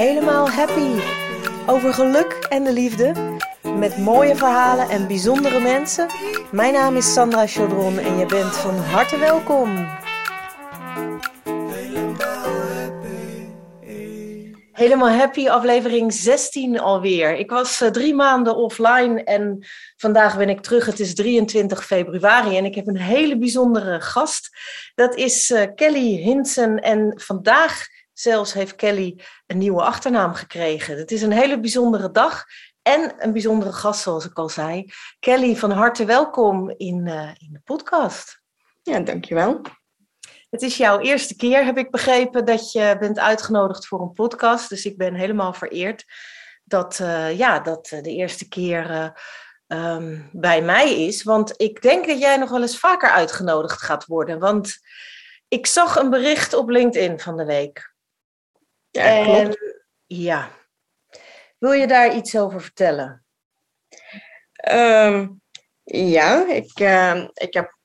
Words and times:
helemaal 0.00 0.50
happy. 0.50 1.00
Over 1.66 1.94
geluk 1.94 2.46
en 2.48 2.64
de 2.64 2.72
liefde. 2.72 3.12
Met 3.78 3.98
mooie 3.98 4.36
verhalen 4.36 4.88
en 4.88 5.06
bijzondere 5.06 5.60
mensen. 5.60 6.06
Mijn 6.52 6.72
naam 6.72 6.96
is 6.96 7.12
Sandra 7.12 7.46
Chaudron 7.46 7.98
en 7.98 8.18
je 8.18 8.26
bent 8.26 8.56
van 8.56 8.76
harte 8.76 9.18
welkom. 9.18 9.88
Helemaal 14.72 15.10
happy, 15.10 15.48
aflevering 15.48 16.12
16 16.12 16.80
alweer. 16.80 17.36
Ik 17.36 17.50
was 17.50 17.80
uh, 17.80 17.88
drie 17.88 18.14
maanden 18.14 18.56
offline 18.56 19.24
en 19.24 19.66
vandaag 19.96 20.36
ben 20.36 20.48
ik 20.48 20.60
terug. 20.60 20.86
Het 20.86 21.00
is 21.00 21.14
23 21.14 21.86
februari 21.86 22.56
en 22.56 22.64
ik 22.64 22.74
heb 22.74 22.86
een 22.86 22.98
hele 22.98 23.38
bijzondere 23.38 24.00
gast. 24.00 24.48
Dat 24.94 25.14
is 25.14 25.50
uh, 25.50 25.62
Kelly 25.74 26.16
Hinsen 26.16 26.78
en 26.78 27.12
vandaag 27.16 27.86
zelfs 28.20 28.52
heeft 28.52 28.74
Kelly 28.74 29.20
een 29.46 29.58
nieuwe 29.58 29.82
achternaam 29.82 30.34
gekregen. 30.34 30.98
Het 30.98 31.10
is 31.10 31.22
een 31.22 31.32
hele 31.32 31.60
bijzondere 31.60 32.10
dag 32.10 32.44
en 32.82 33.14
een 33.18 33.32
bijzondere 33.32 33.72
gast, 33.72 34.02
zoals 34.02 34.24
ik 34.24 34.38
al 34.38 34.48
zei. 34.48 34.92
Kelly, 35.18 35.56
van 35.56 35.70
harte 35.70 36.04
welkom 36.04 36.70
in, 36.70 37.06
uh, 37.06 37.28
in 37.38 37.48
de 37.52 37.60
podcast. 37.64 38.40
Ja, 38.82 39.00
dankjewel. 39.00 39.60
Het 40.50 40.62
is 40.62 40.76
jouw 40.76 40.98
eerste 40.98 41.36
keer, 41.36 41.64
heb 41.64 41.78
ik 41.78 41.90
begrepen, 41.90 42.44
dat 42.44 42.72
je 42.72 42.96
bent 42.98 43.18
uitgenodigd 43.18 43.86
voor 43.86 44.00
een 44.00 44.12
podcast. 44.12 44.68
Dus 44.68 44.84
ik 44.84 44.96
ben 44.96 45.14
helemaal 45.14 45.52
vereerd 45.52 46.04
dat, 46.64 46.98
uh, 46.98 47.38
ja, 47.38 47.60
dat 47.60 47.86
de 47.86 48.10
eerste 48.10 48.48
keer 48.48 48.90
uh, 48.90 49.08
um, 49.94 50.28
bij 50.32 50.62
mij 50.62 51.04
is. 51.04 51.22
Want 51.22 51.54
ik 51.56 51.82
denk 51.82 52.06
dat 52.06 52.18
jij 52.18 52.36
nog 52.36 52.50
wel 52.50 52.60
eens 52.60 52.78
vaker 52.78 53.10
uitgenodigd 53.10 53.82
gaat 53.82 54.06
worden. 54.06 54.38
Want 54.38 54.78
ik 55.48 55.66
zag 55.66 55.96
een 55.96 56.10
bericht 56.10 56.54
op 56.54 56.68
LinkedIn 56.68 57.20
van 57.20 57.36
de 57.36 57.44
week. 57.44 57.89
Ja, 58.90 59.26
en. 59.26 59.56
Ja. 60.06 60.50
Wil 61.58 61.72
je 61.72 61.86
daar 61.86 62.16
iets 62.16 62.36
over 62.36 62.60
vertellen? 62.60 63.24
Um, 64.72 65.40
ja, 65.84 66.48
ik, 66.48 66.80
uh, 66.80 67.28
ik 67.34 67.54
heb 67.54 67.78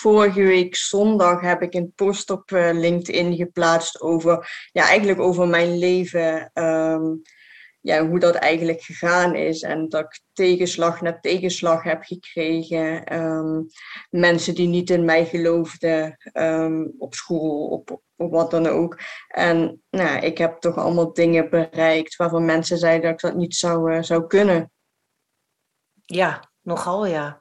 vorige 0.00 0.42
week 0.42 0.76
zondag 0.76 1.40
heb 1.40 1.62
ik 1.62 1.74
een 1.74 1.92
post 1.94 2.30
op 2.30 2.50
uh, 2.50 2.70
LinkedIn 2.72 3.36
geplaatst 3.36 4.00
over, 4.00 4.68
ja, 4.72 4.88
eigenlijk 4.88 5.20
over 5.20 5.48
mijn 5.48 5.78
leven. 5.78 6.50
Um, 6.54 7.22
ja, 7.80 8.06
hoe 8.06 8.18
dat 8.18 8.34
eigenlijk 8.34 8.82
gegaan 8.82 9.34
is. 9.34 9.62
En 9.62 9.88
dat 9.88 10.04
ik 10.04 10.20
tegenslag 10.32 11.00
na 11.00 11.18
tegenslag 11.20 11.82
heb 11.82 12.02
gekregen. 12.02 13.16
Um, 13.20 13.66
mensen 14.10 14.54
die 14.54 14.68
niet 14.68 14.90
in 14.90 15.04
mij 15.04 15.24
geloofden 15.24 16.16
um, 16.32 16.94
op 16.98 17.14
school, 17.14 17.66
op, 17.66 18.02
op 18.20 18.30
wat 18.30 18.50
dan 18.50 18.66
ook. 18.66 19.00
En 19.28 19.82
nou, 19.90 20.18
ik 20.18 20.38
heb 20.38 20.60
toch 20.60 20.76
allemaal 20.76 21.12
dingen 21.12 21.50
bereikt 21.50 22.16
waarvan 22.16 22.44
mensen 22.44 22.78
zeiden 22.78 23.02
dat 23.02 23.12
ik 23.12 23.20
dat 23.20 23.34
niet 23.34 23.56
zou, 23.56 23.94
uh, 23.94 24.02
zou 24.02 24.26
kunnen. 24.26 24.72
Ja, 26.04 26.50
nogal 26.60 27.06
ja. 27.06 27.38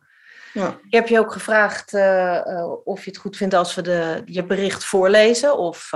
Ja. 0.53 0.80
Ik 0.83 0.94
heb 0.94 1.07
je 1.07 1.19
ook 1.19 1.31
gevraagd 1.31 1.94
uh, 1.94 2.41
uh, 2.45 2.72
of 2.83 3.03
je 3.03 3.09
het 3.09 3.19
goed 3.19 3.38
vindt 3.38 3.53
als 3.53 3.75
we 3.75 3.81
de, 3.81 4.22
je 4.25 4.45
bericht 4.45 4.85
voorlezen. 4.85 5.57
Of 5.57 5.91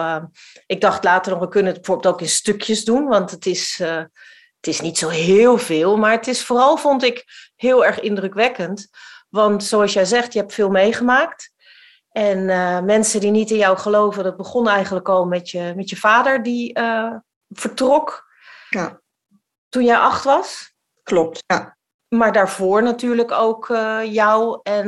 ik 0.65 0.81
dacht 0.81 1.03
later 1.03 1.31
nog, 1.31 1.41
we 1.41 1.47
kunnen 1.47 1.71
het 1.73 1.81
bijvoorbeeld 1.81 2.13
ook 2.13 2.21
in 2.21 2.29
stukjes 2.29 2.85
doen, 2.85 3.07
want 3.07 3.31
het 3.31 3.45
is, 3.45 3.77
het 4.57 4.67
is 4.67 4.81
niet 4.81 4.97
zo 4.97 5.09
heel 5.09 5.57
veel. 5.57 5.97
Maar 5.97 6.11
het 6.11 6.27
is 6.27 6.45
vooral, 6.45 6.77
vond 6.77 7.03
ik, 7.03 7.23
heel 7.55 7.85
erg 7.85 7.99
indrukwekkend. 7.99 8.89
Want 9.29 9.63
zoals 9.63 9.93
jij 9.93 10.05
zegt, 10.05 10.33
je 10.33 10.39
hebt 10.39 10.53
veel 10.53 10.69
meegemaakt. 10.69 11.52
En 12.13 12.45
mensen 12.85 13.19
die 13.19 13.31
niet 13.31 13.51
in 13.51 13.57
jou 13.57 13.77
geloven, 13.77 14.23
dat 14.23 14.37
begon 14.37 14.67
eigenlijk 14.67 15.09
al 15.09 15.25
met 15.25 15.49
je, 15.49 15.73
met 15.75 15.89
je 15.89 15.95
vader 15.95 16.43
die 16.43 16.79
vertrok. 17.49 18.31
Ja. 18.69 19.01
Toen 19.69 19.83
jij 19.83 19.97
acht 19.97 20.23
was. 20.23 20.73
Klopt, 21.03 21.43
ja. 21.45 21.77
Maar 22.07 22.31
daarvoor 22.31 22.83
natuurlijk 22.83 23.31
ook 23.31 23.69
uh, 23.69 23.99
jou 24.13 24.59
en 24.63 24.87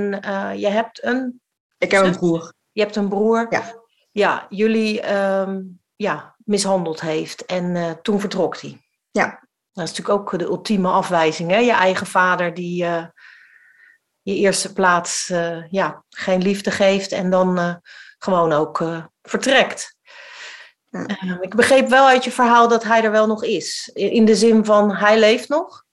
je 0.57 0.67
hebt 0.67 1.03
een. 1.03 1.41
Ik 1.77 1.91
heb 1.91 2.03
een 2.03 2.15
broer. 2.15 2.53
Je 2.71 2.81
hebt 2.81 2.95
een 2.95 3.09
broer. 3.09 3.45
Ja. 3.49 3.83
Ja, 4.11 4.45
jullie 4.49 5.13
um, 5.15 5.81
ja, 5.95 6.35
mishandeld 6.37 7.01
heeft 7.01 7.45
en 7.45 7.99
toen 8.01 8.19
vertrok 8.19 8.61
hij. 8.61 8.81
Ja. 9.11 9.47
Dat 9.71 9.83
is 9.83 9.89
natuurlijk 9.89 10.19
ook 10.19 10.39
de 10.39 10.45
ultieme 10.45 10.89
afwijzing, 10.89 11.51
hè? 11.51 11.57
Je 11.57 11.71
eigen 11.71 12.07
vader 12.07 12.53
die 12.53 12.85
je 14.25 14.35
eerste 14.35 14.73
plaats 14.73 15.27
ja, 15.69 16.03
geen 16.09 16.41
liefde 16.41 16.71
geeft 16.71 17.11
en 17.11 17.29
dan 17.29 17.81
gewoon 18.17 18.51
ook 18.51 18.83
vertrekt. 19.21 19.95
Ja. 20.89 21.05
Ehm, 21.05 21.37
ik 21.41 21.55
begreep 21.55 21.89
wel 21.89 22.07
uit 22.07 22.23
je 22.23 22.31
verhaal 22.31 22.67
dat 22.67 22.83
hij 22.83 23.03
er 23.03 23.11
wel 23.11 23.27
nog 23.27 23.43
is. 23.43 23.89
In 23.93 24.25
de 24.25 24.35
zin 24.35 24.65
van 24.65 24.95
hij 24.95 25.19
leeft 25.19 25.49
nog. 25.49 25.83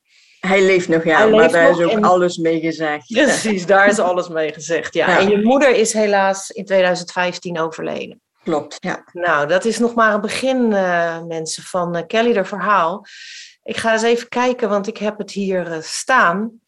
Hij 0.40 0.62
leeft 0.62 0.88
nog, 0.88 1.04
ja, 1.04 1.18
Hij 1.18 1.30
maar 1.30 1.52
daar 1.52 1.68
nog 1.68 1.80
is 1.80 1.86
ook 1.86 1.92
en- 1.92 2.02
alles 2.04 2.36
mee 2.36 2.60
gezegd. 2.60 3.06
Precies, 3.12 3.66
daar 3.66 3.88
is 3.88 3.98
alles 3.98 4.28
mee 4.28 4.52
gezegd. 4.52 4.94
Ja. 4.94 5.08
Ja. 5.08 5.18
En 5.18 5.28
je 5.28 5.42
moeder 5.42 5.74
is 5.74 5.92
helaas 5.92 6.50
in 6.50 6.64
2015 6.64 7.60
overleden. 7.60 8.20
Klopt, 8.44 8.76
ja. 8.80 9.04
Nou, 9.12 9.46
dat 9.48 9.64
is 9.64 9.78
nog 9.78 9.94
maar 9.94 10.14
een 10.14 10.20
begin, 10.20 10.72
eh, 10.72 11.22
mensen, 11.22 11.62
van 11.62 11.96
eh, 11.96 12.02
Kelly, 12.06 12.34
haar 12.34 12.46
verhaal. 12.46 13.06
Ik 13.62 13.76
ga 13.76 13.92
eens 13.92 14.02
even 14.02 14.28
kijken, 14.28 14.68
want 14.68 14.86
ik 14.86 14.96
heb 14.96 15.18
het 15.18 15.30
hier 15.30 15.72
eh, 15.72 15.80
staan. 15.80 16.60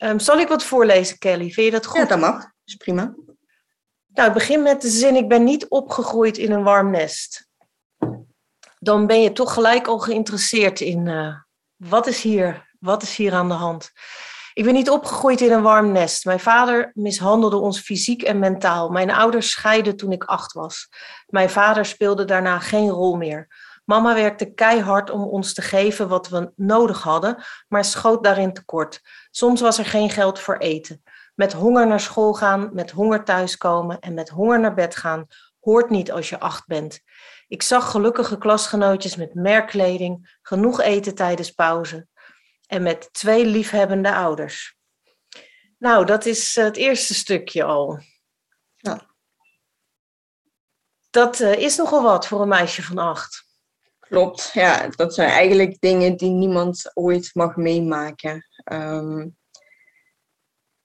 Ehm, 0.00 0.18
zal 0.18 0.38
ik 0.38 0.48
wat 0.48 0.64
voorlezen, 0.64 1.18
Kelly? 1.18 1.50
Vind 1.50 1.66
je 1.66 1.70
dat 1.70 1.86
goed? 1.86 2.00
Ja, 2.00 2.06
dat 2.06 2.18
mag. 2.18 2.50
is 2.64 2.74
prima. 2.74 3.14
Nou, 4.06 4.28
ik 4.28 4.34
begin 4.34 4.62
met 4.62 4.82
de 4.82 4.88
zin: 4.88 5.16
Ik 5.16 5.28
ben 5.28 5.44
niet 5.44 5.68
opgegroeid 5.68 6.38
in 6.38 6.52
een 6.52 6.62
warm 6.62 6.90
nest. 6.90 7.48
Dan 8.78 9.06
ben 9.06 9.22
je 9.22 9.32
toch 9.32 9.52
gelijk 9.52 9.86
al 9.86 9.98
geïnteresseerd 9.98 10.80
in 10.80 11.08
eh, 11.08 11.34
wat, 11.76 12.06
is 12.06 12.22
hier, 12.22 12.68
wat 12.78 13.02
is 13.02 13.16
hier 13.16 13.32
aan 13.32 13.48
de 13.48 13.54
hand. 13.54 13.92
Ik 14.52 14.64
ben 14.64 14.74
niet 14.74 14.90
opgegroeid 14.90 15.40
in 15.40 15.52
een 15.52 15.62
warm 15.62 15.92
nest. 15.92 16.24
Mijn 16.24 16.40
vader 16.40 16.90
mishandelde 16.94 17.56
ons 17.56 17.80
fysiek 17.80 18.22
en 18.22 18.38
mentaal. 18.38 18.88
Mijn 18.88 19.10
ouders 19.10 19.50
scheiden 19.50 19.96
toen 19.96 20.12
ik 20.12 20.24
acht 20.24 20.52
was. 20.52 20.88
Mijn 21.26 21.50
vader 21.50 21.84
speelde 21.84 22.24
daarna 22.24 22.58
geen 22.58 22.88
rol 22.88 23.16
meer. 23.16 23.48
Mama 23.90 24.14
werkte 24.14 24.54
keihard 24.54 25.10
om 25.10 25.22
ons 25.22 25.54
te 25.54 25.62
geven 25.62 26.08
wat 26.08 26.28
we 26.28 26.52
nodig 26.56 27.02
hadden, 27.02 27.44
maar 27.68 27.84
schoot 27.84 28.24
daarin 28.24 28.52
tekort. 28.52 29.00
Soms 29.30 29.60
was 29.60 29.78
er 29.78 29.84
geen 29.84 30.10
geld 30.10 30.40
voor 30.40 30.56
eten. 30.56 31.02
Met 31.34 31.52
honger 31.52 31.86
naar 31.86 32.00
school 32.00 32.32
gaan, 32.32 32.70
met 32.72 32.90
honger 32.90 33.24
thuiskomen 33.24 34.00
en 34.00 34.14
met 34.14 34.28
honger 34.28 34.60
naar 34.60 34.74
bed 34.74 34.96
gaan 34.96 35.26
hoort 35.60 35.90
niet 35.90 36.12
als 36.12 36.28
je 36.28 36.40
acht 36.40 36.66
bent. 36.66 37.00
Ik 37.48 37.62
zag 37.62 37.90
gelukkige 37.90 38.38
klasgenootjes 38.38 39.16
met 39.16 39.34
merkkleding, 39.34 40.38
genoeg 40.42 40.80
eten 40.80 41.14
tijdens 41.14 41.50
pauze 41.50 42.06
en 42.66 42.82
met 42.82 43.12
twee 43.12 43.46
liefhebbende 43.46 44.14
ouders. 44.14 44.76
Nou, 45.78 46.04
dat 46.04 46.26
is 46.26 46.54
het 46.54 46.76
eerste 46.76 47.14
stukje 47.14 47.64
al. 47.64 48.00
Ja. 48.76 49.08
Dat 51.10 51.40
uh, 51.40 51.52
is 51.52 51.76
nogal 51.76 52.02
wat 52.02 52.26
voor 52.26 52.40
een 52.40 52.48
meisje 52.48 52.82
van 52.82 52.98
acht. 52.98 53.48
Klopt, 54.10 54.50
ja. 54.52 54.88
Dat 54.88 55.14
zijn 55.14 55.28
eigenlijk 55.28 55.80
dingen 55.80 56.16
die 56.16 56.30
niemand 56.30 56.90
ooit 56.94 57.30
mag 57.34 57.56
meemaken. 57.56 58.46
Um, 58.72 59.38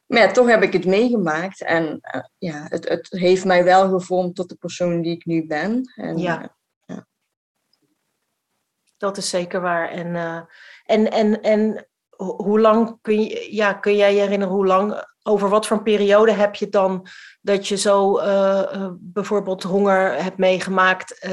maar 0.06 0.22
ja, 0.22 0.32
toch 0.32 0.48
heb 0.48 0.64
ik 0.64 0.74
het 0.74 0.86
meegemaakt. 0.86 1.62
En 1.64 2.00
uh, 2.16 2.22
ja, 2.38 2.66
het, 2.70 2.90
het 2.90 3.08
heeft 3.10 3.46
mij 3.46 3.64
wel 3.64 3.90
gevormd 3.90 4.36
tot 4.36 4.50
de 4.50 4.56
persoon 4.56 5.02
die 5.02 5.16
ik 5.16 5.26
nu 5.26 5.48
ben. 5.48 5.92
En, 5.96 6.18
Ja. 6.18 6.42
uh, 6.42 6.48
ja. 6.86 7.08
Dat 8.98 9.18
is 9.18 9.30
zeker 9.30 9.62
waar. 9.62 9.90
En, 9.90 10.08
uh, 10.08 10.42
en, 10.84 11.12
en, 11.12 11.42
en 11.42 11.88
ho- 12.10 12.44
hoe 12.44 12.60
lang 12.60 12.98
kun, 13.02 13.22
je, 13.22 13.56
ja, 13.56 13.74
kun 13.74 13.96
jij 13.96 14.14
je 14.14 14.22
herinneren, 14.22 14.54
hoe 14.54 14.66
lang, 14.66 15.14
over 15.24 15.50
wat 15.50 15.68
voor 15.68 15.78
een 15.78 15.84
periode 15.84 16.32
heb 16.32 16.56
je 16.56 16.70
dan 16.70 17.08
dat 17.42 17.68
je 17.68 17.78
zo 17.78 18.20
bijvoorbeeld 19.00 19.64
honger 19.64 20.24
hebt 20.24 20.38
meegemaakt, 20.38 21.28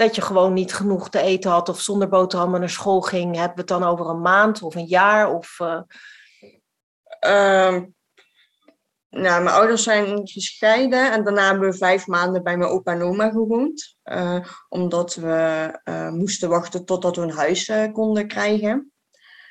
dat 0.00 0.14
je 0.14 0.22
gewoon 0.22 0.52
niet 0.52 0.74
genoeg 0.74 1.08
te 1.08 1.20
eten 1.20 1.50
had 1.50 1.68
of 1.68 1.80
zonder 1.80 2.08
boterhammen 2.08 2.60
naar 2.60 2.70
school 2.70 3.00
ging? 3.00 3.36
Hebben 3.36 3.54
we 3.54 3.60
het 3.60 3.68
dan 3.68 3.84
over 3.84 4.08
een 4.08 4.20
maand 4.20 4.62
of 4.62 4.74
een 4.74 4.86
jaar? 4.86 5.34
Of, 5.34 5.58
uh, 5.60 5.80
nou, 9.08 9.42
mijn 9.42 9.48
ouders 9.48 9.82
zijn 9.82 10.28
gescheiden 10.28 11.12
en 11.12 11.24
daarna 11.24 11.50
hebben 11.50 11.70
we 11.70 11.76
vijf 11.76 12.06
maanden 12.06 12.42
bij 12.42 12.56
mijn 12.56 12.70
opa 12.70 12.92
en 12.92 13.02
oma 13.02 13.30
gewoond. 13.30 13.96
Uh, 14.04 14.44
omdat 14.68 15.14
we 15.14 15.78
uh, 15.84 16.10
moesten 16.10 16.48
wachten 16.48 16.84
totdat 16.84 17.16
we 17.16 17.22
een 17.22 17.30
huis 17.30 17.72
konden 17.92 18.28
krijgen. 18.28 18.92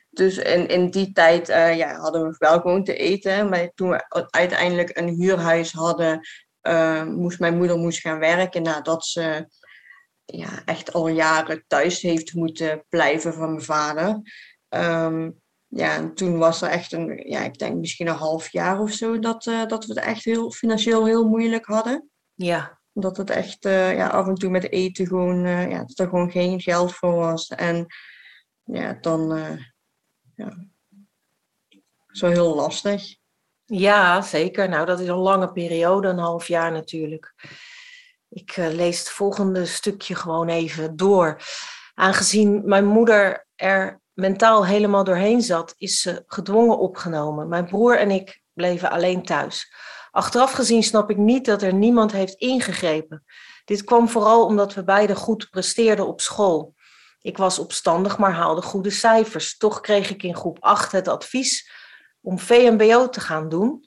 Dus 0.10 0.38
in, 0.38 0.68
in 0.68 0.90
die 0.90 1.12
tijd 1.12 1.48
ja, 1.48 1.96
hadden 1.96 2.28
we 2.28 2.36
wel 2.38 2.60
gewoon 2.60 2.84
te 2.84 2.96
eten. 2.96 3.50
Maar 3.50 3.72
toen 3.76 3.90
we 3.90 4.28
uiteindelijk 4.30 4.98
een 4.98 5.10
huurhuis 5.10 5.72
hadden, 5.72 6.28
moest 7.06 7.40
mijn 7.40 7.58
moeder 7.58 7.78
moest 7.78 8.00
gaan 8.00 8.20
werken 8.20 8.62
nadat 8.62 9.06
ze 9.06 9.48
ja, 10.32 10.62
echt 10.66 10.94
al 10.94 11.08
jaren 11.08 11.64
thuis 11.68 12.02
heeft 12.02 12.34
moeten 12.34 12.86
blijven 12.90 13.34
van 13.34 13.50
mijn 13.50 13.64
vader. 13.64 14.22
Um, 14.70 15.42
ja, 15.68 15.96
en 15.96 16.14
toen 16.14 16.38
was 16.38 16.62
er 16.62 16.70
echt 16.70 16.92
een, 16.92 17.30
ja, 17.30 17.44
ik 17.44 17.58
denk 17.58 17.76
misschien 17.76 18.08
een 18.08 18.16
half 18.16 18.52
jaar 18.52 18.80
of 18.80 18.92
zo, 18.92 19.20
dat, 19.20 19.46
uh, 19.46 19.66
dat 19.66 19.86
we 19.86 19.94
het 19.94 20.04
echt 20.04 20.24
heel 20.24 20.52
financieel 20.52 21.06
heel 21.06 21.28
moeilijk 21.28 21.66
hadden. 21.66 22.10
Ja. 22.34 22.78
Dat 22.94 23.18
het 23.18 23.30
echt 23.30 23.66
eh, 23.66 23.96
ja, 23.96 24.08
af 24.08 24.28
en 24.28 24.36
toe 24.36 24.50
met 24.50 24.72
eten 24.72 25.08
gewoon, 25.08 25.46
uh, 25.46 25.70
ja, 25.70 25.78
dat 25.78 26.00
er 26.00 26.08
gewoon 26.08 26.32
geen 26.32 26.62
geld 26.62 26.94
voor 26.94 27.16
was. 27.16 27.48
En 27.48 27.86
ja, 28.64 28.94
dan 28.94 29.40
ja, 30.36 30.68
zo 32.08 32.28
heel 32.28 32.56
lastig. 32.56 33.18
Ja, 33.66 34.22
zeker. 34.22 34.70
Nou, 34.70 34.86
dat 34.86 35.00
is 35.00 35.08
een 35.08 35.16
lange 35.16 35.52
periode, 35.52 36.08
een 36.08 36.18
half 36.18 36.48
jaar 36.48 36.72
natuurlijk. 36.72 37.34
Ik 38.30 38.56
lees 38.56 39.00
het 39.00 39.10
volgende 39.10 39.66
stukje 39.66 40.16
gewoon 40.16 40.48
even 40.48 40.96
door. 40.96 41.42
Aangezien 41.94 42.62
mijn 42.66 42.86
moeder 42.86 43.48
er 43.56 44.02
mentaal 44.14 44.66
helemaal 44.66 45.04
doorheen 45.04 45.42
zat, 45.42 45.74
is 45.78 46.02
ze 46.02 46.24
gedwongen 46.28 46.80
opgenomen. 46.80 47.48
Mijn 47.48 47.66
broer 47.66 47.98
en 47.98 48.12
ik 48.12 48.42
bleven 48.54 48.90
alleen 48.92 49.24
thuis. 49.24 49.74
Achteraf 50.12 50.52
gezien 50.52 50.84
snap 50.84 51.10
ik 51.10 51.18
niet 51.18 51.46
dat 51.46 51.62
er 51.62 51.74
niemand 51.74 52.12
heeft 52.12 52.34
ingegrepen. 52.34 53.24
Dit 53.66 53.84
kwam 53.84 54.10
vooral 54.10 54.46
omdat 54.46 54.74
we 54.74 54.84
beiden 54.84 55.16
goed 55.16 55.50
presteerden 55.50 56.08
op 56.08 56.22
school. 56.22 56.74
Ik 57.22 57.38
was 57.38 57.60
opstandig, 57.60 58.18
maar 58.18 58.34
haalde 58.34 58.62
goede 58.62 58.90
cijfers. 58.90 59.58
Toch 59.58 59.80
kreeg 59.80 60.10
ik 60.10 60.24
in 60.24 60.36
groep 60.36 60.58
8 60.60 60.92
het 60.92 61.08
advies 61.08 61.72
om 62.22 62.40
VMBO 62.40 63.10
te 63.10 63.20
gaan 63.20 63.50
doen, 63.50 63.86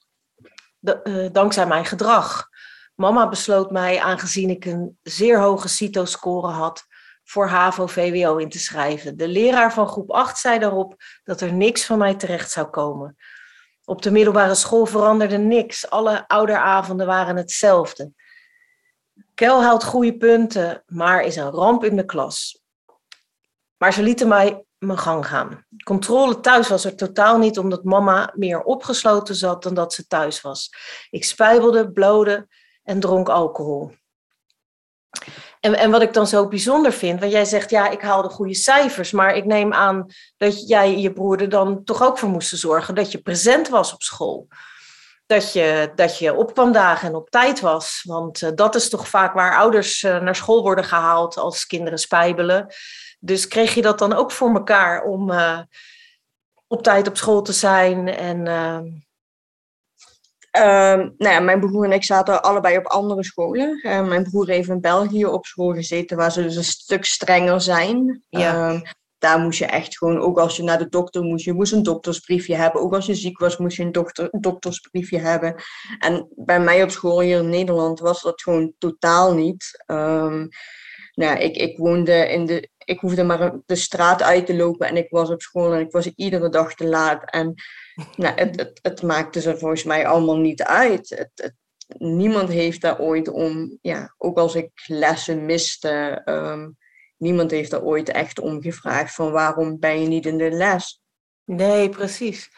uh, 0.81 1.29
dankzij 1.33 1.67
mijn 1.67 1.85
gedrag. 1.85 2.49
Mama 3.03 3.29
besloot 3.29 3.71
mij, 3.71 4.01
aangezien 4.01 4.51
ik 4.51 4.65
een 4.65 4.99
zeer 5.03 5.41
hoge 5.41 5.69
CITO-score 5.69 6.49
had, 6.49 6.87
voor 7.25 7.47
HAVO-VWO 7.47 8.37
in 8.37 8.49
te 8.49 8.59
schrijven. 8.59 9.17
De 9.17 9.29
leraar 9.29 9.73
van 9.73 9.89
groep 9.89 10.11
8 10.11 10.39
zei 10.39 10.59
daarop 10.59 10.95
dat 11.25 11.41
er 11.41 11.53
niks 11.53 11.85
van 11.85 11.99
mij 11.99 12.15
terecht 12.15 12.51
zou 12.51 12.67
komen. 12.67 13.17
Op 13.85 14.03
de 14.03 14.11
middelbare 14.11 14.55
school 14.55 14.87
veranderde 14.87 15.39
niks. 15.39 15.91
Alle 15.91 16.29
ouderavonden 16.29 17.07
waren 17.07 17.37
hetzelfde. 17.37 18.13
Kel 19.35 19.63
haalt 19.63 19.85
goede 19.85 20.17
punten, 20.17 20.83
maar 20.87 21.23
is 21.23 21.37
een 21.37 21.51
ramp 21.51 21.85
in 21.85 21.97
de 21.97 22.05
klas. 22.05 22.63
Maar 23.77 23.93
ze 23.93 24.03
lieten 24.03 24.29
mij 24.29 24.65
mijn 24.79 24.99
gang 24.99 25.27
gaan. 25.27 25.67
Controle 25.85 26.41
thuis 26.41 26.69
was 26.69 26.85
er 26.85 26.97
totaal 26.97 27.39
niet, 27.39 27.59
omdat 27.59 27.85
mama 27.85 28.33
meer 28.35 28.63
opgesloten 28.63 29.35
zat 29.35 29.63
dan 29.63 29.75
dat 29.75 29.93
ze 29.93 30.07
thuis 30.07 30.41
was. 30.41 30.71
Ik 31.11 31.25
spijbelde, 31.25 31.93
blode 31.93 32.49
en 32.83 33.01
dronk 33.01 33.29
alcohol. 33.29 33.93
En, 35.61 35.75
en 35.75 35.91
wat 35.91 36.03
ik 36.03 36.13
dan 36.13 36.27
zo 36.27 36.49
bijzonder 36.49 36.93
vind, 36.93 37.21
want 37.21 37.33
jij 37.33 37.45
zegt 37.45 37.71
ja, 37.71 37.89
ik 37.89 38.01
haalde 38.01 38.29
goede 38.29 38.55
cijfers, 38.55 39.11
maar 39.11 39.37
ik 39.37 39.45
neem 39.45 39.73
aan 39.73 40.07
dat 40.37 40.69
jij 40.69 40.99
je 40.99 41.13
broer 41.13 41.41
er 41.41 41.49
dan 41.49 41.85
toch 41.85 42.03
ook 42.03 42.19
voor 42.19 42.29
moesten 42.29 42.59
zorgen 42.59 42.95
dat 42.95 43.13
je 43.13 43.23
present 43.23 43.69
was 43.69 43.93
op 43.93 44.03
school. 44.03 44.49
Dat 45.27 45.53
je, 45.53 45.93
dat 45.95 46.19
je 46.19 46.35
op 46.35 46.53
kwam 46.53 46.73
dagen 46.73 47.09
en 47.09 47.15
op 47.15 47.31
tijd 47.31 47.61
was. 47.61 48.03
Want 48.07 48.43
uh, 48.43 48.51
dat 48.55 48.75
is 48.75 48.89
toch 48.89 49.09
vaak 49.09 49.35
waar 49.35 49.57
ouders 49.57 50.03
uh, 50.03 50.21
naar 50.21 50.37
school 50.37 50.63
worden 50.63 50.85
gehaald 50.85 51.37
als 51.37 51.67
kinderen 51.67 51.99
spijbelen. 51.99 52.75
Dus 53.21 53.49
kreeg 53.49 53.75
je 53.75 53.83
dat 53.83 53.99
dan 53.99 54.13
ook 54.13 54.33
voor 54.33 54.55
elkaar 54.55 55.05
om 55.05 55.31
uh, 55.31 55.61
op 56.67 56.83
tijd 56.83 57.09
op 57.09 57.17
school 57.17 57.43
te 57.43 57.53
zijn 57.53 58.09
en 58.09 58.47
Um, 60.57 61.15
nou 61.17 61.35
ja, 61.35 61.41
mijn 61.41 61.61
broer 61.61 61.85
en 61.85 61.93
ik 61.93 62.05
zaten 62.05 62.43
allebei 62.43 62.77
op 62.77 62.87
andere 62.87 63.25
scholen. 63.25 63.81
Uh, 63.83 64.09
mijn 64.09 64.23
broer 64.23 64.49
heeft 64.49 64.69
in 64.69 64.81
België 64.81 65.27
op 65.27 65.47
school 65.47 65.73
gezeten, 65.73 66.17
waar 66.17 66.33
ze 66.33 66.43
dus 66.43 66.57
een 66.57 66.65
stuk 66.65 67.05
strenger 67.05 67.61
zijn. 67.61 68.25
Ja. 68.29 68.71
Um, 68.71 68.83
daar 69.19 69.39
moest 69.39 69.59
je 69.59 69.67
echt 69.67 69.99
gewoon, 69.99 70.19
ook 70.19 70.39
als 70.39 70.57
je 70.57 70.63
naar 70.63 70.79
de 70.79 70.89
dokter 70.89 71.23
moest, 71.23 71.45
je 71.45 71.53
moest 71.53 71.73
een 71.73 71.83
doktersbriefje 71.83 72.55
hebben. 72.55 72.81
Ook 72.81 72.95
als 72.95 73.07
je 73.07 73.15
ziek 73.15 73.39
was, 73.39 73.57
moest 73.57 73.77
je 73.77 73.83
een 73.83 73.93
dokter, 73.93 74.29
doktersbriefje 74.31 75.19
hebben. 75.19 75.55
En 75.99 76.29
bij 76.35 76.61
mij 76.61 76.83
op 76.83 76.91
school 76.91 77.21
hier 77.21 77.39
in 77.39 77.49
Nederland 77.49 78.01
was 78.01 78.23
dat 78.23 78.43
gewoon 78.43 78.73
totaal 78.79 79.35
niet. 79.35 79.85
Um, 79.87 80.49
nou, 81.15 81.39
ik, 81.39 81.57
ik 81.57 81.79
woonde 81.79 82.29
in 82.29 82.47
de, 82.47 82.69
ik 82.85 83.01
hoefde 83.01 83.23
maar 83.23 83.53
de 83.67 83.77
straat 83.77 84.23
uit 84.23 84.47
te 84.47 84.57
lopen 84.57 84.89
en 84.89 84.97
ik 84.97 85.11
was 85.11 85.31
op 85.31 85.43
school 85.43 85.73
en 85.73 85.81
ik 85.81 85.91
was 85.91 86.07
iedere 86.17 86.49
dag 86.49 86.75
te 86.75 86.87
laat. 86.87 87.31
En 87.31 87.55
nou, 88.17 88.35
het, 88.35 88.57
het, 88.57 88.79
het 88.83 89.03
maakte 89.03 89.41
ze 89.41 89.59
volgens 89.59 89.85
mij 89.85 90.07
allemaal 90.07 90.37
niet 90.37 90.63
uit. 90.63 91.09
Het, 91.09 91.31
het, 91.35 91.55
niemand 91.99 92.49
heeft 92.49 92.81
daar 92.81 92.99
ooit 92.99 93.29
om, 93.29 93.79
ja, 93.81 94.15
ook 94.19 94.39
als 94.39 94.55
ik 94.55 94.71
lessen 94.87 95.45
miste, 95.45 96.23
um, 96.25 96.77
niemand 97.17 97.51
heeft 97.51 97.71
daar 97.71 97.83
ooit 97.83 98.09
echt 98.09 98.39
om 98.39 98.63
gevraagd 98.63 99.15
van 99.15 99.31
waarom 99.31 99.79
ben 99.79 100.03
je 100.03 100.09
niet 100.09 100.27
in 100.27 100.39
de 100.39 100.51
les. 100.51 101.03
Nee, 101.45 101.89
precies. 101.89 102.51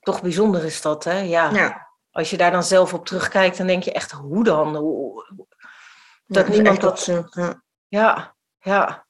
Toch 0.00 0.22
bijzonder 0.22 0.64
is 0.64 0.82
dat, 0.82 1.04
hè? 1.04 1.18
Ja. 1.18 1.50
ja. 1.50 1.88
Als 2.10 2.30
je 2.30 2.36
daar 2.36 2.50
dan 2.50 2.64
zelf 2.64 2.94
op 2.94 3.06
terugkijkt, 3.06 3.56
dan 3.56 3.66
denk 3.66 3.82
je 3.82 3.92
echt, 3.92 4.12
hoe 4.12 4.44
dan? 4.44 4.76
Hoe, 4.76 5.24
dat 6.26 6.46
ja, 6.46 6.52
niemand 6.52 6.80
dat... 6.80 7.00
Zo, 7.00 7.24
ja. 7.30 7.62
ja, 7.88 8.36
ja. 8.58 9.05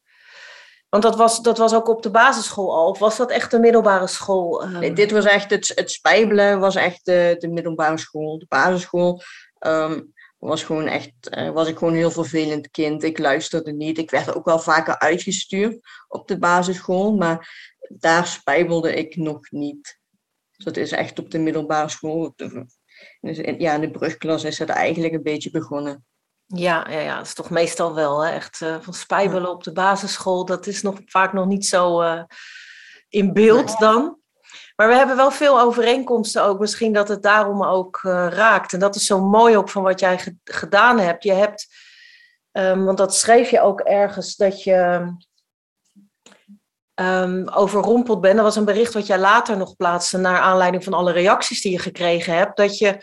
Want 0.97 1.09
dat 1.09 1.17
was, 1.17 1.43
dat 1.43 1.59
was 1.59 1.75
ook 1.75 1.89
op 1.89 2.03
de 2.03 2.11
basisschool 2.11 2.75
al, 2.75 2.89
of 2.89 2.99
was 2.99 3.17
dat 3.17 3.31
echt 3.31 3.51
de 3.51 3.59
middelbare 3.59 4.07
school? 4.07 4.65
Um... 4.65 4.79
Nee, 4.79 4.93
dit 4.93 5.11
was 5.11 5.25
echt 5.25 5.51
het, 5.51 5.73
het 5.75 5.91
spijbelen, 5.91 6.61
was 6.61 6.75
echt 6.75 7.05
de, 7.05 7.37
de 7.39 7.49
middelbare 7.49 7.99
school. 7.99 8.39
De 8.39 8.47
basisschool 8.49 9.23
um, 9.67 10.13
was 10.39 10.63
gewoon 10.63 10.87
echt, 10.87 11.13
uh, 11.31 11.51
was 11.51 11.69
ik 11.69 11.79
gewoon 11.79 11.93
een 11.93 11.99
heel 11.99 12.11
vervelend 12.11 12.71
kind. 12.71 13.03
Ik 13.03 13.19
luisterde 13.19 13.73
niet. 13.73 13.99
Ik 13.99 14.11
werd 14.11 14.35
ook 14.35 14.45
wel 14.45 14.59
vaker 14.59 14.99
uitgestuurd 14.99 15.79
op 16.09 16.29
de 16.29 16.39
basisschool, 16.39 17.17
maar 17.17 17.49
daar 17.89 18.27
spijbelde 18.27 18.95
ik 18.95 19.17
nog 19.17 19.51
niet. 19.51 19.99
Dus 20.51 20.65
dat 20.65 20.77
is 20.77 20.93
echt 20.93 21.19
op 21.19 21.31
de 21.31 21.39
middelbare 21.39 21.89
school. 21.89 22.35
Dus 23.21 23.37
ja, 23.59 23.75
in 23.75 23.81
de 23.81 23.91
brugklas 23.91 24.45
is 24.45 24.59
het 24.59 24.69
eigenlijk 24.69 25.15
een 25.15 25.23
beetje 25.23 25.51
begonnen. 25.51 26.05
Ja, 26.47 26.87
ja, 26.91 26.99
ja, 26.99 27.17
dat 27.17 27.27
is 27.27 27.35
toch 27.35 27.51
meestal 27.51 27.95
wel 27.95 28.25
hè? 28.25 28.33
echt 28.33 28.61
uh, 28.61 28.77
van 28.81 28.95
spijbelen 28.95 29.51
op 29.51 29.65
de 29.65 29.73
basisschool. 29.73 30.45
Dat 30.45 30.67
is 30.67 30.83
nog 30.83 30.99
vaak 31.07 31.33
nog 31.33 31.47
niet 31.47 31.67
zo 31.67 32.03
uh, 32.03 32.23
in 33.09 33.33
beeld 33.33 33.79
dan. 33.79 34.19
Maar 34.77 34.89
we 34.89 34.95
hebben 34.95 35.17
wel 35.17 35.31
veel 35.31 35.61
overeenkomsten 35.61 36.43
ook. 36.45 36.59
Misschien 36.59 36.93
dat 36.93 37.09
het 37.09 37.23
daarom 37.23 37.65
ook 37.65 38.03
uh, 38.03 38.27
raakt. 38.31 38.73
En 38.73 38.79
dat 38.79 38.95
is 38.95 39.07
zo 39.07 39.21
mooi 39.21 39.57
ook 39.57 39.69
van 39.69 39.83
wat 39.83 40.01
jij 40.01 40.19
ge 40.19 40.37
gedaan 40.45 40.99
hebt. 40.99 41.23
Je 41.25 41.33
hebt, 41.33 41.67
um, 42.53 42.85
want 42.85 42.99
dat 42.99 43.17
schreef 43.17 43.51
je 43.51 43.61
ook 43.61 43.81
ergens, 43.81 44.37
dat 44.37 44.63
je 44.63 45.13
um, 46.95 47.49
overrompeld 47.49 48.21
bent. 48.21 48.35
Dat 48.35 48.45
was 48.45 48.57
een 48.57 48.65
bericht 48.65 48.95
wat 48.95 49.07
jij 49.07 49.19
later 49.19 49.57
nog 49.57 49.77
plaatste 49.77 50.19
naar 50.19 50.41
aanleiding 50.41 50.85
van 50.85 50.93
alle 50.93 51.13
reacties 51.13 51.63
die 51.63 51.73
je 51.73 51.79
gekregen 51.79 52.37
hebt. 52.37 52.57
Dat 52.57 52.79
je 52.79 52.99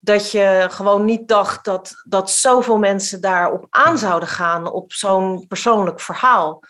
dat 0.00 0.30
je 0.30 0.66
gewoon 0.70 1.04
niet 1.04 1.28
dacht 1.28 1.64
dat, 1.64 2.02
dat 2.04 2.30
zoveel 2.30 2.78
mensen 2.78 3.20
daarop 3.20 3.66
aan 3.70 3.98
zouden 3.98 4.28
gaan, 4.28 4.70
op 4.70 4.92
zo'n 4.92 5.46
persoonlijk 5.46 6.00
verhaal. 6.00 6.62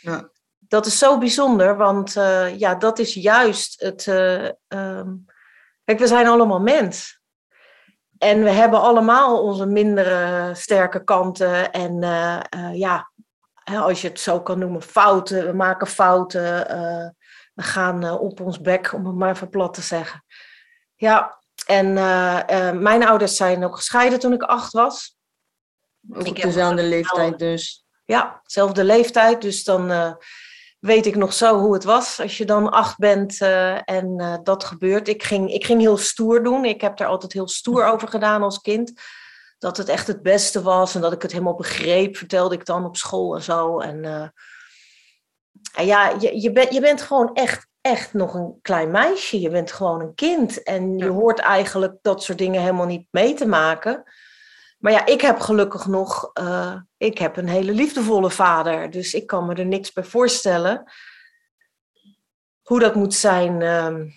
Ja. 0.00 0.30
Dat 0.58 0.86
is 0.86 0.98
zo 0.98 1.18
bijzonder, 1.18 1.76
want 1.76 2.16
uh, 2.16 2.58
ja, 2.58 2.74
dat 2.74 2.98
is 2.98 3.14
juist 3.14 3.80
het. 3.80 4.06
Uh, 4.06 4.48
um, 4.68 5.24
kijk, 5.84 5.98
we 5.98 6.06
zijn 6.06 6.26
allemaal 6.26 6.60
mens. 6.60 7.20
En 8.18 8.42
we 8.42 8.50
hebben 8.50 8.80
allemaal 8.80 9.42
onze 9.42 9.66
mindere 9.66 10.50
sterke 10.54 11.04
kanten. 11.04 11.72
En 11.72 12.02
uh, 12.02 12.40
ja, 12.72 13.10
als 13.64 14.00
je 14.00 14.08
het 14.08 14.20
zo 14.20 14.40
kan 14.40 14.58
noemen, 14.58 14.82
fouten. 14.82 15.46
We 15.46 15.52
maken 15.52 15.86
fouten. 15.86 16.42
we 17.54 17.62
gaan 17.62 18.10
op 18.10 18.40
ons 18.40 18.60
bek, 18.60 18.92
om 18.92 19.06
het 19.06 19.14
maar 19.14 19.30
even 19.30 19.48
plat 19.48 19.74
te 19.74 19.82
zeggen. 19.82 20.24
Ja, 20.94 21.41
en 21.66 21.86
uh, 21.86 22.40
uh, 22.50 22.70
mijn 22.72 23.06
ouders 23.06 23.36
zijn 23.36 23.64
ook 23.64 23.76
gescheiden 23.76 24.18
toen 24.18 24.32
ik 24.32 24.42
acht 24.42 24.72
was. 24.72 25.16
Ook 26.12 26.42
dezelfde 26.42 26.82
leeftijd 26.82 27.38
dus. 27.38 27.84
Ja, 28.04 28.40
dezelfde 28.42 28.84
leeftijd. 28.84 29.42
Dus 29.42 29.64
dan 29.64 29.90
uh, 29.90 30.12
weet 30.78 31.06
ik 31.06 31.16
nog 31.16 31.32
zo 31.32 31.58
hoe 31.58 31.74
het 31.74 31.84
was 31.84 32.20
als 32.20 32.38
je 32.38 32.44
dan 32.44 32.70
acht 32.70 32.98
bent 32.98 33.40
en 33.84 34.40
dat 34.42 34.64
gebeurt. 34.64 35.08
Ik 35.08 35.22
ging, 35.22 35.52
ik 35.52 35.64
ging 35.64 35.80
heel 35.80 35.96
stoer 35.96 36.42
doen. 36.42 36.64
Ik 36.64 36.80
heb 36.80 36.96
daar 36.96 37.08
altijd 37.08 37.32
heel 37.32 37.48
stoer 37.48 37.84
over 37.84 38.08
gedaan 38.08 38.42
als 38.42 38.60
kind. 38.60 38.92
Dat 39.58 39.76
het 39.76 39.88
echt 39.88 40.06
het 40.06 40.22
beste 40.22 40.62
was 40.62 40.94
en 40.94 41.00
dat 41.00 41.12
ik 41.12 41.22
het 41.22 41.32
helemaal 41.32 41.54
begreep, 41.54 42.16
vertelde 42.16 42.54
ik 42.54 42.64
dan 42.64 42.84
op 42.84 42.96
school 42.96 43.34
en 43.34 43.42
zo. 43.42 43.80
En, 43.80 44.04
en 45.74 45.86
ja, 45.86 46.08
je, 46.08 46.40
je, 46.40 46.66
je 46.70 46.80
bent 46.80 47.02
gewoon 47.02 47.34
echt 47.34 47.70
echt 47.82 48.12
nog 48.12 48.34
een 48.34 48.58
klein 48.62 48.90
meisje. 48.90 49.40
Je 49.40 49.50
bent 49.50 49.72
gewoon 49.72 50.00
een 50.00 50.14
kind. 50.14 50.62
En 50.62 50.98
je 50.98 51.08
hoort 51.08 51.38
eigenlijk 51.38 51.98
dat 52.02 52.22
soort 52.22 52.38
dingen 52.38 52.60
helemaal 52.60 52.86
niet 52.86 53.08
mee 53.10 53.34
te 53.34 53.46
maken. 53.46 54.04
Maar 54.78 54.92
ja, 54.92 55.06
ik 55.06 55.20
heb 55.20 55.38
gelukkig 55.38 55.86
nog, 55.86 56.30
uh, 56.40 56.76
ik 56.96 57.18
heb 57.18 57.36
een 57.36 57.48
hele 57.48 57.72
liefdevolle 57.72 58.30
vader. 58.30 58.90
Dus 58.90 59.14
ik 59.14 59.26
kan 59.26 59.46
me 59.46 59.54
er 59.54 59.66
niks 59.66 59.92
bij 59.92 60.04
voorstellen. 60.04 60.92
Hoe 62.62 62.80
dat 62.80 62.94
moet 62.94 63.14
zijn, 63.14 63.60
uh, 63.60 64.10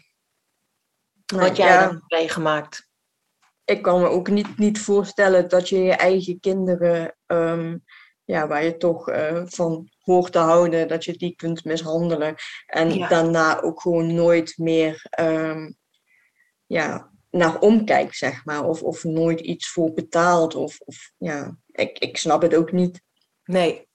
wat 1.26 1.58
jij 1.58 1.68
ja. 1.68 1.80
hebt 1.80 2.02
meegemaakt. 2.08 2.90
Ik 3.64 3.82
kan 3.82 4.02
me 4.02 4.08
ook 4.08 4.28
niet, 4.28 4.58
niet 4.58 4.80
voorstellen 4.80 5.50
dat 5.50 5.70
je 5.70 5.80
je 5.80 5.96
eigen 5.96 6.40
kinderen, 6.40 7.18
um, 7.26 7.84
ja, 8.24 8.48
waar 8.48 8.64
je 8.64 8.78
toch 8.78 9.10
uh, 9.10 9.42
van 9.46 9.90
hoort 10.06 10.32
te 10.32 10.40
houden, 10.40 10.88
dat 10.88 11.06
je 11.06 11.18
die 11.18 11.36
kunt 11.36 11.66
mishandelen. 11.66 12.36
En 12.66 13.00
daarna 13.00 13.62
ook 13.62 13.82
gewoon 13.82 14.14
nooit 14.14 14.58
meer, 14.58 15.06
um, 15.20 15.78
ja, 16.66 17.12
naar 17.30 17.60
omkijkt, 17.60 18.16
zeg 18.16 18.46
maar. 18.46 18.64
Of, 18.64 18.82
of 18.82 19.04
nooit 19.04 19.40
iets 19.40 19.70
voor 19.70 19.94
betaalt. 19.94 20.56
Of, 20.56 20.80
of 20.80 21.12
ja, 21.18 21.58
ik, 21.72 22.00
ik 22.00 22.18
snap 22.18 22.42
het 22.42 22.56
ook 22.56 22.72
niet. 22.72 23.02
Nee. 23.44 23.88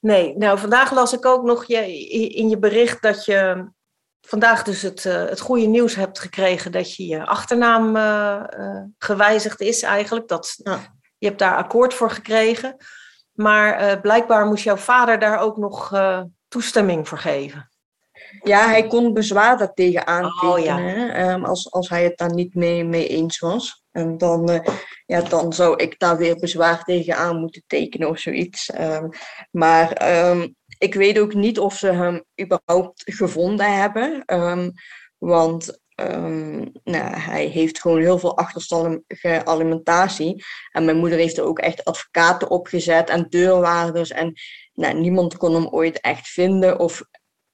Nee, 0.00 0.36
nou 0.36 0.58
vandaag 0.58 0.92
las 0.92 1.12
ik 1.12 1.26
ook 1.26 1.44
nog 1.44 1.64
je, 1.64 2.08
in 2.28 2.48
je 2.48 2.58
bericht 2.58 3.02
dat 3.02 3.24
je 3.24 3.68
vandaag 4.20 4.62
dus 4.62 4.82
het, 4.82 5.04
uh, 5.04 5.24
het 5.24 5.40
goede 5.40 5.66
nieuws 5.66 5.94
hebt 5.94 6.18
gekregen 6.18 6.72
dat 6.72 6.94
je 6.94 7.06
je 7.06 7.26
achternaam 7.26 7.96
uh, 7.96 8.42
gewijzigd 8.98 9.60
is 9.60 9.82
eigenlijk. 9.82 10.28
Dat, 10.28 10.54
ja. 10.62 10.94
Je 11.18 11.26
hebt 11.26 11.38
daar 11.38 11.56
akkoord 11.56 11.94
voor 11.94 12.10
gekregen. 12.10 12.76
Maar 13.34 14.00
blijkbaar 14.00 14.46
moest 14.46 14.64
jouw 14.64 14.76
vader 14.76 15.18
daar 15.18 15.38
ook 15.38 15.56
nog 15.56 15.92
toestemming 16.48 17.08
voor 17.08 17.18
geven. 17.18 17.68
Ja, 18.42 18.68
hij 18.68 18.86
kon 18.86 19.12
bezwaar 19.12 19.58
daartegen 19.58 20.06
aantekenen, 20.06 21.08
oh, 21.08 21.14
ja. 21.14 21.32
um, 21.32 21.44
als, 21.44 21.70
als 21.70 21.88
hij 21.88 22.04
het 22.04 22.18
daar 22.18 22.34
niet 22.34 22.54
mee, 22.54 22.84
mee 22.84 23.08
eens 23.08 23.38
was. 23.38 23.84
En 23.90 24.18
dan, 24.18 24.50
uh, 24.50 24.60
ja, 25.06 25.20
dan 25.20 25.52
zou 25.52 25.76
ik 25.76 25.98
daar 25.98 26.16
weer 26.16 26.36
bezwaar 26.36 26.84
tegen 26.84 27.16
aan 27.16 27.40
moeten 27.40 27.62
tekenen 27.66 28.08
of 28.08 28.18
zoiets. 28.18 28.72
Um, 28.80 29.08
maar 29.50 30.18
um, 30.30 30.54
ik 30.78 30.94
weet 30.94 31.18
ook 31.18 31.34
niet 31.34 31.58
of 31.58 31.76
ze 31.76 31.86
hem 31.86 32.24
überhaupt 32.40 33.02
gevonden 33.04 33.78
hebben. 33.80 34.24
want 35.18 35.82
nou, 36.84 37.16
hij 37.16 37.46
heeft 37.46 37.80
gewoon 37.80 38.00
heel 38.00 38.18
veel 38.18 38.36
achterstallige 38.36 39.42
alimentatie. 39.44 40.44
En 40.70 40.84
mijn 40.84 40.96
moeder 40.96 41.18
heeft 41.18 41.38
er 41.38 41.44
ook 41.44 41.58
echt 41.58 41.84
advocaten 41.84 42.50
opgezet 42.50 43.08
en 43.08 43.26
deurwaarders. 43.28 44.10
En 44.10 44.32
nou, 44.72 44.94
niemand 44.94 45.36
kon 45.36 45.54
hem 45.54 45.66
ooit 45.66 46.00
echt 46.00 46.28
vinden. 46.28 46.78
Of 46.78 47.02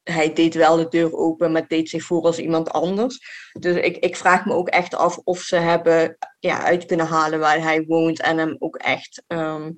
hij 0.03 0.33
deed 0.33 0.55
wel 0.55 0.77
de 0.77 0.89
deur 0.89 1.17
open, 1.17 1.53
maar 1.53 1.69
deed 1.69 1.89
zich 1.89 2.03
voor 2.03 2.23
als 2.23 2.39
iemand 2.39 2.71
anders. 2.71 3.19
Dus 3.59 3.77
ik, 3.77 3.97
ik 3.97 4.17
vraag 4.17 4.45
me 4.45 4.53
ook 4.53 4.69
echt 4.69 4.95
af 4.95 5.19
of 5.25 5.41
ze 5.41 5.57
hebben 5.57 6.17
ja, 6.39 6.63
uit 6.63 6.87
kunnen 6.87 7.07
halen 7.07 7.39
waar 7.39 7.63
hij 7.63 7.85
woont 7.85 8.21
en 8.21 8.39
hem 8.39 8.57
ook 8.59 8.77
echt 8.77 9.23
um, 9.29 9.77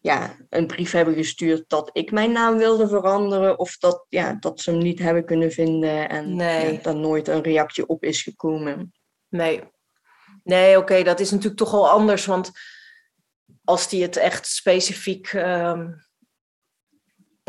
ja, 0.00 0.36
een 0.48 0.66
brief 0.66 0.92
hebben 0.92 1.14
gestuurd 1.14 1.64
dat 1.68 1.90
ik 1.92 2.10
mijn 2.10 2.32
naam 2.32 2.56
wilde 2.56 2.88
veranderen. 2.88 3.58
Of 3.58 3.78
dat, 3.78 4.06
ja, 4.08 4.36
dat 4.40 4.60
ze 4.60 4.70
hem 4.70 4.78
niet 4.78 4.98
hebben 4.98 5.24
kunnen 5.24 5.50
vinden 5.50 6.08
en 6.08 6.36
nee. 6.36 6.72
ja, 6.72 6.82
er 6.82 6.96
nooit 6.96 7.28
een 7.28 7.42
reactie 7.42 7.86
op 7.86 8.04
is 8.04 8.22
gekomen. 8.22 8.92
Nee, 9.28 9.62
nee 10.42 10.78
oké, 10.78 11.02
dat 11.02 11.20
is 11.20 11.30
natuurlijk 11.30 11.58
toch 11.58 11.70
wel 11.70 11.90
anders. 11.90 12.26
Want 12.26 12.50
als 13.64 13.88
die 13.88 14.02
het 14.02 14.16
echt 14.16 14.46
specifiek. 14.46 15.32
Um 15.32 16.08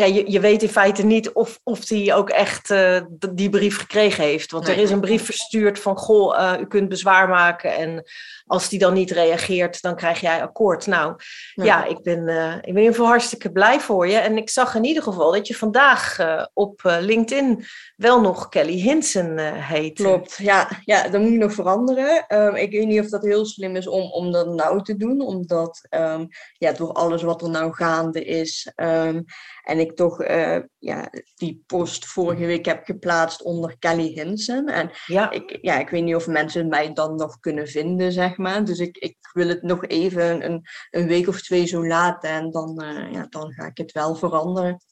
ja, 0.02 0.16
je, 0.16 0.32
je 0.32 0.40
weet 0.40 0.64
in 0.64 0.70
feite 0.70 1.06
niet 1.06 1.32
of, 1.32 1.60
of 1.64 1.90
hij 1.90 2.16
ook 2.16 2.30
echt 2.30 2.70
uh, 2.70 3.02
die 3.32 3.50
brief 3.50 3.78
gekregen 3.78 4.24
heeft. 4.24 4.52
Want 4.52 4.68
er 4.68 4.78
is 4.78 4.92
een 4.92 5.00
brief 5.00 5.26
verstuurd 5.26 5.80
van, 5.80 5.98
goh, 5.98 6.40
uh, 6.40 6.62
u 6.62 6.66
kunt 6.66 6.90
bezwaar 6.90 7.30
maken. 7.30 7.76
En 7.76 8.04
als 8.46 8.70
die 8.70 8.80
dan 8.80 8.94
niet 8.94 9.12
reageert, 9.12 9.82
dan 9.82 9.96
krijg 9.96 10.22
jij 10.22 10.42
akkoord. 10.42 10.88
Nou, 10.88 11.16
ja, 11.54 11.86
ik, 11.86 12.02
ben, 12.02 12.28
uh, 12.28 12.56
ik 12.56 12.62
ben 12.62 12.68
in 12.74 12.78
ieder 12.78 12.92
geval 12.92 13.08
hartstikke 13.08 13.52
blij 13.52 13.80
voor 13.80 14.08
je. 14.08 14.18
En 14.18 14.38
ik 14.38 14.50
zag 14.50 14.76
in 14.76 14.84
ieder 14.84 15.04
geval 15.04 15.32
dat 15.32 15.48
je 15.48 15.56
vandaag 15.56 16.18
op 16.54 16.82
LinkedIn 16.84 17.66
wel 17.96 18.22
nog 18.22 18.50
Kelly 18.50 18.80
Hinsen 18.80 19.38
heet. 19.56 19.94
Klopt, 19.94 20.38
ja, 20.38 20.70
ja, 20.86 21.08
dat 21.08 21.22
moet 21.22 21.32
ik 21.32 21.40
nog 21.40 21.54
veranderen. 21.54 22.26
Um, 22.28 22.56
ik 22.56 22.72
weet 22.72 22.88
niet 22.88 23.00
of 23.00 23.10
dat 23.10 23.24
heel 23.24 23.46
slim 23.46 23.76
is 23.76 23.88
om, 23.88 24.12
om 24.12 24.32
dat 24.32 24.48
nou 24.48 24.84
te 24.84 24.98
doen. 24.98 25.22
Omdat 25.22 25.88
um, 25.90 26.28
ja, 26.54 26.72
door 26.72 26.92
alles 26.92 27.22
wat 27.22 27.42
er 27.42 27.50
nou 27.50 27.74
gaande 27.74 28.26
is... 28.26 28.72
Um, 28.76 29.26
en 29.62 29.80
ik 29.80 29.91
toch 29.94 30.22
uh, 30.22 30.58
ja, 30.78 31.10
die 31.36 31.64
post 31.68 32.06
vorige 32.06 32.46
week 32.46 32.66
heb 32.66 32.86
geplaatst 32.86 33.42
onder 33.44 33.78
Kelly 33.80 34.12
Hinsen. 34.14 34.68
En 34.68 34.92
ja. 35.06 35.32
Ik, 35.32 35.58
ja, 35.62 35.80
ik 35.80 35.90
weet 35.90 36.04
niet 36.04 36.16
of 36.16 36.28
mensen 36.28 36.68
mij 36.68 36.94
dan 36.94 37.16
nog 37.16 37.40
kunnen 37.40 37.68
vinden, 37.68 38.12
zeg 38.12 38.38
maar. 38.38 38.66
Dus 38.66 38.80
ik, 38.80 38.98
ik 38.98 39.18
wil 39.34 39.48
het 39.48 39.62
nog 39.62 39.86
even 39.88 40.46
een, 40.46 40.66
een 40.90 41.08
week 41.08 41.28
of 41.28 41.42
twee 41.42 41.66
zo 41.66 41.88
laten. 41.88 42.30
En 42.30 42.52
dan, 42.52 42.84
uh, 42.84 43.12
ja, 43.12 43.26
dan 43.30 43.54
ga 43.54 43.66
ik 43.66 43.78
het 43.78 43.92
wel 43.92 44.16
veranderen. 44.16 44.84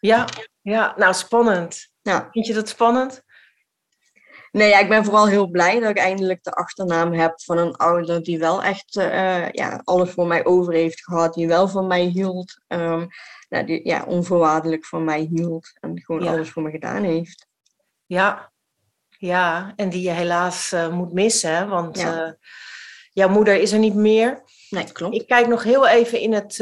Ja, 0.00 0.28
ja 0.60 0.94
nou 0.96 1.14
spannend. 1.14 1.88
Ja. 2.02 2.28
Vind 2.30 2.46
je 2.46 2.54
dat 2.54 2.68
spannend? 2.68 3.22
Nee, 4.52 4.68
ja, 4.68 4.78
ik 4.78 4.88
ben 4.88 5.04
vooral 5.04 5.28
heel 5.28 5.48
blij 5.48 5.80
dat 5.80 5.90
ik 5.90 5.98
eindelijk 5.98 6.44
de 6.44 6.52
achternaam 6.52 7.12
heb 7.12 7.42
van 7.42 7.58
een 7.58 7.76
ouder 7.76 8.22
die 8.22 8.38
wel 8.38 8.62
echt 8.62 8.96
uh, 8.96 9.50
ja, 9.50 9.80
alles 9.84 10.10
voor 10.10 10.26
mij 10.26 10.44
over 10.44 10.72
heeft 10.72 11.04
gehad, 11.04 11.34
die 11.34 11.48
wel 11.48 11.68
van 11.68 11.86
mij 11.86 12.04
hield. 12.04 12.60
Um, 12.68 13.08
nou, 13.48 13.66
die 13.66 13.88
ja, 13.88 14.04
onvoorwaardelijk 14.04 14.84
van 14.84 15.04
mij 15.04 15.28
hield 15.32 15.72
en 15.80 16.00
gewoon 16.00 16.28
alles 16.28 16.50
voor 16.50 16.62
me 16.62 16.70
gedaan 16.70 17.02
heeft. 17.02 17.46
Ja, 18.06 18.52
ja, 19.08 19.72
en 19.76 19.88
die 19.88 20.02
je 20.02 20.10
helaas 20.10 20.72
uh, 20.72 20.88
moet 20.88 21.12
missen, 21.12 21.68
want 21.68 21.98
ja. 21.98 22.26
uh, 22.26 22.32
jouw 23.12 23.28
moeder 23.28 23.54
is 23.54 23.72
er 23.72 23.78
niet 23.78 23.94
meer. 23.94 24.42
Nee, 24.70 24.92
klopt. 24.92 25.14
Ik 25.14 25.26
kijk 25.26 25.46
nog 25.46 25.62
heel 25.62 25.88
even 25.88 26.20
in 26.20 26.32
het 26.32 26.56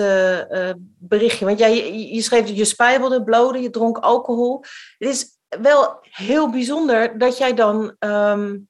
berichtje, 0.98 1.44
want 1.44 1.58
jij, 1.58 1.76
je, 1.76 2.14
je 2.14 2.22
schreef 2.22 2.46
dat 2.46 2.56
je 2.56 2.64
spijbelde, 2.64 3.24
blode, 3.24 3.60
je 3.60 3.70
dronk 3.70 3.98
alcohol. 3.98 4.64
Het 4.98 5.08
is 5.08 5.35
wel 5.60 5.98
heel 6.00 6.50
bijzonder 6.50 7.18
dat 7.18 7.38
jij 7.38 7.54
dan 7.54 7.96
um, 7.98 8.68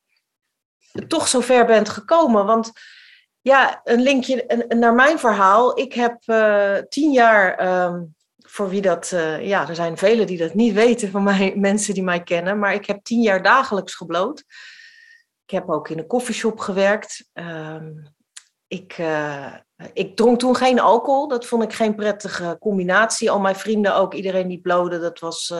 toch 1.08 1.28
zo 1.28 1.40
ver 1.40 1.66
bent 1.66 1.88
gekomen, 1.88 2.46
want 2.46 2.72
ja, 3.40 3.80
een 3.84 4.02
linkje 4.02 4.64
naar 4.68 4.94
mijn 4.94 5.18
verhaal. 5.18 5.78
Ik 5.78 5.92
heb 5.92 6.22
uh, 6.26 6.76
tien 6.88 7.12
jaar, 7.12 7.68
um, 7.84 8.14
voor 8.36 8.68
wie 8.68 8.80
dat, 8.80 9.10
uh, 9.14 9.46
ja, 9.46 9.68
er 9.68 9.74
zijn 9.74 9.96
velen 9.96 10.26
die 10.26 10.38
dat 10.38 10.54
niet 10.54 10.74
weten 10.74 11.10
van 11.10 11.22
mij, 11.22 11.52
mensen 11.70 11.94
die 11.94 12.02
mij 12.02 12.22
kennen, 12.22 12.58
maar 12.58 12.74
ik 12.74 12.86
heb 12.86 13.04
tien 13.04 13.20
jaar 13.20 13.42
dagelijks 13.42 13.94
gebloot. 13.94 14.38
Ik 15.44 15.52
heb 15.52 15.70
ook 15.70 15.88
in 15.88 15.98
een 15.98 16.06
koffieshop 16.06 16.58
gewerkt. 16.58 17.30
Um, 17.32 18.14
ik, 18.68 18.98
uh, 18.98 19.54
ik 19.92 20.16
dronk 20.16 20.38
toen 20.38 20.56
geen 20.56 20.80
alcohol. 20.80 21.28
Dat 21.28 21.46
vond 21.46 21.62
ik 21.62 21.72
geen 21.72 21.94
prettige 21.94 22.56
combinatie. 22.60 23.30
Al 23.30 23.40
mijn 23.40 23.56
vrienden 23.56 23.94
ook, 23.94 24.14
iedereen 24.14 24.48
die 24.48 24.60
blode, 24.60 24.98
dat 24.98 25.18
was. 25.18 25.54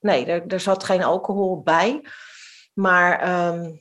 Nee, 0.00 0.26
er, 0.26 0.46
er 0.46 0.60
zat 0.60 0.84
geen 0.84 1.02
alcohol 1.02 1.62
bij. 1.62 2.04
Maar 2.74 3.46
um, 3.48 3.80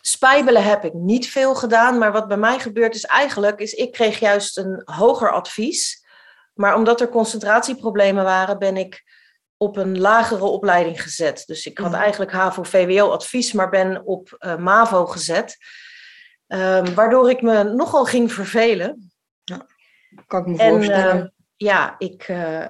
Spijbelen 0.00 0.64
heb 0.64 0.84
ik 0.84 0.92
niet 0.94 1.28
veel 1.28 1.54
gedaan, 1.54 1.98
maar 1.98 2.12
wat 2.12 2.28
bij 2.28 2.36
mij 2.36 2.58
gebeurt 2.58 2.94
is 2.94 3.04
eigenlijk, 3.04 3.60
is 3.60 3.72
ik 3.72 3.92
kreeg 3.92 4.18
juist 4.18 4.58
een 4.58 4.82
hoger 4.84 5.32
advies. 5.32 6.06
Maar 6.54 6.74
omdat 6.74 7.00
er 7.00 7.08
concentratieproblemen 7.08 8.24
waren, 8.24 8.58
ben 8.58 8.76
ik 8.76 9.04
op 9.56 9.76
een 9.76 10.00
lagere 10.00 10.44
opleiding 10.44 11.02
gezet. 11.02 11.42
Dus 11.46 11.66
ik 11.66 11.78
had 11.78 11.90
mhm. 11.90 12.00
eigenlijk 12.00 12.32
HAVO-VWO-advies, 12.32 13.52
maar 13.52 13.70
ben 13.70 14.04
op 14.04 14.36
uh, 14.38 14.56
MAVO 14.56 15.06
gezet. 15.06 15.56
Um, 16.46 16.94
waardoor 16.94 17.30
ik 17.30 17.42
me 17.42 17.62
nogal 17.62 18.04
ging 18.04 18.32
vervelen. 18.32 19.12
Ja, 19.44 19.66
kan 20.26 20.40
ik 20.40 20.46
me 20.46 20.58
en, 20.58 20.70
voorstellen. 20.70 21.16
Uh, 21.16 21.33
ja, 21.56 21.94
ik, 21.98 22.28
uh, 22.28 22.64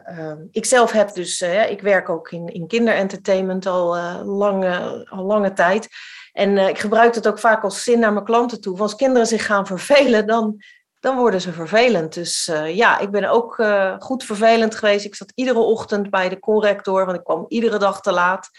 ik 0.50 0.64
zelf 0.64 0.92
heb 0.92 1.14
dus, 1.14 1.40
ik 1.68 1.80
werk 1.80 2.08
ook 2.08 2.30
in, 2.30 2.46
in 2.46 2.66
kinderentertainment 2.66 3.66
al, 3.66 3.96
lange, 4.24 5.06
al 5.10 5.24
lange 5.24 5.52
tijd. 5.52 5.88
En 6.32 6.58
ik 6.58 6.78
gebruik 6.78 7.14
het 7.14 7.28
ook 7.28 7.38
vaak 7.38 7.62
als 7.62 7.82
zin 7.82 7.98
naar 7.98 8.12
mijn 8.12 8.24
klanten 8.24 8.60
toe. 8.60 8.78
als 8.78 8.94
kinderen 8.96 9.26
zich 9.26 9.46
gaan 9.46 9.66
vervelen, 9.66 10.26
dan, 10.26 10.62
dan 11.00 11.16
worden 11.16 11.40
ze 11.40 11.52
vervelend. 11.52 12.14
Dus 12.14 12.52
ja, 12.66 12.98
ik 12.98 13.10
ben 13.10 13.30
ook 13.30 13.64
goed 13.98 14.24
vervelend 14.24 14.74
geweest. 14.74 15.04
Ik 15.04 15.14
zat 15.14 15.32
iedere 15.34 15.58
ochtend 15.58 16.10
bij 16.10 16.28
de 16.28 16.38
corrector, 16.38 17.04
want 17.04 17.18
ik 17.18 17.24
kwam 17.24 17.44
iedere 17.48 17.78
dag 17.78 18.00
te 18.00 18.12
laat. 18.12 18.50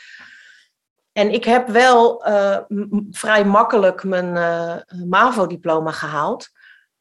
En 1.11 1.33
ik 1.33 1.45
heb 1.45 1.67
wel 1.67 2.23
vrij 3.11 3.45
makkelijk 3.45 4.03
mijn 4.03 4.33
MAVO-diploma 5.09 5.91
gehaald. 5.91 6.49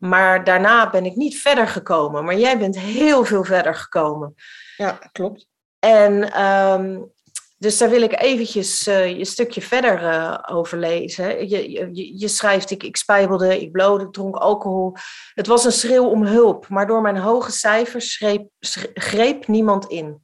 Maar 0.06 0.44
daarna 0.44 0.90
ben 0.90 1.04
ik 1.04 1.16
niet 1.16 1.38
verder 1.40 1.68
gekomen. 1.68 2.25
Maar 2.25 2.38
jij 2.38 2.58
bent 2.58 2.78
heel 2.78 3.25
veel 3.25 3.44
verder 3.44 3.75
gekomen. 3.75 4.34
Ja, 4.76 4.99
klopt. 5.12 5.46
En 5.78 6.42
um, 6.42 7.12
dus 7.58 7.78
daar 7.78 7.90
wil 7.90 8.02
ik 8.02 8.20
eventjes 8.20 8.88
uh, 8.88 9.18
je 9.18 9.25
stukje 9.25 9.62
verder 9.62 10.02
uh, 10.02 10.38
over 10.50 10.78
lezen. 10.78 11.49
Je, 11.49 11.70
je, 11.70 12.18
je, 12.18 12.28
schrijft, 12.28 12.70
ik, 12.70 12.82
ik 12.82 12.96
spijbelde, 12.96 13.61
ik 13.61 13.73
blode, 13.73 14.04
ik 14.04 14.12
dronk 14.12 14.37
alcohol. 14.37 14.96
Het 15.34 15.46
was 15.46 15.64
een 15.64 15.73
schreeuw 15.73 16.06
om 16.06 16.26
hulp, 16.26 16.68
maar 16.68 16.87
door 16.87 17.00
mijn 17.00 17.16
hoge 17.16 17.50
cijfers 17.50 18.12
schreep, 18.12 18.49
greep 18.94 19.46
niemand 19.46 19.87
in. 19.87 20.23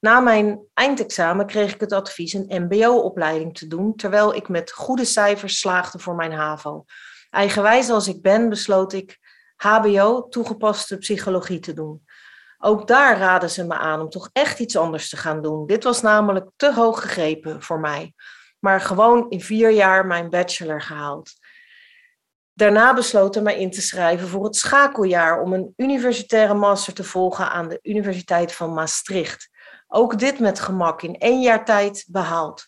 Na 0.00 0.20
mijn 0.20 0.60
eindexamen 0.74 1.46
kreeg 1.46 1.74
ik 1.74 1.80
het 1.80 1.92
advies 1.92 2.32
een 2.32 2.62
mbo-opleiding 2.62 3.58
te 3.58 3.66
doen, 3.66 3.96
terwijl 3.96 4.34
ik 4.34 4.48
met 4.48 4.72
goede 4.72 5.04
cijfers 5.04 5.58
slaagde 5.58 5.98
voor 5.98 6.14
mijn 6.14 6.32
HAVO. 6.32 6.84
Eigenwijs 7.30 7.90
als 7.90 8.08
ik 8.08 8.22
ben, 8.22 8.48
besloot 8.48 8.92
ik 8.92 9.18
HBO, 9.62 10.28
toegepaste 10.28 10.98
psychologie, 10.98 11.60
te 11.60 11.72
doen. 11.72 12.04
Ook 12.58 12.86
daar 12.86 13.18
raden 13.18 13.50
ze 13.50 13.66
me 13.66 13.74
aan 13.74 14.00
om 14.00 14.08
toch 14.08 14.30
echt 14.32 14.58
iets 14.58 14.76
anders 14.76 15.08
te 15.08 15.16
gaan 15.16 15.42
doen. 15.42 15.66
Dit 15.66 15.84
was 15.84 16.02
namelijk 16.02 16.50
te 16.56 16.74
hoog 16.74 17.00
gegrepen 17.00 17.62
voor 17.62 17.80
mij. 17.80 18.14
Maar 18.58 18.80
gewoon 18.80 19.30
in 19.30 19.40
vier 19.40 19.70
jaar 19.70 20.06
mijn 20.06 20.30
bachelor 20.30 20.82
gehaald. 20.82 21.30
Daarna 22.52 22.94
besloten 22.94 23.42
mij 23.42 23.58
in 23.58 23.70
te 23.70 23.82
schrijven 23.82 24.28
voor 24.28 24.44
het 24.44 24.56
schakeljaar 24.56 25.42
om 25.42 25.52
een 25.52 25.72
universitaire 25.76 26.54
master 26.54 26.94
te 26.94 27.04
volgen 27.04 27.50
aan 27.50 27.68
de 27.68 27.78
Universiteit 27.82 28.52
van 28.52 28.74
Maastricht. 28.74 29.50
Ook 29.86 30.18
dit 30.18 30.38
met 30.38 30.60
gemak 30.60 31.02
in 31.02 31.18
één 31.18 31.40
jaar 31.40 31.64
tijd 31.64 32.04
behaald. 32.08 32.64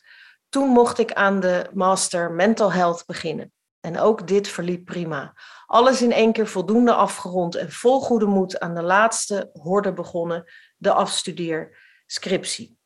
toen 0.48 0.68
mocht 0.68 0.98
ik 0.98 1.12
aan 1.12 1.40
de 1.40 1.70
master 1.72 2.32
mental 2.32 2.72
health 2.72 3.06
beginnen. 3.06 3.53
En 3.84 3.98
ook 3.98 4.26
dit 4.26 4.48
verliep 4.48 4.84
prima. 4.84 5.34
Alles 5.66 6.02
in 6.02 6.12
één 6.12 6.32
keer 6.32 6.46
voldoende 6.46 6.94
afgerond 6.94 7.54
en 7.54 7.72
vol 7.72 8.00
goede 8.00 8.26
moed 8.26 8.60
aan 8.60 8.74
de 8.74 8.82
laatste 8.82 9.50
horde 9.52 9.92
begonnen, 9.92 10.52
de 10.76 10.92
afstudeerscriptie. 10.92 12.78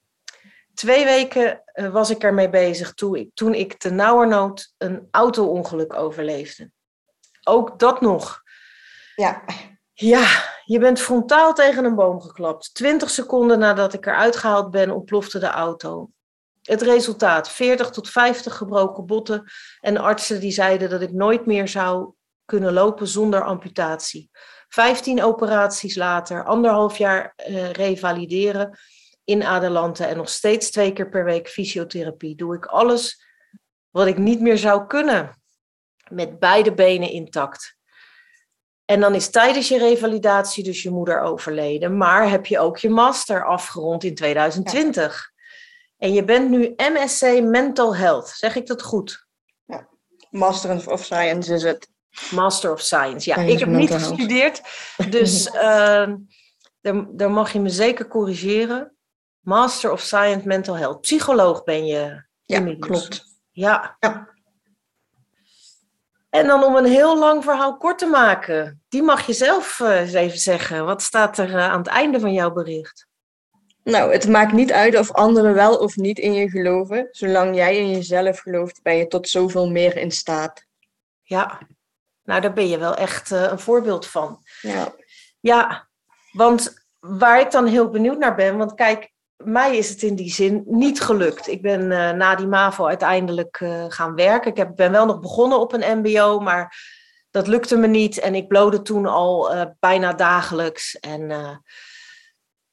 Twee 0.75 1.05
weken 1.05 1.62
eh, 1.64 1.88
was 1.88 2.11
ik 2.11 2.23
ermee 2.23 2.50
bezig 2.50 2.95
toen 2.95 3.17
ik, 3.17 3.31
toen 3.35 3.55
ik 3.55 3.78
te 3.78 3.90
nauwernood 3.90 4.75
een 4.78 5.09
auto-ongeluk 5.11 5.95
overleefde. 5.95 6.71
Ook 7.45 7.78
dat 7.78 8.00
nog. 8.00 8.43
Ja. 9.14 9.45
Ja, 9.93 10.26
je 10.64 10.78
bent 10.78 11.00
frontaal 11.00 11.55
tegen 11.55 11.85
een 11.85 11.95
boom 11.95 12.21
geklapt. 12.21 12.75
Twintig 12.75 13.11
seconden 13.11 13.59
nadat 13.59 13.95
ik 13.95 14.07
eruit 14.07 14.37
gehaald 14.37 14.71
ben, 14.71 14.90
ontplofte 14.90 15.38
de 15.38 15.47
auto. 15.47 16.11
Het 16.68 16.82
resultaat: 16.82 17.50
40 17.50 17.90
tot 17.90 18.10
50 18.10 18.56
gebroken 18.56 19.06
botten 19.06 19.44
en 19.80 19.96
artsen 19.96 20.40
die 20.40 20.50
zeiden 20.50 20.90
dat 20.90 21.00
ik 21.00 21.12
nooit 21.12 21.46
meer 21.46 21.68
zou 21.68 22.12
kunnen 22.44 22.72
lopen 22.72 23.06
zonder 23.06 23.44
amputatie. 23.44 24.30
15 24.68 25.22
operaties 25.22 25.96
later, 25.96 26.44
anderhalf 26.44 26.98
jaar 26.98 27.34
uh, 27.37 27.70
revalideren 27.70 28.78
in 29.25 29.44
Adelante 29.44 30.04
en 30.04 30.16
nog 30.16 30.28
steeds 30.28 30.70
twee 30.70 30.92
keer 30.92 31.08
per 31.08 31.25
week 31.25 31.48
fysiotherapie. 31.48 32.34
Doe 32.34 32.54
ik 32.54 32.66
alles 32.66 33.25
wat 33.90 34.06
ik 34.06 34.18
niet 34.18 34.40
meer 34.40 34.58
zou 34.58 34.87
kunnen 34.87 35.40
met 36.10 36.38
beide 36.38 36.75
benen 36.75 37.10
intact. 37.10 37.76
En 38.84 39.00
dan 39.00 39.14
is 39.14 39.30
tijdens 39.30 39.68
je 39.68 39.78
revalidatie 39.78 40.64
dus 40.64 40.82
je 40.82 40.90
moeder 40.90 41.20
overleden, 41.20 41.96
maar 41.96 42.30
heb 42.30 42.46
je 42.46 42.58
ook 42.58 42.78
je 42.78 42.90
master 42.90 43.44
afgerond 43.44 44.04
in 44.04 44.14
2020. 44.14 45.37
En 45.99 46.12
je 46.12 46.25
bent 46.25 46.50
nu 46.50 46.75
MSc 46.76 47.40
Mental 47.43 47.97
Health. 47.97 48.28
Zeg 48.28 48.57
ik 48.57 48.67
dat 48.67 48.83
goed? 48.83 49.26
Ja. 49.64 49.88
Master 50.31 50.90
of 50.93 51.05
Science 51.05 51.55
is 51.55 51.62
het. 51.62 51.88
Master 52.31 52.73
of 52.73 52.81
Science, 52.81 53.31
ja. 53.31 53.37
ik 53.37 53.59
heb 53.59 53.69
niet 53.69 53.90
gestudeerd, 53.90 54.62
dus 55.11 55.47
uh, 55.55 56.14
daar, 56.81 57.31
mag 57.31 57.52
je 57.52 57.61
me 57.61 57.69
zeker 57.69 58.09
corrigeren. 58.09 58.97
Master 59.40 59.93
of 59.93 60.00
Science 60.00 60.47
Mental 60.47 60.76
Health. 60.76 61.00
Psycholoog 61.00 61.64
ben 61.64 61.87
je. 61.87 62.23
Ja, 62.45 62.76
klopt. 62.78 63.25
Ja. 63.50 63.97
ja. 64.00 64.28
En 66.31 66.47
dan 66.47 66.64
om 66.64 66.76
een 66.76 66.85
heel 66.85 67.19
lang 67.19 67.45
verhaal 67.45 67.76
kort 67.76 67.99
te 67.99 68.07
maken, 68.07 68.83
die 68.88 69.02
mag 69.02 69.26
je 69.26 69.33
zelf 69.33 69.78
uh, 69.81 70.00
eens 70.00 70.12
even 70.12 70.38
zeggen. 70.38 70.85
Wat 70.85 71.02
staat 71.02 71.38
er 71.38 71.49
uh, 71.49 71.69
aan 71.69 71.78
het 71.78 71.87
einde 71.87 72.21
van 72.21 72.33
jouw 72.33 72.52
bericht? 72.52 73.07
Nou, 73.88 74.12
het 74.12 74.28
maakt 74.28 74.52
niet 74.52 74.73
uit 74.73 74.99
of 74.99 75.12
anderen 75.12 75.54
wel 75.54 75.76
of 75.76 75.97
niet 75.97 76.18
in 76.18 76.33
je 76.33 76.50
geloven. 76.50 77.09
Zolang 77.11 77.57
jij 77.57 77.76
in 77.76 77.90
jezelf 77.90 78.38
gelooft, 78.38 78.83
ben 78.83 78.97
je 78.97 79.07
tot 79.07 79.28
zoveel 79.28 79.71
meer 79.71 79.97
in 79.97 80.11
staat. 80.11 80.66
Ja, 81.23 81.59
nou 82.23 82.40
daar 82.40 82.52
ben 82.52 82.68
je 82.68 82.78
wel 82.78 82.97
echt 82.97 83.30
uh, 83.30 83.42
een 83.42 83.59
voorbeeld 83.59 84.07
van. 84.07 84.38
Ja. 84.61 84.95
Ja, 85.40 85.88
want 86.33 86.87
waar 86.99 87.40
ik 87.40 87.50
dan 87.50 87.66
heel 87.66 87.88
benieuwd 87.88 88.18
naar 88.18 88.35
ben, 88.35 88.57
want 88.57 88.75
kijk, 88.75 89.12
mij 89.37 89.76
is 89.76 89.88
het 89.88 90.02
in 90.02 90.14
die 90.14 90.30
zin 90.30 90.62
niet 90.66 91.00
gelukt. 91.00 91.49
Ik 91.49 91.62
ben 91.62 91.80
uh, 91.80 92.11
na 92.11 92.35
die 92.35 92.47
MAVO 92.47 92.87
uiteindelijk 92.87 93.61
uh, 93.61 93.85
gaan 93.88 94.14
werken. 94.14 94.50
Ik 94.50 94.57
heb, 94.57 94.76
ben 94.76 94.92
wel 94.92 95.07
nog 95.07 95.21
begonnen 95.21 95.61
op 95.61 95.73
een 95.73 95.99
MBO, 95.99 96.40
maar 96.40 96.76
dat 97.30 97.47
lukte 97.47 97.76
me 97.76 97.87
niet. 97.87 98.18
En 98.18 98.35
ik 98.35 98.49
blode 98.49 98.83
toen 98.83 99.07
al 99.07 99.54
bijna 99.80 100.12
dagelijks. 100.12 100.99
En 100.99 101.30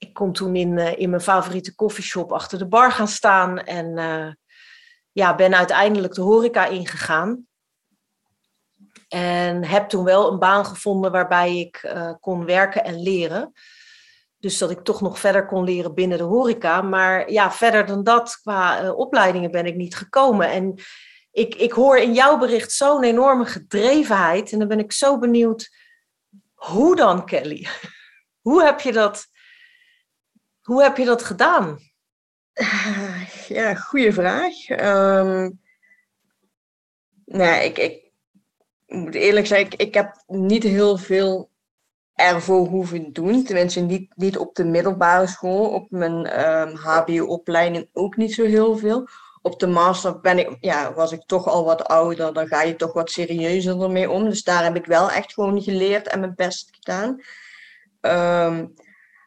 ik 0.08 0.14
kon 0.14 0.34
toen 0.34 0.56
in, 0.56 0.78
in 0.78 1.10
mijn 1.10 1.22
favoriete 1.22 1.76
koffieshop 1.76 2.32
achter 2.32 2.58
de 2.58 2.68
bar 2.68 2.92
gaan 2.92 3.08
staan. 3.08 3.60
En 3.60 4.38
ja, 5.12 5.36
ben 5.36 5.56
uiteindelijk 5.56 6.14
de 6.14 6.22
horeca 6.22 6.66
ingegaan. 6.66 7.48
En 9.08 9.66
heb 9.66 9.90
toen 9.90 10.04
wel 10.04 10.32
een 10.32 10.40
baan 10.40 10.66
gevonden 10.66 11.12
waarbij 11.12 11.60
ik 11.60 11.96
kon 12.20 12.46
werken 12.46 12.84
en 12.84 13.02
leren. 13.02 13.54
Dus 14.38 14.58
dat 14.58 14.72
ik 14.72 14.80
toch 14.80 15.02
nog 15.02 15.20
verder 15.20 15.46
kon 15.46 15.64
leren 15.64 15.94
binnen 15.94 16.18
de 16.18 16.24
horeca. 16.24 16.82
Maar 16.82 17.32
ja, 17.32 17.52
verder 17.52 17.86
dan 17.86 18.04
dat, 18.04 18.40
qua 18.42 18.92
opleidingen 18.92 19.52
ben 19.52 19.66
ik 19.66 19.76
niet 19.76 19.96
gekomen. 19.96 20.52
En 20.52 20.80
ik, 21.36 21.56
ik 21.56 21.72
hoor 21.72 21.98
in 21.98 22.14
jouw 22.14 22.38
bericht 22.38 22.72
zo'n 22.72 23.04
enorme 23.04 23.46
gedrevenheid. 23.46 24.52
En 24.52 24.60
dan 24.60 24.68
ben 24.68 24.80
ik 24.80 24.92
zo 24.92 25.20
benieuwd, 25.20 25.70
hoe 26.54 26.96
dan, 26.96 27.26
Kelly? 27.26 27.68
hoe 28.48 28.64
heb 28.64 28.80
je 28.80 28.92
dat, 28.92 29.28
hoe 30.66 30.84
heb 30.84 30.98
je 30.98 31.06
dat 31.06 31.24
gedaan? 31.24 31.80
Ja, 33.48 33.76
goede 33.76 34.14
vraag. 34.14 34.70
Um, 34.70 35.62
nou, 37.26 37.64
ik, 37.64 37.78
ik 37.78 38.12
moet 38.86 39.16
eerlijk 39.16 39.48
zeggen, 39.48 39.68
ik, 39.72 39.76
ik 39.82 39.94
heb 39.94 40.24
niet 40.28 40.64
heel 40.64 40.98
veel 40.98 41.50
ervoor 42.14 42.68
hoeven 42.68 43.14
doen. 43.14 43.44
Tenminste, 43.44 43.80
niet, 43.80 44.16
niet 44.16 44.38
op 44.38 44.56
de 44.56 44.64
middelbare 44.64 45.28
school. 45.28 45.70
Op 45.70 45.90
mijn 45.90 46.28
HBO-opleiding 46.78 47.84
ehm, 47.84 48.04
ook 48.04 48.16
niet 48.18 48.34
zo 48.34 48.46
heel 48.46 48.78
veel. 48.78 49.08
Op 49.42 49.60
de 49.60 49.68
master 49.68 50.20
ben 50.20 50.40
ik, 50.40 50.58
ja, 50.60 50.94
was 50.94 51.12
ik 51.12 51.24
toch 51.26 51.48
al 51.48 51.66
wat 51.66 51.84
ouder. 51.84 52.34
Dan 52.34 52.48
ga 52.48 52.62
je 52.62 52.76
toch 52.76 52.94
wat 52.94 53.12
serieuzer 53.12 53.82
ermee 53.82 54.10
om. 54.10 54.24
Dus 54.24 54.44
daar 54.44 54.64
heb 54.64 54.76
ik 54.76 54.86
wel 54.86 55.12
echt 55.12 55.34
gewoon 55.34 55.62
geleerd 55.62 56.08
en 56.08 56.20
mijn 56.20 56.36
best 56.36 56.70
gedaan. 56.72 57.22
Um, 58.02 58.74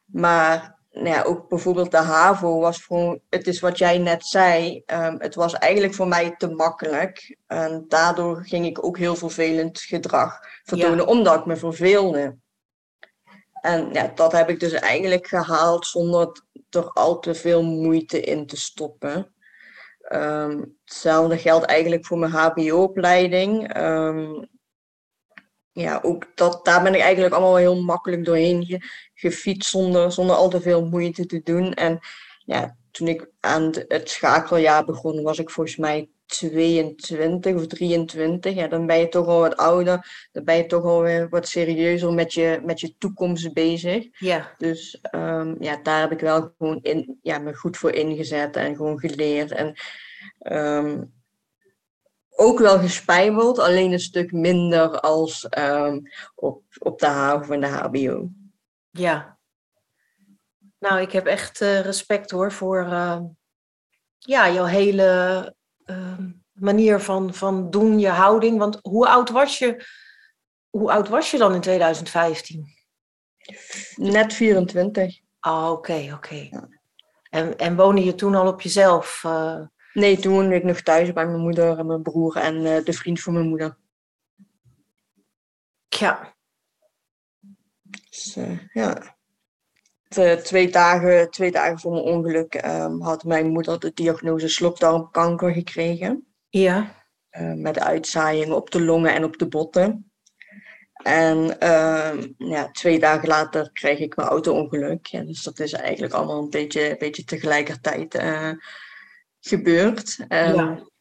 maar 0.06 0.77
nou 1.02 1.08
ja, 1.08 1.22
ook 1.22 1.48
bijvoorbeeld 1.48 1.90
de 1.90 1.96
HAVO 1.96 2.58
was 2.58 2.84
gewoon, 2.84 3.20
het 3.28 3.46
is 3.46 3.60
wat 3.60 3.78
jij 3.78 3.98
net 3.98 4.26
zei, 4.26 4.82
um, 4.86 5.16
het 5.18 5.34
was 5.34 5.54
eigenlijk 5.54 5.94
voor 5.94 6.08
mij 6.08 6.34
te 6.36 6.48
makkelijk. 6.48 7.36
En 7.46 7.84
daardoor 7.88 8.44
ging 8.44 8.66
ik 8.66 8.84
ook 8.84 8.98
heel 8.98 9.16
vervelend 9.16 9.80
gedrag 9.80 10.38
vertonen, 10.64 11.06
omdat 11.06 11.38
ik 11.38 11.46
me 11.46 11.56
verveelde. 11.56 12.36
En 13.60 13.92
ja, 13.92 14.12
dat 14.14 14.32
heb 14.32 14.48
ik 14.48 14.60
dus 14.60 14.72
eigenlijk 14.72 15.26
gehaald 15.26 15.86
zonder 15.86 16.42
er 16.70 16.90
al 16.90 17.18
te 17.18 17.34
veel 17.34 17.62
moeite 17.62 18.20
in 18.20 18.46
te 18.46 18.56
stoppen. 18.56 19.32
Um, 20.12 20.78
hetzelfde 20.84 21.38
geldt 21.38 21.64
eigenlijk 21.64 22.06
voor 22.06 22.18
mijn 22.18 22.32
HBO-opleiding. 22.32 23.76
Um, 23.76 24.48
ja, 25.78 25.98
ook 26.02 26.26
dat, 26.34 26.64
daar 26.64 26.82
ben 26.82 26.94
ik 26.94 27.00
eigenlijk 27.00 27.34
allemaal 27.34 27.56
heel 27.56 27.82
makkelijk 27.82 28.24
doorheen 28.24 28.82
gefietst 29.14 29.70
zonder, 29.70 30.12
zonder 30.12 30.36
al 30.36 30.48
te 30.48 30.60
veel 30.60 30.86
moeite 30.86 31.26
te 31.26 31.40
doen. 31.44 31.74
En 31.74 31.98
ja, 32.44 32.76
toen 32.90 33.08
ik 33.08 33.30
aan 33.40 33.72
het 33.88 34.10
schakeljaar 34.10 34.84
begon, 34.84 35.22
was 35.22 35.38
ik 35.38 35.50
volgens 35.50 35.76
mij 35.76 36.08
22 36.26 37.54
of 37.54 37.66
23, 37.66 38.54
ja, 38.54 38.66
dan 38.66 38.86
ben 38.86 38.98
je 38.98 39.08
toch 39.08 39.26
al 39.26 39.40
wat 39.40 39.56
ouder. 39.56 40.28
Dan 40.32 40.44
ben 40.44 40.56
je 40.56 40.66
toch 40.66 40.84
al 40.84 41.02
weer 41.02 41.28
wat 41.28 41.48
serieuzer 41.48 42.12
met 42.12 42.34
je, 42.34 42.60
met 42.64 42.80
je 42.80 42.94
toekomst 42.98 43.52
bezig. 43.52 44.06
Ja. 44.18 44.54
Dus 44.58 45.00
um, 45.14 45.56
ja, 45.58 45.80
daar 45.82 46.00
heb 46.00 46.12
ik 46.12 46.20
wel 46.20 46.54
gewoon 46.58 46.78
in, 46.82 47.18
ja, 47.22 47.38
me 47.38 47.54
goed 47.54 47.76
voor 47.76 47.92
ingezet 47.92 48.56
en 48.56 48.76
gewoon 48.76 48.98
geleerd. 48.98 49.50
En 49.50 49.74
um, 50.52 51.12
ook 52.38 52.58
wel 52.58 52.78
gespijbeld, 52.78 53.58
alleen 53.58 53.92
een 53.92 54.00
stuk 54.00 54.32
minder 54.32 55.00
als 55.00 55.46
um, 55.58 56.02
op, 56.34 56.62
op 56.78 56.98
de 56.98 57.06
HAVO 57.06 57.52
en 57.52 57.60
de 57.60 57.66
HBO. 57.66 58.28
Ja. 58.90 59.38
Nou, 60.78 61.00
ik 61.00 61.12
heb 61.12 61.26
echt 61.26 61.60
uh, 61.60 61.80
respect 61.80 62.30
hoor 62.30 62.52
voor 62.52 62.84
uh, 62.84 63.18
ja, 64.18 64.50
jouw 64.50 64.64
hele 64.64 65.56
Ehm, 65.88 66.30
manier 66.52 67.00
van, 67.00 67.34
van 67.34 67.70
doen, 67.70 67.98
je 67.98 68.08
houding. 68.08 68.58
Want 68.58 68.78
hoe 68.82 69.08
oud 69.08 69.30
was 69.30 69.58
je, 69.58 69.84
hoe 70.70 70.92
oud 70.92 71.08
was 71.08 71.30
je 71.30 71.38
dan 71.38 71.54
in 71.54 71.60
2015? 71.60 72.66
Net 73.94 74.34
24. 74.34 75.20
Ah, 75.40 75.70
oké, 75.70 76.10
oké. 76.14 76.48
En, 77.30 77.56
en 77.56 77.76
woonde 77.76 78.04
je 78.04 78.14
toen 78.14 78.34
al 78.34 78.46
op 78.46 78.60
jezelf? 78.60 79.24
Nee, 79.98 80.18
toen 80.18 80.32
woonde 80.32 80.54
ik 80.54 80.64
nog 80.64 80.80
thuis 80.80 81.12
bij 81.12 81.26
mijn 81.26 81.40
moeder 81.40 81.78
en 81.78 81.86
mijn 81.86 82.02
broer 82.02 82.36
en 82.36 82.54
uh, 82.54 82.84
de 82.84 82.92
vriend 82.92 83.20
van 83.20 83.32
mijn 83.32 83.48
moeder. 83.48 83.76
Ja. 85.88 86.34
Dus, 88.10 88.36
uh, 88.36 88.58
ja. 88.72 89.16
twee, 90.42 90.70
dagen, 90.70 91.30
twee 91.30 91.50
dagen 91.50 91.78
voor 91.78 91.92
mijn 91.92 92.04
ongeluk 92.04 92.54
um, 92.64 93.00
had 93.00 93.24
mijn 93.24 93.48
moeder 93.48 93.80
de 93.80 93.92
diagnose 93.94 94.48
slokdarmkanker 94.48 95.52
gekregen. 95.52 96.26
Ja. 96.48 96.94
Uh, 97.30 97.52
met 97.54 97.78
uitzaaiingen 97.78 98.56
op 98.56 98.70
de 98.70 98.82
longen 98.82 99.14
en 99.14 99.24
op 99.24 99.38
de 99.38 99.48
botten. 99.48 100.12
En 100.92 101.38
uh, 101.62 102.12
ja, 102.36 102.70
twee 102.70 102.98
dagen 102.98 103.28
later 103.28 103.70
kreeg 103.72 103.98
ik 103.98 104.16
mijn 104.16 104.28
auto-ongeluk. 104.28 105.06
Ja, 105.06 105.22
dus 105.22 105.42
dat 105.42 105.58
is 105.58 105.72
eigenlijk 105.72 106.12
allemaal 106.12 106.42
een 106.42 106.50
beetje, 106.50 106.90
een 106.90 106.98
beetje 106.98 107.24
tegelijkertijd 107.24 108.14
gebeurd. 109.48 110.24
En 110.28 110.54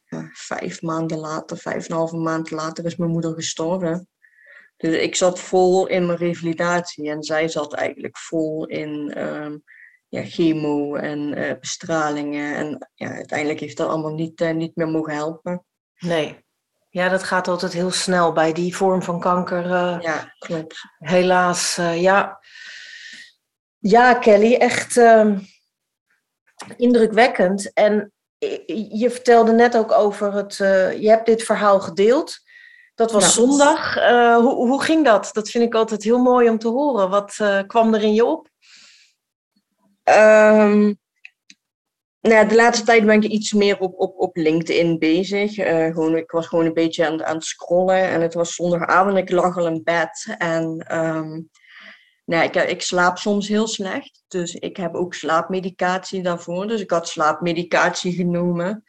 ja. 0.04 0.30
vijf 0.32 0.82
maanden 0.82 1.18
later, 1.18 1.56
vijf 1.56 1.84
en 1.84 1.90
een 1.90 1.96
halve 1.96 2.16
maand 2.16 2.50
later, 2.50 2.84
is 2.84 2.96
mijn 2.96 3.10
moeder 3.10 3.34
gestorven. 3.34 4.08
Dus 4.76 4.96
ik 4.96 5.14
zat 5.14 5.40
vol 5.40 5.86
in 5.86 6.06
mijn 6.06 6.18
revalidatie 6.18 7.10
en 7.10 7.22
zij 7.22 7.48
zat 7.48 7.74
eigenlijk 7.74 8.18
vol 8.18 8.66
in 8.66 9.24
um, 9.24 9.62
ja, 10.08 10.24
chemo 10.24 10.94
en 10.94 11.56
bestralingen. 11.60 12.54
En 12.54 12.88
ja, 12.94 13.10
uiteindelijk 13.10 13.60
heeft 13.60 13.76
dat 13.76 13.88
allemaal 13.88 14.14
niet, 14.14 14.52
niet 14.54 14.76
meer 14.76 14.88
mogen 14.88 15.14
helpen. 15.14 15.64
Nee. 15.98 16.46
Ja, 16.90 17.08
dat 17.08 17.22
gaat 17.22 17.48
altijd 17.48 17.72
heel 17.72 17.90
snel 17.90 18.32
bij 18.32 18.52
die 18.52 18.76
vorm 18.76 19.02
van 19.02 19.20
kanker. 19.20 19.68
ja, 20.02 20.34
klopt. 20.38 20.80
Helaas, 20.98 21.76
ja. 21.94 22.40
Ja, 23.78 24.14
Kelly, 24.14 24.54
echt 24.54 24.96
ehm, 24.96 25.38
indrukwekkend. 26.76 27.72
En 27.72 28.12
je 28.88 29.10
vertelde 29.10 29.52
net 29.52 29.76
ook 29.76 29.92
over 29.92 30.32
het, 30.32 30.56
je 31.00 31.08
hebt 31.08 31.26
dit 31.26 31.42
verhaal 31.42 31.80
gedeeld. 31.80 32.46
Dat 32.94 33.12
was 33.12 33.34
zondag. 33.34 33.96
Uh, 33.96 34.36
hoe, 34.36 34.54
hoe 34.54 34.82
ging 34.82 35.04
dat? 35.04 35.30
Dat 35.32 35.50
vind 35.50 35.64
ik 35.64 35.74
altijd 35.74 36.02
heel 36.02 36.18
mooi 36.18 36.48
om 36.48 36.58
te 36.58 36.68
horen. 36.68 37.10
Wat 37.10 37.38
uh, 37.42 37.60
kwam 37.66 37.94
er 37.94 38.02
in 38.02 38.14
je 38.14 38.24
op? 38.24 38.48
Um, 40.04 40.98
nou, 42.20 42.48
de 42.48 42.54
laatste 42.54 42.84
tijd 42.84 43.06
ben 43.06 43.22
ik 43.22 43.30
iets 43.30 43.52
meer 43.52 43.78
op, 43.78 43.94
op, 44.00 44.18
op 44.18 44.36
LinkedIn 44.36 44.98
bezig. 44.98 45.54
Gewoon, 45.54 46.16
ik 46.16 46.30
was 46.30 46.46
gewoon 46.46 46.64
een 46.64 46.74
beetje 46.74 47.06
aan, 47.06 47.24
aan 47.24 47.34
het 47.34 47.44
scrollen. 47.44 48.02
En 48.02 48.20
het 48.20 48.34
was 48.34 48.54
zondagavond, 48.54 49.16
ik 49.16 49.30
lag 49.30 49.56
al 49.56 49.66
in 49.66 49.80
bed. 49.84 50.34
En 50.38 50.96
um, 50.96 51.50
nou, 52.28 52.44
ik, 52.44 52.54
ik 52.54 52.82
slaap 52.82 53.18
soms 53.18 53.48
heel 53.48 53.66
slecht. 53.66 54.22
Dus 54.28 54.54
ik 54.54 54.76
heb 54.76 54.94
ook 54.94 55.14
slaapmedicatie 55.14 56.22
daarvoor. 56.22 56.66
Dus 56.66 56.80
ik 56.80 56.90
had 56.90 57.08
slaapmedicatie 57.08 58.12
genomen. 58.12 58.84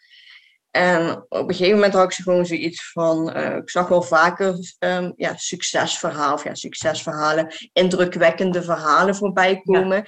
En 0.71 1.25
op 1.29 1.49
een 1.49 1.55
gegeven 1.55 1.75
moment 1.75 1.93
had 1.93 2.03
ik 2.03 2.11
ze 2.11 2.21
gewoon 2.21 2.45
zoiets 2.45 2.91
van, 2.91 3.37
uh, 3.37 3.55
ik 3.55 3.69
zag 3.69 3.87
wel 3.87 4.01
vaker 4.01 4.75
um, 4.79 5.13
ja, 5.15 5.37
succesverhalen, 5.37 6.33
of 6.33 6.43
ja, 6.43 6.55
succesverhalen, 6.55 7.53
indrukwekkende 7.73 8.63
verhalen 8.63 9.15
voorbij 9.15 9.61
komen. 9.61 10.03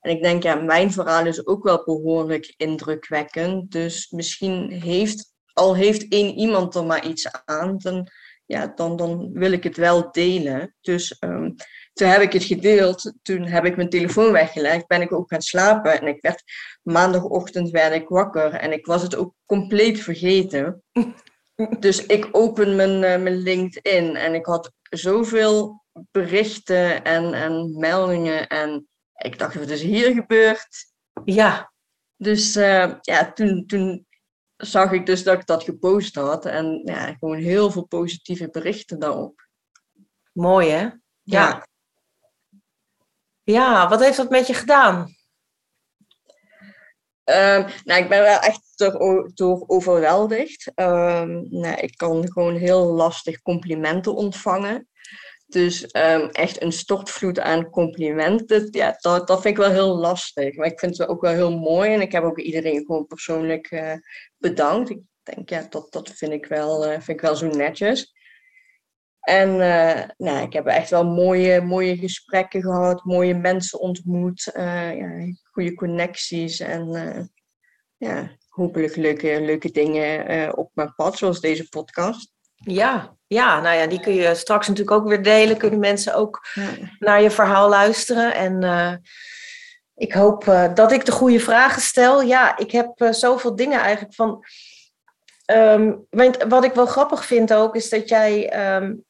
En 0.00 0.10
ik 0.10 0.22
denk, 0.22 0.42
ja, 0.42 0.54
mijn 0.54 0.92
verhaal 0.92 1.26
is 1.26 1.46
ook 1.46 1.64
wel 1.64 1.84
behoorlijk 1.84 2.54
indrukwekkend. 2.56 3.70
Dus 3.70 4.10
misschien 4.10 4.70
heeft, 4.70 5.32
al 5.52 5.74
heeft 5.74 6.08
één 6.08 6.34
iemand 6.34 6.74
er 6.74 6.84
maar 6.84 7.06
iets 7.06 7.28
aan, 7.44 7.78
dan, 7.78 8.08
ja, 8.46 8.72
dan, 8.74 8.96
dan 8.96 9.32
wil 9.32 9.52
ik 9.52 9.62
het 9.62 9.76
wel 9.76 10.12
delen. 10.12 10.74
Dus 10.80 11.16
um, 11.20 11.54
toen 11.94 12.08
heb 12.08 12.20
ik 12.20 12.32
het 12.32 12.44
gedeeld. 12.44 13.12
Toen 13.22 13.42
heb 13.42 13.64
ik 13.64 13.76
mijn 13.76 13.88
telefoon 13.88 14.32
weggelegd. 14.32 14.86
Ben 14.86 15.02
ik 15.02 15.12
ook 15.12 15.28
gaan 15.28 15.42
slapen. 15.42 16.00
En 16.00 16.06
ik 16.06 16.22
werd 16.22 16.42
maandagochtend 16.82 17.70
werd 17.70 17.94
ik 17.94 18.08
wakker. 18.08 18.52
En 18.52 18.72
ik 18.72 18.86
was 18.86 19.02
het 19.02 19.16
ook 19.16 19.34
compleet 19.46 20.00
vergeten. 20.00 20.82
Dus 21.78 22.06
ik 22.06 22.28
open 22.32 22.76
mijn, 22.76 22.90
uh, 22.90 23.22
mijn 23.22 23.36
LinkedIn. 23.36 24.16
En 24.16 24.34
ik 24.34 24.46
had 24.46 24.72
zoveel 24.82 25.84
berichten 26.10 27.04
en, 27.04 27.34
en 27.34 27.78
meldingen. 27.78 28.48
En 28.48 28.88
ik 29.14 29.38
dacht, 29.38 29.54
wat 29.54 29.68
is 29.68 29.82
hier 29.82 30.14
gebeurd? 30.14 30.66
Ja. 31.24 31.72
Dus 32.16 32.56
uh, 32.56 32.94
ja, 33.00 33.32
toen, 33.32 33.66
toen 33.66 34.06
zag 34.56 34.92
ik 34.92 35.06
dus 35.06 35.22
dat 35.22 35.40
ik 35.40 35.46
dat 35.46 35.62
gepost 35.62 36.14
had. 36.14 36.46
En 36.46 36.82
ja, 36.84 37.14
gewoon 37.18 37.38
heel 37.38 37.70
veel 37.70 37.86
positieve 37.86 38.50
berichten 38.50 38.98
daarop. 38.98 39.48
Mooi 40.32 40.68
hè? 40.68 40.80
Ja. 40.80 40.98
Ja, 41.22 41.66
wat 43.88 44.00
heeft 44.00 44.16
dat 44.16 44.30
met 44.30 44.46
je 44.46 44.54
gedaan? 44.54 44.98
Um, 47.24 47.66
nou, 47.84 48.02
ik 48.02 48.08
ben 48.08 48.22
wel 48.22 48.38
echt 48.38 48.72
door, 48.74 49.30
door 49.34 49.64
overweldigd. 49.66 50.72
Um, 50.74 51.46
nou, 51.50 51.76
ik 51.76 51.96
kan 51.96 52.32
gewoon 52.32 52.56
heel 52.56 52.84
lastig 52.84 53.42
complimenten 53.42 54.14
ontvangen. 54.14 54.88
Dus 55.46 55.82
um, 55.82 56.28
echt 56.28 56.62
een 56.62 56.72
stortvloed 56.72 57.40
aan 57.40 57.70
complimenten, 57.70 58.68
ja, 58.70 58.96
dat, 59.00 59.26
dat 59.26 59.40
vind 59.40 59.58
ik 59.58 59.64
wel 59.64 59.72
heel 59.72 59.96
lastig. 59.96 60.56
Maar 60.56 60.66
ik 60.66 60.78
vind 60.78 60.98
het 60.98 61.08
ook 61.08 61.20
wel 61.20 61.32
heel 61.32 61.58
mooi 61.58 61.92
en 61.92 62.00
ik 62.00 62.12
heb 62.12 62.22
ook 62.22 62.38
iedereen 62.38 62.84
gewoon 62.86 63.06
persoonlijk 63.06 63.70
uh, 63.70 63.92
bedankt. 64.36 64.90
Ik 64.90 65.00
denk, 65.22 65.48
ja, 65.48 65.66
dat, 65.68 65.92
dat 65.92 66.10
vind, 66.10 66.32
ik 66.32 66.46
wel, 66.46 66.84
uh, 66.84 66.90
vind 66.90 67.08
ik 67.08 67.20
wel 67.20 67.36
zo 67.36 67.46
netjes. 67.46 68.12
En 69.24 69.48
uh, 69.48 70.02
nou, 70.16 70.42
ik 70.42 70.52
heb 70.52 70.66
echt 70.66 70.90
wel 70.90 71.04
mooie, 71.04 71.60
mooie 71.60 71.96
gesprekken 71.96 72.62
gehad, 72.62 73.04
mooie 73.04 73.34
mensen 73.34 73.80
ontmoet, 73.80 74.52
uh, 74.56 74.96
ja, 74.96 75.34
goede 75.52 75.74
connecties 75.74 76.60
en 76.60 76.88
uh, 76.88 77.24
ja, 77.96 78.30
hopelijk 78.48 78.96
leuke, 78.96 79.40
leuke 79.40 79.70
dingen 79.70 80.56
op 80.56 80.70
mijn 80.74 80.94
pad, 80.94 81.18
zoals 81.18 81.40
deze 81.40 81.68
podcast. 81.68 82.32
Ja, 82.54 83.16
ja, 83.26 83.60
nou 83.60 83.76
ja, 83.76 83.86
die 83.86 84.00
kun 84.00 84.14
je 84.14 84.34
straks 84.34 84.68
natuurlijk 84.68 84.96
ook 84.96 85.08
weer 85.08 85.22
delen. 85.22 85.56
Kunnen 85.56 85.78
mensen 85.78 86.14
ook 86.14 86.46
ja. 86.54 86.68
naar 86.98 87.22
je 87.22 87.30
verhaal 87.30 87.68
luisteren. 87.68 88.34
En 88.34 89.02
ik 89.94 90.12
hoop 90.12 90.44
dat 90.74 90.92
ik 90.92 91.04
de 91.04 91.12
goede 91.12 91.40
vragen 91.40 91.82
stel. 91.82 92.22
Ja, 92.22 92.58
ik 92.58 92.70
heb 92.70 93.08
zoveel 93.10 93.56
dingen 93.56 93.80
eigenlijk 93.80 94.14
van. 94.14 94.44
Um, 95.52 96.06
wat 96.48 96.64
ik 96.64 96.72
wel 96.72 96.86
grappig 96.86 97.24
vind 97.24 97.54
ook, 97.54 97.76
is 97.76 97.88
dat 97.88 98.08
jij 98.08 98.64
um, 98.76 99.04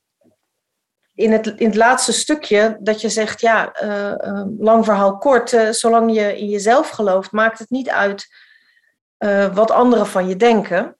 in 1.14 1.32
het, 1.32 1.46
in 1.46 1.66
het 1.66 1.76
laatste 1.76 2.12
stukje 2.12 2.76
dat 2.80 3.00
je 3.00 3.08
zegt, 3.08 3.40
ja, 3.40 3.82
uh, 3.82 4.42
lang 4.58 4.84
verhaal 4.84 5.18
kort, 5.18 5.52
uh, 5.52 5.70
zolang 5.70 6.14
je 6.14 6.38
in 6.38 6.48
jezelf 6.48 6.88
gelooft, 6.88 7.32
maakt 7.32 7.58
het 7.58 7.70
niet 7.70 7.90
uit 7.90 8.26
wat 9.54 9.70
anderen 9.70 10.06
van 10.06 10.28
je 10.28 10.36
denken. 10.36 10.96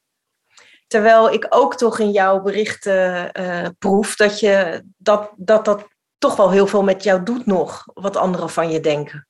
Terwijl 0.86 1.32
ik 1.32 1.46
ook 1.48 1.76
toch 1.76 1.98
in 1.98 2.10
jouw 2.10 2.40
berichten 2.40 3.32
proef 3.78 4.16
dat, 4.16 4.40
je, 4.40 4.82
dat, 4.96 5.30
dat 5.36 5.64
dat 5.64 5.88
toch 6.18 6.36
wel 6.36 6.50
heel 6.50 6.66
veel 6.66 6.82
met 6.82 7.02
jou 7.02 7.22
doet 7.22 7.46
nog, 7.46 7.82
wat 7.94 8.16
anderen 8.16 8.50
van 8.50 8.70
je 8.70 8.80
denken. 8.80 9.28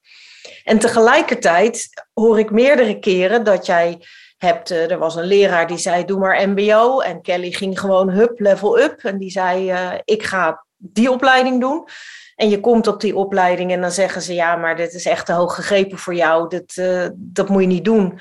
En 0.64 0.78
tegelijkertijd 0.78 1.88
hoor 2.12 2.38
ik 2.38 2.50
meerdere 2.50 2.98
keren 2.98 3.44
dat 3.44 3.66
jij 3.66 4.06
hebt, 4.36 4.70
er 4.70 4.98
was 4.98 5.16
een 5.16 5.24
leraar 5.24 5.66
die 5.66 5.78
zei 5.78 6.04
doe 6.04 6.18
maar 6.18 6.48
mbo 6.48 7.00
en 7.00 7.22
Kelly 7.22 7.50
ging 7.50 7.80
gewoon 7.80 8.10
hup, 8.10 8.40
level 8.40 8.80
up 8.80 9.04
en 9.04 9.18
die 9.18 9.30
zei 9.30 9.72
ik 10.04 10.22
ga 10.22 10.63
die 10.92 11.10
opleiding 11.10 11.60
doen. 11.60 11.88
En 12.34 12.48
je 12.48 12.60
komt 12.60 12.86
op 12.86 13.00
die 13.00 13.16
opleiding 13.16 13.72
en 13.72 13.80
dan 13.80 13.90
zeggen 13.90 14.22
ze 14.22 14.34
ja, 14.34 14.56
maar 14.56 14.76
dit 14.76 14.92
is 14.92 15.04
echt 15.04 15.26
te 15.26 15.32
hoog 15.32 15.54
gegrepen 15.54 15.98
voor 15.98 16.14
jou. 16.14 16.48
Dit, 16.48 16.76
uh, 16.76 17.08
dat 17.14 17.48
moet 17.48 17.60
je 17.60 17.66
niet 17.66 17.84
doen. 17.84 18.20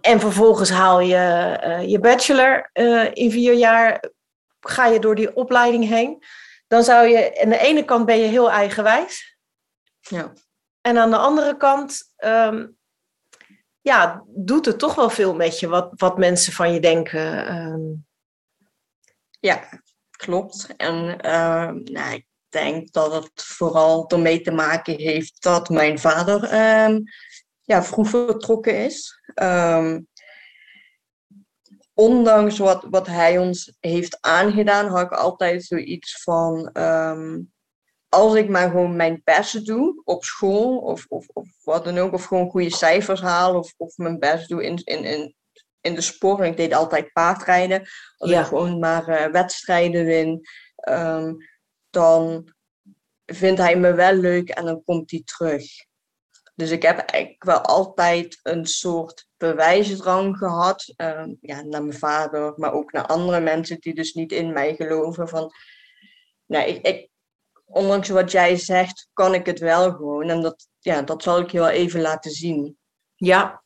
En 0.00 0.20
vervolgens 0.20 0.70
haal 0.70 1.00
je 1.00 1.58
uh, 1.64 1.88
je 1.88 1.98
bachelor 1.98 2.70
uh, 2.72 3.10
in 3.12 3.30
vier 3.30 3.54
jaar, 3.54 4.04
ga 4.60 4.86
je 4.86 4.98
door 4.98 5.14
die 5.14 5.36
opleiding 5.36 5.88
heen. 5.88 6.22
Dan 6.66 6.84
zou 6.84 7.06
je, 7.06 7.42
aan 7.42 7.48
de 7.48 7.58
ene 7.58 7.84
kant 7.84 8.06
ben 8.06 8.18
je 8.18 8.26
heel 8.26 8.50
eigenwijs. 8.50 9.38
Ja. 10.00 10.32
En 10.80 10.98
aan 10.98 11.10
de 11.10 11.16
andere 11.16 11.56
kant, 11.56 12.02
um, 12.24 12.76
ja, 13.80 14.24
doet 14.26 14.66
het 14.66 14.78
toch 14.78 14.94
wel 14.94 15.10
veel 15.10 15.34
met 15.34 15.60
je 15.60 15.68
wat, 15.68 15.92
wat 15.96 16.18
mensen 16.18 16.52
van 16.52 16.72
je 16.72 16.80
denken. 16.80 17.54
Um. 17.56 18.06
Ja, 19.40 19.79
klopt. 20.20 20.76
En 20.76 20.94
uh, 21.26 21.70
nou, 21.84 22.14
ik 22.14 22.26
denk 22.48 22.92
dat 22.92 23.12
het 23.12 23.30
vooral 23.34 24.08
ermee 24.08 24.40
te 24.40 24.50
maken 24.50 24.96
heeft 24.96 25.42
dat 25.42 25.68
mijn 25.68 25.98
vader 25.98 26.42
uh, 26.42 26.98
ja, 27.60 27.82
vroeg 27.82 28.08
vertrokken 28.08 28.84
is. 28.84 29.20
Um, 29.42 30.08
ondanks 31.94 32.58
wat, 32.58 32.86
wat 32.90 33.06
hij 33.06 33.38
ons 33.38 33.76
heeft 33.80 34.18
aangedaan, 34.20 34.86
had 34.86 35.02
ik 35.02 35.12
altijd 35.12 35.64
zoiets 35.64 36.22
van. 36.22 36.72
Als 38.08 38.34
ik 38.34 38.48
maar 38.48 38.70
gewoon 38.70 38.96
mijn 38.96 39.20
best 39.24 39.66
doe 39.66 40.02
op 40.04 40.24
school 40.24 40.78
of, 40.78 41.06
of, 41.08 41.26
of 41.32 41.48
wat 41.64 41.84
dan 41.84 41.98
ook, 41.98 42.12
of 42.12 42.24
gewoon 42.24 42.50
goede 42.50 42.74
cijfers 42.74 43.20
haal 43.20 43.58
of, 43.58 43.74
of 43.76 43.96
mijn 43.96 44.18
best 44.18 44.48
doe 44.48 44.64
in, 44.64 44.76
in, 44.84 45.04
in 45.04 45.34
in 45.80 45.94
de 45.94 46.00
sport. 46.00 46.40
Ik 46.40 46.56
deed 46.56 46.74
altijd 46.74 47.12
paardrijden. 47.12 47.88
Als 48.16 48.30
ja. 48.30 48.40
ik 48.40 48.46
gewoon 48.46 48.78
maar 48.78 49.08
uh, 49.08 49.32
wedstrijden 49.32 50.04
win, 50.04 50.40
um, 50.88 51.36
dan 51.90 52.52
vindt 53.26 53.60
hij 53.60 53.76
me 53.76 53.94
wel 53.94 54.14
leuk 54.14 54.48
en 54.48 54.64
dan 54.64 54.84
komt 54.84 55.10
hij 55.10 55.22
terug. 55.24 55.64
Dus 56.54 56.70
ik 56.70 56.82
heb 56.82 56.98
eigenlijk 56.98 57.44
wel 57.44 57.60
altijd 57.60 58.38
een 58.42 58.66
soort 58.66 59.28
bewijsdrang 59.36 60.36
gehad. 60.36 60.92
Um, 60.96 61.38
ja, 61.40 61.62
naar 61.62 61.82
mijn 61.84 61.98
vader, 61.98 62.52
maar 62.56 62.72
ook 62.72 62.92
naar 62.92 63.06
andere 63.06 63.40
mensen 63.40 63.80
die 63.80 63.94
dus 63.94 64.12
niet 64.12 64.32
in 64.32 64.52
mij 64.52 64.74
geloven. 64.74 65.28
Van, 65.28 65.52
nou, 66.46 66.68
ik, 66.68 66.86
ik, 66.86 67.08
ondanks 67.64 68.08
wat 68.08 68.30
jij 68.30 68.56
zegt, 68.56 69.08
kan 69.12 69.34
ik 69.34 69.46
het 69.46 69.58
wel 69.58 69.92
gewoon. 69.92 70.28
En 70.28 70.40
dat, 70.40 70.68
ja, 70.78 71.02
dat 71.02 71.22
zal 71.22 71.40
ik 71.40 71.50
je 71.50 71.58
wel 71.58 71.68
even 71.68 72.00
laten 72.00 72.30
zien. 72.30 72.78
Ja, 73.14 73.62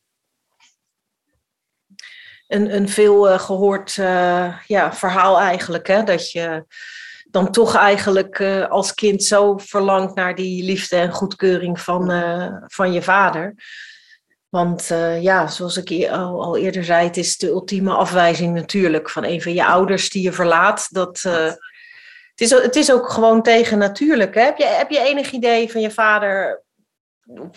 een, 2.47 2.75
een 2.75 2.89
veel 2.89 3.31
uh, 3.31 3.39
gehoord 3.39 3.97
uh, 3.97 4.57
ja, 4.67 4.93
verhaal 4.93 5.39
eigenlijk. 5.39 5.87
Hè? 5.87 6.03
Dat 6.03 6.31
je 6.31 6.65
dan 7.25 7.51
toch 7.51 7.75
eigenlijk 7.75 8.39
uh, 8.39 8.69
als 8.69 8.93
kind 8.93 9.23
zo 9.23 9.57
verlangt 9.57 10.15
naar 10.15 10.35
die 10.35 10.63
liefde 10.63 10.95
en 10.95 11.11
goedkeuring 11.11 11.79
van, 11.79 12.11
van 12.67 12.93
je 12.93 13.01
vader. 13.01 13.55
Want 14.49 14.87
ja, 15.19 15.47
zoals 15.47 15.77
ik 15.77 16.09
al, 16.09 16.43
al, 16.43 16.57
eerder 16.57 16.83
zei, 16.83 17.07
het 17.07 17.17
is 17.17 17.37
de 17.37 17.47
ultieme 17.47 17.93
afwijzing 17.93 18.53
natuurlijk 18.53 19.09
van 19.09 19.23
een 19.23 19.41
van 19.41 19.53
je 19.53 19.65
ouders 19.65 20.09
die 20.09 20.23
je 20.23 20.31
verlaat. 20.31 20.87
Dat, 20.93 21.21
het, 21.21 22.41
is, 22.41 22.49
het 22.49 22.75
is 22.75 22.91
ook 22.91 23.09
gewoon 23.09 23.41
tegen 23.41 23.77
natuurlijk. 23.77 24.35
Hè? 24.35 24.41
Heb, 24.41 24.57
je, 24.57 24.65
heb 24.65 24.89
je 24.89 24.99
enig 24.99 25.31
idee 25.31 25.71
van 25.71 25.81
je 25.81 25.91
vader 25.91 26.63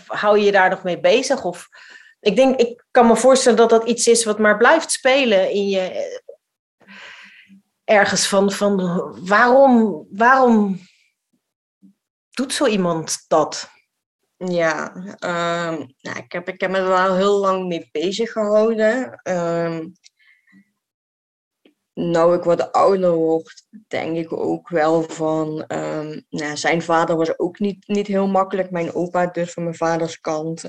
hou 0.07 0.39
je 0.39 0.45
je 0.45 0.53
daar 0.53 0.71
nog 0.71 0.83
mee 0.83 1.01
bezig? 1.01 1.45
Of 1.45 1.69
ik 2.21 2.37
denk, 2.37 2.61
ik 2.61 2.85
kan 2.91 3.07
me 3.07 3.17
voorstellen 3.17 3.59
dat 3.59 3.71
dat 3.71 3.89
iets 3.89 4.07
is 4.07 4.25
wat 4.25 4.39
maar 4.39 4.57
blijft 4.57 4.91
spelen 4.91 5.51
in 5.51 5.69
je 5.69 5.81
eh, 5.81 6.87
ergens 7.85 8.29
van, 8.29 8.53
van 8.53 8.77
waarom, 9.27 10.07
waarom 10.11 10.81
doet 12.31 12.53
zo 12.53 12.67
iemand 12.67 13.25
dat? 13.29 13.71
Ja, 14.37 14.97
um, 14.97 15.95
nou, 16.01 16.17
ik, 16.17 16.33
heb, 16.33 16.49
ik 16.49 16.61
heb 16.61 16.71
me 16.71 16.79
er 16.79 16.89
wel 16.89 17.17
heel 17.17 17.39
lang 17.39 17.67
mee 17.67 17.89
bezig 17.93 18.33
gehouden. 18.33 19.21
Um, 19.23 19.93
nou 21.95 22.37
ik 22.37 22.43
wat 22.43 22.73
ouder 22.73 23.13
word, 23.13 23.67
denk 23.89 24.17
ik 24.17 24.33
ook 24.33 24.69
wel 24.69 25.03
van... 25.03 25.65
Um, 25.69 26.25
nou, 26.29 26.57
zijn 26.57 26.83
vader 26.83 27.17
was 27.17 27.39
ook 27.39 27.59
niet, 27.59 27.87
niet 27.87 28.07
heel 28.07 28.27
makkelijk. 28.27 28.71
Mijn 28.71 28.95
opa 28.95 29.27
dus 29.27 29.53
van 29.53 29.63
mijn 29.63 29.77
vaders 29.77 30.21
kant. 30.21 30.65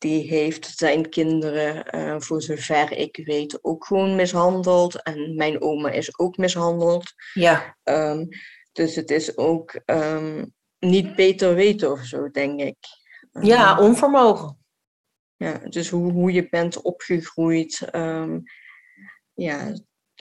Die 0.00 0.28
heeft 0.28 0.66
zijn 0.76 1.08
kinderen, 1.08 1.96
uh, 1.96 2.14
voor 2.18 2.42
zover 2.42 2.92
ik 2.92 3.20
weet, 3.24 3.58
ook 3.64 3.84
gewoon 3.84 4.16
mishandeld. 4.16 5.02
En 5.02 5.34
mijn 5.34 5.62
oma 5.62 5.90
is 5.90 6.18
ook 6.18 6.36
mishandeld. 6.36 7.12
Ja. 7.32 7.76
dus 8.72 8.94
het 8.94 9.10
is 9.10 9.36
ook 9.36 9.82
niet 10.78 11.14
beter 11.14 11.54
weten 11.54 11.90
of 11.90 12.04
zo, 12.04 12.30
denk 12.30 12.60
ik. 12.60 12.76
Ja, 13.40 13.70
ehm, 13.70 13.82
onvermogen. 13.82 14.58
Ja, 15.36 15.58
dus 15.58 15.88
hoe, 15.88 16.12
hoe 16.12 16.32
je 16.32 16.48
bent 16.48 16.82
opgegroeid. 16.82 17.88
Um, 17.94 18.42
ja, 19.34 19.72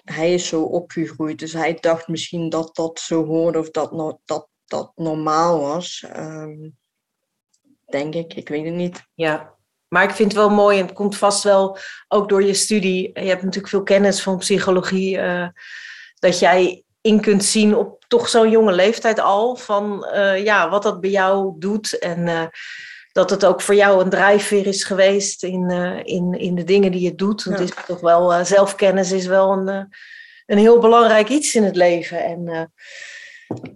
hij 0.04 0.34
is 0.34 0.48
zo 0.48 0.64
opgegroeid, 0.64 1.40
dus 1.40 1.54
hij 1.54 1.74
dacht 1.74 2.08
misschien 2.08 2.50
dat 2.50 2.76
dat 2.76 3.00
zo 3.00 3.26
hoorde 3.26 3.60
of 3.60 3.70
dat 3.72 4.20
dat, 4.26 4.48
dat 4.66 4.92
normaal 4.96 5.60
was. 5.60 6.06
Denk 7.86 8.16
ik, 8.16 8.34
ik 8.34 8.50
weet 8.50 8.66
het 8.66 8.74
niet. 8.74 9.08
Ja, 9.14 9.59
maar 9.90 10.04
ik 10.04 10.12
vind 10.12 10.32
het 10.32 10.42
wel 10.42 10.50
mooi 10.50 10.80
en 10.80 10.86
het 10.86 10.96
komt 10.96 11.18
vast 11.18 11.44
wel 11.44 11.78
ook 12.08 12.30
door 12.30 12.44
je 12.44 12.54
studie. 12.54 13.12
Je 13.14 13.28
hebt 13.28 13.44
natuurlijk 13.44 13.68
veel 13.68 13.84
kennis 13.84 14.22
van 14.22 14.38
psychologie. 14.38 15.18
Uh, 15.18 15.48
dat 16.20 16.40
jij 16.40 16.84
in 17.02 17.22
kunt 17.22 17.44
zien 17.44 17.76
op 17.76 18.06
toch 18.08 18.30
zo'n 18.30 18.50
jonge 18.50 18.72
leeftijd 18.72 19.20
al. 19.20 19.56
Van 19.56 20.08
uh, 20.14 20.44
ja, 20.44 20.70
wat 20.70 20.84
dat 20.84 21.02
bij 21.02 21.10
jou 21.10 21.56
doet. 21.60 21.98
En 21.98 22.28
uh, 22.28 22.44
dat 23.12 23.30
het 23.30 23.46
ook 23.46 23.62
voor 23.62 23.76
jou 23.76 24.04
een 24.04 24.10
drijfveer 24.10 24.68
is 24.68 24.84
geweest 24.84 25.44
in, 25.44 25.70
in, 26.04 26.34
in 26.34 26.56
de 26.56 26.64
dingen 26.64 26.92
die 26.92 27.02
je 27.02 27.16
doet. 27.16 27.44
Want 27.44 27.60
is 27.60 27.72
toch 27.88 28.00
wel, 28.00 28.46
zelfkennis 28.46 29.12
is 29.12 29.26
wel 29.26 29.52
een, 29.52 29.90
een 30.46 30.58
heel 30.58 30.80
belangrijk 30.80 31.30
iets 31.30 31.56
in 31.56 31.64
het 31.64 31.76
leven. 31.76 32.24
En 32.24 32.72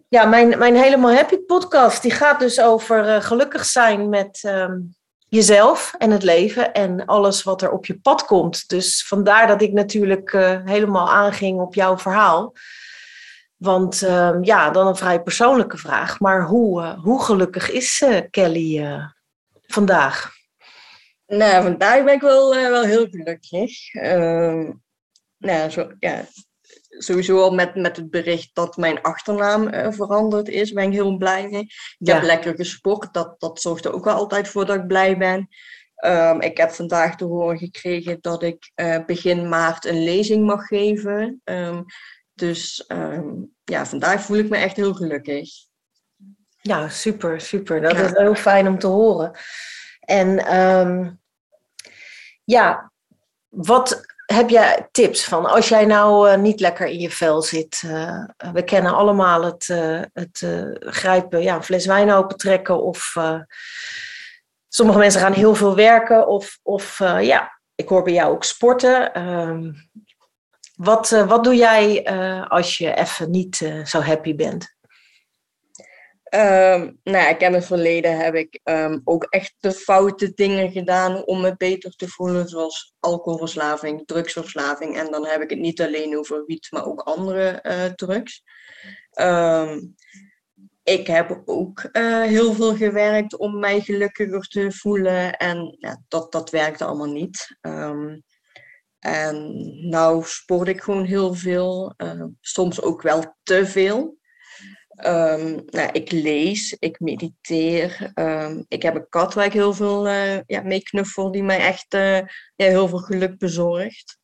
ja, 0.09 0.25
mijn, 0.25 0.57
mijn 0.57 0.75
Helemaal 0.75 1.13
Happy 1.13 1.37
podcast, 1.37 2.01
die 2.01 2.11
gaat 2.11 2.39
dus 2.39 2.61
over 2.61 3.21
gelukkig 3.21 3.65
zijn 3.65 4.09
met 4.09 4.43
um, 4.45 4.95
jezelf 5.33 5.93
en 5.97 6.11
het 6.11 6.23
leven 6.23 6.73
en 6.73 7.05
alles 7.05 7.43
wat 7.43 7.61
er 7.61 7.71
op 7.71 7.85
je 7.85 7.99
pad 7.99 8.25
komt. 8.25 8.69
Dus 8.69 9.07
vandaar 9.07 9.47
dat 9.47 9.61
ik 9.61 9.71
natuurlijk 9.71 10.31
helemaal 10.65 11.11
aanging 11.11 11.59
op 11.59 11.75
jouw 11.75 11.97
verhaal. 11.97 12.53
Want 13.55 14.01
uh, 14.01 14.37
ja, 14.41 14.69
dan 14.69 14.87
een 14.87 14.95
vrij 14.95 15.21
persoonlijke 15.21 15.77
vraag. 15.77 16.19
Maar 16.19 16.45
hoe, 16.45 16.81
uh, 16.81 16.99
hoe 17.03 17.23
gelukkig 17.23 17.71
is 17.71 18.01
uh, 18.01 18.19
Kelly 18.29 18.99
vandaag? 19.61 20.31
Nou, 21.27 21.63
vandaag 21.63 22.03
ben 22.03 22.13
ik 22.13 22.21
wel, 22.21 22.49
wel 22.55 22.83
heel 22.83 23.07
gelukkig. 23.09 23.93
Ehm, 23.93 24.71
nou, 25.37 25.69
zo, 25.69 25.91
ja, 25.99 26.25
sowieso 26.97 27.41
al 27.41 27.53
met, 27.53 27.75
met 27.75 27.97
het 27.97 28.09
bericht 28.09 28.49
dat 28.53 28.77
mijn 28.77 29.01
achternaam 29.01 29.93
veranderd 29.93 30.47
is, 30.47 30.71
ben 30.71 30.83
ik 30.83 30.93
heel 30.93 31.17
blij 31.17 31.47
mee. 31.49 31.61
Ik 31.61 31.95
ja. 31.97 32.13
heb 32.13 32.23
lekker 32.23 32.55
gesport, 32.55 33.13
dat, 33.13 33.39
dat 33.39 33.61
zorgt 33.61 33.85
er 33.85 33.93
ook 33.93 34.05
wel 34.05 34.15
altijd 34.15 34.47
voor 34.47 34.65
dat 34.65 34.75
ik 34.75 34.87
blij 34.87 35.17
ben. 35.17 35.47
Um, 36.05 36.41
ik 36.41 36.57
heb 36.57 36.71
vandaag 36.71 37.15
te 37.15 37.25
horen 37.25 37.57
gekregen 37.57 38.17
dat 38.21 38.43
ik 38.43 38.71
begin 39.05 39.49
maart 39.49 39.85
een 39.85 40.03
lezing 40.03 40.45
mag 40.45 40.67
geven. 40.67 41.41
Um, 41.43 41.85
dus 42.33 42.85
um, 42.87 43.53
ja, 43.63 43.85
vandaag 43.85 44.21
voel 44.21 44.37
ik 44.37 44.49
me 44.49 44.57
echt 44.57 44.75
heel 44.75 44.93
gelukkig. 44.93 45.49
Ja, 46.61 46.89
super, 46.89 47.41
super. 47.41 47.81
Dat 47.81 47.99
is 47.99 48.11
heel 48.11 48.35
fijn 48.35 48.67
om 48.67 48.79
te 48.79 48.87
horen. 48.87 49.31
En 49.99 50.35
ja, 52.43 52.91
wat 53.49 54.12
heb 54.33 54.49
jij 54.49 54.87
tips 54.91 55.23
van 55.25 55.45
als 55.45 55.69
jij 55.69 55.85
nou 55.85 56.29
uh, 56.29 56.37
niet 56.37 56.59
lekker 56.59 56.87
in 56.87 56.99
je 56.99 57.09
vel 57.09 57.41
zit? 57.41 57.81
Uh, 57.85 58.23
we 58.53 58.63
kennen 58.63 58.93
allemaal 58.93 59.43
het, 59.43 59.67
uh, 59.67 60.01
het 60.13 60.45
grijpen, 60.79 61.41
ja, 61.41 61.55
een 61.55 61.63
fles 61.63 61.85
wijn 61.85 62.11
opentrekken 62.11 62.83
of 62.83 63.15
sommige 64.67 64.99
mensen 64.99 65.21
gaan 65.21 65.33
heel 65.33 65.55
veel 65.55 65.75
werken 65.75 66.27
of, 66.27 66.59
of 66.63 66.99
ja, 67.19 67.59
ik 67.75 67.87
hoor 67.87 68.03
bij 68.03 68.13
jou 68.13 68.31
ook 68.31 68.43
sporten. 68.43 69.27
Um, 69.27 69.89
wat, 70.75 71.09
wat 71.09 71.43
doe 71.43 71.55
jij 71.55 72.07
als 72.47 72.77
je 72.77 72.93
even 72.93 73.31
niet 73.31 73.71
zo 73.83 73.99
happy 74.01 74.35
bent? 74.35 74.75
Um, 76.35 76.99
nou 77.03 77.17
ja, 77.17 77.29
ik 77.29 77.41
in 77.41 77.53
het 77.53 77.65
verleden 77.65 78.17
heb 78.17 78.35
ik 78.35 78.59
um, 78.63 79.01
ook 79.03 79.23
echt 79.23 79.55
de 79.59 79.71
foute 79.71 80.33
dingen 80.33 80.71
gedaan 80.71 81.25
om 81.25 81.41
me 81.41 81.55
beter 81.57 81.91
te 81.95 82.07
voelen, 82.07 82.47
zoals 82.47 82.93
alcoholverslaving, 82.99 84.05
drugsverslaving. 84.05 84.97
En 84.97 85.11
dan 85.11 85.25
heb 85.25 85.41
ik 85.41 85.49
het 85.49 85.59
niet 85.59 85.81
alleen 85.81 86.17
over 86.17 86.45
wiet, 86.45 86.67
maar 86.69 86.85
ook 86.85 87.01
andere 87.01 87.91
drugs. 87.95 88.43
Um, 89.21 89.95
ik 90.83 91.07
heb 91.07 91.41
ook 91.45 91.89
heel 92.27 92.53
veel 92.53 92.75
gewerkt 92.75 93.37
om 93.37 93.59
mij 93.59 93.81
gelukkiger 93.81 94.47
te 94.47 94.71
voelen 94.71 95.37
en 95.37 95.75
ja, 95.79 96.03
dat, 96.07 96.31
dat 96.31 96.49
werkte 96.49 96.85
allemaal 96.85 97.11
niet. 97.11 97.57
En 98.99 99.53
nou 99.89 100.23
sport 100.25 100.67
ik 100.67 100.81
gewoon 100.81 101.05
heel 101.05 101.33
veel, 101.33 101.95
soms 102.41 102.81
ook 102.81 103.01
wel 103.01 103.35
te 103.43 103.65
veel. 103.65 104.21
Um, 105.05 105.63
nou, 105.65 105.89
ik 105.91 106.11
lees, 106.11 106.75
ik 106.79 106.99
mediteer. 106.99 108.11
Um, 108.15 108.65
ik 108.67 108.81
heb 108.81 108.95
een 108.95 109.09
kat 109.09 109.33
waar 109.33 109.45
ik 109.45 109.53
heel 109.53 109.73
veel 109.73 110.07
uh, 110.07 110.39
ja, 110.45 110.61
mee 110.61 110.83
knuffel, 110.83 111.31
die 111.31 111.43
mij 111.43 111.59
echt 111.59 111.93
uh, 111.93 112.17
ja, 112.17 112.25
heel 112.55 112.87
veel 112.87 112.99
geluk 112.99 113.37
bezorgt. 113.37 114.17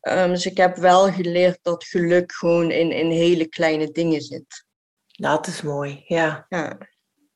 Um, 0.00 0.28
dus 0.28 0.46
ik 0.46 0.56
heb 0.56 0.76
wel 0.76 1.12
geleerd 1.12 1.58
dat 1.62 1.84
geluk 1.84 2.32
gewoon 2.32 2.70
in, 2.70 2.90
in 2.90 3.10
hele 3.10 3.48
kleine 3.48 3.90
dingen 3.90 4.20
zit. 4.20 4.66
Dat 5.06 5.46
is 5.46 5.62
mooi, 5.62 6.04
ja. 6.06 6.46
Ja, 6.48 6.78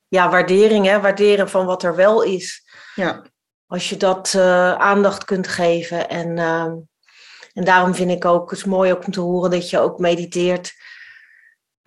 ja 0.08 0.30
waardering, 0.30 0.86
hè? 0.86 1.00
waarderen 1.00 1.48
van 1.48 1.66
wat 1.66 1.82
er 1.82 1.96
wel 1.96 2.22
is. 2.22 2.62
Ja. 2.94 3.26
Als 3.66 3.88
je 3.88 3.96
dat 3.96 4.34
aandacht 4.78 5.24
kunt 5.24 5.48
geven 5.48 6.08
en 6.08 6.38
en 7.58 7.64
daarom 7.64 7.94
vind 7.94 8.10
ik 8.10 8.24
ook 8.24 8.50
het 8.50 8.66
mooi 8.66 8.92
om 8.92 9.12
te 9.12 9.20
horen 9.20 9.50
dat 9.50 9.70
je 9.70 9.78
ook 9.78 9.98
mediteert. 9.98 10.72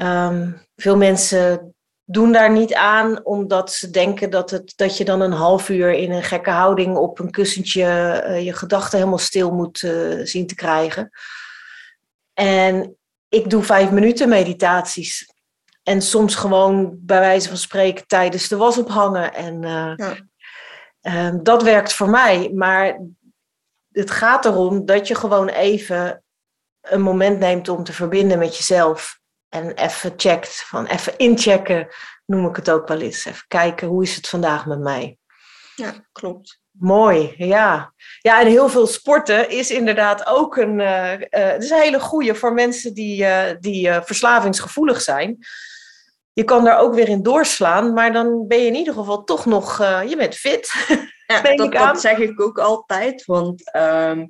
Um, 0.04 0.62
veel 0.76 0.98
mensen 0.98 1.74
doen 2.04 2.32
daar 2.32 2.52
niet 2.52 2.74
aan, 2.74 3.26
omdat 3.26 3.72
ze 3.72 3.90
denken 3.90 4.30
dat, 4.30 4.50
het, 4.50 4.74
dat 4.76 4.98
je 4.98 5.06
dan 5.06 5.22
een 5.22 5.32
half 5.32 5.70
uur 5.70 5.92
in 5.92 6.12
een 6.12 6.24
gekke 6.24 6.50
houding 6.50 6.98
op 6.98 7.20
een 7.20 7.32
kussentje 7.32 7.84
uh, 8.28 8.46
je 8.46 8.54
gedachten 8.54 8.98
helemaal 8.98 9.18
stil 9.18 9.52
moet 9.52 9.82
uh, 9.82 10.26
zien 10.26 10.48
te 10.48 10.56
krijgen. 10.56 11.10
En 12.34 12.96
ik 13.30 13.50
doe 13.50 13.64
vijf 13.64 13.92
minuten 13.92 14.30
meditaties. 14.30 15.34
En 15.84 16.02
soms 16.02 16.36
gewoon 16.36 16.98
bij 17.00 17.20
wijze 17.20 17.48
van 17.48 17.58
spreken 17.58 18.08
tijdens 18.08 18.48
de 18.48 18.58
was 18.58 18.78
ophangen. 18.78 19.34
En 19.34 19.64
uh, 19.64 19.94
ja. 19.96 21.28
um, 21.28 21.44
dat 21.44 21.64
werkt 21.64 21.94
voor 21.94 22.10
mij. 22.10 22.52
Maar 22.54 23.02
het 23.92 24.12
gaat 24.12 24.46
erom 24.46 24.86
dat 24.86 25.08
je 25.08 25.16
gewoon 25.16 25.48
even 25.48 26.24
een 26.82 27.02
moment 27.02 27.40
neemt 27.40 27.70
om 27.70 27.84
te 27.84 27.94
verbinden 27.94 28.40
met 28.40 28.58
jezelf. 28.58 29.21
En 29.52 29.74
even 29.74 30.14
checkt, 30.18 30.64
van 30.68 30.86
even 30.86 31.18
inchecken, 31.18 31.88
noem 32.26 32.46
ik 32.46 32.56
het 32.56 32.70
ook 32.70 32.88
wel 32.88 33.00
eens. 33.02 33.26
Even 33.26 33.46
kijken, 33.48 33.88
hoe 33.88 34.04
is 34.04 34.16
het 34.16 34.28
vandaag 34.28 34.66
met 34.66 34.80
mij? 34.80 35.18
Ja, 35.76 35.94
klopt. 36.12 36.60
Mooi, 36.72 37.34
ja. 37.38 37.94
Ja, 38.22 38.42
en 38.42 38.48
heel 38.48 38.70
veel 38.70 38.88
sporten 38.88 39.50
is 39.50 39.72
inderdaad 39.72 40.26
ook 40.26 40.58
een, 40.58 40.80
uh, 40.80 41.12
uh, 41.12 41.28
het 41.30 41.64
is 41.64 41.70
een 41.70 41.82
hele 41.82 42.00
goede 42.00 42.36
voor 42.36 42.54
mensen 42.54 42.94
die, 42.94 43.22
uh, 43.22 43.46
die 43.60 43.92
verslavingsgevoelig 43.92 45.02
zijn. 45.02 45.38
Je 46.34 46.44
kan 46.44 46.64
daar 46.64 46.80
ook 46.80 46.94
weer 46.94 47.10
in 47.10 47.24
doorslaan, 47.24 47.94
maar 47.94 48.14
dan 48.14 48.48
ben 48.48 48.60
je 48.60 48.68
in 48.68 48.76
ieder 48.76 48.94
geval 48.94 49.24
toch 49.24 49.46
nog, 49.46 49.78
je 50.08 50.16
bent 50.18 50.36
fit. 50.36 50.74
Ja, 51.32 51.56
dat, 51.56 51.72
dat, 51.72 52.02
zeg 52.02 52.18
ik 52.18 52.42
ook 52.42 52.60
altijd. 52.60 53.26
Want 53.26 53.76
um, 53.76 54.28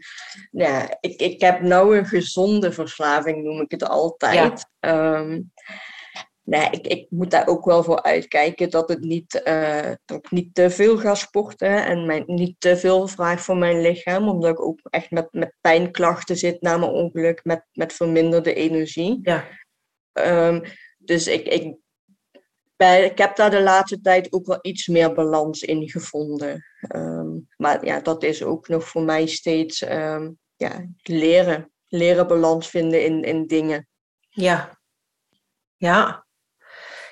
ja, 0.52 0.98
ik, 1.00 1.20
ik 1.20 1.42
heb 1.42 1.62
nou 1.62 1.98
een 1.98 2.06
gezonde 2.06 2.72
verslaving, 2.72 3.44
noem 3.44 3.62
ik 3.62 3.72
het 3.72 3.84
altijd. 3.84 4.70
Ja. 4.80 5.18
Um, 5.20 5.52
nee, 6.42 6.70
ik, 6.70 6.88
ik 6.88 7.08
moet 7.10 7.32
daar 7.32 7.48
ook 7.48 7.66
wel 7.66 7.84
voor 7.84 8.02
uitkijken 8.02 8.70
dat, 8.70 8.90
het 8.90 9.00
niet, 9.00 9.42
uh, 9.44 9.92
dat 10.06 10.18
ik 10.18 10.32
niet 10.32 10.54
te 10.56 10.70
veel 10.70 10.98
ga 10.98 11.16
sporten 11.16 11.86
en 11.86 12.06
mijn, 12.06 12.24
niet 12.26 12.56
te 12.60 12.78
veel 12.78 13.08
vraag 13.08 13.42
voor 13.42 13.58
mijn 13.58 13.82
lichaam. 13.82 14.28
Omdat 14.28 14.52
ik 14.52 14.62
ook 14.62 14.80
echt 14.90 15.12
met, 15.12 15.28
met 15.32 15.54
pijnklachten 15.62 16.38
zit 16.38 16.62
na 16.62 16.78
mijn 16.78 16.92
ongeluk, 16.92 17.40
met, 17.44 17.66
met 17.72 17.94
verminderde 17.94 18.54
energie. 18.54 19.20
Ja. 19.22 19.48
Um, 20.14 20.62
dus 20.98 21.28
ik, 21.28 21.48
ik 21.48 21.76
bij, 22.82 23.06
ik 23.06 23.18
heb 23.18 23.36
daar 23.36 23.50
de 23.50 23.62
laatste 23.62 24.02
tijd 24.02 24.34
ook 24.34 24.46
wel 24.46 24.60
iets 24.62 24.88
meer 24.88 25.14
balans 25.14 25.62
in 25.62 25.90
gevonden. 25.90 26.66
Ehm, 26.82 27.28
maar 27.58 27.86
ja, 27.86 28.00
dat 28.00 28.24
is 28.24 28.44
ook 28.44 28.68
nog 28.68 28.88
voor 28.88 29.02
mij 29.02 29.26
steeds 29.28 29.82
ehm, 29.82 30.32
ja, 30.56 30.86
leren. 31.02 31.72
Leren 31.88 32.28
balans 32.28 32.70
vinden 32.70 33.04
in, 33.04 33.24
in 33.24 33.48
dingen. 33.48 33.88
Ja. 34.30 34.80
Ja. 35.78 36.26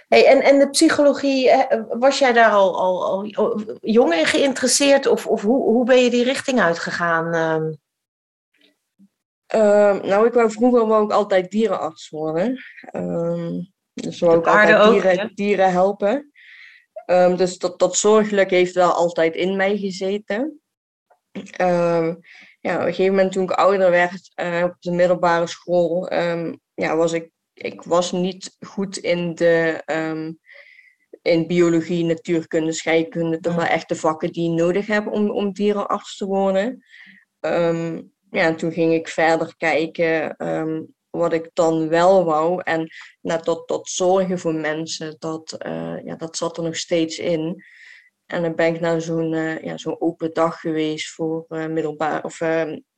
Hey, 0.08 0.26
en, 0.26 0.42
en 0.42 0.60
de 0.60 0.70
psychologie, 0.70 1.52
was 1.90 2.20
jij 2.20 2.34
daar 2.34 2.52
al, 2.52 2.80
al, 2.80 3.06
al 3.36 3.62
jong 3.82 4.14
in 4.14 4.26
geïnteresseerd? 4.26 5.08
Of, 5.08 5.28
of 5.28 5.42
hoe, 5.42 5.62
hoe 5.62 5.86
ben 5.86 6.04
je 6.04 6.10
die 6.10 6.24
richting 6.24 6.60
uitgegaan? 6.60 7.26
Um... 7.36 7.80
nou, 10.08 10.28
ik 10.28 10.34
wou 10.34 10.52
vroeger 10.52 10.88
wou 10.88 11.04
ik 11.04 11.12
altijd 11.12 11.52
dierenarts 11.52 12.10
worden. 12.10 12.64
Um, 12.92 13.74
dus 14.02 14.20
wou 14.20 14.40
ik 14.40 14.48
altijd 14.48 14.92
dieren, 14.92 15.32
dieren 15.36 15.72
helpen. 15.72 16.32
Um, 17.06 17.36
dus 17.36 17.58
dat, 17.58 17.80
dat 17.80 17.98
zorgelijk 17.98 18.50
heeft 18.50 18.74
wel 18.74 18.92
altijd 18.92 19.36
in 19.36 19.56
mij 19.56 19.78
gezeten. 19.78 20.62
ja, 22.62 22.76
op 22.76 22.86
een 22.86 22.94
gegeven 22.94 23.16
moment 23.16 23.32
toen 23.32 23.44
ik 23.44 23.52
ouder 23.52 23.90
werd 23.92 24.32
uh, 24.42 24.64
op 24.64 24.76
de 24.80 24.92
middelbare 24.92 25.48
school, 25.48 26.14
ja, 26.74 26.96
was 26.96 27.14
ik 27.14 27.32
ik 27.54 27.82
was 27.82 28.12
niet 28.12 28.56
goed 28.60 28.98
in 28.98 29.36
de 29.36 29.84
in 31.22 31.48
biologie, 31.48 32.06
natuurkunde, 32.06 32.72
scheikunde, 32.72 33.40
toch 33.40 33.56
wel 33.56 33.66
echt 33.66 33.90
de 33.90 33.96
vakken 33.96 34.32
die 34.32 34.50
je 34.50 34.56
nodig 34.56 34.88
hebt 34.88 35.08
om, 35.08 35.30
om 35.30 35.54
dierenarts 35.54 36.18
te 36.18 36.26
worden. 36.26 36.84
Um, 37.40 38.14
ja, 38.32 38.44
en 38.44 38.56
toen 38.56 38.72
ging 38.72 38.94
ik 38.94 39.08
verder 39.08 39.54
kijken 39.58 40.36
um, 40.48 40.96
wat 41.10 41.34
ik 41.34 41.50
dan 41.54 41.90
wel 41.90 42.24
wou. 42.26 42.62
En 42.64 42.90
nou, 43.22 43.44
dat, 43.44 43.68
dat 43.68 43.88
zorgen 43.90 44.40
voor 44.40 44.54
mensen, 44.54 45.16
dat, 45.20 45.56
uh, 45.66 46.06
ja, 46.06 46.16
dat 46.16 46.38
zat 46.38 46.58
er 46.58 46.64
nog 46.64 46.76
steeds 46.76 47.18
in. 47.18 47.64
En 48.26 48.42
dan 48.42 48.56
ben 48.56 48.74
ik 48.74 48.80
naar 48.80 49.02
zo'n 49.02 49.34
uh, 49.34 49.64
ja, 49.64 49.78
zo'n 49.78 50.02
open 50.02 50.34
dag 50.34 50.60
geweest 50.60 51.10
voor 51.10 51.46
uh, 51.50 51.66
middelbaar 51.66 52.24
of 52.24 52.42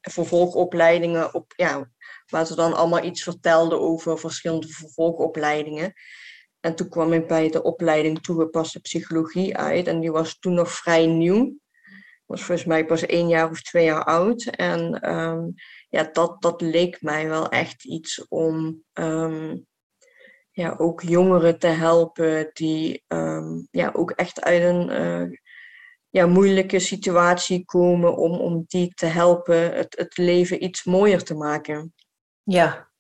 vervolgopleidingen 0.02 1.34
op 1.34 1.54
ja, 1.56 1.92
waar 2.26 2.46
ze 2.46 2.56
dan 2.56 2.74
allemaal 2.74 3.04
iets 3.04 3.24
vertelden 3.24 3.80
over 3.80 4.20
verschillende 4.20 4.68
vervolgopleidingen. 4.68 5.94
En 6.60 6.76
toen 6.76 6.90
kwam 6.90 7.14
ik 7.14 7.28
bij 7.28 7.50
de 7.50 7.64
opleiding 7.64 8.22
toegepaste 8.22 8.80
psychologie 8.80 9.58
uit. 9.58 9.88
En 9.88 10.00
die 10.00 10.12
was 10.12 10.40
toen 10.40 10.54
nog 10.54 10.72
vrij 10.72 11.06
nieuw. 11.06 11.60
Was 12.26 12.44
volgens 12.44 12.68
mij 12.68 12.86
pas 12.86 13.06
één 13.06 13.28
jaar 13.28 13.50
of 13.50 13.62
twee 13.62 13.86
jaar 13.86 14.04
oud. 14.04 14.44
En 14.44 15.12
um, 15.14 15.54
ja, 15.92 16.10
dat, 16.14 16.42
dat 16.42 16.62
leek 16.62 17.02
mij 17.02 17.28
wel 17.28 17.50
echt 17.50 17.86
iets 17.86 18.28
om 18.28 18.84
um, 18.94 19.66
ja, 20.52 20.76
ook 20.78 21.02
jongeren 21.02 21.60
te 21.60 21.68
helpen 21.68 22.50
die 22.54 23.04
um, 23.08 23.68
ja, 23.72 23.90
ook 23.94 24.12
echt 24.12 24.42
uit 24.42 24.62
een 24.62 24.90
uh, 24.90 25.38
ja, 26.10 26.26
moeilijke 26.26 26.80
situatie 26.80 27.66
komen, 27.66 28.18
om, 28.18 28.40
om 28.40 28.64
die 28.68 28.94
te 28.94 29.06
helpen 29.06 29.76
het, 29.76 29.98
het 29.98 30.18
leven 30.18 30.64
iets 30.64 30.84
mooier 30.84 31.24
te 31.24 31.36
maken. 31.36 31.94
Ja. 32.44 32.92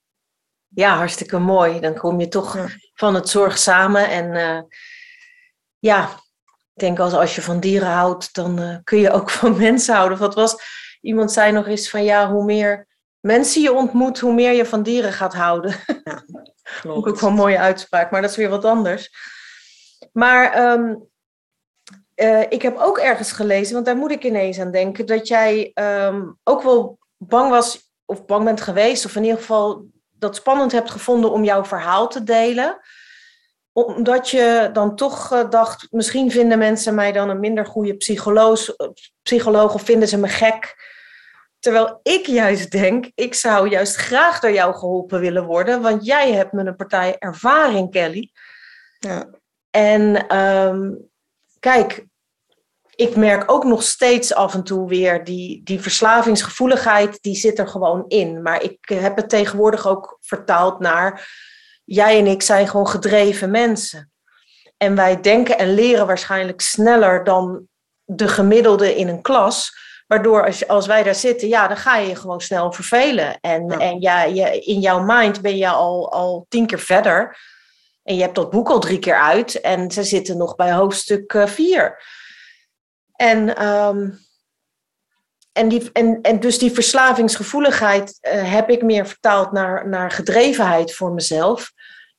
ja, 0.67 0.95
hartstikke 0.95 1.39
mooi. 1.39 1.79
Dan 1.79 1.97
kom 1.97 2.19
je 2.19 2.27
toch 2.27 2.57
van 2.93 3.15
het 3.15 3.29
zorgzame. 3.29 3.99
En 3.99 4.33
uh, 4.33 4.61
ja, 5.79 6.09
ik 6.73 6.79
denk 6.79 6.99
als, 6.99 7.13
als 7.13 7.35
je 7.35 7.41
van 7.41 7.59
dieren 7.59 7.89
houdt, 7.89 8.33
dan 8.33 8.59
uh, 8.59 8.77
kun 8.83 8.99
je 8.99 9.11
ook 9.11 9.29
van 9.39 9.57
mensen 9.57 9.95
houden. 9.95 10.17
Wat 10.17 10.35
was, 10.35 10.80
iemand 11.01 11.31
zei 11.31 11.51
nog 11.51 11.67
eens 11.67 11.89
van 11.89 12.03
ja, 12.03 12.31
hoe 12.31 12.43
meer 12.43 12.87
mensen 13.19 13.61
je 13.61 13.73
ontmoet, 13.73 14.19
hoe 14.19 14.33
meer 14.33 14.53
je 14.53 14.65
van 14.65 14.83
dieren 14.83 15.13
gaat 15.13 15.33
houden. 15.33 15.75
Ja, 16.03 16.81
klopt. 16.81 17.07
ook 17.07 17.19
wel 17.19 17.29
een 17.29 17.35
mooie 17.35 17.59
uitspraak, 17.59 18.11
maar 18.11 18.21
dat 18.21 18.29
is 18.29 18.35
weer 18.35 18.49
wat 18.49 18.65
anders. 18.65 19.09
Maar 20.13 20.71
um, 20.71 21.09
uh, 22.15 22.41
ik 22.49 22.61
heb 22.61 22.77
ook 22.77 22.97
ergens 22.97 23.31
gelezen, 23.31 23.73
want 23.73 23.85
daar 23.85 23.95
moet 23.95 24.11
ik 24.11 24.23
ineens 24.23 24.59
aan 24.59 24.71
denken, 24.71 25.05
dat 25.05 25.27
jij 25.27 25.71
um, 25.73 26.37
ook 26.43 26.61
wel 26.61 26.99
bang 27.17 27.49
was 27.49 27.91
of 28.05 28.25
bang 28.25 28.43
bent 28.43 28.61
geweest, 28.61 29.05
of 29.05 29.15
in 29.15 29.23
ieder 29.23 29.37
geval 29.37 29.85
dat 30.09 30.35
spannend 30.35 30.71
hebt 30.71 30.91
gevonden 30.91 31.31
om 31.31 31.43
jouw 31.43 31.65
verhaal 31.65 32.07
te 32.07 32.23
delen. 32.23 32.79
Omdat 33.71 34.29
je 34.29 34.69
dan 34.73 34.95
toch 34.95 35.33
uh, 35.33 35.49
dacht, 35.49 35.87
misschien 35.91 36.31
vinden 36.31 36.57
mensen 36.57 36.95
mij 36.95 37.11
dan 37.11 37.29
een 37.29 37.39
minder 37.39 37.65
goede 37.65 37.95
psycholoog, 37.95 38.75
psycholoog 39.21 39.73
of 39.73 39.81
vinden 39.81 40.07
ze 40.07 40.17
me 40.17 40.27
gek. 40.27 40.75
Terwijl 41.61 41.99
ik 42.03 42.25
juist 42.25 42.71
denk, 42.71 43.11
ik 43.15 43.33
zou 43.33 43.69
juist 43.69 43.95
graag 43.95 44.39
door 44.39 44.51
jou 44.51 44.73
geholpen 44.73 45.19
willen 45.19 45.45
worden, 45.45 45.81
want 45.81 46.05
jij 46.05 46.31
hebt 46.31 46.51
me 46.51 46.65
een 46.65 46.75
partij 46.75 47.15
ervaring, 47.19 47.91
Kelly. 47.91 48.31
Ja. 48.99 49.29
En 49.69 50.37
um, 50.37 51.09
kijk, 51.59 52.05
ik 52.95 53.15
merk 53.15 53.51
ook 53.51 53.63
nog 53.63 53.83
steeds 53.83 54.33
af 54.33 54.53
en 54.53 54.63
toe 54.63 54.87
weer 54.87 55.23
die, 55.23 55.63
die 55.63 55.81
verslavingsgevoeligheid, 55.81 57.17
die 57.21 57.35
zit 57.35 57.59
er 57.59 57.67
gewoon 57.67 58.05
in. 58.07 58.41
Maar 58.41 58.63
ik 58.63 58.77
heb 58.79 59.15
het 59.15 59.29
tegenwoordig 59.29 59.87
ook 59.87 60.17
vertaald 60.19 60.79
naar, 60.79 61.29
jij 61.85 62.19
en 62.19 62.27
ik 62.27 62.41
zijn 62.41 62.67
gewoon 62.67 62.87
gedreven 62.87 63.51
mensen. 63.51 64.11
En 64.77 64.95
wij 64.95 65.21
denken 65.21 65.57
en 65.57 65.73
leren 65.73 66.07
waarschijnlijk 66.07 66.61
sneller 66.61 67.23
dan 67.23 67.67
de 68.03 68.27
gemiddelde 68.27 68.95
in 68.95 69.07
een 69.07 69.21
klas. 69.21 69.79
Waardoor 70.11 70.45
als, 70.45 70.67
als 70.67 70.87
wij 70.87 71.03
daar 71.03 71.15
zitten, 71.15 71.47
ja, 71.47 71.67
dan 71.67 71.77
ga 71.77 71.97
je 71.97 72.07
je 72.07 72.15
gewoon 72.15 72.41
snel 72.41 72.71
vervelen. 72.71 73.39
En, 73.39 73.67
ja. 73.67 73.79
en 73.79 74.01
ja, 74.01 74.23
je, 74.23 74.59
in 74.59 74.79
jouw 74.79 75.03
mind 75.03 75.41
ben 75.41 75.57
je 75.57 75.69
al, 75.69 76.11
al 76.11 76.45
tien 76.49 76.65
keer 76.65 76.79
verder. 76.79 77.37
En 78.03 78.15
je 78.15 78.21
hebt 78.21 78.35
dat 78.35 78.49
boek 78.49 78.69
al 78.69 78.79
drie 78.79 78.99
keer 78.99 79.19
uit. 79.19 79.61
En 79.61 79.91
ze 79.91 80.03
zitten 80.03 80.37
nog 80.37 80.55
bij 80.55 80.73
hoofdstuk 80.73 81.33
uh, 81.33 81.47
vier. 81.47 82.03
En, 83.15 83.65
um, 83.67 84.19
en, 85.51 85.67
die, 85.67 85.89
en, 85.91 86.21
en 86.21 86.39
dus 86.39 86.57
die 86.57 86.71
verslavingsgevoeligheid 86.71 88.19
uh, 88.21 88.51
heb 88.53 88.69
ik 88.69 88.81
meer 88.81 89.07
vertaald 89.07 89.51
naar, 89.51 89.87
naar 89.89 90.11
gedrevenheid 90.11 90.93
voor 90.95 91.11
mezelf. 91.11 91.71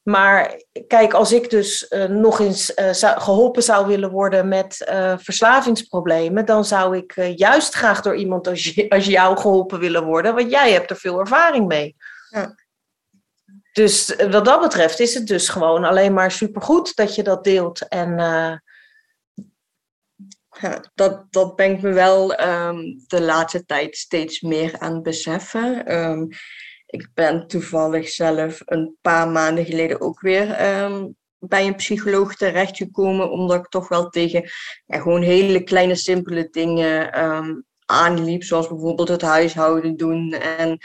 Maar 0.03 0.62
kijk, 0.87 1.12
als 1.12 1.33
ik 1.33 1.51
dus 1.51 1.87
uh, 1.91 2.05
nog 2.05 2.41
eens 2.41 2.77
uh, 2.77 2.93
zou, 2.93 3.21
geholpen 3.21 3.62
zou 3.62 3.87
willen 3.87 4.11
worden 4.11 4.49
met 4.49 4.91
verslavingsproblemen, 5.19 6.45
dan 6.45 6.65
zou 6.65 6.97
ik 6.97 7.35
juist 7.37 7.75
graag 7.75 8.01
door 8.01 8.17
iemand 8.17 8.49
als, 8.49 8.88
als 8.88 9.07
jou 9.07 9.37
geholpen 9.37 9.79
willen 9.79 10.05
worden, 10.05 10.35
want 10.35 10.51
jij 10.51 10.73
hebt 10.73 10.91
er 10.91 10.97
veel 10.97 11.19
ervaring 11.19 11.67
mee. 11.67 11.97
Ja. 12.31 12.55
Dus 13.73 14.15
wat 14.31 14.45
dat 14.45 14.61
betreft 14.61 15.01
is 15.01 15.15
het 15.15 15.27
dus 15.27 15.49
gewoon 15.49 15.85
alleen 15.85 16.12
maar 16.12 16.31
supergoed 16.31 16.97
dat 16.97 17.15
je 17.15 17.23
dat 17.23 17.45
deelt. 17.45 17.88
En 17.88 18.19
ja, 20.61 20.85
dat, 20.95 21.25
dat 21.31 21.57
ben 21.57 21.71
ik 21.71 21.83
me 21.83 21.93
wel 21.93 22.41
um, 22.41 23.05
de 23.07 23.23
laatste 23.23 23.65
tijd 23.65 23.97
steeds 23.97 24.41
meer 24.41 24.79
aan 24.79 24.95
het 24.95 25.03
beseffen. 25.03 25.95
Um, 25.95 26.29
ik 26.92 27.09
ben 27.14 27.46
toevallig 27.46 28.09
zelf 28.09 28.61
een 28.64 28.96
paar 29.00 29.28
maanden 29.28 29.64
geleden 29.64 30.00
ook 30.00 30.20
weer 30.20 30.81
um, 30.83 31.16
bij 31.38 31.66
een 31.66 31.76
psycholoog 31.76 32.35
terechtgekomen, 32.35 33.31
omdat 33.31 33.59
ik 33.59 33.68
toch 33.68 33.88
wel 33.88 34.09
tegen 34.09 34.50
ja, 34.87 35.00
gewoon 35.00 35.22
hele 35.22 35.62
kleine, 35.62 35.94
simpele 35.94 36.48
dingen 36.50 37.12
aanliep, 37.87 38.42
zoals 38.42 38.68
bijvoorbeeld 38.68 39.09
het 39.09 39.22
huishouden 39.22 39.96
doen 39.96 40.33
en 40.33 40.78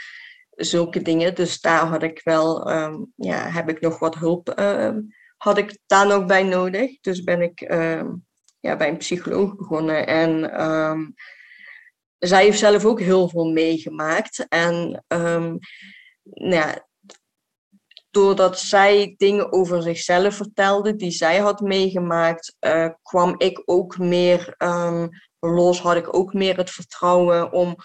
zulke 0.50 1.02
dingen. 1.02 1.34
Dus 1.34 1.60
daar 1.60 1.86
had 1.86 2.02
ik 2.02 2.20
wel, 2.24 2.70
ja, 3.14 3.50
heb 3.50 3.68
ik 3.68 3.80
nog 3.80 3.98
wat 3.98 4.14
hulp, 4.14 4.60
had 5.36 5.58
ik 5.58 5.78
daar 5.86 6.06
nog 6.06 6.24
bij 6.26 6.42
nodig. 6.42 7.00
Dus 7.00 7.22
ben 7.22 7.42
ik 7.42 7.60
ja, 8.60 8.76
bij 8.76 8.88
een 8.88 8.96
psycholoog 8.96 9.56
begonnen. 9.56 10.06
En 10.06 11.14
zij 12.18 12.44
heeft 12.44 12.58
zelf 12.58 12.84
ook 12.84 13.00
heel 13.00 13.28
veel 13.28 13.52
meegemaakt. 13.52 14.46
En 14.48 15.04
nou 16.30 16.54
ja, 16.54 16.88
doordat 18.10 18.60
zij 18.60 19.14
dingen 19.16 19.52
over 19.52 19.82
zichzelf 19.82 20.34
vertelde 20.34 20.96
die 20.96 21.10
zij 21.10 21.38
had 21.38 21.60
meegemaakt, 21.60 22.56
uh, 22.60 22.88
kwam 23.02 23.34
ik 23.38 23.62
ook 23.64 23.98
meer 23.98 24.54
um, 24.58 25.08
los, 25.38 25.80
had 25.80 25.96
ik 25.96 26.14
ook 26.16 26.32
meer 26.32 26.56
het 26.56 26.70
vertrouwen 26.70 27.52
om 27.52 27.76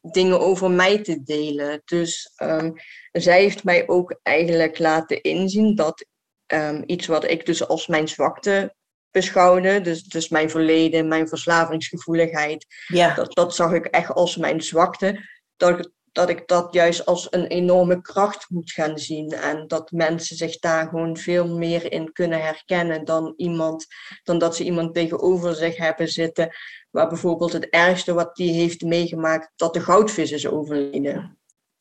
dingen 0.00 0.40
over 0.40 0.70
mij 0.70 1.02
te 1.02 1.22
delen. 1.22 1.82
Dus 1.84 2.32
um, 2.42 2.72
zij 3.12 3.40
heeft 3.40 3.64
mij 3.64 3.88
ook 3.88 4.20
eigenlijk 4.22 4.78
laten 4.78 5.22
inzien 5.22 5.74
dat 5.74 6.06
um, 6.46 6.82
iets 6.86 7.06
wat 7.06 7.24
ik 7.24 7.46
dus 7.46 7.68
als 7.68 7.86
mijn 7.86 8.08
zwakte 8.08 8.74
beschouwde. 9.10 9.80
Dus, 9.80 10.04
dus 10.04 10.28
mijn 10.28 10.50
verleden, 10.50 11.08
mijn 11.08 11.28
verslavingsgevoeligheid. 11.28 12.66
Ja. 12.86 13.14
Dat, 13.14 13.34
dat 13.34 13.54
zag 13.54 13.72
ik 13.72 13.86
echt 13.86 14.12
als 14.12 14.36
mijn 14.36 14.62
zwakte. 14.62 15.28
Dat 15.56 15.90
dat 16.12 16.28
ik 16.28 16.46
dat 16.46 16.74
juist 16.74 17.06
als 17.06 17.26
een 17.30 17.46
enorme 17.46 18.00
kracht 18.00 18.50
moet 18.50 18.72
gaan 18.72 18.98
zien. 18.98 19.32
En 19.32 19.66
dat 19.66 19.90
mensen 19.90 20.36
zich 20.36 20.58
daar 20.58 20.88
gewoon 20.88 21.16
veel 21.16 21.48
meer 21.48 21.92
in 21.92 22.12
kunnen 22.12 22.42
herkennen 22.42 23.04
dan 23.04 23.34
iemand, 23.36 23.86
dan 24.22 24.38
dat 24.38 24.56
ze 24.56 24.64
iemand 24.64 24.94
tegenover 24.94 25.54
zich 25.54 25.76
hebben 25.76 26.08
zitten. 26.08 26.54
Waar 26.90 27.08
bijvoorbeeld 27.08 27.52
het 27.52 27.68
ergste 27.68 28.12
wat 28.12 28.36
die 28.36 28.52
heeft 28.52 28.82
meegemaakt, 28.82 29.52
dat 29.56 29.74
de 29.74 29.80
goudvis 29.80 30.32
is 30.32 30.46
overleden. 30.46 31.38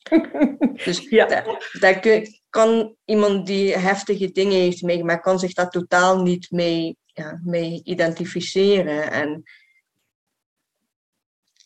dus 0.85 1.09
ja. 1.09 1.25
daar, 1.25 1.73
daar 1.79 2.23
kan 2.49 2.95
iemand 3.05 3.47
die 3.47 3.77
heftige 3.77 4.31
dingen 4.31 4.59
heeft 4.59 4.81
meegemaakt, 4.81 5.23
kan 5.23 5.39
zich 5.39 5.53
daar 5.53 5.69
totaal 5.69 6.21
niet 6.21 6.51
mee, 6.51 6.97
ja, 7.05 7.39
mee 7.43 7.81
identificeren. 7.83 9.11
En 9.11 9.43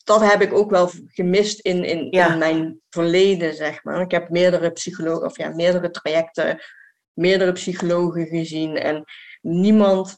dat 0.06 0.22
heb 0.22 0.42
ik 0.42 0.54
ook 0.54 0.70
wel 0.70 0.92
gemist 1.08 1.60
in, 1.60 1.84
in, 1.84 2.12
in 2.12 2.38
mijn 2.38 2.82
verleden, 2.90 3.56
zeg 3.56 3.84
maar. 3.84 4.02
Ik 4.02 4.12
heb 4.12 4.30
meerdere 4.30 4.72
psychologen, 4.72 5.26
of 5.26 5.38
ja, 5.38 5.50
meerdere 5.50 5.92
trajecten, 5.92 6.62
meerdere 7.14 7.52
psychologen 7.52 8.28
gezien. 8.28 8.78
En 8.78 9.04
niemand 9.42 10.18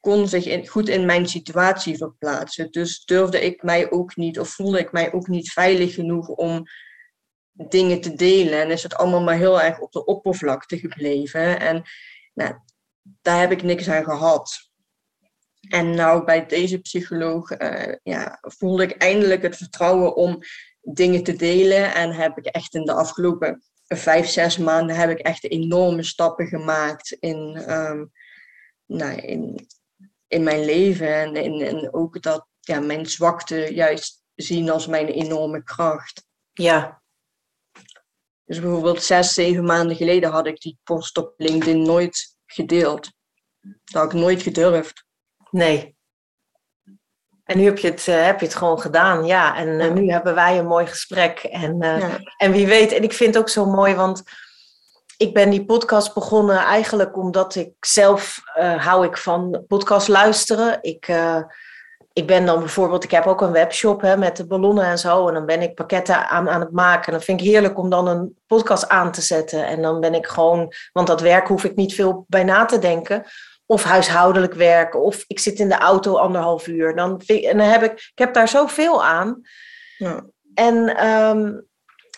kon 0.00 0.28
zich 0.28 0.46
in, 0.46 0.66
goed 0.66 0.88
in 0.88 1.06
mijn 1.06 1.26
situatie 1.26 1.96
verplaatsen. 1.96 2.70
Dus 2.70 3.04
durfde 3.04 3.40
ik 3.40 3.62
mij 3.62 3.90
ook 3.90 4.16
niet, 4.16 4.38
of 4.38 4.48
voelde 4.48 4.78
ik 4.78 4.92
mij 4.92 5.12
ook 5.12 5.28
niet 5.28 5.52
veilig 5.52 5.94
genoeg 5.94 6.28
om 6.28 6.64
dingen 7.52 8.00
te 8.00 8.14
delen. 8.14 8.60
En 8.60 8.70
is 8.70 8.82
het 8.82 8.94
allemaal 8.94 9.22
maar 9.22 9.36
heel 9.36 9.60
erg 9.60 9.80
op 9.80 9.92
de 9.92 10.04
oppervlakte 10.04 10.78
gebleven. 10.78 11.60
En 11.60 11.82
nou, 12.34 12.54
daar 13.02 13.40
heb 13.40 13.50
ik 13.52 13.62
niks 13.62 13.88
aan 13.88 14.04
gehad. 14.04 14.67
En 15.60 15.94
nou, 15.94 16.24
bij 16.24 16.46
deze 16.46 16.78
psycholoog 16.78 17.60
uh, 17.60 17.94
ja, 18.02 18.38
voelde 18.40 18.82
ik 18.82 18.90
eindelijk 18.90 19.42
het 19.42 19.56
vertrouwen 19.56 20.16
om 20.16 20.38
dingen 20.80 21.22
te 21.22 21.36
delen. 21.36 21.94
En 21.94 22.12
heb 22.12 22.38
ik 22.38 22.44
echt 22.46 22.74
in 22.74 22.84
de 22.84 22.92
afgelopen 22.92 23.62
vijf, 23.86 24.28
zes 24.28 24.58
maanden 24.58 24.96
heb 24.96 25.10
ik 25.10 25.18
echt 25.18 25.50
enorme 25.50 26.02
stappen 26.02 26.46
gemaakt 26.46 27.12
in, 27.12 27.72
um, 27.72 28.12
nou, 28.86 29.16
in, 29.16 29.66
in 30.26 30.42
mijn 30.42 30.64
leven. 30.64 31.14
En, 31.14 31.36
in, 31.36 31.60
en 31.60 31.94
ook 31.94 32.22
dat 32.22 32.46
ja, 32.60 32.80
mijn 32.80 33.06
zwakte 33.06 33.74
juist 33.74 34.22
zien 34.34 34.70
als 34.70 34.86
mijn 34.86 35.06
enorme 35.06 35.62
kracht. 35.62 36.26
Ja. 36.52 37.02
Dus 38.44 38.60
bijvoorbeeld 38.60 39.02
zes, 39.02 39.34
zeven 39.34 39.64
maanden 39.64 39.96
geleden 39.96 40.30
had 40.30 40.46
ik 40.46 40.60
die 40.60 40.78
post 40.82 41.16
op 41.16 41.34
LinkedIn 41.36 41.82
nooit 41.82 42.36
gedeeld. 42.46 43.12
Dat 43.60 44.02
had 44.02 44.12
ik 44.12 44.18
nooit 44.18 44.42
gedurfd. 44.42 45.06
Nee. 45.50 45.96
En 47.48 47.58
nu 47.58 47.64
heb 47.64 47.78
je 47.78 47.88
het, 47.88 48.08
eh, 48.08 48.24
heb 48.24 48.40
je 48.40 48.46
het 48.46 48.54
gewoon 48.54 48.80
gedaan, 48.80 49.26
ja. 49.26 49.56
En 49.56 49.80
eh, 49.80 49.90
nu 49.90 50.10
hebben 50.10 50.34
wij 50.34 50.58
een 50.58 50.66
mooi 50.66 50.86
gesprek. 50.86 51.38
En, 51.38 51.76
uh, 51.84 52.14
en 52.36 52.52
wie 52.52 52.66
weet, 52.66 52.92
en 52.92 53.02
ik 53.02 53.12
vind 53.12 53.34
het 53.34 53.42
ook 53.42 53.48
zo 53.48 53.66
mooi, 53.66 53.94
want 53.94 54.22
ik 55.16 55.34
ben 55.34 55.50
die 55.50 55.64
podcast 55.64 56.14
begonnen 56.14 56.58
eigenlijk 56.58 57.16
omdat 57.16 57.54
ik 57.54 57.70
zelf 57.80 58.40
hou 58.76 59.06
ik 59.06 59.16
van 59.16 59.64
podcast 59.68 60.08
luisteren. 60.08 60.78
Ik, 60.80 61.08
ik 62.12 62.26
ben 62.26 62.46
dan 62.46 62.58
bijvoorbeeld, 62.58 63.04
ik 63.04 63.10
heb 63.10 63.26
ook 63.26 63.40
een 63.40 63.52
webshop 63.52 64.00
hè, 64.00 64.16
met 64.16 64.36
de 64.36 64.46
ballonnen 64.46 64.84
en 64.84 64.98
zo. 64.98 65.28
En 65.28 65.34
dan 65.34 65.46
ben 65.46 65.62
ik 65.62 65.74
pakketten 65.74 66.28
aan, 66.28 66.48
aan 66.48 66.60
het 66.60 66.72
maken. 66.72 67.06
En 67.06 67.12
dan 67.12 67.22
vind 67.22 67.40
ik 67.40 67.46
heerlijk 67.46 67.78
om 67.78 67.90
dan 67.90 68.08
een 68.08 68.36
podcast 68.46 68.88
aan 68.88 69.12
te 69.12 69.20
zetten. 69.20 69.66
En 69.66 69.82
dan 69.82 70.00
ben 70.00 70.14
ik 70.14 70.26
gewoon, 70.26 70.72
want 70.92 71.06
dat 71.06 71.20
werk 71.20 71.48
hoef 71.48 71.64
ik 71.64 71.76
niet 71.76 71.94
veel 71.94 72.24
bij 72.28 72.44
na 72.44 72.64
te 72.64 72.78
denken 72.78 73.26
of 73.68 73.82
huishoudelijk 73.82 74.54
werken, 74.54 75.00
of 75.00 75.24
ik 75.26 75.38
zit 75.38 75.58
in 75.58 75.68
de 75.68 75.78
auto 75.78 76.16
anderhalf 76.16 76.66
uur. 76.66 76.96
Dan, 76.96 77.20
en 77.26 77.56
dan 77.56 77.66
heb 77.66 77.82
ik, 77.82 77.92
ik 77.92 78.18
heb 78.18 78.34
daar 78.34 78.48
zoveel 78.48 79.04
aan. 79.04 79.40
Ja. 79.96 80.24
En, 80.54 80.96
ehm, 80.96 81.52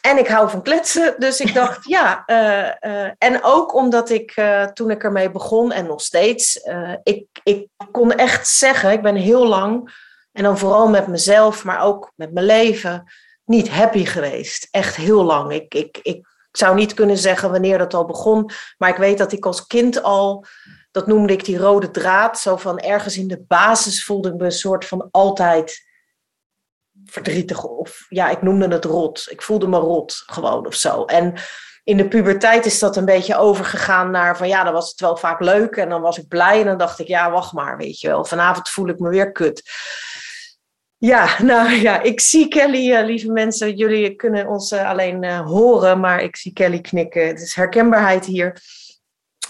en 0.01 0.19
ik 0.19 0.29
hou 0.29 0.51
van 0.51 0.63
kletsen, 0.63 1.15
dus 1.19 1.41
ik 1.41 1.55
dacht, 1.55 1.89
ja. 1.97 2.23
Uh, 2.27 2.91
uh, 2.93 3.11
en 3.19 3.43
ook 3.43 3.75
omdat 3.75 4.11
ik 4.11 4.37
uh, 4.37 4.65
toen 4.65 4.91
ik 4.91 5.05
ermee 5.05 5.31
begon, 5.31 5.73
en 5.73 5.87
nog 5.87 6.01
steeds, 6.01 6.61
ik, 7.03 7.27
ik 7.43 7.69
kon 7.91 8.13
echt 8.13 8.49
zeggen, 8.49 8.93
ik 8.93 9.03
ben 9.03 9.17
heel 9.17 9.47
lang, 9.47 9.93
en 10.33 10.43
dan 10.43 10.59
vooral 10.59 10.89
met 10.89 11.07
mezelf, 11.07 11.65
maar 11.65 11.83
ook 11.83 12.13
met 12.17 12.33
mijn 12.33 12.47
leven, 12.47 13.13
niet 13.45 13.69
happy 13.69 14.05
geweest. 14.05 14.69
Echt 14.71 14.97
heel 14.97 15.23
lang. 15.23 15.53
Ik, 15.53 15.75
ik, 15.75 15.99
ik 16.03 16.27
zou 16.53 16.75
niet 16.75 16.95
kunnen 16.95 17.19
zeggen 17.19 17.51
wanneer 17.51 17.79
dat 17.79 17.95
al 17.95 18.05
begon, 18.05 18.51
maar 18.79 18.89
ik 18.89 18.97
weet 18.97 19.19
dat 19.19 19.33
ik 19.33 19.47
als 19.47 19.67
kind 19.67 20.03
al 20.03 20.45
dat 20.91 21.07
noemde 21.07 21.33
ik 21.33 21.45
die 21.45 21.59
rode 21.59 21.91
draad. 21.91 22.39
Zo 22.39 22.57
van 22.57 22.79
ergens 22.79 23.17
in 23.17 23.29
de 23.29 23.45
basis 23.49 24.05
voelde 24.05 24.29
ik 24.29 24.35
me 24.35 24.45
een 24.45 24.53
soort 24.53 24.85
van 24.85 25.09
altijd 25.11 25.89
verdrietig. 27.05 27.65
Of 27.65 28.07
ja, 28.09 28.29
ik 28.29 28.43
noemde 28.43 28.69
het 28.69 28.85
rot. 28.85 29.27
Ik 29.31 29.43
voelde 29.43 29.67
me 29.69 29.79
rot 29.79 30.23
gewoon 30.27 30.67
of 30.67 30.75
zo. 30.75 31.05
En 31.05 31.35
in 31.85 31.97
de 31.97 32.09
puberteit 32.09 32.67
is 32.67 32.79
dat 32.79 32.97
een 32.97 33.05
beetje 33.05 33.37
overgegaan 33.37 34.11
naar 34.11 34.37
van 34.37 34.49
ja, 34.49 34.65
dan 34.65 34.73
was 34.73 34.91
het 34.91 35.01
wel 35.01 35.17
vaak 35.17 35.41
leuk. 35.41 35.77
En 35.77 35.89
dan 35.89 36.01
was 36.01 36.19
ik 36.19 36.29
blij 36.29 36.61
en 36.61 36.67
dan 36.67 36.79
dacht 36.79 36.99
ik, 36.99 37.07
ja, 37.07 37.31
wacht 37.31 37.53
maar, 37.53 37.77
weet 37.77 38.01
je 38.01 38.09
wel. 38.09 38.25
Vanavond 38.25 38.69
voel 38.69 38.89
ik 38.89 38.99
me 38.99 39.09
weer 39.09 39.33
kut. 39.33 39.63
Ja, 40.97 41.43
nou 41.43 41.71
ja, 41.71 42.01
ik 42.01 42.21
zie 42.21 42.49
Kelly, 42.49 42.91
uh, 42.91 43.05
lieve 43.05 43.33
mensen. 43.33 43.77
Jullie 43.77 44.17
kunnen 44.17 44.49
ons 44.49 44.73
uh, 44.73 44.89
alleen 44.89 45.23
uh, 45.23 45.47
horen, 45.47 46.01
maar 46.01 46.23
ik 46.23 46.37
zie 46.37 46.53
Kelly 46.53 46.81
knikken. 46.81 47.27
Het 47.27 47.41
is 47.41 47.55
herkenbaarheid 47.55 48.25
hier. 48.25 48.63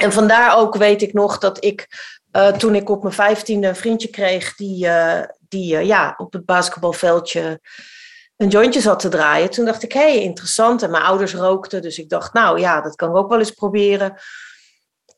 En 0.01 0.13
vandaar 0.13 0.57
ook 0.57 0.77
weet 0.77 1.03
ik 1.03 1.13
nog 1.13 1.39
dat 1.39 1.65
ik 1.65 1.89
uh, 2.33 2.49
toen 2.49 2.75
ik 2.75 2.89
op 2.91 3.03
mijn 3.03 3.15
vijftiende 3.15 3.69
een 3.69 3.77
vriendje 3.77 4.09
kreeg 4.09 4.55
die, 4.55 4.87
uh, 4.87 5.23
die 5.49 5.75
uh, 5.75 5.85
ja, 5.85 6.15
op 6.17 6.33
het 6.33 6.45
basketbalveldje 6.45 7.61
een 8.37 8.49
jointje 8.49 8.81
zat 8.81 9.01
te 9.01 9.09
draaien. 9.09 9.51
Toen 9.51 9.65
dacht 9.65 9.83
ik, 9.83 9.93
hé, 9.93 10.01
hey, 10.01 10.23
interessant. 10.23 10.83
En 10.83 10.91
mijn 10.91 11.03
ouders 11.03 11.35
rookten, 11.35 11.83
dus 11.83 11.99
ik 11.99 12.09
dacht, 12.09 12.33
nou 12.33 12.61
ja, 12.61 12.81
dat 12.81 12.97
kan 12.97 13.11
ik 13.11 13.17
ook 13.17 13.29
wel 13.29 13.39
eens 13.39 13.51
proberen. 13.51 14.15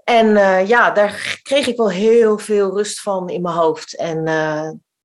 En 0.04 0.26
ja, 0.66 0.90
daar 0.90 1.40
kreeg 1.42 1.66
ik 1.66 1.76
wel 1.76 1.90
heel 1.90 2.38
veel 2.38 2.76
rust 2.76 3.00
van 3.00 3.28
in 3.28 3.42
mijn 3.42 3.54
hoofd. 3.54 3.96
En 3.96 4.24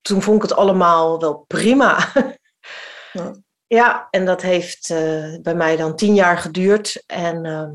toen 0.02 0.22
vond 0.22 0.44
ik 0.44 0.50
het 0.50 0.58
allemaal 0.58 1.20
wel 1.20 1.44
prima. 1.48 2.12
ja. 3.14 3.34
ja, 3.68 4.08
en 4.12 4.26
dat 4.26 4.42
heeft 4.42 4.88
bij 5.42 5.56
mij 5.56 5.76
dan 5.76 5.96
tien 5.96 6.14
jaar 6.14 6.38
geduurd. 6.38 7.04
En 7.06 7.46
ehm, 7.46 7.72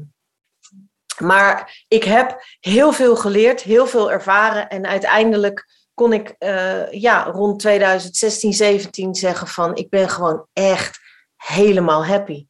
maar 1.23 1.85
ik 1.89 2.05
heb 2.05 2.43
heel 2.61 2.93
veel 2.93 3.17
geleerd, 3.17 3.61
heel 3.61 3.87
veel 3.87 4.13
ervaren 4.13 4.69
en 4.69 4.87
uiteindelijk 4.87 5.67
kon 5.95 6.13
ik 6.13 6.35
uh, 6.39 6.93
ja, 6.93 7.25
rond 7.25 7.59
2016, 7.59 8.53
17 8.53 9.15
zeggen 9.15 9.47
van 9.47 9.77
ik 9.77 9.89
ben 9.89 10.09
gewoon 10.09 10.47
echt 10.53 10.99
helemaal 11.37 12.07
happy. 12.07 12.47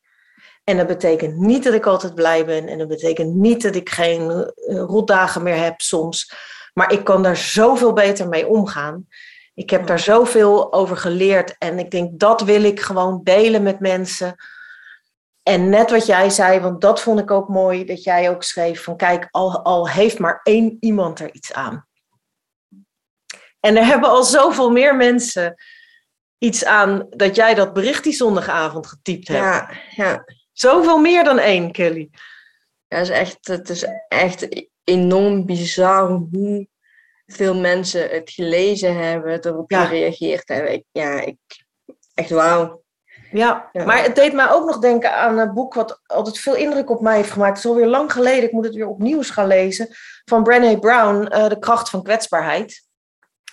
En 0.65 0.77
dat 0.77 0.87
betekent 0.87 1.37
niet 1.37 1.65
dat 1.65 1.75
ik 1.75 1.87
altijd 1.87 2.15
blij 2.15 2.45
ben 2.45 2.69
en 2.69 2.79
dat 2.79 2.89
betekent 2.89 3.35
niet 3.35 3.63
dat 3.63 3.75
ik 3.75 3.91
geen 3.91 4.31
uh, 4.31 4.81
rotdagen 4.81 5.43
meer 5.43 5.57
heb 5.57 5.81
soms. 5.81 6.33
Maar 6.73 6.93
ik 6.93 7.05
kan 7.05 7.23
daar 7.23 7.37
zoveel 7.37 7.93
beter 7.93 8.29
mee 8.29 8.47
omgaan. 8.47 9.07
Ik 9.55 9.71
heb 9.71 9.87
daar 9.87 9.99
zoveel 9.99 10.73
over 10.73 10.97
geleerd 10.97 11.57
en 11.59 11.79
ik 11.79 11.91
denk 11.91 12.21
dat 12.21 12.43
wil 12.43 12.63
ik 12.63 12.81
gewoon 12.81 13.21
delen 13.23 13.63
met 13.63 13.81
mensen 13.81 14.35
en 15.43 15.69
net 15.69 15.91
wat 15.91 16.07
jij 16.07 16.31
zei, 16.31 16.61
want 16.61 16.81
dat 16.81 17.01
vond 17.01 17.21
ik 17.21 17.31
ook 17.31 17.49
mooi, 17.49 17.85
dat 17.85 18.03
jij 18.03 18.31
ook 18.31 18.43
schreef 18.43 18.83
van 18.83 18.97
kijk, 18.97 19.29
al, 19.31 19.63
al 19.63 19.89
heeft 19.89 20.19
maar 20.19 20.41
één 20.43 20.77
iemand 20.81 21.21
er 21.21 21.35
iets 21.35 21.53
aan. 21.53 21.87
En 23.61 23.77
er 23.77 23.85
hebben 23.85 24.09
al 24.09 24.25
zoveel 24.25 24.71
meer 24.71 24.97
mensen 24.97 25.55
iets 26.39 26.65
aan 26.65 27.07
dat 27.11 27.37
jij 27.37 27.55
dat 27.55 27.73
bericht 27.73 28.05
die 28.05 28.13
zondagavond 28.13 28.87
getypt 28.87 29.29
hebt. 29.29 29.41
Ja, 29.41 29.71
ja. 29.91 30.25
Zoveel 30.53 30.99
meer 30.99 31.25
dan 31.25 31.39
één, 31.39 31.73
Kelly. 31.73 32.11
Ja, 32.89 32.97
het 32.99 33.09
is 33.09 33.15
echt, 33.15 33.47
het 33.47 33.69
is 33.69 33.85
echt 34.09 34.67
enorm 34.85 35.47
bizar 35.47 36.09
hoe 36.09 36.69
veel 37.27 37.55
mensen 37.55 38.09
het 38.09 38.31
gelezen 38.31 38.97
hebben, 38.97 39.47
erop 39.47 39.73
gereageerd 39.73 40.49
hebben. 40.49 40.85
ja, 40.93 41.21
ik, 41.21 41.37
echt 42.15 42.31
wauw. 42.31 42.82
Ja, 43.33 43.71
maar 43.73 44.03
het 44.03 44.15
deed 44.15 44.33
mij 44.33 44.51
ook 44.51 44.67
nog 44.67 44.79
denken 44.79 45.15
aan 45.15 45.39
een 45.39 45.55
boek 45.55 45.75
wat 45.75 46.01
altijd 46.07 46.39
veel 46.39 46.55
indruk 46.55 46.91
op 46.91 47.01
mij 47.01 47.17
heeft 47.17 47.31
gemaakt. 47.31 47.57
Het 47.57 47.65
is 47.65 47.71
alweer 47.71 47.87
lang 47.87 48.13
geleden, 48.13 48.45
ik 48.45 48.53
moet 48.53 48.65
het 48.65 48.75
weer 48.75 48.89
opnieuw 48.89 49.23
gaan 49.23 49.47
lezen. 49.47 49.89
Van 50.25 50.43
Brené 50.43 50.79
Brown, 50.79 51.29
uh, 51.35 51.49
De 51.49 51.59
kracht 51.59 51.91
van 51.91 52.03
kwetsbaarheid. 52.03 52.83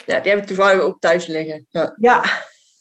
Ja, 0.05 0.19
die 0.19 0.31
heb 0.31 0.41
ik 0.41 0.47
toevallig 0.47 0.81
ook 0.81 0.99
thuis 0.99 1.25
liggen. 1.25 1.65
Ja, 1.69 1.95
ja, 1.97 2.23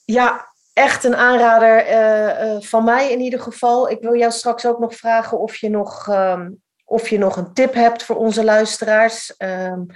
ja 0.04 0.48
echt 0.72 1.04
een 1.04 1.16
aanrader 1.16 1.86
uh, 1.86 2.54
uh, 2.54 2.60
van 2.60 2.84
mij 2.84 3.12
in 3.12 3.20
ieder 3.20 3.40
geval. 3.40 3.90
Ik 3.90 4.00
wil 4.00 4.16
jou 4.16 4.32
straks 4.32 4.66
ook 4.66 4.78
nog 4.78 4.94
vragen 4.94 5.38
of 5.40 5.56
je 5.56 5.70
nog, 5.70 6.06
um, 6.10 6.62
of 6.84 7.08
je 7.08 7.18
nog 7.18 7.36
een 7.36 7.52
tip 7.52 7.74
hebt 7.74 8.02
voor 8.02 8.16
onze 8.16 8.44
luisteraars. 8.44 9.34
Um, 9.38 9.86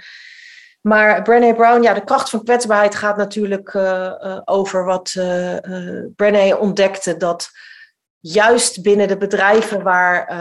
maar 0.83 1.21
Brené 1.21 1.53
Brown, 1.53 1.81
ja, 1.81 1.93
de 1.93 2.03
kracht 2.03 2.29
van 2.29 2.43
kwetsbaarheid 2.43 2.95
gaat 2.95 3.17
natuurlijk 3.17 3.73
uh, 3.73 3.83
uh, 3.83 4.41
over 4.45 4.85
wat 4.85 5.13
uh, 5.17 5.55
Brené 6.15 6.55
ontdekte. 6.55 7.17
Dat 7.17 7.49
juist 8.19 8.81
binnen 8.81 9.07
de 9.07 9.17
bedrijven 9.17 9.83
waar 9.83 10.33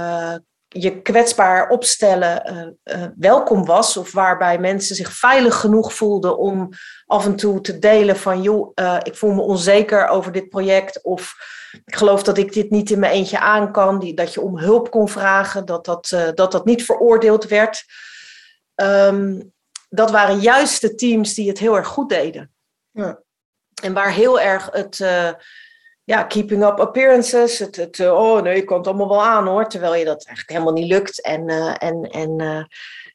je 0.69 1.03
kwetsbaar 1.03 1.69
opstellen 1.69 2.77
welkom 3.17 3.65
was. 3.65 3.97
Of 3.97 4.13
waarbij 4.13 4.59
mensen 4.59 4.97
zich 4.97 5.13
veilig 5.13 5.55
genoeg 5.55 5.95
voelden 5.95 6.39
om 6.39 6.69
af 7.07 7.25
en 7.25 7.37
toe 7.37 7.61
te 7.61 7.79
delen 7.79 8.17
van... 8.17 8.43
joh, 8.43 8.73
ik 9.03 9.17
voel 9.17 9.33
me 9.33 9.41
onzeker 9.41 10.09
over 10.09 10.33
dit 10.33 10.49
project. 10.49 11.03
Of 11.03 11.35
ik 11.85 11.97
geloof 11.97 12.23
dat 12.23 12.39
ik 12.39 12.53
dit 12.53 12.71
niet 12.71 12.91
in 12.91 12.99
mijn 12.99 13.13
eentje 13.13 13.39
aan 13.39 13.73
kan. 13.73 13.99
Die, 13.99 14.15
dat 14.15 14.35
je 14.35 14.41
om 14.41 14.59
hulp 14.59 14.91
kon 14.91 15.09
vragen. 15.09 15.65
Dat 15.65 15.85
dat, 15.85 16.09
dat, 16.35 16.53
dat 16.53 16.65
niet 16.65 16.85
veroordeeld 16.85 17.45
werd. 17.45 17.85
Um, 18.75 19.53
dat 19.95 20.11
waren 20.11 20.39
juist 20.39 20.81
de 20.81 20.95
teams 20.95 21.35
die 21.35 21.49
het 21.49 21.59
heel 21.59 21.77
erg 21.77 21.87
goed 21.87 22.09
deden. 22.09 22.51
Ja. 22.91 23.23
En 23.83 23.93
waar 23.93 24.13
heel 24.13 24.41
erg 24.41 24.69
het, 24.73 24.99
uh, 24.99 25.31
ja, 26.05 26.23
keeping 26.23 26.65
up 26.65 26.81
appearances. 26.81 27.59
Het, 27.59 27.77
het, 27.77 28.01
oh 28.01 28.43
nee, 28.43 28.57
je 28.57 28.65
komt 28.65 28.87
allemaal 28.87 29.09
wel 29.09 29.25
aan 29.25 29.47
hoor. 29.47 29.69
Terwijl 29.69 29.95
je 29.95 30.05
dat 30.05 30.27
eigenlijk 30.27 30.51
helemaal 30.51 30.83
niet 30.83 30.93
lukt. 30.93 31.23
En, 31.23 31.49
en, 31.79 32.03
en 32.11 32.69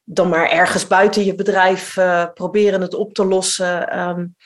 dan 0.04 0.28
maar 0.28 0.50
ergens 0.50 0.86
buiten 0.86 1.24
je 1.24 1.34
bedrijf 1.34 1.94
proberen 2.34 2.80
het 2.80 2.94
op 2.94 3.14
te 3.14 3.24
lossen. 3.24 3.98
Um, 3.98 4.36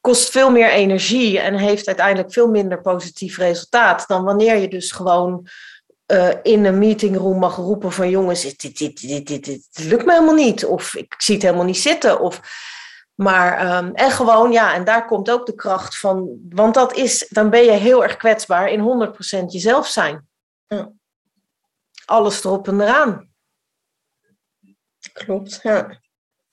kost 0.00 0.30
veel 0.30 0.50
meer 0.50 0.70
energie 0.70 1.40
en 1.40 1.54
heeft 1.54 1.86
uiteindelijk 1.86 2.32
veel 2.32 2.48
minder 2.48 2.80
positief 2.80 3.38
resultaat 3.38 4.04
dan 4.06 4.24
wanneer 4.24 4.56
je 4.56 4.68
dus 4.68 4.92
gewoon 4.92 5.46
uh, 6.12 6.34
in 6.42 6.64
een 6.64 6.78
meetingroom 6.78 7.38
mag 7.38 7.56
roepen 7.56 7.92
van 7.92 8.10
jongens, 8.10 8.42
dit, 8.42 8.78
dit, 8.78 9.00
dit, 9.00 9.26
dit, 9.26 9.44
dit, 9.44 9.68
lukt 9.72 10.04
me 10.04 10.12
helemaal 10.12 10.34
niet. 10.34 10.64
Of 10.64 10.94
ik 10.94 11.14
zie 11.18 11.34
het 11.34 11.44
helemaal 11.44 11.64
niet 11.64 11.78
zitten. 11.78 12.20
Of, 12.20 12.40
maar, 13.14 13.76
um, 13.76 13.94
en 13.94 14.10
gewoon, 14.10 14.52
ja, 14.52 14.74
en 14.74 14.84
daar 14.84 15.06
komt 15.06 15.30
ook 15.30 15.46
de 15.46 15.54
kracht 15.54 15.98
van. 15.98 16.38
Want 16.48 16.74
dat 16.74 16.96
is, 16.96 17.28
dan 17.28 17.50
ben 17.50 17.64
je 17.64 17.70
heel 17.70 18.02
erg 18.02 18.16
kwetsbaar 18.16 18.68
in 18.68 19.12
100% 19.42 19.44
jezelf 19.46 19.86
zijn. 19.86 20.28
Ja. 20.66 20.92
Alles 22.04 22.44
erop 22.44 22.68
en 22.68 22.80
eraan. 22.80 23.30
Klopt, 25.12 25.60
ja. 25.62 26.00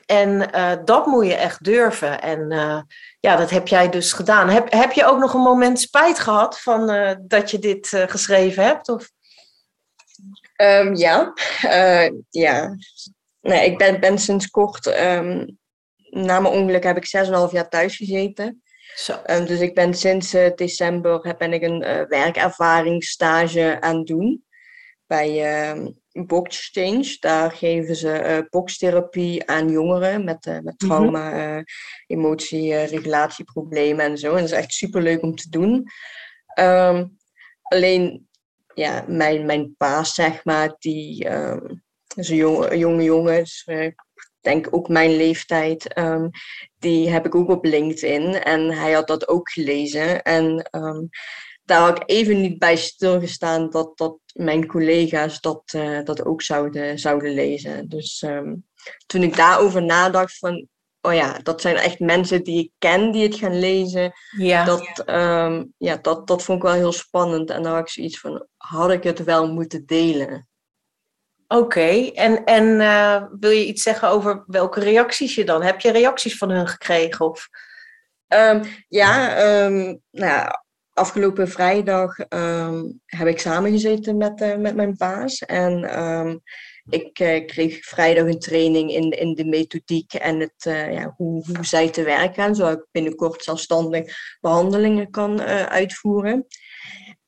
En 0.05 0.55
uh, 0.55 0.71
dat 0.85 1.05
moet 1.05 1.25
je 1.25 1.35
echt 1.35 1.63
durven. 1.63 2.21
En 2.21 2.51
uh, 2.51 2.81
ja, 3.19 3.35
dat 3.35 3.49
heb 3.49 3.67
jij 3.67 3.89
dus 3.89 4.13
gedaan. 4.13 4.49
Heb, 4.49 4.71
heb 4.71 4.91
je 4.91 5.05
ook 5.05 5.19
nog 5.19 5.33
een 5.33 5.41
moment 5.41 5.79
spijt 5.79 6.19
gehad 6.19 6.59
van 6.59 6.91
uh, 6.91 7.11
dat 7.21 7.51
je 7.51 7.59
dit 7.59 7.87
geschreven 8.07 8.63
hebt? 8.63 8.89
Of? 8.89 9.13
Um, 10.61 10.95
ja, 10.95 11.33
ja. 12.29 12.75
Nee, 13.41 13.65
ik 13.65 13.77
ben, 13.77 13.99
ben 13.99 14.19
sinds 14.19 14.49
kort, 14.49 14.87
um, 14.87 15.57
na 16.09 16.39
mijn 16.39 16.53
ongeluk 16.53 16.83
heb 16.83 16.97
ik 16.97 17.25
6,5 17.25 17.51
jaar 17.51 17.69
thuis 17.69 17.95
gezeten. 17.97 18.63
Zo. 18.95 19.21
Um, 19.25 19.45
dus 19.45 19.59
ik 19.59 19.73
ben 19.73 19.93
sinds 19.93 20.31
december 20.55 21.35
ben 21.37 21.53
ik 21.53 21.61
een 21.61 21.79
werkervaringsstage 22.07 23.77
aan 23.81 23.97
het 23.97 24.07
doen 24.07 24.45
bij 25.07 25.41
Box 26.23 26.69
Change. 26.71 27.17
Daar 27.19 27.51
geven 27.51 27.95
ze 27.95 28.23
uh, 28.25 28.49
boxtherapie 28.49 29.49
aan 29.49 29.69
jongeren 29.69 30.23
met, 30.23 30.45
uh, 30.45 30.53
met 30.53 30.81
mhm. 30.81 30.87
trauma, 30.87 31.29
mm 31.29 31.39
-hmm. 31.39 31.57
uh, 31.57 31.63
emotie, 32.07 32.75
regulatieproblemen 32.75 34.05
en 34.05 34.17
zo. 34.17 34.29
En 34.29 34.41
dat 34.41 34.51
is 34.51 34.51
echt 34.51 34.73
super 34.73 35.01
leuk 35.01 35.21
om 35.21 35.35
te 35.35 35.49
doen. 35.49 35.85
Alleen, 37.61 38.27
ja, 38.75 39.05
mijn, 39.07 39.45
mijn 39.45 39.75
paas, 39.77 40.13
zeg 40.13 40.43
maar, 40.43 40.75
die 40.79 41.31
um, 41.31 41.83
is 42.15 42.29
een 42.29 42.35
jonge, 42.35 42.77
jonge 42.77 43.03
jongen, 43.03 43.43
dus, 43.43 43.63
ik 43.65 43.95
denk 44.41 44.67
ook 44.71 44.87
mijn 44.87 45.15
leeftijd, 45.15 45.97
um, 45.97 46.29
die 46.79 47.09
heb 47.09 47.25
ik 47.25 47.35
ook 47.35 47.49
op 47.49 47.65
LinkedIn. 47.65 48.33
En 48.33 48.71
hij 48.71 48.91
had 48.91 49.07
dat 49.07 49.27
ook 49.27 49.49
gelezen. 49.49 50.23
En 50.23 50.69
daar 51.63 51.79
had 51.79 51.97
ik 51.97 52.03
even 52.05 52.41
niet 52.41 52.59
bij 52.59 52.75
stilgestaan 52.77 53.69
dat, 53.69 53.97
dat 53.97 54.17
mijn 54.33 54.67
collega's 54.67 55.41
dat, 55.41 55.73
uh, 55.75 56.03
dat 56.03 56.25
ook 56.25 56.41
zouden, 56.41 56.99
zouden 56.99 57.33
lezen. 57.33 57.89
Dus 57.89 58.25
toen 59.05 59.23
ik 59.23 59.35
daarover 59.35 59.83
nadacht 59.83 60.37
van, 60.37 60.67
oh 61.05 61.13
ja, 61.13 61.39
dat 61.43 61.61
zijn 61.61 61.75
echt 61.75 61.99
mensen 61.99 62.43
die 62.43 62.63
ik 62.63 62.71
ken 62.77 63.11
die 63.11 63.23
het 63.23 63.35
gaan 63.35 63.59
lezen. 63.59 64.13
Ja. 64.37 64.65
Dat, 64.65 65.03
um, 65.05 65.73
ja, 65.77 65.97
dat, 66.01 66.27
dat 66.27 66.43
vond 66.43 66.57
ik 66.57 66.63
wel 66.63 66.73
heel 66.73 66.91
spannend. 66.91 67.49
En 67.49 67.63
daar 67.63 67.73
had 67.73 67.81
ik 67.81 67.89
zoiets 67.89 68.19
van, 68.19 68.47
had 68.57 68.91
ik 68.91 69.03
het 69.03 69.23
wel 69.23 69.53
moeten 69.53 69.85
delen? 69.85 70.47
Oké, 71.47 72.11
en, 72.13 72.43
en 72.43 72.65
uh, 72.65 73.23
wil 73.39 73.49
je 73.49 73.65
iets 73.65 73.83
zeggen 73.83 74.09
over 74.09 74.43
welke 74.47 74.79
reacties 74.79 75.35
je 75.35 75.43
dan? 75.43 75.63
Heb 75.63 75.79
je 75.79 75.91
reacties 75.91 76.37
van 76.37 76.49
hun 76.49 76.67
gekregen? 76.67 77.25
Of? 77.25 77.47
Um, 78.27 78.61
ja, 78.87 79.41
um, 79.63 80.01
nou 80.11 80.47
afgelopen 80.93 81.47
vrijdag 81.47 82.17
heb 83.05 83.27
ik 83.27 83.39
samengezeten 83.39 84.17
met, 84.17 84.41
uh, 84.41 84.55
met 84.55 84.75
mijn 84.75 84.95
baas. 84.97 85.39
En 85.39 85.83
ik 86.89 87.19
uh, 87.19 87.45
kreeg 87.45 87.85
vrijdag 87.85 88.25
een 88.25 88.39
training 88.39 88.91
in, 88.91 89.09
in 89.09 89.33
de 89.33 89.45
methodiek 89.45 90.13
en 90.13 90.39
het, 90.39 90.65
uh, 90.67 90.93
ja, 90.93 91.13
hoe, 91.17 91.45
hoe 91.45 91.65
zij 91.65 91.89
te 91.89 92.03
werk 92.03 92.35
gaan, 92.35 92.55
zodat 92.55 92.77
ik 92.77 92.87
binnenkort 92.91 93.43
zelfstandig 93.43 94.15
behandelingen 94.41 95.09
kan 95.09 95.41
uitvoeren. 95.41 96.45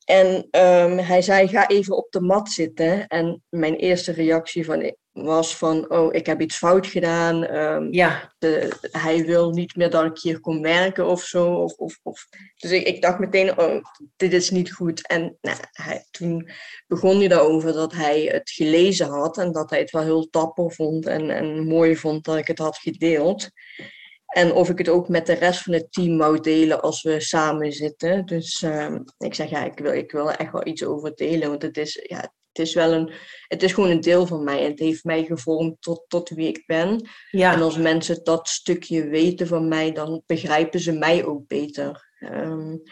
En 0.04 0.26
um, 0.50 0.98
hij 0.98 1.22
zei, 1.22 1.48
ga 1.48 1.68
even 1.68 1.96
op 1.96 2.10
de 2.10 2.20
mat 2.20 2.48
zitten. 2.50 3.06
En 3.06 3.42
mijn 3.48 3.74
eerste 3.74 4.12
reactie 4.12 4.64
van, 4.64 4.94
was 5.22 5.56
van, 5.56 5.90
oh, 5.90 6.14
ik 6.14 6.26
heb 6.26 6.40
iets 6.40 6.56
fout 6.56 6.86
gedaan. 6.86 7.54
Um, 7.54 7.92
ja. 7.92 8.34
De, 8.38 8.72
hij 8.80 9.24
wil 9.24 9.50
niet 9.50 9.76
meer 9.76 9.90
dat 9.90 10.04
ik 10.04 10.18
hier 10.18 10.40
kom 10.40 10.62
werken 10.62 11.06
of 11.06 11.22
zo. 11.22 11.54
Of, 11.54 11.72
of, 11.72 11.98
of. 12.02 12.26
Dus 12.56 12.70
ik, 12.70 12.86
ik 12.86 13.02
dacht 13.02 13.18
meteen, 13.18 13.58
oh, 13.58 13.82
dit 14.16 14.32
is 14.32 14.50
niet 14.50 14.72
goed. 14.72 15.06
En 15.06 15.38
nou, 15.40 15.56
hij, 15.72 16.04
toen 16.10 16.50
begon 16.86 17.18
hij 17.18 17.28
daarover 17.28 17.72
dat 17.72 17.92
hij 17.92 18.22
het 18.22 18.50
gelezen 18.50 19.08
had 19.08 19.38
en 19.38 19.52
dat 19.52 19.70
hij 19.70 19.78
het 19.78 19.90
wel 19.90 20.02
heel 20.02 20.28
dapper 20.30 20.72
vond 20.72 21.06
en, 21.06 21.30
en 21.30 21.66
mooi 21.66 21.96
vond 21.96 22.24
dat 22.24 22.36
ik 22.36 22.46
het 22.46 22.58
had 22.58 22.76
gedeeld. 22.76 23.50
En 24.28 24.52
of 24.52 24.68
ik 24.68 24.78
het 24.78 24.88
ook 24.88 25.08
met 25.08 25.26
de 25.26 25.32
rest 25.32 25.62
van 25.62 25.72
het 25.72 25.92
team 25.92 26.18
wou 26.18 26.40
delen 26.40 26.82
als 26.82 27.02
we 27.02 27.20
samen 27.20 27.72
zitten. 27.72 28.26
Dus 28.26 28.62
um, 28.62 29.04
ik 29.18 29.34
zeg, 29.34 29.50
ja, 29.50 29.64
ik 29.64 29.78
wil, 29.78 29.92
ik 29.92 30.12
wil 30.12 30.30
er 30.30 30.36
echt 30.36 30.52
wel 30.52 30.66
iets 30.66 30.84
over 30.84 31.14
delen. 31.14 31.48
Want 31.48 31.62
het 31.62 31.76
is, 31.76 32.04
ja, 32.08 32.32
het 32.52 32.66
is 32.66 32.74
wel 32.74 32.92
een, 32.92 33.12
het 33.48 33.62
is 33.62 33.72
gewoon 33.72 33.90
een 33.90 34.00
deel 34.00 34.26
van 34.26 34.44
mij. 34.44 34.64
En 34.64 34.70
het 34.70 34.78
heeft 34.78 35.04
mij 35.04 35.24
gevormd 35.24 35.76
tot, 35.80 36.04
tot 36.08 36.28
wie 36.28 36.48
ik 36.48 36.62
ben. 36.66 37.08
Ja. 37.30 37.52
En 37.52 37.62
als 37.62 37.76
mensen 37.76 38.24
dat 38.24 38.48
stukje 38.48 39.08
weten 39.08 39.46
van 39.46 39.68
mij, 39.68 39.92
dan 39.92 40.22
begrijpen 40.26 40.80
ze 40.80 40.92
mij 40.92 41.24
ook 41.24 41.46
beter. 41.46 42.06
Um, 42.20 42.82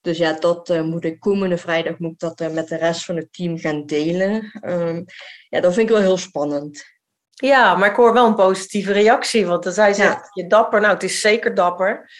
dus 0.00 0.18
ja, 0.18 0.32
dat 0.32 0.70
uh, 0.70 0.82
moet 0.82 1.04
ik 1.04 1.20
komende 1.20 1.58
vrijdag 1.58 1.98
moet 1.98 2.12
ik 2.12 2.18
dat 2.18 2.40
uh, 2.40 2.48
met 2.48 2.68
de 2.68 2.76
rest 2.76 3.04
van 3.04 3.16
het 3.16 3.32
team 3.32 3.58
gaan 3.58 3.86
delen. 3.86 4.60
Um, 4.62 5.04
ja, 5.48 5.60
dat 5.60 5.74
vind 5.74 5.88
ik 5.88 5.94
wel 5.94 6.04
heel 6.04 6.16
spannend. 6.16 6.84
Ja, 7.30 7.74
maar 7.74 7.90
ik 7.90 7.96
hoor 7.96 8.12
wel 8.12 8.26
een 8.26 8.34
positieve 8.34 8.92
reactie. 8.92 9.46
Want 9.46 9.62
dan 9.62 9.72
zei 9.72 9.92
ze, 9.92 10.02
ja. 10.02 10.28
je 10.32 10.46
dapper. 10.46 10.80
Nou, 10.80 10.92
het 10.92 11.02
is 11.02 11.20
zeker 11.20 11.54
dapper. 11.54 12.10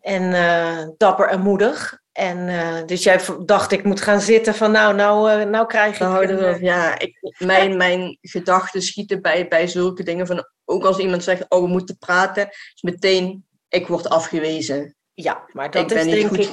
En 0.00 0.22
uh, 0.22 0.88
dapper 0.96 1.28
en 1.28 1.40
moedig. 1.40 1.98
En 2.20 2.48
uh, 2.48 2.86
dus 2.86 3.02
jij 3.02 3.20
dacht, 3.44 3.72
ik 3.72 3.84
moet 3.84 4.00
gaan 4.00 4.20
zitten 4.20 4.54
van 4.54 4.70
nou, 4.70 4.94
nou, 4.94 5.40
uh, 5.40 5.46
nou 5.46 5.66
krijg 5.66 5.94
ik... 5.94 6.00
Nou, 6.00 6.64
ja, 6.64 6.98
ik, 6.98 7.34
mijn, 7.38 7.76
mijn 7.76 8.18
gedachten 8.20 8.82
schieten 8.82 9.22
bij, 9.22 9.48
bij 9.48 9.66
zulke 9.66 10.02
dingen 10.02 10.26
van... 10.26 10.44
Ook 10.64 10.84
als 10.84 10.98
iemand 10.98 11.24
zegt, 11.24 11.44
oh, 11.48 11.62
we 11.62 11.68
moeten 11.68 11.98
praten, 11.98 12.48
is 12.48 12.82
meteen, 12.82 13.46
ik 13.68 13.86
word 13.86 14.08
afgewezen. 14.08 14.96
Ja, 15.14 15.44
maar 15.52 15.70
dat 15.70 15.90
ik 15.90 15.98
is 15.98 16.04
denk 16.04 16.30
ik... 16.30 16.52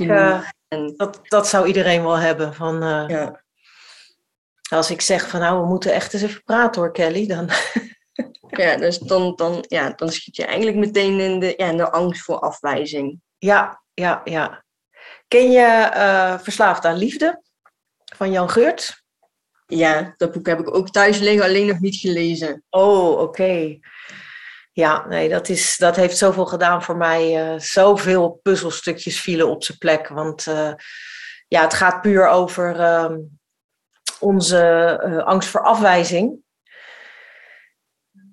En... 0.67 0.93
Dat, 0.97 1.19
dat 1.23 1.47
zou 1.47 1.67
iedereen 1.67 2.03
wel 2.03 2.17
hebben. 2.17 2.53
Van, 2.53 2.79
ja. 3.07 3.43
Als 4.69 4.91
ik 4.91 5.01
zeg 5.01 5.29
van 5.29 5.39
nou, 5.39 5.61
we 5.61 5.67
moeten 5.67 5.93
echt 5.93 6.13
eens 6.13 6.23
even 6.23 6.43
praten 6.43 6.81
hoor, 6.81 6.91
Kelly, 6.91 7.27
dan... 7.27 7.49
ja, 8.63 8.77
dus 8.77 8.97
dan, 8.97 9.35
dan, 9.35 9.65
ja, 9.67 9.89
dan 9.89 10.09
schiet 10.09 10.35
je 10.35 10.45
eigenlijk 10.45 10.77
meteen 10.77 11.19
in 11.19 11.39
de, 11.39 11.53
ja, 11.57 11.69
in 11.69 11.77
de 11.77 11.91
angst 11.91 12.21
voor 12.21 12.39
afwijzing. 12.39 13.21
Ja, 13.37 13.81
ja, 13.93 14.21
ja. 14.23 14.65
Ken 15.27 15.51
je 15.51 15.91
uh, 15.95 16.39
Verslaafd 16.39 16.85
aan 16.85 16.97
Liefde 16.97 17.41
van 18.15 18.31
Jan 18.31 18.49
Geurt? 18.49 19.03
Ja, 19.65 20.13
dat 20.17 20.31
boek 20.31 20.45
heb 20.47 20.59
ik 20.59 20.75
ook 20.75 20.89
thuis 20.89 21.19
liggen, 21.19 21.45
alleen 21.45 21.67
nog 21.67 21.79
niet 21.79 21.95
gelezen. 21.95 22.63
Oh, 22.69 23.19
oké. 23.19 23.79
Ja, 24.71 25.07
nee, 25.07 25.29
dat, 25.29 25.49
is, 25.49 25.77
dat 25.77 25.95
heeft 25.95 26.17
zoveel 26.17 26.45
gedaan 26.45 26.83
voor 26.83 26.97
mij. 26.97 27.53
Uh, 27.53 27.59
zoveel 27.59 28.39
puzzelstukjes 28.43 29.21
vielen 29.21 29.47
op 29.47 29.63
zijn 29.63 29.77
plek. 29.77 30.07
Want 30.07 30.45
uh, 30.45 30.73
ja, 31.47 31.61
het 31.61 31.73
gaat 31.73 32.01
puur 32.01 32.27
over 32.27 32.79
uh, 32.79 33.15
onze 34.19 35.23
angst 35.25 35.49
voor 35.49 35.61
afwijzing. 35.61 36.37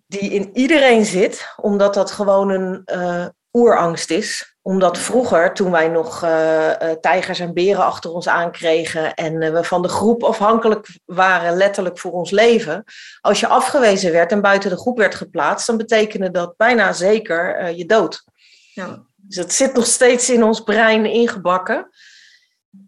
Die 0.07 0.31
in 0.31 0.57
iedereen 0.57 1.05
zit, 1.05 1.53
omdat 1.57 1.95
dat 1.95 2.11
gewoon 2.11 2.51
een 2.51 2.83
uh, 2.85 3.27
oerangst 3.53 4.11
is. 4.11 4.54
Omdat 4.67 4.99
vroeger, 4.99 5.55
toen 5.55 5.71
wij 5.71 5.89
nog 5.89 6.23
uh, 6.25 6.71
tijgers 7.01 7.41
en 7.41 7.55
beren 7.55 7.85
achter 7.85 8.13
ons 8.13 8.29
aankregen 8.29 9.15
en 9.15 9.53
we 9.53 9.65
van 9.65 9.83
de 9.83 9.89
groep 9.89 10.23
afhankelijk 10.23 10.89
waren, 11.05 11.57
letterlijk 11.57 11.99
voor 11.99 12.13
ons 12.13 12.31
leven. 12.31 12.85
Als 13.21 13.41
je 13.41 13.47
afgewezen 13.47 14.13
werd 14.13 14.33
en 14.33 14.41
buiten 14.41 14.71
de 14.71 14.77
groep 14.77 14.99
werd 14.99 15.15
geplaatst, 15.15 15.67
dan 15.67 15.77
betekende 15.77 16.31
dat 16.31 16.57
bijna 16.57 16.93
zeker 16.93 17.71
je 17.71 17.87
dood. 17.87 18.25
Ja. 18.73 19.03
Dus 19.17 19.37
het 19.37 19.53
zit 19.53 19.75
nog 19.75 19.87
steeds 19.87 20.31
in 20.31 20.43
ons 20.43 20.61
brein 20.61 21.07
ingebakken. 21.07 21.89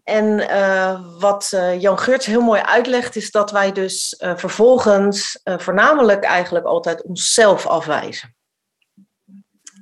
En 0.03 0.25
uh, 0.39 1.01
wat 1.19 1.51
uh, 1.53 1.81
Jan 1.81 1.99
Geurts 1.99 2.25
heel 2.25 2.41
mooi 2.41 2.61
uitlegt, 2.61 3.15
is 3.15 3.31
dat 3.31 3.51
wij 3.51 3.71
dus 3.71 4.15
uh, 4.19 4.31
vervolgens 4.35 5.39
voornamelijk 5.43 6.23
eigenlijk 6.23 6.65
altijd 6.65 7.03
onszelf 7.03 7.67
afwijzen. 7.67 8.35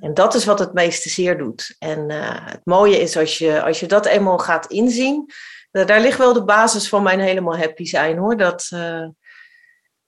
En 0.00 0.14
dat 0.14 0.34
is 0.34 0.44
wat 0.44 0.58
het 0.58 0.72
meeste 0.72 1.08
zeer 1.08 1.38
doet. 1.38 1.76
En 1.78 2.10
het 2.44 2.60
mooie 2.64 3.00
is 3.00 3.16
als 3.16 3.38
je, 3.38 3.62
als 3.62 3.80
je 3.80 3.86
dat 3.86 4.06
eenmaal 4.06 4.38
gaat 4.38 4.66
inzien, 4.66 5.30
daar 5.70 6.00
ligt 6.00 6.18
wel 6.18 6.32
de 6.32 6.44
basis 6.44 6.88
van 6.88 7.02
mijn 7.02 7.20
helemaal 7.20 7.56
happy 7.56 7.84
zijn 7.84 8.18
hoor. 8.18 8.36
Dat, 8.36 8.68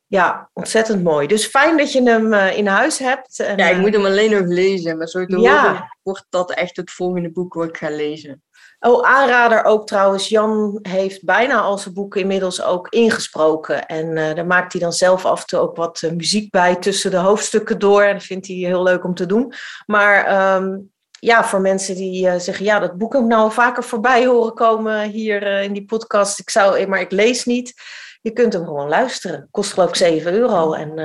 Ja, 0.08 0.50
ontzettend 0.52 1.02
mooi. 1.02 1.26
Dus 1.26 1.46
fijn 1.46 1.76
dat 1.76 1.92
je 1.92 2.02
hem 2.02 2.32
uh, 2.32 2.56
in 2.56 2.66
huis 2.66 2.98
hebt. 2.98 3.40
En, 3.40 3.56
ja, 3.56 3.68
ik 3.68 3.78
moet 3.78 3.92
hem 3.92 4.04
alleen 4.04 4.30
nog 4.30 4.46
lezen. 4.46 4.98
Maar 4.98 5.06
zo 5.06 5.24
te 5.24 5.38
ja. 5.38 5.62
horen 5.62 5.96
wordt 6.02 6.26
dat 6.28 6.52
echt 6.52 6.76
het 6.76 6.90
volgende 6.90 7.30
boek 7.30 7.54
wat 7.54 7.68
ik 7.68 7.76
ga 7.76 7.90
lezen. 7.90 8.42
Oh, 8.80 9.06
aanrader 9.06 9.64
ook 9.64 9.86
trouwens. 9.86 10.28
Jan 10.28 10.78
heeft 10.82 11.24
bijna 11.24 11.60
al 11.60 11.78
zijn 11.78 11.94
boeken 11.94 12.20
inmiddels 12.20 12.62
ook 12.62 12.88
ingesproken. 12.88 13.86
En 13.86 14.16
uh, 14.16 14.34
daar 14.34 14.46
maakt 14.46 14.72
hij 14.72 14.80
dan 14.80 14.92
zelf 14.92 15.24
af 15.24 15.40
en 15.40 15.46
toe 15.46 15.58
ook 15.58 15.76
wat 15.76 16.02
uh, 16.02 16.10
muziek 16.10 16.50
bij 16.50 16.76
tussen 16.76 17.10
de 17.10 17.16
hoofdstukken 17.16 17.78
door. 17.78 18.02
En 18.02 18.12
dat 18.12 18.22
vindt 18.22 18.46
hij 18.46 18.56
heel 18.56 18.82
leuk 18.82 19.04
om 19.04 19.14
te 19.14 19.26
doen. 19.26 19.52
Maar 19.86 20.54
um, 20.56 20.92
ja, 21.10 21.44
voor 21.44 21.60
mensen 21.60 21.94
die 21.94 22.26
uh, 22.26 22.38
zeggen, 22.38 22.64
ja, 22.64 22.78
dat 22.78 22.98
boek 22.98 23.12
heb 23.12 23.22
ik 23.22 23.28
nou 23.28 23.52
vaker 23.52 23.84
voorbij 23.84 24.26
horen 24.26 24.54
komen 24.54 25.10
hier 25.10 25.42
in 25.42 25.72
die 25.72 25.84
podcast. 25.84 26.38
Ik 26.38 26.50
zou, 26.50 26.86
maar 26.86 27.00
ik 27.00 27.10
lees 27.10 27.44
niet. 27.44 27.74
Je 28.20 28.32
kunt 28.32 28.52
hem 28.52 28.64
gewoon 28.64 28.88
luisteren. 28.88 29.48
Kost 29.50 29.72
geloof 29.72 29.88
ik 29.88 29.94
7 29.94 30.32
euro. 30.32 30.72
En 30.72 30.96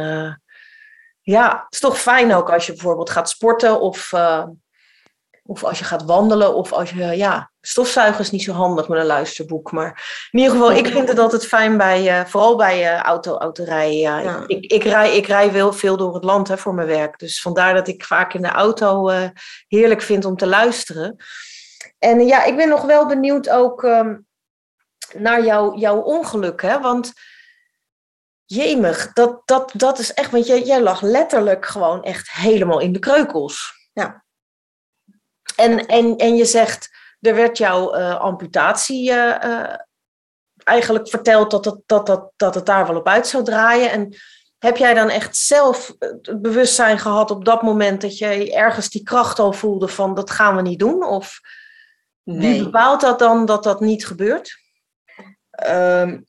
ja, 1.21 1.49
het 1.49 1.74
is 1.74 1.80
toch 1.80 1.99
fijn 1.99 2.34
ook 2.34 2.51
als 2.51 2.65
je 2.65 2.71
bijvoorbeeld 2.71 3.09
gaat 3.09 3.30
sporten 3.30 3.82
of 3.82 4.11
of 5.45 5.63
als 5.63 5.80
je 5.80 5.86
gaat 5.86 6.03
wandelen, 6.03 6.55
of 6.55 6.74
als 6.74 6.89
je, 6.89 7.05
ja, 7.05 7.51
stofzuigen 7.66 8.20
is 8.20 8.32
niet 8.32 8.43
zo 8.43 8.51
handig 8.51 8.88
met 8.88 8.99
een 8.99 9.05
luisterboek. 9.05 9.72
Maar 9.72 10.28
in 10.32 10.39
ieder 10.39 10.55
geval, 10.55 10.72
ik 10.72 10.88
vind 10.88 11.07
het 11.07 11.20
altijd 11.20 11.47
fijn 11.47 11.78
bij, 11.78 12.20
uh, 12.20 12.26
vooral 12.26 12.55
bij 12.55 12.93
uh, 12.93 12.99
auto. 12.99 13.51
Ja. 13.64 14.20
ja. 14.20 14.43
Ik, 14.47 14.72
ik, 14.72 14.84
rij, 14.84 15.16
ik 15.16 15.28
rij 15.28 15.51
wel 15.51 15.74
veel 15.74 15.97
door 15.97 16.14
het 16.14 16.24
land 16.24 16.47
hè, 16.47 16.57
voor 16.57 16.74
mijn 16.74 16.88
werk. 16.88 17.20
Dus 17.20 17.41
vandaar 17.41 17.74
dat 17.74 17.88
ik 17.88 18.05
vaak 18.05 18.34
in 18.34 18.41
de 18.41 18.47
auto 18.47 19.09
uh, 19.09 19.30
heerlijk 19.68 20.01
vind 20.01 20.26
om 20.26 20.36
te 20.36 20.47
luisteren. 20.47 21.16
En 21.99 22.28
ja, 22.28 22.43
ik 22.43 22.55
ben 22.55 22.70
nog 22.70 22.82
wel 22.82 23.07
benieuwd 23.07 23.49
ook 23.49 23.84
um, 23.84 24.26
naar 25.14 25.43
jou, 25.43 25.78
jouw 25.78 25.99
ongeluk. 25.99 26.61
Hè? 26.61 26.80
Want 26.80 27.14
jemig, 28.45 29.14
dat, 29.14 29.41
dat, 29.45 29.72
dat 29.74 29.99
is 29.99 30.14
echt, 30.14 30.32
want 30.32 30.47
jij, 30.47 30.61
jij 30.61 30.82
lag 30.82 31.01
letterlijk 31.01 31.66
gewoon 31.66 32.03
echt 32.03 32.32
helemaal 32.32 32.80
in 32.80 32.93
de 32.93 32.99
kreukels. 32.99 33.88
Ja. 33.93 34.24
En, 35.55 35.86
en, 35.86 36.18
en 36.18 36.36
je 36.36 36.45
zegt, 36.45 36.89
er 37.28 37.36
werd 37.36 37.57
jouw 37.57 37.95
uh, 37.95 38.19
amputatie 38.19 39.11
uh, 39.11 39.76
eigenlijk 40.63 41.09
verteld 41.09 41.51
dat 41.51 41.65
het, 41.65 41.82
dat, 41.86 42.05
dat, 42.05 42.32
dat 42.36 42.55
het 42.55 42.65
daar 42.65 42.88
wel 42.88 42.95
op 42.95 43.07
uit 43.07 43.28
zou 43.28 43.43
draaien. 43.43 43.91
En 43.91 44.15
heb 44.57 44.78
jij 44.78 44.93
dan 44.93 45.09
echt 45.09 45.38
zelf 45.38 45.95
het 45.99 46.41
bewustzijn 46.41 46.99
gehad 46.99 47.32
op 47.32 47.45
dat 47.45 47.61
moment 47.61 48.01
dat 48.01 48.17
je 48.17 48.53
ergens 48.53 48.89
die 48.89 49.03
kracht 49.03 49.39
al 49.39 49.53
voelde 49.53 49.88
van 49.88 50.13
dat 50.13 50.32
gaan 50.32 50.55
we 50.55 50.61
niet 50.61 50.80
doen? 50.80 51.03
Of 51.03 51.39
nee. 52.24 52.53
wie 52.53 52.63
bepaalt 52.63 53.01
dat 53.01 53.19
dan 53.19 53.45
dat 53.45 53.63
dat 53.63 53.80
niet 53.80 54.05
gebeurt? 54.05 54.61
Um, 55.67 56.26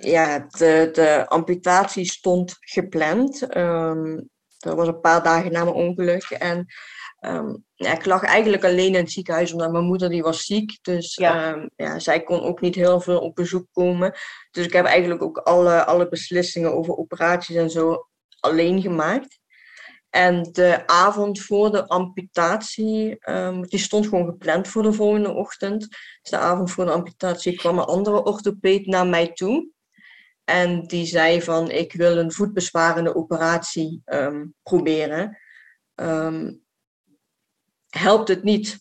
ja, 0.00 0.38
de, 0.38 0.88
de 0.92 1.24
amputatie 1.28 2.04
stond 2.04 2.56
gepland. 2.60 3.56
Um, 3.56 4.28
dat 4.58 4.74
was 4.74 4.88
een 4.88 5.00
paar 5.00 5.22
dagen 5.22 5.52
na 5.52 5.64
mijn 5.64 5.76
ongeluk. 5.76 6.24
En 6.24 6.66
Um, 7.28 7.64
ja, 7.74 7.92
ik 7.92 8.06
lag 8.06 8.22
eigenlijk 8.22 8.64
alleen 8.64 8.94
in 8.94 8.94
het 8.94 9.10
ziekenhuis 9.10 9.52
omdat 9.52 9.72
mijn 9.72 9.84
moeder 9.84 10.08
die 10.08 10.22
was 10.22 10.44
ziek. 10.44 10.78
Dus 10.82 11.14
ja. 11.14 11.52
Um, 11.52 11.70
ja, 11.76 11.98
zij 11.98 12.22
kon 12.22 12.40
ook 12.40 12.60
niet 12.60 12.74
heel 12.74 13.00
veel 13.00 13.18
op 13.18 13.34
bezoek 13.34 13.66
komen. 13.72 14.14
Dus 14.50 14.64
ik 14.66 14.72
heb 14.72 14.84
eigenlijk 14.84 15.22
ook 15.22 15.38
alle, 15.38 15.84
alle 15.84 16.08
beslissingen 16.08 16.74
over 16.74 16.96
operaties 16.96 17.56
en 17.56 17.70
zo 17.70 18.08
alleen 18.40 18.80
gemaakt. 18.80 19.38
En 20.10 20.42
de 20.52 20.86
avond 20.86 21.40
voor 21.40 21.70
de 21.70 21.86
amputatie, 21.86 23.30
um, 23.30 23.66
die 23.66 23.78
stond 23.78 24.06
gewoon 24.06 24.26
gepland 24.26 24.68
voor 24.68 24.82
de 24.82 24.92
volgende 24.92 25.32
ochtend. 25.32 25.80
Dus 26.22 26.30
de 26.30 26.38
avond 26.38 26.70
voor 26.70 26.84
de 26.84 26.90
amputatie 26.90 27.56
kwam 27.56 27.78
een 27.78 27.84
andere 27.84 28.24
orthopeed 28.24 28.86
naar 28.86 29.06
mij 29.06 29.32
toe. 29.32 29.68
En 30.44 30.86
die 30.86 31.06
zei 31.06 31.42
van, 31.42 31.70
ik 31.70 31.92
wil 31.92 32.16
een 32.16 32.32
voetbesparende 32.32 33.14
operatie 33.14 34.02
proberen. 34.62 35.38
Um, 35.94 36.65
helpt 37.98 38.28
het 38.28 38.42
niet, 38.42 38.78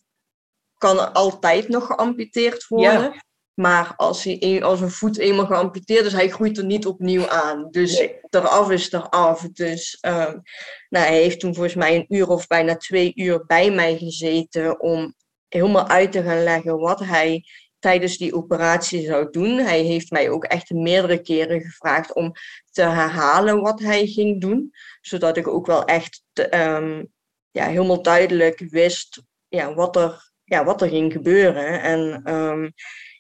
kan 0.78 1.00
er 1.00 1.08
altijd 1.08 1.68
nog 1.68 1.86
geamputeerd 1.86 2.68
worden. 2.68 3.24
Maar 3.54 3.94
als, 3.96 4.24
hij, 4.24 4.64
als 4.64 4.82
een 4.82 4.92
voet 4.92 5.18
eenmaal 5.18 5.46
geamputeerd 5.46 6.06
is, 6.06 6.14
hij 6.14 6.30
groeit 6.30 6.58
er 6.58 6.66
niet 6.66 6.86
opnieuw 6.86 7.28
aan. 7.28 7.68
Dus 7.72 7.98
nee. 7.98 8.20
eraf 8.30 8.72
is 8.72 8.92
eraf. 8.92 9.42
Dus 9.42 9.98
um, 10.02 10.42
nou, 10.90 11.06
hij 11.06 11.22
heeft 11.22 11.40
toen 11.40 11.54
volgens 11.54 11.76
mij 11.76 11.96
een 11.96 12.06
uur 12.16 12.30
of 12.30 12.48
bijna 12.48 12.78
twee 12.78 13.12
uur 13.16 13.46
bij 13.46 13.72
mij 13.72 13.98
gezeten 13.98 14.80
om 14.82 15.16
helemaal 15.48 15.88
uit 15.88 16.12
te 16.12 16.24
gaan 16.24 16.44
leggen 16.44 16.78
wat 16.78 17.00
hij 17.00 17.44
tijdens 17.80 18.18
die 18.18 18.36
operatie 18.36 19.06
zou 19.06 19.30
doen. 19.32 19.58
Hij 19.58 19.82
heeft 19.82 20.12
mij 20.12 20.30
ook 20.30 20.44
echt 20.44 20.70
meerdere 20.70 21.22
keren 21.22 21.62
gevraagd 21.62 22.14
om 22.14 22.32
te 22.72 22.82
herhalen 22.82 23.62
wat 23.62 23.80
hij 23.80 24.08
ging 24.08 24.42
doen. 24.42 24.72
Zodat 25.02 25.38
ik 25.38 25.48
ook 25.48 25.66
wel 25.66 25.86
echt 25.86 26.24
um, 26.54 27.14
ja, 27.56 27.68
helemaal 27.68 28.02
duidelijk 28.02 28.60
wist 28.60 29.24
ja, 29.48 29.74
wat, 29.74 29.96
er, 29.96 30.32
ja, 30.44 30.64
wat 30.64 30.82
er 30.82 30.90
ging 30.90 31.12
gebeuren. 31.12 31.82
En 31.82 32.34
um, 32.34 32.74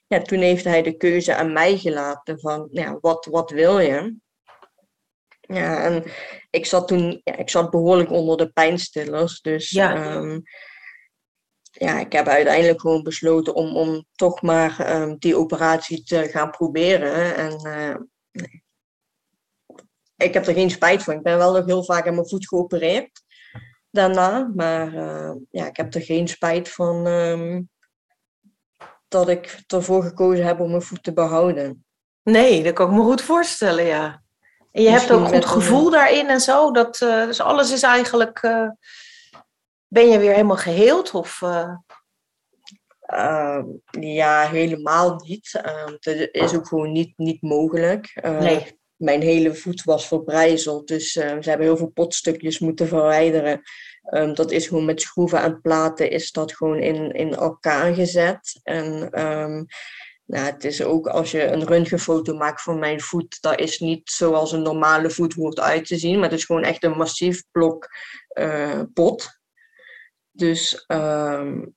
ja, 0.07 0.21
toen 0.21 0.39
heeft 0.39 0.63
hij 0.63 0.81
de 0.81 0.97
keuze 0.97 1.35
aan 1.35 1.53
mij 1.53 1.77
gelaten 1.77 2.39
van 2.39 2.67
ja, 2.71 2.97
wat, 3.01 3.25
wat 3.25 3.49
wil 3.51 3.79
je? 3.79 4.15
Ja, 5.39 5.83
en 5.83 6.03
ik 6.49 6.65
zat 6.65 6.87
toen 6.87 7.21
ja, 7.23 7.35
ik 7.35 7.49
zat 7.49 7.69
behoorlijk 7.69 8.11
onder 8.11 8.37
de 8.37 8.51
pijnstillers. 8.51 9.41
Dus 9.41 9.69
ja. 9.69 10.15
Um, 10.15 10.43
ja, 11.71 11.99
ik 11.99 12.11
heb 12.11 12.27
uiteindelijk 12.27 12.81
gewoon 12.81 13.03
besloten 13.03 13.55
om, 13.55 13.77
om 13.77 14.05
toch 14.15 14.41
maar 14.41 15.01
um, 15.01 15.17
die 15.17 15.37
operatie 15.37 16.03
te 16.03 16.27
gaan 16.29 16.51
proberen. 16.51 17.35
En 17.35 17.67
uh, 17.67 17.95
nee. 18.31 18.63
ik 20.15 20.33
heb 20.33 20.47
er 20.47 20.53
geen 20.53 20.69
spijt 20.69 21.03
van. 21.03 21.13
Ik 21.13 21.23
ben 21.23 21.37
wel 21.37 21.53
nog 21.53 21.65
heel 21.65 21.83
vaak 21.83 22.07
aan 22.07 22.15
mijn 22.15 22.27
voet 22.27 22.47
geopereerd 22.47 23.24
daarna. 23.95 24.51
Maar 24.55 24.93
uh, 24.93 25.31
ja, 25.49 25.65
ik 25.65 25.77
heb 25.77 25.93
er 25.93 26.01
geen 26.01 26.27
spijt 26.27 26.69
van 26.69 27.07
um, 27.07 27.69
dat 29.07 29.29
ik 29.29 29.63
ervoor 29.67 30.03
gekozen 30.03 30.45
heb 30.45 30.59
om 30.59 30.69
mijn 30.69 30.81
voet 30.81 31.03
te 31.03 31.13
behouden. 31.13 31.85
Nee, 32.23 32.63
dat 32.63 32.73
kan 32.73 32.89
ik 32.89 32.95
me 32.95 33.01
goed 33.01 33.21
voorstellen, 33.21 33.85
ja. 33.85 34.23
En 34.71 34.81
je 34.81 34.91
Misschien 34.91 35.17
hebt 35.17 35.33
ook 35.33 35.33
goed 35.33 35.45
gevoel 35.45 35.85
een... 35.85 35.91
daarin 35.91 36.27
en 36.27 36.39
zo. 36.39 36.71
Dat, 36.71 37.01
uh, 37.01 37.25
dus 37.25 37.41
alles 37.41 37.71
is 37.71 37.83
eigenlijk. 37.83 38.43
Uh, 38.43 38.69
ben 39.87 40.07
je 40.07 40.19
weer 40.19 40.31
helemaal 40.31 40.57
geheeld? 40.57 41.11
Of, 41.13 41.39
ja, 43.99 44.47
helemaal 44.47 45.15
niet. 45.15 45.51
dat 45.99 46.29
is 46.31 46.55
ook 46.55 46.67
gewoon 46.67 46.91
niet, 46.91 47.13
niet 47.17 47.41
mogelijk. 47.41 48.19
nee 48.21 48.83
mijn 48.95 49.21
hele 49.21 49.55
voet 49.55 49.83
was 49.83 50.07
verbrijzeld. 50.07 50.87
Dus 50.87 51.15
uh, 51.15 51.23
ze 51.23 51.49
hebben 51.49 51.67
heel 51.67 51.77
veel 51.77 51.87
potstukjes 51.87 52.59
moeten 52.59 52.87
verwijderen. 52.87 53.61
Um, 54.09 54.33
dat 54.33 54.51
is 54.51 54.67
gewoon 54.67 54.85
met 54.85 55.01
schroeven 55.01 55.41
en 55.41 55.61
platen 55.61 56.09
is 56.09 56.31
dat 56.31 56.55
gewoon 56.55 56.79
in, 56.79 57.11
in 57.11 57.35
elkaar 57.35 57.93
gezet. 57.93 58.59
En 58.63 58.85
um, 59.25 59.65
nou, 60.25 60.45
het 60.45 60.63
is 60.63 60.83
ook 60.83 61.07
als 61.07 61.31
je 61.31 61.43
een 61.43 61.65
röntgenfoto 61.65 62.35
maakt 62.35 62.61
van 62.61 62.79
mijn 62.79 63.01
voet, 63.01 63.41
dat 63.41 63.59
is 63.59 63.79
niet 63.79 64.09
zoals 64.09 64.51
een 64.51 64.61
normale 64.61 65.09
voet 65.09 65.33
hoort 65.33 65.59
uit 65.59 65.85
te 65.85 65.97
zien, 65.97 66.15
maar 66.15 66.29
het 66.29 66.39
is 66.39 66.45
gewoon 66.45 66.63
echt 66.63 66.83
een 66.83 66.97
massief 66.97 67.43
blok 67.51 67.87
uh, 68.33 68.81
pot. 68.93 69.39
Dus 70.31 70.85
um, 70.87 71.75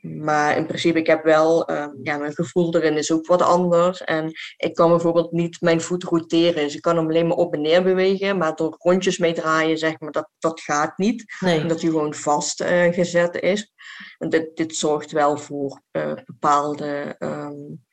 maar 0.00 0.56
in 0.56 0.66
principe, 0.66 0.98
ik 0.98 1.06
heb 1.06 1.24
wel, 1.24 1.70
uh, 1.70 1.86
ja, 2.02 2.16
mijn 2.16 2.34
gevoel 2.34 2.74
erin 2.74 2.96
is 2.96 3.12
ook 3.12 3.26
wat 3.26 3.42
anders. 3.42 4.04
En 4.04 4.32
ik 4.56 4.74
kan 4.74 4.90
bijvoorbeeld 4.90 5.32
niet 5.32 5.60
mijn 5.60 5.80
voet 5.80 6.04
roteren. 6.04 6.62
Dus 6.62 6.74
ik 6.74 6.80
kan 6.80 6.96
hem 6.96 7.06
alleen 7.06 7.26
maar 7.26 7.36
op 7.36 7.54
en 7.54 7.60
neer 7.60 7.82
bewegen. 7.82 8.38
Maar 8.38 8.54
door 8.54 8.76
rondjes 8.78 9.18
mee 9.18 9.32
draaien, 9.32 9.78
zeg 9.78 10.00
maar, 10.00 10.12
dat, 10.12 10.30
dat 10.38 10.60
gaat 10.60 10.98
niet. 10.98 11.36
Nee. 11.40 11.60
Omdat 11.60 11.80
hij 11.80 11.90
gewoon 11.90 12.14
vast 12.14 12.60
uh, 12.60 12.92
gezet 12.92 13.40
is. 13.40 13.72
En 14.18 14.28
dit, 14.28 14.56
dit 14.56 14.76
zorgt 14.76 15.10
wel 15.10 15.36
voor 15.36 15.82
uh, 15.92 16.12
bepaalde 16.24 17.16
um, 17.18 17.86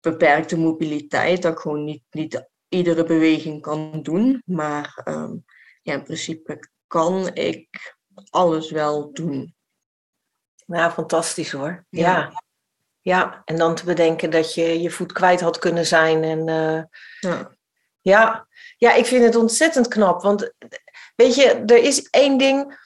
beperkte 0.00 0.58
mobiliteit. 0.58 1.42
Dat 1.42 1.52
ik 1.52 1.58
gewoon 1.58 1.84
niet, 1.84 2.02
niet 2.10 2.48
iedere 2.68 3.04
beweging 3.04 3.62
kan 3.62 4.02
doen. 4.02 4.42
Maar 4.44 5.02
um, 5.04 5.44
ja, 5.82 5.92
in 5.92 6.02
principe 6.02 6.58
kan 6.86 7.34
ik 7.34 7.96
alles 8.30 8.70
wel 8.70 9.12
doen. 9.12 9.53
Ja, 10.66 10.90
fantastisch 10.90 11.52
hoor. 11.52 11.84
Ja. 11.88 12.42
ja. 13.00 13.42
en 13.44 13.56
dan 13.56 13.74
te 13.74 13.84
bedenken 13.84 14.30
dat 14.30 14.54
je 14.54 14.82
je 14.82 14.90
voet 14.90 15.12
kwijt 15.12 15.40
had 15.40 15.58
kunnen 15.58 15.86
zijn. 15.86 16.24
En, 16.24 16.48
uh, 16.48 16.82
ja. 17.20 17.50
ja. 18.00 18.46
Ja, 18.76 18.94
ik 18.94 19.06
vind 19.06 19.24
het 19.24 19.36
ontzettend 19.36 19.88
knap. 19.88 20.22
Want 20.22 20.52
weet 21.16 21.34
je, 21.34 21.62
er 21.66 21.82
is 21.82 22.08
één 22.10 22.38
ding. 22.38 22.82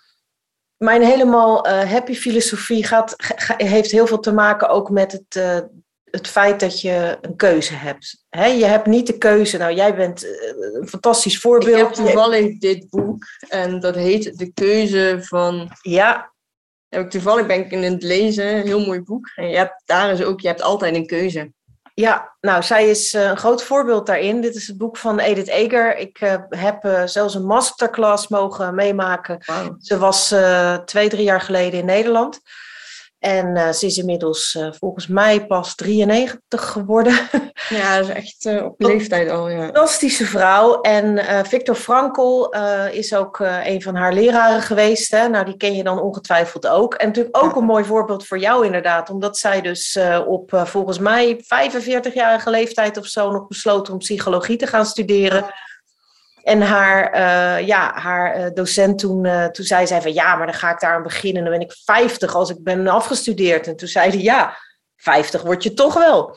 Mijn 0.76 1.02
helemaal 1.02 1.66
uh, 1.66 1.90
happy 1.90 2.14
filosofie 2.14 2.84
gaat, 2.84 3.14
heeft 3.56 3.90
heel 3.90 4.06
veel 4.06 4.18
te 4.18 4.32
maken 4.32 4.68
ook 4.68 4.90
met 4.90 5.12
het, 5.12 5.36
uh, 5.36 5.58
het 6.04 6.28
feit 6.28 6.60
dat 6.60 6.80
je 6.80 7.18
een 7.20 7.36
keuze 7.36 7.74
hebt. 7.74 8.24
He, 8.28 8.46
je 8.46 8.64
hebt 8.64 8.86
niet 8.86 9.06
de 9.06 9.18
keuze. 9.18 9.56
Nou, 9.56 9.74
jij 9.74 9.94
bent 9.94 10.26
een 10.72 10.88
fantastisch 10.88 11.38
voorbeeld. 11.38 11.78
Ik 11.78 11.84
heb 11.84 11.92
toevallig 11.92 12.58
dit 12.58 12.88
boek 12.88 13.24
en 13.48 13.80
dat 13.80 13.94
heet 13.94 14.38
De 14.38 14.52
Keuze 14.52 15.18
van 15.20 15.70
ja 15.82 16.32
heb 16.88 17.04
ik 17.04 17.10
toevallig 17.10 17.46
ben 17.46 17.58
ik 17.58 17.70
in 17.70 17.82
het 17.82 18.02
lezen, 18.02 18.56
een 18.56 18.66
heel 18.66 18.86
mooi 18.86 19.00
boek. 19.00 19.30
En 19.34 19.48
je 19.48 19.56
hebt, 19.56 19.82
daar 19.84 20.10
is 20.10 20.22
ook, 20.22 20.40
je 20.40 20.48
hebt 20.48 20.62
altijd 20.62 20.94
een 20.94 21.06
keuze. 21.06 21.52
Ja, 21.94 22.36
nou, 22.40 22.62
zij 22.62 22.88
is 22.88 23.12
een 23.12 23.36
groot 23.36 23.62
voorbeeld 23.62 24.06
daarin. 24.06 24.40
Dit 24.40 24.54
is 24.54 24.66
het 24.66 24.78
boek 24.78 24.96
van 24.96 25.18
Edith 25.18 25.48
Eger. 25.48 25.96
Ik 25.96 26.20
uh, 26.20 26.34
heb 26.48 27.02
zelfs 27.04 27.34
een 27.34 27.46
masterclass 27.46 28.28
mogen 28.28 28.74
meemaken. 28.74 29.38
Ze 29.78 29.98
was 29.98 30.34
twee, 30.84 31.08
drie 31.08 31.24
jaar 31.24 31.40
geleden 31.40 31.80
in 31.80 31.86
Nederland. 31.86 32.40
En 33.18 33.56
uh, 33.56 33.70
ze 33.70 33.86
is 33.86 33.98
inmiddels 33.98 34.54
uh, 34.58 34.72
volgens 34.78 35.06
mij 35.06 35.46
pas 35.46 35.74
93 35.74 36.68
geworden. 36.68 37.18
Ja, 37.68 37.96
dat 37.98 38.08
is 38.08 38.14
echt 38.14 38.44
uh, 38.44 38.64
op 38.64 38.80
leeftijd 38.80 39.30
al. 39.30 39.48
Ja. 39.48 39.64
Fantastische 39.64 40.24
vrouw. 40.24 40.80
En 40.80 41.24
Victor 41.46 41.74
Frankl 41.74 42.54
is 42.90 43.14
ook 43.14 43.38
een 43.64 43.82
van 43.82 43.94
haar 43.94 44.12
leraren 44.12 44.62
geweest. 44.62 45.10
Hè? 45.10 45.28
Nou, 45.28 45.44
die 45.44 45.56
ken 45.56 45.74
je 45.74 45.82
dan 45.82 46.00
ongetwijfeld 46.00 46.66
ook. 46.66 46.94
En 46.94 47.06
natuurlijk 47.06 47.36
ook 47.36 47.54
ja. 47.54 47.60
een 47.60 47.66
mooi 47.66 47.84
voorbeeld 47.84 48.26
voor 48.26 48.38
jou 48.38 48.64
inderdaad. 48.64 49.10
Omdat 49.10 49.38
zij 49.38 49.60
dus 49.60 49.98
op 50.26 50.62
volgens 50.64 50.98
mij 50.98 51.44
45-jarige 51.44 52.50
leeftijd 52.50 52.96
of 52.96 53.06
zo 53.06 53.30
nog 53.30 53.46
besloten 53.46 53.92
om 53.92 53.98
psychologie 53.98 54.56
te 54.56 54.66
gaan 54.66 54.86
studeren. 54.86 55.44
En 56.42 56.60
haar, 56.60 57.14
uh, 57.14 57.66
ja, 57.66 57.92
haar 57.94 58.38
uh, 58.38 58.46
docent 58.54 58.98
toen, 58.98 59.24
uh, 59.24 59.44
toen 59.44 59.64
zei 59.64 59.86
zij 59.86 60.02
van 60.02 60.12
ja, 60.12 60.36
maar 60.36 60.46
dan 60.46 60.54
ga 60.54 60.72
ik 60.72 60.80
daar 60.80 60.94
aan 60.94 61.02
beginnen. 61.02 61.42
Dan 61.42 61.52
ben 61.52 61.60
ik 61.60 61.76
50 61.84 62.34
als 62.34 62.50
ik 62.50 62.62
ben 62.62 62.88
afgestudeerd. 62.88 63.66
En 63.66 63.76
toen 63.76 63.88
zei 63.88 64.10
hij 64.10 64.20
ja, 64.20 64.58
50 64.96 65.42
word 65.42 65.62
je 65.62 65.74
toch 65.74 65.94
wel. 65.94 66.36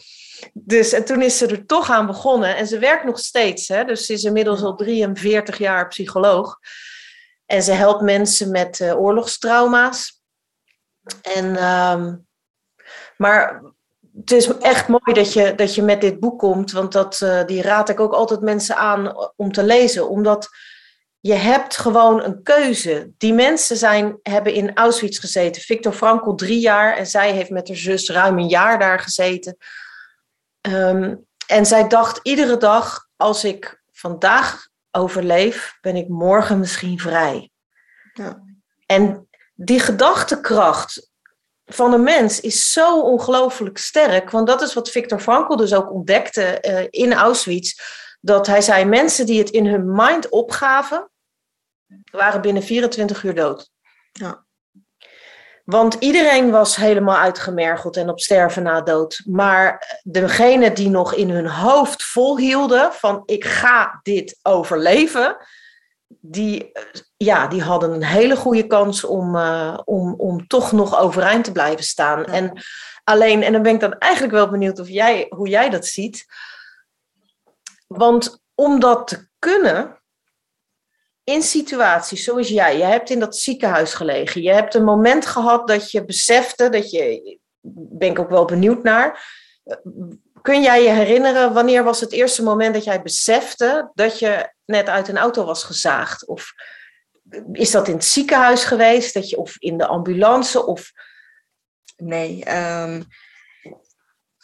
Dus 0.54 0.94
en 0.94 1.06
toen 1.06 1.22
is 1.22 1.38
ze 1.38 1.48
er 1.48 1.66
toch 1.66 1.90
aan 1.90 2.06
begonnen. 2.06 2.56
En 2.56 2.68
ze 2.68 2.80
werkt 2.80 3.04
nog 3.04 3.20
steeds. 3.20 3.68
Hè? 3.68 3.86
Dus 3.86 4.06
ze 4.06 4.14
is 4.14 4.24
inmiddels 4.24 4.62
al 4.62 4.76
43 4.76 5.58
jaar 5.58 5.88
psycholoog. 5.88 6.60
En 7.46 7.64
ze 7.64 7.72
helpt 7.72 8.02
mensen 8.02 8.52
met 8.52 8.82
oorlogstrauma's. 8.82 10.22
En, 11.22 11.64
um, 11.64 12.28
maar 13.18 13.62
het 14.20 14.32
is 14.32 14.58
echt 14.58 14.88
mooi 14.88 15.14
dat 15.14 15.34
je, 15.34 15.56
dat 15.56 15.76
je 15.76 15.82
met 15.82 16.02
dit 16.02 16.20
boek 16.20 16.40
komt, 16.40 16.72
want 16.72 16.92
dat, 16.92 17.20
uh, 17.24 17.46
die 17.46 17.62
raad 17.62 17.90
ik 17.90 18.00
ook 18.00 18.14
altijd 18.14 18.42
mensen 18.42 18.76
aan 18.76 19.32
om 19.36 19.52
te 19.52 19.64
lezen. 19.64 20.10
Omdat 20.10 20.50
je 21.20 21.34
hebt 21.34 21.78
gewoon 21.78 22.24
een 22.24 22.44
keuze. 22.44 23.12
Die 23.18 23.34
mensen 23.34 23.78
zijn, 23.78 24.20
hebben 24.24 24.54
in 24.54 24.76
Auschwitz 24.76 25.20
gezeten. 25.20 25.62
Victor 25.62 25.94
Frankl 25.94 26.34
drie 26.34 26.60
jaar 26.60 26.98
en 26.98 27.08
zij 27.08 27.32
heeft 27.32 27.50
met 27.50 27.68
haar 27.68 27.78
zus 27.78 28.10
ruim 28.10 28.38
een 28.38 28.48
jaar 28.48 28.80
daar 28.80 29.00
gezeten. 29.00 29.58
Um, 30.62 31.26
en 31.48 31.66
zij 31.66 31.88
dacht 31.88 32.20
iedere 32.24 32.58
dag, 32.58 33.08
als 33.16 33.44
ik 33.44 33.82
vandaag 33.92 34.68
overleef, 34.92 35.78
ben 35.82 35.96
ik 35.96 36.08
morgen 36.08 36.60
misschien 36.60 37.00
vrij. 37.00 37.52
Ja. 38.14 38.44
En 38.86 39.30
die 39.54 39.80
gedachtekracht, 39.80 41.11
van 41.74 41.94
een 41.94 42.04
mens 42.04 42.40
is 42.40 42.72
zo 42.72 43.02
ongelooflijk 43.02 43.78
sterk. 43.78 44.30
Want 44.30 44.48
dat 44.48 44.62
is 44.62 44.74
wat 44.74 44.90
Viktor 44.90 45.20
Frankl 45.20 45.56
dus 45.56 45.74
ook 45.74 45.92
ontdekte 45.92 46.58
uh, 46.62 46.88
in 46.90 47.14
Auschwitz. 47.14 47.74
Dat 48.22 48.48
hij 48.48 48.62
zei, 48.62 48.86
mensen 48.86 49.26
die 49.26 49.40
het 49.40 49.50
in 49.50 49.66
hun 49.66 49.96
mind 49.96 50.30
opgaven, 50.30 51.10
waren 52.12 52.42
binnen 52.42 52.64
24 52.64 53.24
uur 53.24 53.36
dood. 53.36 53.70
Ja. 54.12 54.46
Want 55.66 55.96
iedereen 56.00 56.52
was 56.52 56.76
helemaal 56.76 57.18
uitgemergeld 57.18 57.98
en 57.98 58.10
op 58.10 58.20
sterven 58.20 58.64
na 58.64 58.82
dood. 58.82 59.22
Maar 59.26 60.00
degene 60.04 60.74
die 60.74 60.90
nog 60.90 61.14
in 61.14 61.30
hun 61.30 61.48
hoofd 61.48 62.04
volhielden 62.04 62.94
van 62.94 63.24
ik 63.26 63.46
ga 63.46 64.00
dit 64.04 64.40
overleven, 64.42 65.38
die, 66.20 66.72
ja, 67.18 67.48
die 67.48 67.62
hadden 67.62 67.92
een 67.92 68.04
hele 68.04 68.36
goede 68.36 68.68
kans 68.68 69.04
om, 69.04 69.36
uh, 69.36 69.80
om, 69.86 70.14
om 70.14 70.48
toch 70.48 70.72
nog 70.72 71.00
overeind 71.00 71.44
te 71.44 71.52
blijven 71.52 71.84
staan. 71.84 72.26
En 72.26 72.62
alleen, 73.04 73.44
en 73.44 73.52
dan 73.52 73.62
ben 73.62 73.74
ik 73.74 73.80
dan 73.80 73.98
eigenlijk 73.98 74.34
wel 74.34 74.50
benieuwd 74.50 74.80
of 74.80 74.88
jij, 74.88 75.26
hoe 75.30 75.48
jij 75.48 75.70
dat 75.70 75.86
ziet. 75.86 76.26
Want 77.88 78.44
om 78.56 78.80
dat 78.80 79.08
te 79.08 79.28
kunnen, 79.40 80.02
in 81.24 81.42
situaties 81.42 82.24
zoals 82.24 82.48
jij, 82.48 82.78
je 82.78 82.84
hebt 82.84 83.10
in 83.10 83.20
dat 83.20 83.38
ziekenhuis 83.38 83.94
gelegen, 83.94 84.42
je 84.42 84.54
hebt 84.54 84.74
een 84.74 84.84
moment 84.84 85.26
gehad 85.26 85.68
dat 85.68 85.92
je 85.92 86.06
besefte, 86.06 86.70
dat 86.70 86.92
je, 86.92 87.40
ben 87.92 88.10
ik 88.10 88.20
ook 88.20 88.30
wel 88.30 88.46
benieuwd 88.46 88.84
naar, 88.84 89.40
kun 90.42 90.62
jij 90.62 90.84
je 90.84 90.90
herinneren, 90.90 91.54
wanneer 91.54 91.84
was 91.84 92.00
het 92.00 92.12
eerste 92.12 92.44
moment 92.44 92.74
dat 92.74 92.84
jij 92.84 93.02
besefte 93.02 93.92
dat 93.94 94.20
je 94.20 94.54
net 94.66 94.88
uit 94.88 95.08
een 95.08 95.18
auto 95.18 95.46
was 95.46 95.64
gezaagd? 95.64 96.26
Of 96.28 96.52
is 97.52 97.72
dat 97.72 97.88
in 97.88 97.94
het 97.94 98.06
ziekenhuis 98.06 98.64
geweest, 98.64 99.14
dat 99.14 99.30
je, 99.30 99.38
of 99.38 99.56
in 99.58 99.78
de 99.78 99.88
ambulance? 99.88 100.66
Of... 100.66 100.92
Nee, 101.96 102.44
um, 102.58 103.06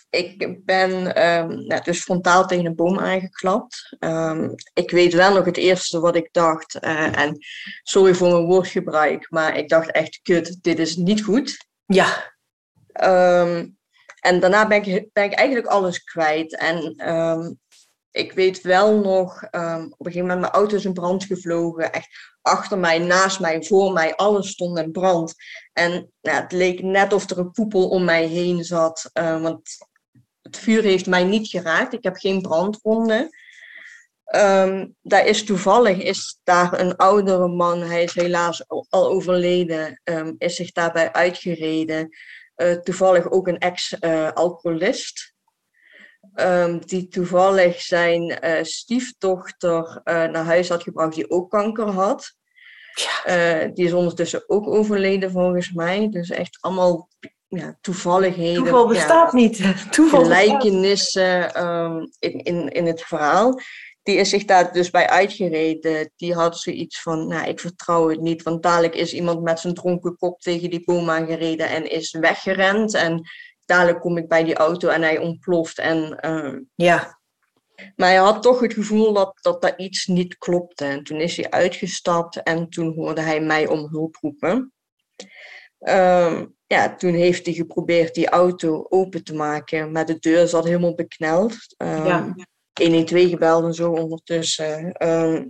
ik 0.10 0.66
ben 0.66 0.92
um, 1.24 1.66
nou, 1.66 1.84
dus 1.84 2.02
frontaal 2.02 2.48
tegen 2.48 2.66
een 2.66 2.76
boom 2.76 3.00
aangeklapt. 3.00 3.96
Um, 4.00 4.56
ik 4.74 4.92
weet 4.92 5.14
wel 5.14 5.34
nog 5.34 5.46
het 5.46 5.58
eerste 5.58 6.00
wat 6.00 6.16
ik 6.16 6.30
dacht, 6.32 6.78
uh, 6.82 7.20
en 7.20 7.38
sorry 7.84 8.14
voor 8.14 8.32
mijn 8.32 8.46
woordgebruik, 8.46 9.28
maar 9.30 9.58
ik 9.58 9.70
dacht 9.70 9.92
echt, 9.92 10.20
kut, 10.24 10.58
dit 10.62 10.80
is 10.80 10.96
niet 10.96 11.24
goed. 11.24 11.68
Ja. 11.86 12.36
En 14.28 14.40
daarna 14.40 14.68
ben 14.68 14.84
ik, 14.84 15.10
ben 15.14 15.24
ik 15.24 15.34
eigenlijk 15.34 15.68
alles 15.68 16.04
kwijt. 16.04 16.58
En 16.58 17.10
um, 17.14 17.60
ik 18.12 18.32
weet 18.32 18.62
wel 18.62 19.00
nog, 19.00 19.44
um, 19.52 19.84
op 19.84 20.06
een 20.06 20.12
gegeven 20.12 20.22
moment 20.22 20.40
mijn 20.40 20.54
auto 20.54 20.76
is 20.76 20.86
in 20.86 20.94
brand 20.94 21.24
gevlogen. 21.24 21.92
Echt 21.92 22.08
achter 22.42 22.78
mij, 22.78 23.00
naast 23.00 23.40
mij, 23.40 23.64
voor 23.64 23.94
mij, 23.94 24.16
alles 24.16 24.50
stond 24.50 24.78
in 24.78 24.92
brand. 24.92 25.34
En 25.74 26.12
het 26.22 26.52
leek 26.52 26.82
net 26.82 27.14
of 27.14 27.30
er 27.30 27.38
een 27.38 27.52
koepel 27.52 27.90
om 27.90 28.04
mij 28.04 28.26
heen 28.26 28.64
zat. 28.64 29.10
Uh, 29.14 29.42
want 29.42 29.62
het 30.42 30.58
vuur 30.58 30.84
heeft 30.84 31.08
mij 31.08 31.24
niet 31.24 31.48
geraakt. 31.48 31.94
Ik 31.94 32.04
heb 32.04 32.16
geen 32.16 32.42
brandwonden. 32.42 33.30
Um, 34.36 34.96
daar 35.02 35.26
is 35.26 35.44
toevallig 35.44 35.98
is 35.98 36.40
daar 36.44 36.80
een 36.80 36.96
oudere 36.96 37.48
man, 37.48 37.82
hij 37.82 38.04
is 38.04 38.14
helaas 38.14 38.68
al 38.68 38.86
overleden, 38.90 40.02
is 40.38 40.56
zich 40.56 40.72
daarbij 40.72 41.12
uitgereden. 41.12 42.10
Uh, 42.58 42.74
toevallig 42.74 43.32
ook 43.32 43.48
een 43.48 43.58
ex-alcoholist. 43.58 45.36
Um, 46.36 46.86
die 46.86 47.08
toevallig 47.08 47.82
zijn 47.82 48.40
uh, 48.46 48.64
stiefdochter 48.64 50.02
uh, 50.04 50.14
naar 50.24 50.46
huis 50.46 50.70
had 50.70 50.84
gebracht, 50.84 51.16
die 51.16 51.30
ook 51.30 51.50
kanker 51.50 51.88
had. 51.88 52.36
Ja. 53.24 53.68
die 53.68 53.86
is 53.86 53.94
ondertussen 53.94 54.44
ook 54.50 54.68
overleden, 54.68 55.32
volgens 55.32 55.72
mij. 55.72 56.10
Dus 56.10 56.30
echt 56.30 56.58
allemaal 56.62 57.10
ja, 57.48 57.78
toevalligheden. 57.82 58.64
Toeval 58.64 58.88
bestaat 58.88 59.32
ja, 59.32 59.38
niet. 59.38 59.64
Toeval 59.92 60.24
gelijkenissen 60.24 61.64
um, 61.64 62.10
in, 62.20 62.44
in, 62.44 62.70
in 62.70 62.86
het 62.86 63.02
verhaal 63.02 63.60
die 64.08 64.16
is 64.16 64.30
zich 64.30 64.46
daar 64.46 64.74
dus 64.74 64.90
bij 64.90 65.10
uitgereden. 65.10 66.12
Die 66.16 66.34
had 66.34 66.58
zoiets 66.58 67.02
van, 67.02 67.28
nou, 67.28 67.48
ik 67.48 67.60
vertrouw 67.60 68.10
het 68.10 68.22
niet. 68.22 68.44
Want 68.44 68.64
dadelijk 68.64 68.96
is 68.96 69.14
iemand 69.14 69.42
met 69.42 69.60
zijn 69.60 69.74
dronken 69.74 70.18
kop 70.18 70.42
tegen 70.42 70.70
die 70.70 70.84
boom 70.84 71.10
aangereden 71.10 71.70
en 71.70 71.92
is 71.92 72.12
weggerend. 72.12 72.94
En 72.94 73.22
dadelijk 73.66 74.00
kom 74.00 74.18
ik 74.18 74.28
bij 74.28 74.44
die 74.44 74.56
auto 74.56 74.88
en 74.90 75.02
hij 75.02 75.18
ontploft. 75.18 75.80
En, 75.80 76.20
uh, 76.26 76.60
ja. 76.76 77.20
Maar 77.96 78.08
hij 78.08 78.18
had 78.18 78.42
toch 78.42 78.60
het 78.60 78.74
gevoel 78.74 79.14
dat, 79.14 79.38
dat 79.42 79.62
daar 79.62 79.78
iets 79.78 80.06
niet 80.06 80.38
klopte. 80.38 80.86
En 80.86 81.04
toen 81.04 81.20
is 81.20 81.38
hij 81.38 81.50
uitgestapt 81.50 82.44
en 82.44 82.70
toen 82.70 82.94
hoorde 82.96 83.22
hij 83.22 83.42
mij 83.42 83.68
om 83.68 83.88
hulp 83.90 84.16
roepen. 84.22 84.74
Uh, 85.80 86.42
ja, 86.68 86.96
toen 86.96 87.14
heeft 87.14 87.46
hij 87.46 87.56
geprobeerd 87.56 88.14
die 88.14 88.30
auto 88.30 88.86
open 88.90 89.24
te 89.24 89.34
maken, 89.34 89.92
maar 89.92 90.06
de 90.06 90.20
deur 90.20 90.48
zat 90.48 90.66
helemaal 90.66 90.96
bekneld. 90.96 91.58
Uh, 91.78 92.06
ja 92.06 92.36
112 92.78 93.30
gebeld 93.30 93.64
en 93.64 93.74
zo 93.74 93.92
ondertussen. 93.92 94.96
Uh, 95.04 95.42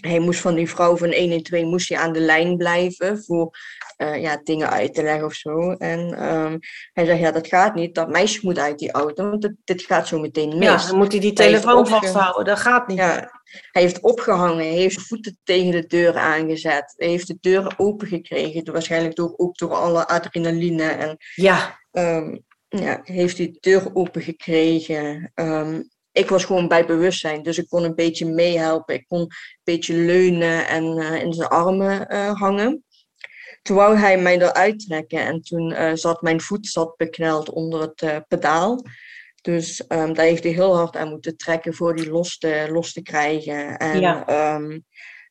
hij 0.00 0.18
moest 0.18 0.40
van 0.40 0.54
die 0.54 0.70
vrouw 0.70 0.96
van 0.96 1.14
112 1.14 1.64
moest 1.64 1.88
hij 1.88 1.98
aan 1.98 2.12
de 2.12 2.20
lijn 2.20 2.56
blijven 2.56 3.24
voor 3.24 3.58
uh, 3.98 4.22
ja, 4.22 4.40
dingen 4.44 4.70
uit 4.70 4.94
te 4.94 5.02
leggen 5.02 5.24
of 5.24 5.34
zo. 5.34 5.72
En 5.72 6.24
um, 6.34 6.58
hij 6.92 7.04
zegt, 7.04 7.20
ja, 7.20 7.30
dat 7.30 7.46
gaat 7.46 7.74
niet. 7.74 7.94
Dat 7.94 8.08
meisje 8.08 8.40
moet 8.42 8.58
uit 8.58 8.78
die 8.78 8.92
auto, 8.92 9.28
want 9.28 9.42
dit, 9.42 9.54
dit 9.64 9.82
gaat 9.82 10.08
zo 10.08 10.18
meteen 10.18 10.58
mis. 10.58 10.82
Ja, 10.82 10.88
dan 10.88 10.96
moet 10.96 11.12
hij 11.12 11.20
die 11.20 11.32
telefoon 11.32 11.86
vasthouden. 11.86 12.44
Dat 12.44 12.58
gaat 12.58 12.88
niet. 12.88 12.98
Ja, 12.98 13.30
hij 13.70 13.82
heeft 13.82 14.00
opgehangen, 14.00 14.56
hij 14.56 14.66
heeft 14.66 14.94
zijn 14.94 15.06
voeten 15.06 15.38
tegen 15.42 15.70
de 15.70 15.86
deur 15.86 16.16
aangezet. 16.16 16.94
Hij 16.96 17.08
heeft 17.08 17.26
de 17.26 17.38
deur 17.40 17.74
open 17.76 18.06
gekregen, 18.06 18.72
waarschijnlijk 18.72 19.16
door, 19.16 19.34
ook 19.36 19.56
door 19.56 19.74
alle 19.74 20.08
adrenaline. 20.08 20.88
En, 20.88 21.16
ja. 21.34 21.80
Um, 21.92 22.44
ja, 22.68 23.00
heeft 23.02 23.36
die 23.36 23.56
deur 23.60 23.90
open 23.92 24.22
gekregen. 24.22 25.32
Um, 25.34 25.88
ik 26.14 26.28
was 26.28 26.44
gewoon 26.44 26.68
bij 26.68 26.86
bewustzijn. 26.86 27.42
Dus 27.42 27.58
ik 27.58 27.68
kon 27.68 27.84
een 27.84 27.94
beetje 27.94 28.26
meehelpen. 28.26 28.94
Ik 28.94 29.04
kon 29.06 29.20
een 29.20 29.30
beetje 29.64 29.94
leunen 29.94 30.68
en 30.68 30.84
uh, 30.98 31.22
in 31.22 31.32
zijn 31.32 31.48
armen 31.48 32.14
uh, 32.14 32.40
hangen. 32.40 32.84
Toen 33.62 33.76
wou 33.76 33.96
hij 33.96 34.18
mij 34.18 34.40
eruit 34.40 34.86
trekken 34.86 35.20
en 35.20 35.40
toen 35.40 35.70
uh, 35.70 35.90
zat 35.94 36.22
mijn 36.22 36.40
voet 36.40 36.66
zat 36.66 36.96
bekneld 36.96 37.50
onder 37.50 37.80
het 37.80 38.24
pedaal. 38.28 38.82
Dus 39.40 39.84
um, 39.88 40.14
daar 40.14 40.24
heeft 40.24 40.42
hij 40.42 40.52
heel 40.52 40.76
hard 40.76 40.96
aan 40.96 41.08
moeten 41.08 41.36
trekken 41.36 41.74
voor 41.74 41.96
die 41.96 42.10
los 42.10 42.38
te, 42.38 42.68
los 42.70 42.92
te 42.92 43.02
krijgen. 43.02 43.76
En 43.76 44.00
ja. 44.00 44.54
um, 44.54 44.68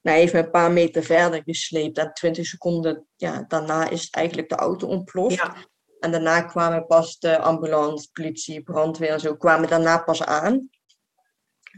nou, 0.02 0.16
hij 0.16 0.20
heeft 0.20 0.34
me 0.34 0.40
een 0.40 0.52
paar 0.52 0.72
meter 0.72 1.04
verder 1.04 1.42
gesleept. 1.46 1.98
En 1.98 2.14
20 2.14 2.46
seconden 2.46 3.06
ja, 3.16 3.46
daarna 3.48 3.90
is 3.90 4.10
eigenlijk 4.10 4.50
de 4.50 4.56
auto 4.56 4.88
ontploft. 4.88 5.36
Ja. 5.36 5.56
En 6.00 6.12
daarna 6.12 6.42
kwamen 6.42 6.86
pas 6.86 7.20
de 7.20 7.40
ambulance, 7.40 8.10
politie, 8.12 8.64
brandweer 8.64 9.10
en 9.10 9.20
zo 9.20 9.36
kwamen 9.36 9.70
daarna 9.70 9.98
pas 9.98 10.24
aan. 10.24 10.70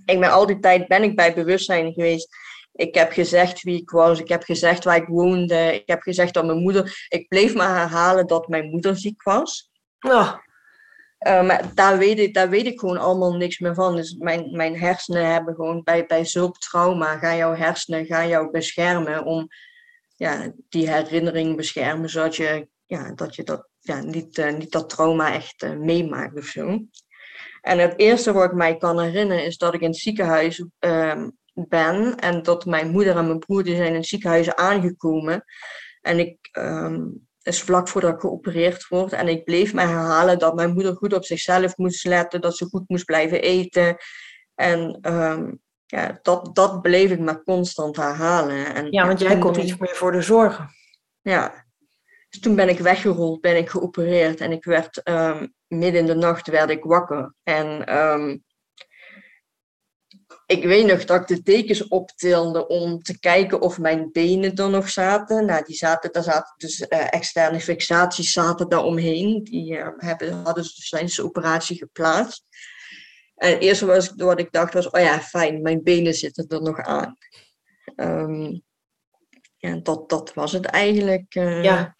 Ik 0.06 0.20
ben 0.20 0.32
al 0.32 0.46
die 0.46 0.60
tijd 0.60 0.88
ben 0.88 1.04
ik 1.04 1.16
bij 1.16 1.34
bewustzijn 1.34 1.94
geweest. 1.94 2.28
Ik 2.72 2.96
heb 2.96 3.12
gezegd 3.12 3.62
wie 3.62 3.82
ik 3.82 3.90
was. 3.90 4.20
Ik 4.20 4.28
heb 4.28 4.44
gezegd 4.44 4.84
waar 4.84 4.96
ik 4.96 5.08
woonde. 5.08 5.74
Ik 5.74 5.84
heb 5.86 6.02
gezegd 6.02 6.34
dat 6.34 6.46
mijn 6.46 6.62
moeder. 6.62 7.06
Ik 7.10 7.28
bleef 7.28 7.56
maar 7.56 7.76
herhalen 7.76 8.28
dat 8.28 8.48
mijn 8.48 8.70
moeder 8.70 8.98
ziek 8.98 9.24
was. 9.24 9.70
Ja. 10.00 10.44
Uh, 11.20 11.46
maar 11.46 11.74
daar 11.74 11.98
weet, 11.98 12.20
ik, 12.20 12.34
daar 12.34 12.50
weet 12.50 12.66
ik 12.66 12.80
gewoon 12.80 12.98
allemaal 12.98 13.34
niks 13.34 13.60
meer 13.60 13.74
van. 13.74 13.96
Dus 13.96 14.14
mijn, 14.14 14.56
mijn 14.56 14.80
hersenen 14.80 15.32
hebben 15.32 15.56
gewoon 15.56 15.84
bij, 15.84 16.06
bij 16.06 16.26
zulk 16.26 16.58
trauma, 16.58 17.18
gaan 17.18 17.38
jouw 17.38 17.56
hersenen 17.56 18.06
gaan 18.06 18.28
jou 18.28 18.52
beschermen 18.52 19.24
om 19.24 19.48
ja, 20.16 20.52
die 20.70 20.90
herinnering 20.90 21.56
beschermen, 21.56 22.10
zodat 22.10 22.36
je, 22.36 22.68
ja, 22.86 23.14
dat, 23.14 23.36
je 23.36 23.44
dat, 23.44 23.68
ja, 23.80 24.02
niet, 24.02 24.38
uh, 24.38 24.54
niet 24.54 24.72
dat 24.72 24.90
trauma 24.90 25.34
echt 25.34 25.64
uh, 25.64 25.78
meemaakt 25.78 26.38
of 26.38 26.46
zo. 26.46 26.80
En 27.66 27.80
het 27.80 27.94
eerste 28.00 28.34
wat 28.34 28.44
ik 28.44 28.54
mij 28.54 28.78
kan 28.78 29.00
herinneren 29.00 29.46
is 29.46 29.58
dat 29.58 29.74
ik 29.74 29.82
in 29.82 29.88
het 29.88 29.98
ziekenhuis 29.98 30.66
ehm, 30.80 31.30
ben 31.54 32.16
en 32.16 32.44
dat 32.44 32.66
mijn 32.66 32.92
moeder 32.92 33.18
en 33.18 33.28
mijn 33.28 33.40
broer 33.40 33.64
die 33.64 33.76
zijn 33.76 33.88
in 33.88 33.96
het 33.96 34.06
ziekenhuis 34.06 34.56
aangekomen. 34.56 35.44
En 36.02 36.20
ik, 36.20 36.38
um, 36.58 37.28
is 37.42 37.62
vlak 37.62 37.88
voordat 37.88 38.14
ik 38.14 38.20
geopereerd 38.20 38.88
word. 38.88 39.14
En 39.14 39.28
ik 39.28 39.44
bleef 39.44 39.74
me 39.74 39.82
herhalen 39.82 40.40
dat 40.40 40.56
mijn 40.56 40.74
moeder 40.74 40.96
goed 40.96 41.14
op 41.14 41.26
zichzelf 41.26 41.78
moest 41.78 42.06
letten, 42.06 42.42
dat 42.42 42.58
ze 42.58 42.66
goed 42.66 42.90
moest 42.90 43.06
blijven 43.06 43.42
eten. 43.42 43.98
En 44.56 45.00
um, 45.14 45.60
ja, 45.86 46.20
dat, 46.22 46.56
dat 46.56 46.82
bleef 46.82 47.12
ik 47.12 47.20
maar 47.20 47.44
constant 47.44 47.96
herhalen. 47.96 48.76
En, 48.76 48.92
ja, 48.92 49.08
want 49.08 49.20
jij 49.20 49.38
kon 49.38 49.58
niet 49.58 49.80
meer 49.80 49.96
voor 49.96 50.12
de 50.12 50.22
zorgen. 50.22 50.70
Ja. 51.22 51.65
Toen 52.40 52.56
ben 52.56 52.70
ik 52.70 52.80
weggerold, 52.80 53.42
ben 53.42 53.58
ik 53.58 53.70
geopereerd. 53.70 54.40
En 54.40 54.52
ik 54.52 54.64
werd 54.64 55.02
um, 55.08 55.54
midden 55.68 56.02
in 56.02 56.06
de 56.06 56.16
nacht 56.16 56.48
werd 56.48 56.70
ik 56.70 56.84
wakker. 56.84 57.34
En 57.44 57.98
um, 57.98 58.44
ik 60.46 60.64
weet 60.64 60.86
nog 60.86 61.06
dat 61.06 61.22
ik 61.22 61.28
de 61.28 61.42
dekens 61.42 61.88
optilde 61.88 62.68
om 62.68 63.02
te 63.02 63.20
kijken 63.20 63.62
of 63.62 63.80
mijn 63.80 64.12
benen 64.12 64.56
er 64.56 64.70
nog 64.70 64.90
zaten. 64.90 65.46
Nou, 65.46 65.64
die 65.66 65.76
zaten, 65.76 66.12
daar 66.12 66.24
zaten 66.24 66.54
dus 66.58 66.80
uh, 66.80 67.14
externe 67.14 67.60
fixaties 67.60 68.32
zaten 68.32 68.70
daar 68.70 68.84
omheen. 68.84 69.44
Die 69.44 69.74
uh, 69.74 69.88
hebben, 69.98 70.34
hadden 70.44 70.64
ze 70.64 70.74
dus 70.76 70.90
tijdens 70.90 71.16
de 71.16 71.24
operatie 71.24 71.78
geplaatst. 71.78 72.46
En 73.36 73.52
het 73.52 73.62
eerste 73.62 73.86
was, 73.86 74.14
wat 74.16 74.40
ik 74.40 74.52
dacht 74.52 74.74
was, 74.74 74.90
oh 74.90 75.02
ja, 75.02 75.20
fijn, 75.20 75.62
mijn 75.62 75.84
benen 75.84 76.14
zitten 76.14 76.48
er 76.48 76.62
nog 76.62 76.80
aan. 76.80 77.18
Ja, 79.58 79.76
dat, 79.76 80.10
dat 80.10 80.34
was 80.34 80.52
het 80.52 80.66
eigenlijk. 80.66 81.36
Uh, 81.36 81.64
ja. 81.64 81.95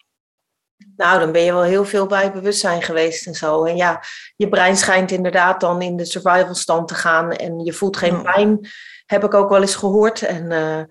Nou, 0.96 1.20
dan 1.20 1.32
ben 1.32 1.42
je 1.42 1.52
wel 1.52 1.62
heel 1.62 1.84
veel 1.84 2.06
bij 2.06 2.32
bewustzijn 2.32 2.82
geweest 2.82 3.26
en 3.26 3.34
zo. 3.34 3.64
En 3.64 3.76
ja, 3.76 4.02
je 4.36 4.48
brein 4.48 4.76
schijnt 4.76 5.10
inderdaad 5.10 5.60
dan 5.60 5.82
in 5.82 5.96
de 5.96 6.04
survival 6.04 6.54
stand 6.54 6.88
te 6.88 6.94
gaan 6.94 7.32
en 7.32 7.64
je 7.64 7.72
voelt 7.72 7.96
geen 7.96 8.22
pijn, 8.22 8.68
heb 9.06 9.24
ik 9.24 9.34
ook 9.34 9.48
wel 9.48 9.60
eens 9.60 9.74
gehoord. 9.74 10.22
En 10.22 10.50
uh, 10.50 10.82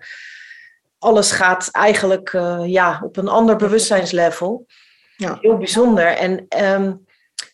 alles 0.98 1.30
gaat 1.30 1.68
eigenlijk 1.70 2.32
uh, 2.32 2.62
ja, 2.64 3.00
op 3.04 3.16
een 3.16 3.28
ander 3.28 3.56
bewustzijnslevel. 3.56 4.66
Ja. 5.16 5.38
Heel 5.40 5.56
bijzonder. 5.56 6.06
En, 6.06 6.46
um, 6.64 7.04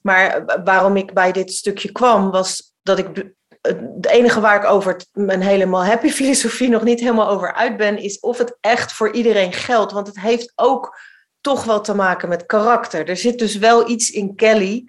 maar 0.03 0.45
waarom 0.65 0.97
ik 0.97 1.13
bij 1.13 1.33
dit 1.33 1.53
stukje 1.53 1.93
kwam, 1.93 2.31
was 2.31 2.75
dat 2.83 2.99
ik 2.99 3.35
het 3.63 4.07
enige 4.07 4.41
waar 4.41 4.57
ik 4.57 4.71
over 4.71 4.97
mijn 5.13 5.43
helemaal 5.43 5.85
happy 5.85 6.11
filosofie 6.21 6.69
nog 6.69 6.83
niet 6.83 7.01
helemaal 7.01 7.29
over 7.29 7.55
uit 7.55 7.77
ben, 7.77 7.99
is 7.99 8.21
of 8.21 8.39
het 8.39 8.57
echt 8.61 8.93
voor 8.93 9.13
iedereen 9.13 9.53
geldt. 9.53 9.93
Want 9.93 10.07
het 10.07 10.21
heeft 10.21 10.53
ook 10.55 10.99
toch 11.43 11.65
wel 11.65 11.81
te 11.81 11.95
maken 11.95 12.29
met 12.29 12.47
karakter. 12.47 13.09
Er 13.09 13.17
zit 13.17 13.39
dus 13.39 13.57
wel 13.57 13.89
iets 13.89 14.11
in 14.11 14.35
Kelly. 14.35 14.89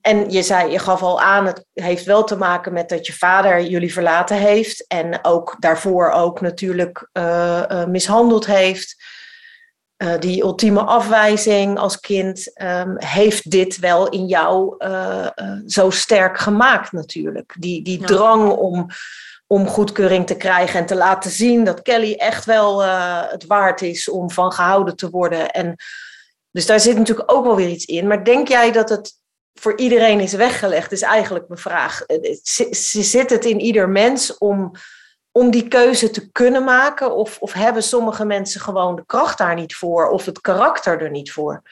En 0.00 0.30
je, 0.30 0.42
zei, 0.42 0.70
je 0.70 0.78
gaf 0.78 1.02
al 1.02 1.20
aan, 1.20 1.46
het 1.46 1.64
heeft 1.72 2.04
wel 2.04 2.24
te 2.24 2.36
maken 2.36 2.72
met 2.72 2.88
dat 2.88 3.06
je 3.06 3.12
vader 3.12 3.62
jullie 3.62 3.92
verlaten 3.92 4.36
heeft. 4.36 4.86
En 4.86 5.24
ook 5.24 5.56
daarvoor 5.58 6.10
ook 6.10 6.40
natuurlijk 6.40 7.08
uh, 7.12 7.62
uh, 7.70 7.86
mishandeld 7.86 8.46
heeft. 8.46 8.96
Uh, 9.96 10.18
die 10.18 10.42
ultieme 10.42 10.82
afwijzing 10.82 11.78
als 11.78 12.00
kind 12.00 12.62
um, 12.62 12.94
heeft 12.96 13.50
dit 13.50 13.78
wel 13.78 14.08
in 14.08 14.26
jou 14.26 14.84
zo 15.66 15.90
sterk 15.90 16.38
gemaakt 16.38 16.92
natuurlijk. 16.92 17.54
Die, 17.58 17.82
die 17.82 18.00
ja. 18.00 18.06
drang 18.06 18.50
om 18.50 18.86
om 19.52 19.66
goedkeuring 19.66 20.26
te 20.26 20.36
krijgen 20.36 20.80
en 20.80 20.86
te 20.86 20.94
laten 20.94 21.30
zien 21.30 21.64
dat 21.64 21.82
Kelly 21.82 22.14
echt 22.14 22.44
wel 22.44 22.82
uh, 22.82 23.22
het 23.30 23.46
waard 23.46 23.82
is 23.82 24.08
om 24.08 24.30
van 24.30 24.52
gehouden 24.52 24.96
te 24.96 25.10
worden. 25.10 25.50
En, 25.50 25.76
dus 26.50 26.66
daar 26.66 26.80
zit 26.80 26.96
natuurlijk 26.96 27.32
ook 27.32 27.44
wel 27.44 27.56
weer 27.56 27.68
iets 27.68 27.84
in. 27.84 28.06
Maar 28.06 28.24
denk 28.24 28.48
jij 28.48 28.72
dat 28.72 28.88
het 28.88 29.18
voor 29.54 29.78
iedereen 29.78 30.20
is 30.20 30.32
weggelegd, 30.32 30.92
is 30.92 31.02
eigenlijk 31.02 31.48
mijn 31.48 31.60
vraag. 31.60 32.04
Zit 32.80 33.30
het 33.30 33.44
in 33.44 33.60
ieder 33.60 33.88
mens 33.88 34.38
om, 34.38 34.70
om 35.32 35.50
die 35.50 35.68
keuze 35.68 36.10
te 36.10 36.30
kunnen 36.30 36.64
maken? 36.64 37.14
Of, 37.14 37.38
of 37.38 37.52
hebben 37.52 37.82
sommige 37.82 38.24
mensen 38.24 38.60
gewoon 38.60 38.96
de 38.96 39.06
kracht 39.06 39.38
daar 39.38 39.54
niet 39.54 39.74
voor 39.74 40.08
of 40.08 40.24
het 40.24 40.40
karakter 40.40 41.02
er 41.02 41.10
niet 41.10 41.32
voor? 41.32 41.62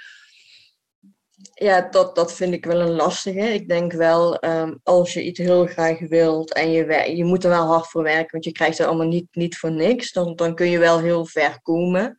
Ja, 1.61 1.81
dat, 1.81 2.15
dat 2.15 2.33
vind 2.33 2.53
ik 2.55 2.65
wel 2.65 2.81
een 2.81 2.91
lastige. 2.91 3.41
Ik 3.41 3.69
denk 3.69 3.93
wel, 3.93 4.45
um, 4.45 4.81
als 4.83 5.13
je 5.13 5.23
iets 5.23 5.39
heel 5.39 5.67
graag 5.67 5.99
wilt 5.99 6.53
en 6.53 6.71
je, 6.71 7.17
je 7.17 7.25
moet 7.25 7.45
er 7.45 7.51
wel 7.51 7.67
hard 7.67 7.87
voor 7.87 8.03
werken, 8.03 8.31
want 8.31 8.45
je 8.45 8.53
krijgt 8.53 8.79
het 8.79 8.87
allemaal 8.87 9.07
niet, 9.07 9.29
niet 9.31 9.57
voor 9.57 9.71
niks, 9.71 10.13
dan, 10.13 10.37
dan 10.37 10.55
kun 10.55 10.71
je 10.71 10.79
wel 10.79 11.01
heel 11.01 11.27
ver 11.27 11.61
komen. 11.63 12.17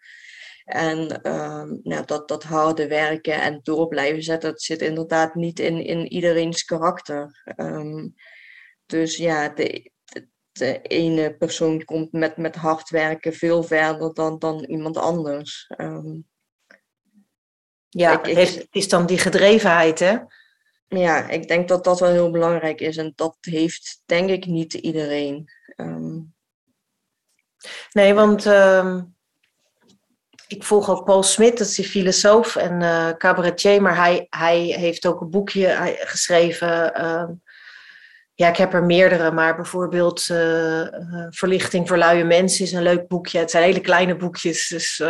En 0.63 1.19
nou, 1.83 2.05
dat, 2.05 2.27
dat 2.27 2.43
harde 2.43 2.87
werken 2.87 3.41
en 3.41 3.59
door 3.63 3.87
blijven 3.87 4.23
zetten, 4.23 4.49
dat 4.49 4.61
zit 4.61 4.81
inderdaad 4.81 5.35
niet 5.35 5.59
in, 5.59 5.85
in 5.85 6.07
iedereen's 6.07 6.63
karakter. 6.63 7.43
Um, 7.55 8.13
dus 8.85 9.17
ja, 9.17 9.49
de, 9.49 9.91
de, 10.03 10.27
de, 10.51 10.81
ene 10.81 11.35
persoon 11.37 11.83
komt 11.85 12.11
met, 12.11 12.37
met 12.37 12.55
hard 12.55 12.89
werken 12.89 13.33
veel 13.33 13.63
verder 13.63 14.13
dan, 14.13 14.39
dan 14.39 14.63
iemand 14.63 14.97
anders. 14.97 15.71
Um, 15.77 16.28
ja, 17.89 18.23
ik, 18.23 18.37
het 18.37 18.67
is 18.71 18.89
dan 18.89 19.05
die 19.05 19.17
gedrevenheid, 19.17 19.99
hè? 19.99 20.17
Ja, 20.87 21.29
ik 21.29 21.47
denk 21.47 21.67
dat 21.67 21.83
dat 21.83 21.99
wel 21.99 22.09
heel 22.09 22.31
belangrijk 22.31 22.81
is. 22.81 22.97
En 22.97 23.13
dat 23.15 23.37
heeft, 23.39 24.01
denk 24.05 24.29
ik, 24.29 24.45
niet 24.45 24.73
iedereen. 24.73 25.49
Um... 25.75 26.33
Nee, 27.91 28.13
want 28.13 28.45
um, 28.45 29.15
ik 30.47 30.63
volg 30.63 30.89
ook 30.89 31.05
Paul 31.05 31.23
Smit, 31.23 31.57
dat 31.57 31.67
is 31.67 31.75
die 31.75 31.85
filosoof 31.85 32.55
en 32.55 32.81
uh, 32.81 33.09
cabaretier. 33.09 33.81
Maar 33.81 33.95
hij, 33.95 34.27
hij 34.29 34.59
heeft 34.59 35.05
ook 35.05 35.21
een 35.21 35.29
boekje 35.29 35.95
geschreven. 35.99 37.01
Uh, 37.01 37.29
ja, 38.33 38.49
ik 38.49 38.57
heb 38.57 38.73
er 38.73 38.83
meerdere, 38.83 39.31
maar 39.31 39.55
bijvoorbeeld 39.55 40.27
uh, 40.31 40.87
Verlichting 41.29 41.87
voor 41.87 41.97
luie 41.97 42.23
mensen 42.23 42.65
is 42.65 42.71
een 42.71 42.83
leuk 42.83 43.07
boekje. 43.07 43.39
Het 43.39 43.51
zijn 43.51 43.63
hele 43.63 43.81
kleine 43.81 44.15
boekjes, 44.15 44.67
dus 44.67 45.03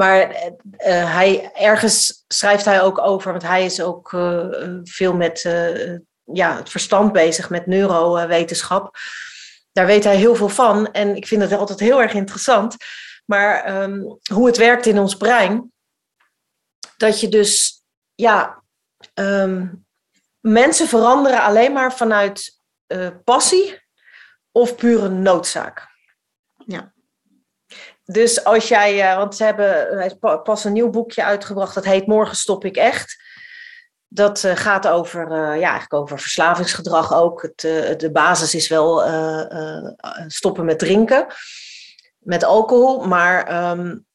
maar 0.00 0.30
uh, 0.30 1.14
hij, 1.14 1.52
ergens 1.52 2.24
schrijft 2.28 2.64
hij 2.64 2.82
ook 2.82 2.98
over, 2.98 3.30
want 3.30 3.42
hij 3.42 3.64
is 3.64 3.80
ook 3.80 4.12
uh, 4.12 4.78
veel 4.82 5.14
met 5.14 5.42
ja, 6.24 6.56
het 6.56 6.70
verstand 6.70 7.12
bezig, 7.12 7.50
met 7.50 7.66
neurowetenschap. 7.66 8.96
Daar 9.72 9.86
weet 9.86 10.04
hij 10.04 10.16
heel 10.16 10.34
veel 10.34 10.48
van 10.48 10.92
en 10.92 11.16
ik 11.16 11.26
vind 11.26 11.42
het 11.42 11.52
altijd 11.52 11.80
heel 11.80 12.02
erg 12.02 12.12
interessant. 12.12 12.76
Maar 13.24 13.82
um, 13.82 14.18
hoe 14.32 14.46
het 14.46 14.56
werkt 14.56 14.86
in 14.86 14.98
ons 14.98 15.16
brein, 15.16 15.72
dat 16.96 17.20
je 17.20 17.28
dus, 17.28 17.82
ja, 18.14 18.62
um, 19.14 19.86
mensen 20.40 20.88
veranderen 20.88 21.42
alleen 21.42 21.72
maar 21.72 21.94
vanuit 21.94 22.58
passie 23.24 23.82
of 24.52 24.76
pure 24.76 25.08
noodzaak. 25.08 25.88
Ja. 26.66 26.92
Dus 28.12 28.44
als 28.44 28.68
jij, 28.68 29.12
uh, 29.12 29.16
want 29.16 29.36
ze 29.36 29.44
hebben 29.44 30.18
pas 30.42 30.64
een 30.64 30.72
nieuw 30.72 30.90
boekje 30.90 31.24
uitgebracht, 31.24 31.74
dat 31.74 31.84
heet 31.84 32.06
Morgen 32.06 32.36
stop 32.36 32.64
ik 32.64 32.76
echt. 32.76 33.22
Dat 34.08 34.42
uh, 34.42 34.56
gaat 34.56 34.88
over, 34.88 35.22
uh, 35.22 35.32
ja, 35.36 35.68
eigenlijk 35.68 35.94
over 35.94 36.18
verslavingsgedrag 36.18 37.14
ook. 37.14 37.42
Het, 37.42 37.60
de 38.00 38.10
basis 38.12 38.54
is 38.54 38.68
wel 38.68 39.02
stoppen 40.26 40.64
met 40.64 40.78
drinken, 40.78 41.26
met 42.18 42.44
alcohol. 42.44 43.06
Maar 43.06 43.70
um, 43.70 44.06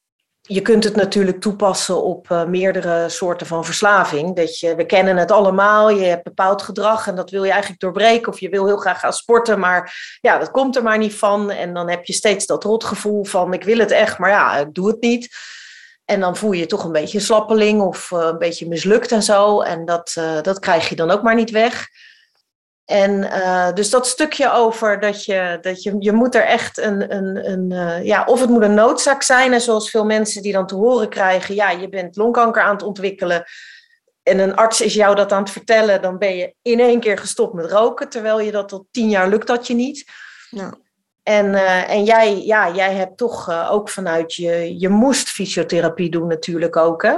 je 0.48 0.62
kunt 0.62 0.84
het 0.84 0.96
natuurlijk 0.96 1.42
toepassen 1.42 2.04
op 2.04 2.30
uh, 2.30 2.46
meerdere 2.46 3.10
soorten 3.10 3.48
van 3.48 3.66
verslaving. 3.66 4.36
Dat 4.36 4.60
je, 4.60 4.76
we 4.76 4.86
kennen 4.86 5.18
het 5.18 5.32
allemaal, 5.32 5.90
je 5.90 6.06
hebt 6.06 6.24
bepaald 6.24 6.62
gedrag 6.62 7.08
en 7.08 7.16
dat 7.16 7.30
wil 7.30 7.44
je 7.44 7.52
eigenlijk 7.52 7.82
doorbreken. 7.82 8.32
Of 8.32 8.40
je 8.40 8.50
wil 8.50 8.66
heel 8.66 8.78
graag 8.78 9.00
gaan 9.00 9.14
sporten, 9.14 9.60
maar 9.60 9.96
ja, 10.22 10.38
dat 10.38 10.52
komt 10.52 10.76
er 10.76 10.84
maar 10.84 10.98
niet 10.98 11.16
van. 11.16 11.52
En 11.52 11.74
dan 11.74 11.90
heb 11.90 12.06
je 12.06 12.14
steeds 12.14 12.46
dat 12.46 12.64
rotgevoel 12.64 13.24
van 13.24 13.54
ik 13.54 13.64
wil 13.64 13.78
het 13.78 13.92
echt, 13.92 14.18
maar 14.18 14.30
ja, 14.30 14.58
ik 14.58 14.74
doe 14.74 14.88
het 14.88 15.02
niet. 15.02 15.36
En 16.06 16.20
dan 16.20 16.36
voel 16.36 16.52
je 16.52 16.60
je 16.60 16.66
toch 16.66 16.84
een 16.84 16.92
beetje 16.92 17.20
slappeling 17.20 17.82
of 17.82 18.12
uh, 18.12 18.20
een 18.20 18.38
beetje 18.38 18.68
mislukt 18.68 19.12
en 19.12 19.24
zo. 19.24 19.62
En 19.62 19.86
dat, 19.86 20.16
uh, 20.18 20.42
dat 20.42 20.60
krijg 20.60 20.90
je 20.90 20.96
dan 20.96 21.12
ook 21.12 21.22
maar 21.22 21.36
niet 21.36 21.52
weg. 21.52 21.88
En 22.86 23.12
uh, 23.12 23.74
dus 23.74 23.90
dat 23.90 24.08
stukje 24.08 24.52
over 24.52 25.00
dat 25.00 25.26
je, 25.26 25.58
dat 25.62 25.84
je, 25.84 25.96
je 26.00 26.12
moet 26.12 26.36
er 26.36 26.46
echt 26.46 26.78
een, 26.78 27.16
een, 27.16 27.52
een 27.52 27.72
uh, 27.72 28.06
ja, 28.06 28.24
of 28.26 28.40
het 28.40 28.50
moet 28.50 28.62
een 28.62 28.74
noodzaak 28.74 29.24
zijn. 29.24 29.54
En 29.54 29.62
zoals 29.62 29.90
veel 29.90 30.06
mensen 30.06 30.42
die 30.42 30.54
dan 30.54 30.68
te 30.68 30.76
horen 30.76 31.10
krijgen, 31.10 31.56
ja, 31.56 31.70
je 31.70 31.90
bent 31.90 32.16
longkanker 32.16 32.62
aan 32.62 32.74
het 32.74 32.84
ontwikkelen. 32.84 33.44
En 34.24 34.40
een 34.40 34.56
arts 34.56 34.82
is 34.82 34.94
jou 34.94 35.16
dat 35.16 35.32
aan 35.32 35.42
het 35.44 35.52
vertellen, 35.52 36.02
dan 36.02 36.18
ben 36.18 36.36
je 36.36 36.56
in 36.62 36.80
één 36.80 37.00
keer 37.00 37.18
gestopt 37.18 37.54
met 37.54 37.72
roken. 37.72 38.10
Terwijl 38.10 38.40
je 38.40 38.52
dat 38.52 38.68
tot 38.68 38.86
tien 38.92 39.10
jaar 39.10 39.30
lukt 39.30 39.48
dat 39.48 39.68
je 39.68 39.74
niet. 39.74 40.12
Ja. 40.50 40.74
En, 41.26 41.46
uh, 41.46 41.90
en 41.90 42.04
jij, 42.04 42.46
ja, 42.46 42.72
jij 42.72 42.94
hebt 42.94 43.18
toch 43.18 43.50
uh, 43.50 43.72
ook 43.72 43.90
vanuit 43.90 44.34
je, 44.34 44.80
je 44.80 44.90
moest 44.90 45.30
fysiotherapie 45.30 46.10
doen 46.10 46.28
natuurlijk 46.28 46.76
ook. 46.76 47.04
Hè? 47.04 47.16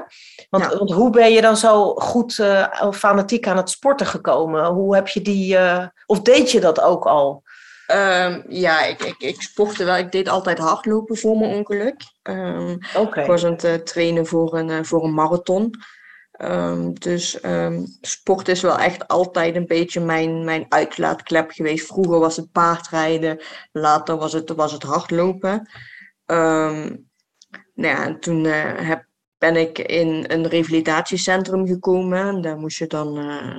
Want, 0.50 0.64
Ja. 0.64 0.78
want 0.78 0.92
hoe 0.92 1.10
ben 1.10 1.32
je 1.32 1.42
dan 1.42 1.58
zo 1.58 1.94
goed 1.94 2.38
uh, 2.38 2.92
fanatiek 2.92 3.48
aan 3.48 3.58
het 3.58 3.70
sporten 3.70 4.06
gekomen? 4.06 4.66
Hoe 4.66 4.96
heb 4.96 5.08
je 5.08 5.22
die, 5.22 5.58
of 6.06 6.22
deed 6.22 6.52
je 6.52 6.60
dat 6.60 6.82
ook 6.82 7.06
al? 7.06 7.44
Um, 7.92 8.46
ja, 8.48 8.84
ik, 8.84 9.02
ik, 9.04 9.16
ik 9.18 9.42
sportte 9.42 9.84
wel. 9.84 9.96
Ik 9.98 10.12
deed 10.12 10.30
altijd 10.30 10.58
hardlopen 10.58 11.18
voor 11.18 11.38
mijn 11.38 11.52
ongeluk. 11.56 12.02
Um. 12.24 12.78
Ik 13.14 13.26
was 13.26 13.46
aan 13.46 13.56
het 13.62 13.86
trainen 13.86 14.26
voor 14.26 14.58
een, 14.58 14.86
voor 14.86 15.04
een 15.04 15.14
marathon. 15.14 15.74
Um, 16.42 17.00
dus 17.00 17.44
um, 17.44 17.86
sport 18.02 18.48
is 18.48 18.62
wel 18.62 18.80
echt 18.80 19.08
altijd 19.08 19.56
een 19.56 19.68
beetje 19.68 20.00
mijn, 20.00 20.44
mijn 20.44 20.66
uitlaatklep 20.70 21.52
geweest. 21.52 21.88
Vroeger 21.88 22.20
was 22.20 22.36
het 22.36 22.52
paardrijden, 22.52 23.40
later 23.72 24.18
was 24.18 24.34
het, 24.34 24.54
was 24.56 24.72
het 24.72 24.84
hardlopen. 24.84 25.70
Um, 26.26 27.10
nou 27.74 27.96
ja, 27.96 28.06
en 28.06 28.20
toen 28.20 28.44
uh, 28.44 28.64
heb, 28.76 29.06
ben 29.38 29.56
ik 29.56 29.80
in 29.80 30.26
een 30.28 30.48
revalidatiecentrum 30.48 31.68
gekomen. 31.68 32.42
Daar 32.42 32.58
moest 32.58 32.78
je 32.78 32.88
dan. 32.88 33.18
Uh, 33.18 33.56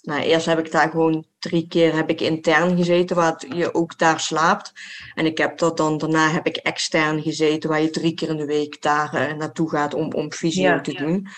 nou, 0.00 0.22
eerst 0.22 0.46
heb 0.46 0.58
ik 0.58 0.72
daar 0.72 0.90
gewoon 0.90 1.26
drie 1.38 1.68
keer 1.68 1.94
heb 1.94 2.10
ik 2.10 2.20
intern 2.20 2.76
gezeten, 2.76 3.16
waar 3.16 3.44
je 3.54 3.74
ook 3.74 3.98
daar 3.98 4.20
slaapt. 4.20 4.72
En 5.14 5.26
ik 5.26 5.38
heb 5.38 5.58
dat 5.58 5.76
dan, 5.76 5.98
daarna 5.98 6.30
heb 6.30 6.46
ik 6.46 6.56
extern 6.56 7.22
gezeten, 7.22 7.70
waar 7.70 7.82
je 7.82 7.90
drie 7.90 8.14
keer 8.14 8.28
in 8.28 8.36
de 8.36 8.44
week 8.44 8.82
daar 8.82 9.14
uh, 9.14 9.36
naartoe 9.36 9.70
gaat 9.70 9.94
om, 9.94 10.12
om 10.12 10.32
fysio 10.32 10.62
Ja. 10.62 10.80
te 10.80 10.94
doen. 10.94 11.28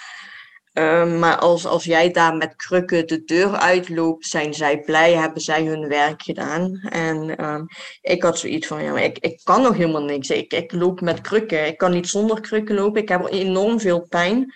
Um, 0.74 1.18
maar 1.18 1.36
als, 1.38 1.66
als 1.66 1.84
jij 1.84 2.10
daar 2.10 2.36
met 2.36 2.56
krukken 2.56 3.06
de 3.06 3.24
deur 3.24 3.50
uitloopt, 3.50 4.26
zijn 4.26 4.54
zij 4.54 4.80
blij, 4.80 5.14
hebben 5.14 5.42
zij 5.42 5.64
hun 5.64 5.88
werk 5.88 6.22
gedaan. 6.22 6.78
En 6.88 7.44
um, 7.44 7.66
ik 8.00 8.22
had 8.22 8.38
zoiets 8.38 8.66
van, 8.66 8.82
ja, 8.82 8.98
ik, 8.98 9.18
ik 9.18 9.40
kan 9.42 9.62
nog 9.62 9.76
helemaal 9.76 10.04
niks. 10.04 10.30
Ik, 10.30 10.52
ik 10.52 10.72
loop 10.72 11.00
met 11.00 11.20
krukken. 11.20 11.66
Ik 11.66 11.78
kan 11.78 11.92
niet 11.92 12.08
zonder 12.08 12.40
krukken 12.40 12.74
lopen. 12.74 13.02
Ik 13.02 13.08
heb 13.08 13.26
enorm 13.30 13.80
veel 13.80 14.06
pijn. 14.08 14.54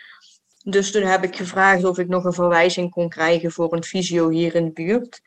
Dus 0.62 0.90
toen 0.90 1.02
heb 1.02 1.24
ik 1.24 1.36
gevraagd 1.36 1.84
of 1.84 1.98
ik 1.98 2.08
nog 2.08 2.24
een 2.24 2.32
verwijzing 2.32 2.90
kon 2.90 3.08
krijgen 3.08 3.52
voor 3.52 3.72
een 3.72 3.84
fysio 3.84 4.28
hier 4.28 4.54
in 4.54 4.64
de 4.64 4.72
buurt. 4.72 5.20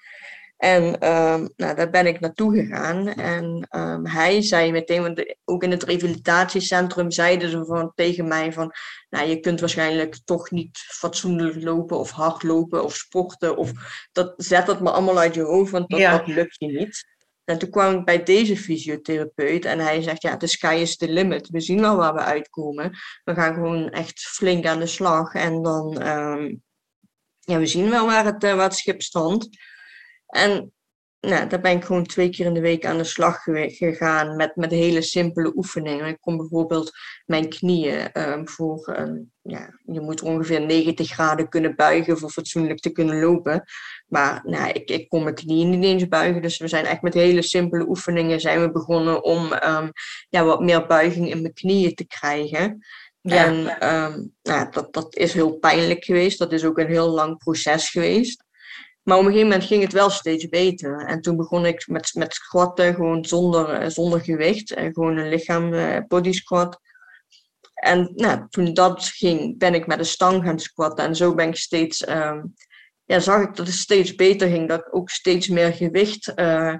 En 0.60 0.84
um, 0.84 1.49
nou, 1.55 1.76
daar 1.76 1.89
ben 1.89 2.07
ik 2.07 2.20
naartoe 2.20 2.55
gegaan. 2.55 3.07
En 3.07 3.68
um, 3.78 4.05
hij 4.05 4.41
zei 4.41 4.72
meteen, 4.72 5.01
want 5.01 5.36
ook 5.45 5.64
in 5.64 5.72
het 5.72 5.84
revalidatiecentrum 5.84 7.12
zeiden 7.12 7.49
ze 7.49 7.66
van, 7.66 7.91
tegen 7.95 8.28
mij 8.28 8.53
van, 8.53 8.72
nou, 9.10 9.28
je 9.28 9.39
kunt 9.39 9.60
waarschijnlijk 9.60 10.18
toch 10.26 10.51
niet 10.51 10.78
fatsoenlijk 10.78 11.64
lopen 11.64 11.97
of 11.97 12.12
hardlopen 12.12 12.84
of 12.84 12.95
sporten. 12.95 13.57
Of 13.57 13.72
dat, 14.12 14.34
zet 14.38 14.66
dat 14.66 14.80
maar 14.80 14.93
allemaal 14.93 15.20
uit 15.20 15.36
je 15.36 15.41
hoofd, 15.41 15.72
want 15.72 15.89
dat, 15.89 15.99
Ja. 15.99 16.18
dat 16.18 16.28
lukt 16.28 16.55
je 16.57 16.68
niet. 16.68 17.07
En 17.43 17.57
toen 17.57 17.70
kwam 17.70 17.99
ik 17.99 18.05
bij 18.05 18.24
deze 18.24 18.57
fysiotherapeut 18.57 19.66
en 19.66 19.80
hij 19.80 20.01
zegt, 20.01 20.22
ja, 20.22 20.36
de 20.38 20.47
sky 20.47 20.78
is 20.82 20.97
the 20.97 21.10
limit. 21.10 21.49
We 21.49 21.60
zien 21.60 21.82
wel 21.82 21.95
waar 21.95 22.14
we 22.14 22.20
uitkomen. 22.20 22.91
We 23.24 23.34
gaan 23.34 23.53
gewoon 23.53 23.89
echt 23.89 24.20
flink 24.22 24.66
aan 24.66 24.80
de 24.80 24.88
slag. 24.88 25.34
En 25.34 25.62
dan, 25.62 26.07
um, 26.07 26.64
ja, 27.39 27.57
we 27.57 27.66
zien 27.66 27.89
wel 27.89 28.05
waar 28.05 28.26
het, 28.26 28.43
uh, 28.43 28.53
waar 28.53 28.64
het 28.64 28.76
schip 28.76 29.01
strandt. 29.01 29.49
En 30.30 30.73
nou, 31.21 31.47
daar 31.47 31.61
ben 31.61 31.75
ik 31.75 31.84
gewoon 31.84 32.05
twee 32.05 32.30
keer 32.30 32.45
in 32.45 32.53
de 32.53 32.59
week 32.59 32.86
aan 32.86 32.97
de 32.97 33.03
slag 33.03 33.43
gegaan 33.43 34.36
met, 34.36 34.55
met 34.55 34.71
hele 34.71 35.01
simpele 35.01 35.51
oefeningen. 35.55 36.07
Ik 36.07 36.17
kon 36.19 36.38
bijvoorbeeld 36.38 36.91
mijn 37.25 37.49
knieën 37.49 38.09
um, 38.13 38.49
voor, 38.49 38.95
um, 38.99 39.32
ja, 39.41 39.80
je 39.86 39.99
moet 39.99 40.21
ongeveer 40.21 40.61
90 40.61 41.09
graden 41.09 41.49
kunnen 41.49 41.75
buigen 41.75 42.17
voor 42.17 42.30
fatsoenlijk 42.30 42.80
te 42.80 42.91
kunnen 42.91 43.19
lopen. 43.19 43.63
Maar 44.07 44.41
nou, 44.43 44.71
ik, 44.71 44.89
ik 44.89 45.09
kon 45.09 45.23
mijn 45.23 45.36
knieën 45.36 45.69
niet 45.69 45.84
eens 45.84 46.07
buigen, 46.07 46.41
dus 46.41 46.57
we 46.57 46.67
zijn 46.67 46.86
echt 46.86 47.01
met 47.01 47.13
hele 47.13 47.41
simpele 47.41 47.88
oefeningen 47.88 48.39
zijn 48.39 48.61
we 48.61 48.71
begonnen 48.71 49.23
om 49.23 49.53
um, 49.53 49.91
ja, 50.30 50.43
wat 50.43 50.61
meer 50.61 50.88
buiging 50.88 51.30
in 51.30 51.41
mijn 51.41 51.53
knieën 51.53 51.95
te 51.95 52.07
krijgen. 52.07 52.86
Ja. 53.21 53.45
En 53.45 53.63
nou, 54.41 54.71
dat, 54.71 54.93
dat 54.93 55.15
is 55.15 55.34
heel 55.34 55.53
pijnlijk 55.57 56.03
geweest, 56.03 56.39
dat 56.39 56.51
is 56.51 56.65
ook 56.65 56.77
een 56.77 56.88
heel 56.88 57.09
lang 57.09 57.38
proces 57.38 57.89
geweest. 57.89 58.47
Maar 59.10 59.18
op 59.18 59.24
een 59.24 59.32
gegeven 59.32 59.51
moment 59.51 59.68
ging 59.68 59.84
het 59.84 59.93
wel 59.93 60.10
steeds 60.10 60.49
beter. 60.49 61.05
En 61.05 61.22
toen 61.22 61.38
begon 61.38 61.66
ik 61.66 61.88
met, 61.88 62.12
met 62.14 62.34
squatten, 62.34 62.93
gewoon 62.93 63.26
zonder, 63.26 63.91
zonder 63.91 64.22
gewicht. 64.22 64.74
En 64.74 64.93
gewoon 64.93 65.18
een 65.18 65.30
lichaam, 65.30 65.74
uh, 65.74 65.97
body 66.07 66.32
squat. 66.32 66.80
En 67.74 68.12
nou, 68.16 68.47
toen 68.49 68.74
dat 68.74 69.03
ging, 69.03 69.57
ben 69.57 69.74
ik 69.74 69.88
met 69.88 69.99
een 69.99 70.05
stang 70.05 70.43
gaan 70.43 70.60
squatten. 70.60 71.05
En 71.05 71.16
zo 71.16 71.36
ben 71.36 71.47
ik 71.47 71.55
steeds, 71.55 72.07
um, 72.10 72.53
ja, 73.03 73.20
zag 73.20 73.41
ik 73.41 73.55
dat 73.55 73.68
het 73.68 73.76
steeds 73.76 74.16
beter 74.16 74.49
ging. 74.49 74.68
Dat 74.68 74.80
ik 74.80 74.95
ook 74.95 75.10
steeds 75.10 75.47
meer 75.47 75.74
gewicht 75.74 76.32
uh, 76.36 76.76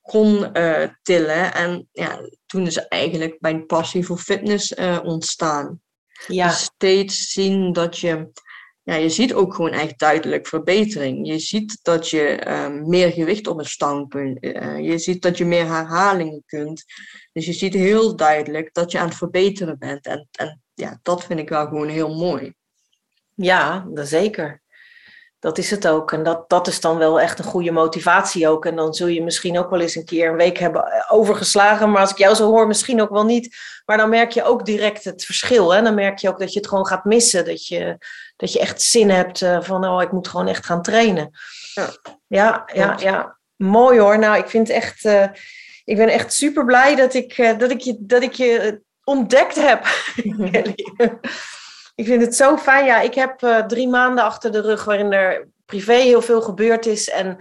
kon 0.00 0.58
uh, 0.58 0.88
tillen. 1.02 1.54
En 1.54 1.88
ja, 1.92 2.20
toen 2.46 2.66
is 2.66 2.76
eigenlijk 2.76 3.36
mijn 3.40 3.66
passie 3.66 4.06
voor 4.06 4.18
fitness 4.18 4.74
ontstaan. 5.02 5.80
Ja. 6.26 6.46
Dus 6.46 6.60
steeds 6.60 7.32
zien 7.32 7.72
dat 7.72 7.98
je 7.98 8.30
ja, 8.90 8.96
je 8.96 9.08
ziet 9.08 9.34
ook 9.34 9.54
gewoon 9.54 9.72
echt 9.72 9.98
duidelijk 9.98 10.46
verbetering. 10.46 11.26
Je 11.26 11.38
ziet 11.38 11.78
dat 11.82 12.08
je 12.08 12.44
uh, 12.46 12.68
meer 12.68 13.12
gewicht 13.12 13.46
op 13.46 13.58
een 13.58 13.64
stang 13.64 14.08
kunt. 14.08 14.44
Uh, 14.44 14.78
je 14.78 14.98
ziet 14.98 15.22
dat 15.22 15.38
je 15.38 15.44
meer 15.44 15.66
herhalingen 15.66 16.42
kunt. 16.46 16.84
Dus 17.32 17.46
je 17.46 17.52
ziet 17.52 17.74
heel 17.74 18.16
duidelijk 18.16 18.74
dat 18.74 18.92
je 18.92 18.98
aan 18.98 19.08
het 19.08 19.16
verbeteren 19.16 19.78
bent. 19.78 20.06
En, 20.06 20.28
en 20.32 20.62
ja, 20.74 20.98
dat 21.02 21.24
vind 21.24 21.40
ik 21.40 21.48
wel 21.48 21.66
gewoon 21.66 21.88
heel 21.88 22.14
mooi. 22.14 22.54
Ja, 23.34 23.86
dat 23.94 24.08
zeker. 24.08 24.62
Dat 25.40 25.58
is 25.58 25.70
het 25.70 25.88
ook. 25.88 26.12
En 26.12 26.22
dat, 26.22 26.48
dat 26.48 26.66
is 26.66 26.80
dan 26.80 26.96
wel 26.98 27.20
echt 27.20 27.38
een 27.38 27.44
goede 27.44 27.70
motivatie 27.70 28.48
ook. 28.48 28.66
En 28.66 28.76
dan 28.76 28.94
zul 28.94 29.06
je 29.06 29.22
misschien 29.22 29.58
ook 29.58 29.70
wel 29.70 29.80
eens 29.80 29.94
een 29.94 30.04
keer 30.04 30.28
een 30.28 30.36
week 30.36 30.58
hebben 30.58 31.04
overgeslagen. 31.08 31.90
Maar 31.90 32.00
als 32.00 32.10
ik 32.10 32.18
jou 32.18 32.34
zo 32.34 32.50
hoor, 32.50 32.66
misschien 32.66 33.02
ook 33.02 33.10
wel 33.10 33.24
niet. 33.24 33.56
Maar 33.84 33.96
dan 33.96 34.08
merk 34.08 34.30
je 34.30 34.44
ook 34.44 34.64
direct 34.64 35.04
het 35.04 35.24
verschil. 35.24 35.74
Hè? 35.74 35.82
Dan 35.82 35.94
merk 35.94 36.18
je 36.18 36.28
ook 36.28 36.38
dat 36.38 36.52
je 36.52 36.58
het 36.58 36.68
gewoon 36.68 36.86
gaat 36.86 37.04
missen. 37.04 37.44
Dat 37.44 37.66
je, 37.66 37.98
dat 38.36 38.52
je 38.52 38.58
echt 38.58 38.82
zin 38.82 39.10
hebt 39.10 39.38
van, 39.60 39.86
oh, 39.86 40.02
ik 40.02 40.12
moet 40.12 40.28
gewoon 40.28 40.48
echt 40.48 40.66
gaan 40.66 40.82
trainen. 40.82 41.30
Ja, 41.74 41.90
ja, 42.26 42.62
ja. 42.74 42.96
ja. 42.98 43.38
Mooi 43.56 43.98
hoor. 43.98 44.18
Nou, 44.18 44.38
ik 44.38 44.48
vind 44.48 44.70
echt... 44.70 45.04
Uh, 45.04 45.24
ik 45.84 45.96
ben 45.96 46.08
echt 46.08 46.32
super 46.32 46.64
blij 46.64 46.94
dat 46.94 47.14
ik, 47.14 47.38
uh, 47.38 47.58
dat 47.58 47.70
ik 47.70 47.80
je, 47.80 47.96
dat 48.00 48.22
ik 48.22 48.32
je 48.32 48.80
ontdekt 49.04 49.54
heb. 49.54 49.86
Ik 52.00 52.06
vind 52.06 52.22
het 52.22 52.36
zo 52.36 52.56
fijn. 52.56 52.84
Ja, 52.84 53.00
ik 53.00 53.14
heb 53.14 53.42
uh, 53.42 53.58
drie 53.58 53.88
maanden 53.88 54.24
achter 54.24 54.52
de 54.52 54.60
rug 54.60 54.84
waarin 54.84 55.12
er 55.12 55.48
privé 55.66 55.94
heel 55.94 56.22
veel 56.22 56.42
gebeurd 56.42 56.86
is. 56.86 57.10
En 57.10 57.36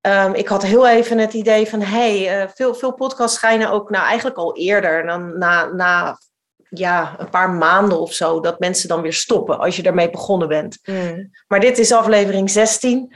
um, 0.00 0.34
ik 0.34 0.48
had 0.48 0.62
heel 0.62 0.88
even 0.88 1.18
het 1.18 1.32
idee 1.32 1.68
van, 1.68 1.80
hey, 1.80 2.42
uh, 2.42 2.50
veel, 2.54 2.74
veel 2.74 2.92
podcasts 2.94 3.36
schijnen 3.36 3.70
ook, 3.70 3.90
nou 3.90 4.04
eigenlijk 4.06 4.36
al 4.36 4.56
eerder, 4.56 5.06
dan 5.06 5.38
na, 5.38 5.64
na 5.64 6.18
ja, 6.68 7.14
een 7.18 7.30
paar 7.30 7.50
maanden 7.50 8.00
of 8.00 8.12
zo, 8.12 8.40
dat 8.40 8.58
mensen 8.58 8.88
dan 8.88 9.00
weer 9.00 9.12
stoppen 9.12 9.58
als 9.58 9.76
je 9.76 9.82
daarmee 9.82 10.10
begonnen 10.10 10.48
bent. 10.48 10.78
Mm. 10.82 11.30
Maar 11.48 11.60
dit 11.60 11.78
is 11.78 11.92
aflevering 11.92 12.50
16. 12.50 13.14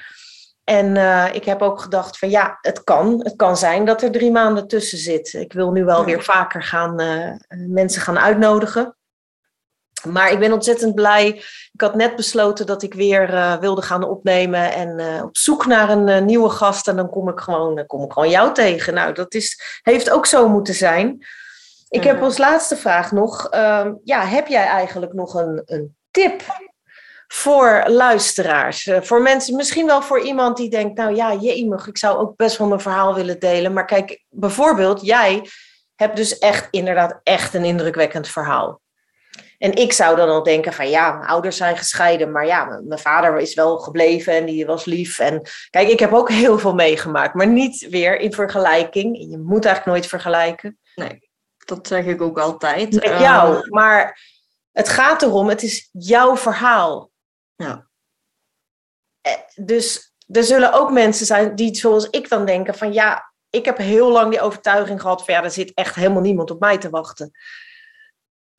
En 0.65 0.95
uh, 0.97 1.27
ik 1.33 1.45
heb 1.45 1.63
ook 1.63 1.81
gedacht 1.81 2.19
van 2.19 2.31
ja, 2.31 2.59
het 2.61 2.85
kan. 2.85 3.21
Het 3.23 3.37
kan 3.37 3.57
zijn 3.57 3.85
dat 3.85 4.03
er 4.03 4.11
drie 4.11 4.31
maanden 4.31 4.67
tussen 4.67 4.99
zit. 4.99 5.33
Ik 5.33 5.53
wil 5.53 5.71
nu 5.73 5.85
wel 5.85 5.99
Ja. 5.99 6.05
weer 6.05 6.23
vaker 6.23 6.63
gaan, 6.63 6.95
mensen 7.69 8.03
gaan 8.03 8.19
uitnodigen. 8.19 8.95
Maar 10.05 10.33
ik 10.33 10.39
ben 10.39 10.53
ontzettend 10.53 10.95
blij. 10.95 11.27
Ik 11.73 11.81
had 11.81 11.95
net 11.95 12.17
besloten 12.17 12.67
dat 12.67 12.83
ik 12.83 12.95
weer 12.95 13.33
uh, 13.33 13.59
wilde 13.59 13.83
gaan 13.83 14.05
opnemen 14.05 14.73
en 14.73 14.99
uh, 14.99 15.23
op 15.23 15.37
zoek 15.37 15.67
naar 15.67 15.91
een 15.91 16.09
uh, 16.09 16.21
nieuwe 16.21 16.49
gast. 16.49 16.89
En 16.89 16.97
dan 16.97 17.11
kom 17.11 17.29
ik 17.29 17.41
gewoon, 17.41 17.75
dan 17.75 17.87
kom 17.87 18.05
ik 18.05 18.13
gewoon 18.13 18.31
jou 18.31 18.55
tegen. 18.55 18.95
Nou, 18.95 19.13
dat 19.13 19.35
is, 19.35 19.81
heeft 19.83 20.11
ook 20.11 20.27
zo 20.27 20.49
moeten 20.49 20.75
zijn. 20.75 21.27
Ik 21.89 22.05
heb 22.05 22.23
als 22.23 22.39
laatste 22.39 22.77
vraag 22.77 23.13
nog. 23.13 23.49
ja, 24.05 24.25
heb 24.25 24.47
jij 24.47 24.65
eigenlijk 24.67 25.13
nog 25.13 25.35
een, 25.35 25.63
een 25.65 25.97
tip 26.11 26.43
voor 27.27 27.85
luisteraars? 27.87 28.91
voor 29.01 29.23
mensen, 29.23 29.57
misschien 29.57 29.87
wel 29.87 30.03
voor 30.03 30.21
iemand 30.21 30.57
die 30.57 30.71
denkt, 30.71 30.99
nou 30.99 31.15
ja, 31.15 31.35
jemig, 31.35 31.87
ik 31.87 31.99
zou 31.99 32.19
ook 32.19 32.37
best 32.37 32.57
wel 32.57 32.69
mijn 32.69 32.81
verhaal 32.81 33.15
willen 33.15 33.39
delen. 33.39 33.73
Maar 33.73 33.85
kijk, 33.85 34.25
bijvoorbeeld, 34.29 35.07
jij 35.07 35.43
hebt 36.01 36.17
dus 36.17 36.39
echt 36.39 36.69
inderdaad 36.71 37.21
echt 37.23 37.55
een 37.55 37.65
indrukwekkend 37.65 38.29
verhaal. 38.29 38.81
En 39.61 39.75
ik 39.75 39.93
zou 39.93 40.17
dan 40.17 40.29
al 40.29 40.43
denken 40.43 40.73
van 40.73 40.91
ja, 40.91 41.13
mijn 41.13 41.29
ouders 41.29 41.57
zijn 41.57 41.77
gescheiden, 41.77 42.31
maar 42.31 42.47
ja, 42.47 42.65
mijn 42.65 43.01
vader 43.01 43.39
is 43.39 43.55
wel 43.55 43.79
gebleven 43.79 44.33
en 44.33 44.47
die 44.47 44.67
was 44.67 44.85
lief. 44.85 45.19
En 45.19 45.43
kijk, 45.71 45.89
ik 45.89 45.99
heb 45.99 46.13
ook 46.13 46.31
heel 46.31 46.59
veel 46.59 46.75
meegemaakt, 46.75 47.35
maar 47.35 47.47
niet 47.47 47.89
weer 47.89 48.19
in 48.19 48.33
vergelijking. 48.33 49.19
Je 49.19 49.39
moet 49.39 49.65
eigenlijk 49.65 49.87
nooit 49.87 50.07
vergelijken. 50.07 50.79
Nee, 50.95 51.31
dat 51.65 51.87
zeg 51.87 52.05
ik 52.05 52.23
ook 52.23 52.39
altijd. 52.39 52.93
Met 52.93 53.19
jou, 53.19 53.57
uh, 53.57 53.71
maar 53.71 54.21
het 54.73 54.89
gaat 54.89 55.23
erom, 55.23 55.49
het 55.49 55.63
is 55.63 55.89
jouw 55.93 56.37
verhaal. 56.37 57.11
Ja. 57.57 57.89
Dus 59.55 60.15
er 60.27 60.45
zullen 60.45 60.73
ook 60.73 60.91
mensen 60.91 61.27
zijn 61.27 61.55
die 61.55 61.75
zoals 61.75 62.11
ik 62.11 62.29
dan 62.29 62.45
denken 62.45 62.75
van 62.75 62.93
ja, 62.93 63.33
ik 63.51 63.65
heb 63.65 63.77
heel 63.77 64.11
lang 64.11 64.31
die 64.31 64.41
overtuiging 64.41 65.01
gehad 65.01 65.25
van 65.25 65.35
ja, 65.35 65.43
er 65.45 65.51
zit 65.51 65.75
echt 65.75 65.95
helemaal 65.95 66.23
niemand 66.23 66.51
op 66.51 66.61
mij 66.61 66.79
te 66.79 66.91
wachten. 66.91 67.33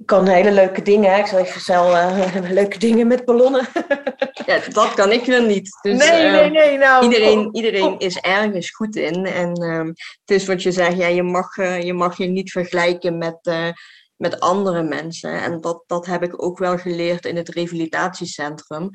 Ik 0.01 0.07
kan 0.07 0.27
hele 0.27 0.51
leuke 0.51 0.81
dingen, 0.81 1.17
ik 1.17 1.25
zal 1.25 1.39
even 1.39 1.61
zelf 1.61 1.93
uh, 1.93 2.49
leuke 2.59 2.79
dingen 2.79 3.07
met 3.07 3.25
ballonnen. 3.25 3.67
ja, 4.45 4.59
dat 4.73 4.93
kan 4.93 5.11
ik 5.11 5.25
wel 5.25 5.45
niet. 5.45 5.77
Dus, 5.81 5.97
nee, 5.97 6.09
nee, 6.09 6.39
ehm, 6.39 6.51
nee. 6.51 6.77
Nou, 6.77 7.03
iedereen, 7.03 7.55
iedereen 7.55 7.99
is 7.99 8.17
ergens 8.17 8.69
goed 8.69 8.95
in. 8.95 9.25
En 9.25 9.63
uh, 9.63 9.85
het 10.25 10.39
is 10.39 10.47
wat 10.47 10.61
je 10.63 10.71
zegt, 10.71 10.97
ja, 10.97 11.07
je, 11.07 11.23
mag, 11.23 11.57
uh, 11.57 11.81
je 11.81 11.93
mag 11.93 12.17
je 12.17 12.25
niet 12.25 12.51
vergelijken 12.51 13.17
met, 13.17 13.37
uh, 13.41 13.67
met 14.15 14.39
andere 14.39 14.83
mensen. 14.83 15.41
En 15.41 15.61
dat, 15.61 15.83
dat 15.87 16.05
heb 16.05 16.23
ik 16.23 16.43
ook 16.43 16.57
wel 16.57 16.77
geleerd 16.77 17.25
in 17.25 17.35
het 17.35 17.49
revalidatiecentrum. 17.49 18.89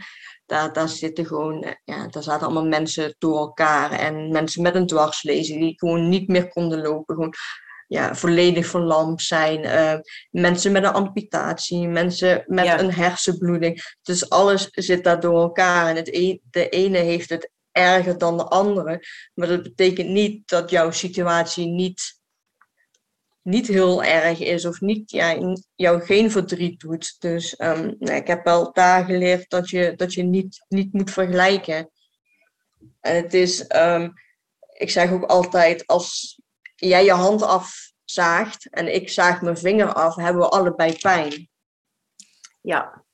Daar, 0.47 0.73
daar 0.73 0.89
zitten 0.89 1.27
gewoon, 1.27 1.63
eh, 1.63 1.73
ja, 1.85 2.07
daar 2.09 2.23
zaten 2.23 2.47
allemaal 2.47 2.67
mensen 2.67 3.15
door 3.19 3.39
elkaar. 3.39 3.91
En 3.91 4.31
mensen 4.31 4.63
met 4.63 4.75
een 4.75 4.87
dwarslezen 4.87 5.61
die 5.61 5.79
gewoon 5.79 6.09
niet 6.09 6.29
meer 6.29 6.49
konden 6.49 6.81
lopen. 6.81 7.15
Gewoon 7.15 7.35
ja, 7.87 8.14
volledig 8.14 8.66
verlamd 8.66 9.22
zijn. 9.22 9.64
Uh, 9.64 9.99
mensen 10.30 10.72
met 10.72 10.84
een 10.84 10.93
amputatie, 10.93 11.89
mensen 11.89 12.45
met 12.47 12.64
ja. 12.64 12.80
een 12.80 12.93
hersenbloeding. 12.93 13.97
Dus 14.03 14.30
alles 14.30 14.68
zit 14.70 15.05
daar 15.05 15.20
door 15.20 15.41
elkaar. 15.41 15.89
En 15.89 15.97
het 15.97 16.14
een, 16.14 16.41
de 16.51 16.68
ene 16.68 16.99
heeft 16.99 17.30
het 17.30 17.51
erger 17.72 18.18
dan 18.18 18.37
de 18.37 18.45
andere. 18.45 19.07
Maar 19.34 19.49
dat 19.49 19.62
betekent 19.62 20.09
niet 20.09 20.49
dat 20.49 20.70
jouw 20.70 20.91
situatie 20.91 21.66
niet 21.66 22.16
niet 23.47 23.66
heel 23.66 24.05
erg 24.05 24.39
is 24.41 24.64
of 24.64 24.80
niet, 24.80 25.11
ja, 25.11 25.55
jou 25.74 26.01
geen 26.01 26.30
verdriet 26.30 26.80
doet. 26.80 27.16
Dus 27.18 27.61
um, 27.61 27.97
nou, 27.99 28.16
ik 28.16 28.26
heb 28.26 28.45
wel 28.45 28.72
daar 28.72 29.05
geleerd 29.05 29.51
dat 29.51 29.70
je, 29.70 29.93
dat 29.97 30.14
je 30.14 30.22
niet, 30.22 30.64
niet 30.68 30.93
moet 30.93 31.11
vergelijken. 31.11 31.91
En 33.01 33.16
het 33.16 33.34
is, 33.34 33.64
um, 33.76 34.12
ik 34.72 34.91
zeg 34.91 35.11
ook 35.11 35.24
altijd, 35.24 35.87
als 35.87 36.39
jij 36.77 37.05
je 37.05 37.12
hand 37.12 37.43
afzaagt 37.43 38.70
en 38.70 38.95
ik 38.95 39.11
zaag 39.11 39.43
mijn 39.43 39.59
vinger 39.59 39.93
af, 39.93 40.14
hebben 40.14 40.43
we 40.43 40.49
allebei 40.49 40.97
pijn. 40.99 41.49
Ja. 42.61 43.05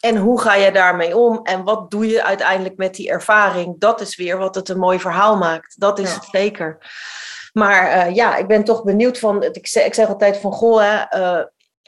En 0.00 0.16
hoe 0.16 0.40
ga 0.40 0.54
je 0.54 0.72
daarmee 0.72 1.16
om? 1.16 1.40
En 1.42 1.64
wat 1.64 1.90
doe 1.90 2.06
je 2.06 2.24
uiteindelijk 2.24 2.76
met 2.76 2.94
die 2.94 3.10
ervaring? 3.10 3.78
Dat 3.78 4.00
is 4.00 4.16
weer 4.16 4.38
wat 4.38 4.54
het 4.54 4.68
een 4.68 4.78
mooi 4.78 5.00
verhaal 5.00 5.36
maakt. 5.36 5.80
Dat 5.80 5.98
is 5.98 6.08
ja. 6.08 6.14
het 6.14 6.28
zeker. 6.30 6.78
Maar 7.52 8.08
uh, 8.08 8.14
ja, 8.14 8.36
ik 8.36 8.46
ben 8.46 8.64
toch 8.64 8.84
benieuwd 8.84 9.18
van. 9.18 9.42
Ik 9.42 9.66
zeg, 9.66 9.86
ik 9.86 9.94
zeg 9.94 10.08
altijd 10.08 10.36
van 10.36 10.52
goh, 10.52 10.80
hè, 10.80 11.18
uh, 11.20 11.44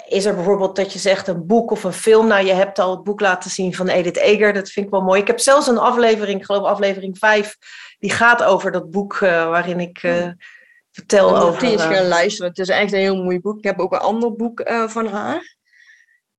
is 0.07 0.25
er 0.25 0.35
bijvoorbeeld 0.35 0.77
dat 0.77 0.93
je 0.93 0.99
zegt 0.99 1.29
een 1.29 1.47
boek 1.47 1.71
of 1.71 1.85
een 1.85 1.93
film? 1.93 2.27
Nou, 2.27 2.47
je 2.47 2.53
hebt 2.53 2.79
al 2.79 2.91
het 2.91 3.03
boek 3.05 3.21
laten 3.21 3.51
zien 3.51 3.75
van 3.75 3.89
Edith 3.89 4.17
Eger. 4.17 4.53
Dat 4.53 4.71
vind 4.71 4.87
ik 4.87 4.93
wel 4.93 5.03
mooi. 5.03 5.21
Ik 5.21 5.27
heb 5.27 5.41
zelfs 5.41 5.67
een 5.67 5.79
aflevering, 5.79 6.39
ik 6.39 6.45
geloof 6.45 6.65
aflevering 6.65 7.19
5, 7.19 7.57
die 8.05 8.13
gaat 8.13 8.43
over 8.43 8.73
dat 8.73 8.91
boek 8.91 9.15
uh, 9.15 9.49
waarin 9.49 9.81
ik 9.81 9.99
vertel 10.91 11.31
Dan 11.31 11.43
over. 11.43 11.61
Die 11.61 11.71
eens 11.71 11.83
gaan 11.83 12.07
luisteren. 12.07 12.51
Het 12.51 12.59
is 12.59 12.69
echt 12.69 12.93
een 12.93 12.99
heel 12.99 13.23
mooi 13.23 13.41
boek. 13.41 13.59
Ik 13.59 13.65
heb 13.65 13.79
ook 13.79 13.93
een 13.93 13.99
ander 13.99 14.33
boek 14.37 14.63
van 14.87 15.07
haar. 15.07 15.57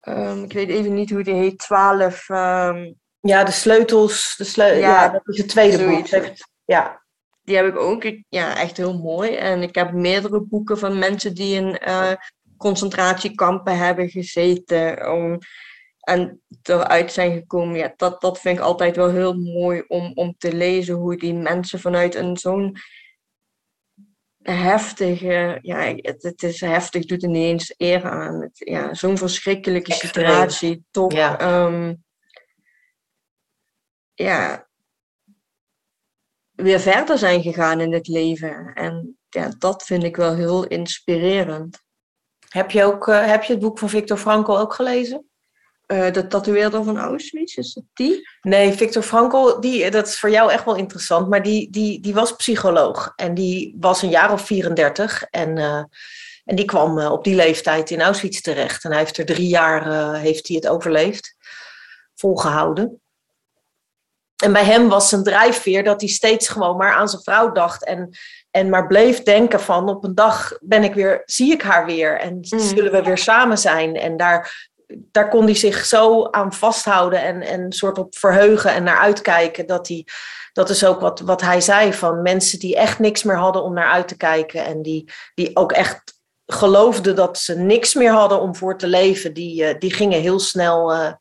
Um, 0.01 0.43
ik 0.43 0.53
weet 0.53 0.69
even 0.69 0.93
niet 0.93 1.09
hoe 1.09 1.23
die 1.23 1.33
heet. 1.33 1.57
12. 1.57 2.29
Um... 2.29 2.95
Ja, 3.19 3.43
de 3.43 3.51
sleutels. 3.51 4.35
De 4.37 4.43
sleu 4.43 4.73
ja, 4.73 4.77
ja, 4.77 5.09
dat 5.09 5.27
is 5.27 5.37
het 5.37 5.47
tweede 5.47 5.77
zoiets. 5.77 6.11
boek. 6.11 6.33
Ja, 6.65 7.03
die 7.43 7.55
heb 7.55 7.67
ik 7.67 7.77
ook. 7.77 8.03
Ja, 8.29 8.57
echt 8.57 8.77
heel 8.77 8.97
mooi. 8.97 9.35
En 9.35 9.61
ik 9.61 9.75
heb 9.75 9.91
meerdere 9.91 10.41
boeken 10.41 10.77
van 10.77 10.99
mensen 10.99 11.33
die 11.33 11.55
in 11.55 11.81
uh, 11.87 12.11
concentratiekampen 12.57 13.77
hebben 13.77 14.09
gezeten. 14.09 15.11
Om, 15.11 15.39
en 16.05 16.41
eruit 16.63 17.11
zijn 17.11 17.33
gekomen. 17.33 17.77
Ja, 17.77 17.93
dat, 17.95 18.21
dat 18.21 18.39
vind 18.39 18.57
ik 18.57 18.63
altijd 18.63 18.95
wel 18.95 19.09
heel 19.09 19.33
mooi 19.33 19.83
om, 19.87 20.11
om 20.13 20.35
te 20.37 20.53
lezen. 20.53 20.95
Hoe 20.95 21.17
die 21.17 21.33
mensen 21.33 21.79
vanuit 21.79 22.15
een 22.15 22.37
zo'n 22.37 22.77
heftige, 24.41 25.59
ja, 25.61 25.95
het, 25.95 26.23
het, 26.23 26.43
is 26.43 26.61
heftig, 26.61 27.05
doet 27.05 27.23
er 27.23 27.29
niet 27.29 27.43
eens 27.43 27.73
eer 27.77 28.03
aan. 28.03 28.41
Het, 28.41 28.57
ja, 28.57 28.93
zo'n 28.93 29.17
verschrikkelijke 29.17 29.93
situatie. 29.93 30.85
Toch, 30.91 31.11
ja. 31.11 31.63
Um, 31.65 32.03
ja, 34.13 34.67
weer 36.51 36.79
verder 36.79 37.17
zijn 37.17 37.41
gegaan 37.41 37.79
in 37.79 37.93
het 37.93 38.07
leven. 38.07 38.73
En 38.73 39.17
ja, 39.29 39.51
dat 39.57 39.83
vind 39.83 40.03
ik 40.03 40.15
wel 40.15 40.35
heel 40.35 40.67
inspirerend. 40.67 41.83
Heb 42.49 42.71
je, 42.71 42.83
ook, 42.83 43.07
uh, 43.07 43.25
heb 43.25 43.43
je 43.43 43.53
het 43.53 43.61
boek 43.61 43.79
van 43.79 43.89
Victor 43.89 44.17
Frankl 44.17 44.57
ook 44.57 44.73
gelezen? 44.73 45.29
Uh, 45.87 46.11
de 46.11 46.27
tatoeëerder 46.27 46.83
van 46.83 46.97
Auschwitz, 46.97 47.55
is 47.55 47.75
het 47.75 47.83
die? 47.93 48.29
Nee, 48.41 48.71
Victor 48.71 49.03
Frankl, 49.03 49.59
die, 49.59 49.91
dat 49.91 50.07
is 50.07 50.19
voor 50.19 50.29
jou 50.29 50.51
echt 50.51 50.65
wel 50.65 50.75
interessant, 50.75 51.29
maar 51.29 51.43
die, 51.43 51.69
die, 51.71 52.01
die 52.01 52.13
was 52.13 52.35
psycholoog. 52.35 53.13
En 53.15 53.33
die 53.33 53.75
was 53.79 54.01
een 54.01 54.09
jaar 54.09 54.31
of 54.31 54.41
34 54.41 55.23
en, 55.29 55.57
uh, 55.57 55.83
en 56.45 56.55
die 56.55 56.65
kwam 56.65 56.99
op 56.99 57.23
die 57.23 57.35
leeftijd 57.35 57.89
in 57.89 58.01
Auschwitz 58.01 58.41
terecht. 58.41 58.83
En 58.83 58.89
hij 58.89 58.99
heeft 58.99 59.17
er 59.17 59.25
drie 59.25 59.47
jaar 59.47 60.13
heeft 60.15 60.47
hij 60.47 60.55
het 60.55 60.67
overleefd, 60.67 61.35
volgehouden. 62.15 62.99
En 64.43 64.53
bij 64.53 64.63
hem 64.65 64.89
was 64.89 65.09
zijn 65.09 65.23
drijfveer 65.23 65.83
dat 65.83 66.01
hij 66.01 66.09
steeds 66.09 66.47
gewoon 66.47 66.77
maar 66.77 66.93
aan 66.93 67.09
zijn 67.09 67.21
vrouw 67.21 67.51
dacht. 67.51 67.85
En, 67.85 68.09
en 68.51 68.69
maar 68.69 68.87
bleef 68.87 69.23
denken 69.23 69.59
van 69.59 69.89
op 69.89 70.03
een 70.03 70.15
dag 70.15 70.57
ben 70.61 70.83
ik 70.83 70.93
weer, 70.93 71.21
zie 71.25 71.51
ik 71.51 71.61
haar 71.61 71.85
weer. 71.85 72.19
En 72.19 72.33
Mm. 72.33 72.59
zullen 72.59 72.91
we 72.91 73.01
weer 73.03 73.17
samen 73.17 73.57
zijn. 73.57 73.95
En 73.95 74.17
daar, 74.17 74.69
daar 74.87 75.29
kon 75.29 75.43
hij 75.43 75.55
zich 75.55 75.85
zo 75.85 76.27
aan 76.29 76.53
vasthouden 76.53 77.21
en, 77.21 77.41
en 77.41 77.71
soort 77.71 77.97
op 77.97 78.17
verheugen 78.17 78.73
en 78.73 78.83
naar 78.83 78.97
uitkijken. 78.97 79.65
Dat, 79.65 79.87
hij, 79.87 80.07
dat 80.53 80.69
is 80.69 80.85
ook 80.85 80.99
wat, 80.99 81.19
wat 81.19 81.41
hij 81.41 81.61
zei 81.61 81.93
van 81.93 82.21
mensen 82.21 82.59
die 82.59 82.75
echt 82.75 82.99
niks 82.99 83.23
meer 83.23 83.37
hadden 83.37 83.63
om 83.63 83.73
naar 83.73 83.91
uit 83.91 84.07
te 84.07 84.17
kijken. 84.17 84.65
En 84.65 84.81
die, 84.81 85.11
die 85.33 85.55
ook 85.55 85.71
echt 85.71 86.13
geloofden 86.45 87.15
dat 87.15 87.37
ze 87.37 87.57
niks 87.57 87.93
meer 87.93 88.11
hadden 88.11 88.41
om 88.41 88.55
voor 88.55 88.77
te 88.77 88.87
leven. 88.87 89.33
Die, 89.33 89.63
uh, 89.63 89.79
die 89.79 89.93
gingen 89.93 90.21
heel 90.21 90.39
snel... 90.39 90.93
Uh, 90.93 91.11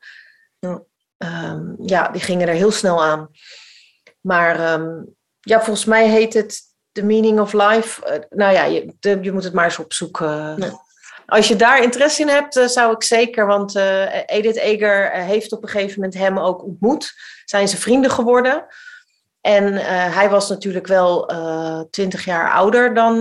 Um, 1.18 1.76
ja, 1.82 2.08
die 2.08 2.20
gingen 2.20 2.48
er 2.48 2.54
heel 2.54 2.70
snel 2.70 3.04
aan. 3.04 3.28
Maar 4.20 4.72
um, 4.72 5.14
ja, 5.40 5.62
volgens 5.62 5.84
mij 5.84 6.08
heet 6.08 6.34
het 6.34 6.60
The 6.92 7.02
Meaning 7.02 7.40
of 7.40 7.52
Life. 7.52 8.12
Uh, 8.12 8.38
nou 8.38 8.52
ja, 8.52 8.64
je, 8.64 8.94
de, 9.00 9.18
je, 9.22 9.32
moet 9.32 9.44
het 9.44 9.52
maar 9.52 9.64
eens 9.64 9.78
opzoeken. 9.78 10.58
Nee. 10.58 10.70
Als 11.26 11.48
je 11.48 11.56
daar 11.56 11.82
interesse 11.82 12.22
in 12.22 12.28
hebt, 12.28 12.56
uh, 12.56 12.66
zou 12.66 12.94
ik 12.94 13.02
zeker, 13.02 13.46
want 13.46 13.76
uh, 13.76 14.16
Edith 14.26 14.56
Eger 14.56 15.10
heeft 15.10 15.52
op 15.52 15.62
een 15.62 15.68
gegeven 15.68 15.94
moment 16.00 16.18
hem 16.18 16.38
ook 16.38 16.64
ontmoet. 16.64 17.12
Zijn 17.44 17.68
ze 17.68 17.76
vrienden 17.76 18.10
geworden. 18.10 18.66
En 19.40 19.74
hij 20.12 20.30
was 20.30 20.48
natuurlijk 20.48 20.86
wel 20.86 21.32
twintig 21.90 22.24
jaar 22.24 22.52
ouder 22.52 22.94
dan, 22.94 23.20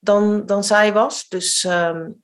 dan, 0.00 0.46
dan 0.46 0.64
zij 0.64 0.92
was. 0.92 1.28
Dus, 1.28 1.64
um, 1.64 2.22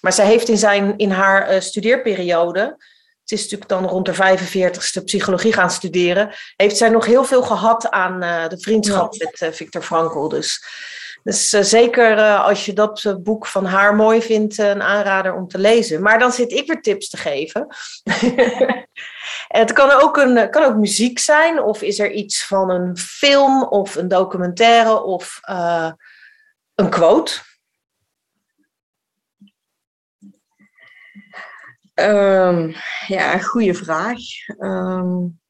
maar 0.00 0.12
zij 0.12 0.26
heeft 0.26 0.48
in, 0.48 0.58
zijn, 0.58 0.96
in 0.96 1.10
haar 1.10 1.62
studeerperiode 1.62 2.76
het 3.20 3.38
is 3.38 3.42
natuurlijk 3.42 3.70
dan 3.70 3.86
rond 3.86 4.06
de 4.06 4.38
45ste 4.38 5.04
psychologie 5.04 5.52
gaan 5.52 5.70
studeren, 5.70 6.34
heeft 6.56 6.76
zij 6.76 6.88
nog 6.88 7.06
heel 7.06 7.24
veel 7.24 7.42
gehad 7.42 7.90
aan 7.90 8.20
de 8.48 8.58
vriendschap 8.58 9.14
ja. 9.14 9.30
met 9.30 9.54
Victor 9.56 9.82
Frankl. 9.82 10.28
Dus, 10.28 10.64
dus 11.26 11.54
uh, 11.54 11.62
zeker 11.62 12.36
als 12.38 12.64
je 12.64 12.72
dat 12.72 13.16
boek 13.22 13.46
van 13.46 13.64
haar 13.64 13.94
mooi 13.94 14.22
vindt, 14.22 14.58
een 14.58 14.82
aanrader 14.82 15.34
om 15.34 15.48
te 15.48 15.58
lezen. 15.58 16.02
Maar 16.02 16.18
dan 16.18 16.32
zit 16.32 16.52
ik 16.52 16.66
weer 16.66 16.80
tips 16.80 17.08
te 17.08 17.16
geven. 17.16 17.66
het 19.62 19.72
kan 19.72 19.90
ook, 19.90 20.16
een, 20.16 20.50
kan 20.50 20.64
ook 20.64 20.76
muziek 20.76 21.18
zijn, 21.18 21.62
of 21.62 21.82
is 21.82 21.98
er 21.98 22.12
iets 22.12 22.46
van 22.46 22.70
een 22.70 22.96
film 22.96 23.62
of 23.62 23.94
een 23.94 24.08
documentaire 24.08 25.02
of 25.02 25.40
een 26.74 26.90
quote. 26.90 27.32
Um, 31.94 32.74
ja, 33.06 33.38
goede 33.38 33.74
vraag. 33.74 34.18
Um, 34.58 35.40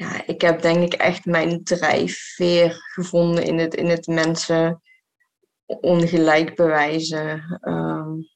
ja, 0.00 0.26
ik 0.26 0.40
heb 0.40 0.62
denk 0.62 0.82
ik 0.82 1.00
echt 1.00 1.24
mijn 1.24 1.64
drijfveer 1.64 2.82
gevonden 2.92 3.44
in 3.44 3.58
het, 3.58 3.74
in 3.74 3.86
het 3.86 4.06
mensen 4.06 4.82
ongelijk 5.66 6.54
bewijzen. 6.54 7.60
Um, 7.62 8.28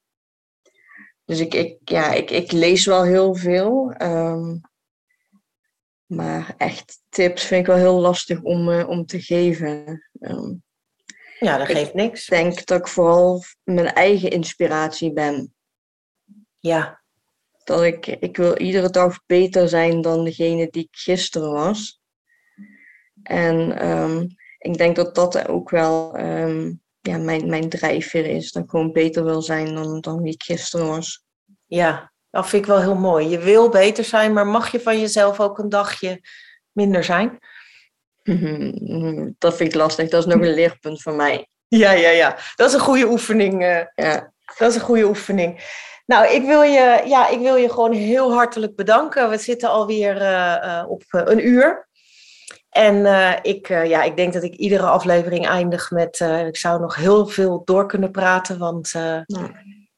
dus 1.24 1.40
ik, 1.40 1.54
ik, 1.54 1.78
ja, 1.84 2.12
ik, 2.12 2.30
ik 2.30 2.52
lees 2.52 2.84
wel 2.84 3.04
heel 3.04 3.34
veel. 3.34 3.94
maar 6.06 6.54
echt 6.56 7.02
tips 7.08 7.44
vind 7.44 7.60
ik 7.60 7.66
wel 7.66 7.76
heel 7.76 8.00
lastig 8.00 8.42
om, 8.42 8.68
uh, 8.68 8.88
om 8.88 9.06
te 9.06 9.20
geven. 9.20 10.02
Ja, 11.38 11.58
dat 11.58 11.66
geeft 11.66 11.88
ik 11.88 11.94
niks. 11.94 12.28
Ik 12.28 12.36
denk 12.36 12.66
dat 12.66 12.78
ik 12.78 12.88
vooral 12.88 13.42
mijn 13.62 13.92
eigen 13.92 14.30
inspiratie 14.30 15.12
ben. 15.12 15.54
Ja. 16.58 17.03
Dat 17.64 17.82
ik, 17.82 18.06
ik 18.06 18.36
wil 18.36 18.58
iedere 18.58 18.90
dag 18.90 19.18
beter 19.26 19.68
zijn 19.68 20.00
dan 20.00 20.24
degene 20.24 20.68
die 20.70 20.82
ik 20.82 20.96
gisteren 20.98 21.52
was. 21.52 22.00
En 23.22 23.88
um, 23.88 24.26
ik 24.58 24.76
denk 24.76 24.96
dat 24.96 25.14
dat 25.14 25.48
ook 25.48 25.70
wel 25.70 26.18
um, 26.18 26.82
ja, 27.00 27.18
mijn, 27.18 27.48
mijn 27.48 27.68
drijfveer 27.68 28.26
is. 28.26 28.52
Dat 28.52 28.62
ik 28.64 28.70
gewoon 28.70 28.92
beter 28.92 29.24
wil 29.24 29.42
zijn 29.42 29.74
dan, 29.74 30.00
dan 30.00 30.22
wie 30.22 30.32
ik 30.32 30.42
gisteren 30.42 30.86
was. 30.86 31.24
Ja, 31.66 32.12
Dat 32.30 32.48
vind 32.48 32.62
ik 32.62 32.68
wel 32.68 32.80
heel 32.80 32.94
mooi. 32.94 33.28
Je 33.28 33.38
wil 33.38 33.68
beter 33.68 34.04
zijn, 34.04 34.32
maar 34.32 34.46
mag 34.46 34.72
je 34.72 34.80
van 34.80 35.00
jezelf 35.00 35.40
ook 35.40 35.58
een 35.58 35.68
dagje 35.68 36.20
minder 36.72 37.04
zijn? 37.04 37.38
Dat 39.38 39.56
vind 39.56 39.68
ik 39.68 39.74
lastig. 39.74 40.08
Dat 40.08 40.26
is 40.26 40.34
nog 40.34 40.42
een 40.42 40.54
leerpunt 40.54 41.02
voor 41.02 41.14
mij. 41.14 41.48
Ja, 41.68 41.92
ja, 41.92 42.10
ja. 42.10 42.38
Dat 42.54 42.68
is 42.68 42.74
een 42.74 42.80
goede 42.80 43.06
oefening. 43.06 43.62
eh. 43.62 43.82
Ja. 43.94 44.32
Dat 44.58 44.70
is 44.70 44.74
een 44.74 44.80
goede 44.80 45.06
oefening. 45.06 45.60
Nou, 46.06 46.28
ik 46.28 46.42
wil 46.42 46.62
je, 46.62 47.02
ja, 47.06 47.28
ik 47.28 47.38
wil 47.38 47.56
je 47.56 47.70
gewoon 47.70 47.92
heel 47.92 48.32
hartelijk 48.32 48.76
bedanken. 48.76 49.30
We 49.30 49.38
zitten 49.38 49.70
alweer 49.70 50.16
eh, 50.16 50.84
op 50.88 51.02
eh, 51.08 51.22
een 51.24 51.46
uur. 51.46 51.88
En 52.68 53.06
ik, 53.42 53.68
ja, 53.68 54.02
ik 54.02 54.16
denk 54.16 54.32
dat 54.32 54.42
ik 54.42 54.54
iedere 54.54 54.86
aflevering 54.86 55.46
eindig 55.46 55.90
met... 55.90 56.20
ik 56.46 56.56
zou 56.56 56.80
nog 56.80 56.96
heel 56.96 57.26
veel 57.26 57.62
door 57.64 57.86
kunnen 57.86 58.10
praten, 58.10 58.58
want... 58.58 58.90
Ja. 58.90 59.50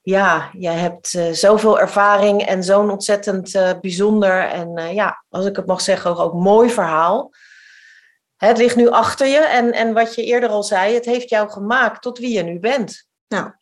ja, 0.02 0.50
jij 0.52 0.74
hebt 0.74 1.18
zoveel 1.32 1.80
ervaring 1.80 2.42
en 2.42 2.64
zo'n 2.64 2.90
ontzettend 2.90 3.78
bijzonder 3.80 4.48
en 4.48 4.94
ja, 4.94 5.24
als 5.28 5.46
ik 5.46 5.56
het 5.56 5.66
mag 5.66 5.80
zeggen, 5.80 6.10
ook, 6.10 6.18
ook 6.18 6.34
mooi 6.34 6.70
verhaal. 6.70 7.32
Het 8.36 8.58
ligt 8.58 8.76
nu 8.76 8.88
achter 8.88 9.26
je 9.26 9.38
en, 9.38 9.72
en 9.72 9.92
wat 9.92 10.14
je 10.14 10.24
eerder 10.24 10.48
al 10.48 10.62
zei, 10.62 10.94
het 10.94 11.04
heeft 11.04 11.28
jou 11.28 11.50
gemaakt 11.50 12.02
tot 12.02 12.18
wie 12.18 12.32
je 12.32 12.42
nu 12.42 12.58
bent. 12.58 13.06
Nou. 13.28 13.52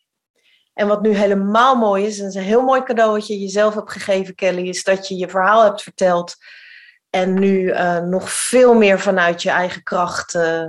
En 0.75 0.87
wat 0.87 1.01
nu 1.01 1.15
helemaal 1.15 1.75
mooi 1.75 2.05
is, 2.05 2.19
en 2.19 2.27
is 2.27 2.35
een 2.35 2.41
heel 2.41 2.61
mooi 2.61 2.83
cadeau 2.83 3.11
wat 3.11 3.27
je 3.27 3.39
jezelf 3.39 3.73
hebt 3.73 3.91
gegeven, 3.91 4.35
Kelly, 4.35 4.67
is 4.67 4.83
dat 4.83 5.07
je 5.07 5.17
je 5.17 5.29
verhaal 5.29 5.63
hebt 5.63 5.83
verteld 5.83 6.35
en 7.09 7.33
nu 7.33 7.69
eh, 7.69 7.97
nog 7.99 8.29
veel 8.31 8.73
meer 8.73 8.99
vanuit 8.99 9.41
je 9.41 9.49
eigen 9.49 9.83
kracht. 9.83 10.35
eh, 10.35 10.63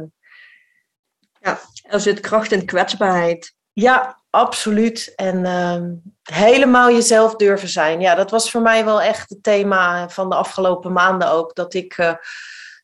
Er 1.83 2.01
zit 2.01 2.21
kracht 2.21 2.53
in 2.53 2.65
kwetsbaarheid. 2.67 3.55
Ja, 3.73 4.23
absoluut. 4.31 5.13
En 5.15 5.45
ehm, 5.45 5.93
helemaal 6.23 6.91
jezelf 6.91 7.37
durven 7.37 7.69
zijn. 7.69 8.01
Ja, 8.01 8.15
dat 8.15 8.31
was 8.31 8.51
voor 8.51 8.61
mij 8.63 8.85
wel 8.85 9.03
echt 9.03 9.31
het 9.31 9.43
thema 9.43 10.09
van 10.09 10.29
de 10.29 10.35
afgelopen 10.35 10.93
maanden 10.93 11.31
ook. 11.31 11.55
Dat 11.55 11.75
ik 11.75 11.99
eh, 11.99 12.15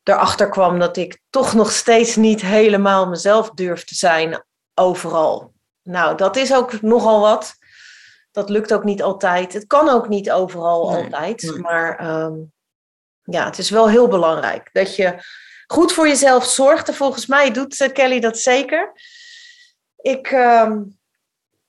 erachter 0.02 0.48
kwam 0.48 0.78
dat 0.78 0.96
ik 0.96 1.20
toch 1.30 1.54
nog 1.54 1.70
steeds 1.70 2.16
niet 2.16 2.40
helemaal 2.40 3.08
mezelf 3.08 3.50
durf 3.50 3.84
te 3.84 3.94
zijn 3.94 4.44
overal. 4.74 5.51
Nou, 5.82 6.16
dat 6.16 6.36
is 6.36 6.54
ook 6.54 6.80
nogal 6.82 7.20
wat. 7.20 7.54
Dat 8.30 8.48
lukt 8.48 8.72
ook 8.72 8.84
niet 8.84 9.02
altijd. 9.02 9.52
Het 9.52 9.66
kan 9.66 9.88
ook 9.88 10.08
niet 10.08 10.30
overal 10.30 10.90
Nee, 10.90 11.04
altijd. 11.04 11.42
nee. 11.42 11.58
Maar 11.58 11.98
ehm, 11.98 12.34
ja, 13.22 13.44
het 13.44 13.58
is 13.58 13.70
wel 13.70 13.88
heel 13.88 14.08
belangrijk 14.08 14.68
dat 14.72 14.96
je 14.96 15.14
goed 15.66 15.92
voor 15.92 16.08
jezelf 16.08 16.44
zorgt. 16.44 16.88
En 16.88 16.94
volgens 16.94 17.26
mij 17.26 17.50
doet 17.50 17.80
eh, 17.80 17.92
Kelly 17.92 18.20
dat 18.20 18.38
zeker. 18.38 18.92
Ik, 19.96 20.26
ehm, 20.26 20.82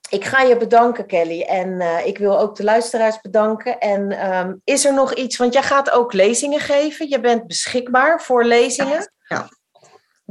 ik 0.10 0.26
ga 0.26 0.42
je 0.42 0.58
bedanken, 0.58 1.06
Kelly. 1.06 1.42
En 1.42 1.82
eh, 1.82 2.06
ik 2.06 2.18
wil 2.18 2.40
ook 2.40 2.56
de 2.56 2.64
luisteraars 2.64 3.22
bedanken. 3.22 3.80
En 3.80 4.12
ehm, 4.12 4.54
is 4.64 4.86
er 4.86 4.94
nog 4.94 5.14
iets, 5.14 5.38
want 5.38 5.54
jij 5.54 5.64
gaat 5.64 5.90
ook 5.90 6.14
lezingen 6.14 6.60
geven. 6.60 7.10
Je 7.10 7.20
bent 7.20 7.48
beschikbaar 7.48 8.22
voor 8.22 8.46
lezingen. 8.46 9.12
ja. 9.28 9.50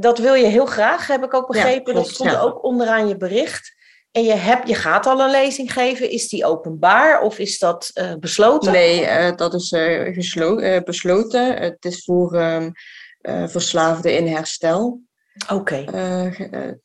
Dat 0.03 0.17
wil 0.17 0.33
je 0.33 0.45
heel 0.45 0.65
graag, 0.65 1.07
heb 1.07 1.23
ik 1.23 1.33
ook 1.33 1.47
begrepen. 1.47 1.93
dat 1.93 2.07
stond 2.07 2.31
ja. 2.31 2.39
ook 2.39 2.63
onderaan 2.63 3.07
je 3.07 3.17
bericht. 3.17 3.73
En 4.11 4.23
je, 4.23 4.33
hebt, 4.33 4.67
je 4.67 4.75
gaat 4.75 5.05
al 5.05 5.21
een 5.21 5.31
lezing 5.31 5.73
geven. 5.73 6.09
Is 6.09 6.29
die 6.29 6.45
openbaar 6.45 7.21
of 7.21 7.39
is 7.39 7.59
dat 7.59 7.91
eh, 7.93 8.13
besloten? 8.19 8.71
Nee, 8.71 9.05
eh, 9.05 9.35
dat 9.35 9.53
is 9.53 9.71
eh, 9.71 10.83
besloten. 10.83 11.57
Het 11.57 11.85
is 11.85 12.03
voor 12.03 12.35
ehm 12.35 12.69
eh, 13.21 13.47
verslaafden 13.47 14.17
in 14.17 14.27
herstel. 14.27 15.01
Oké, 15.51 15.85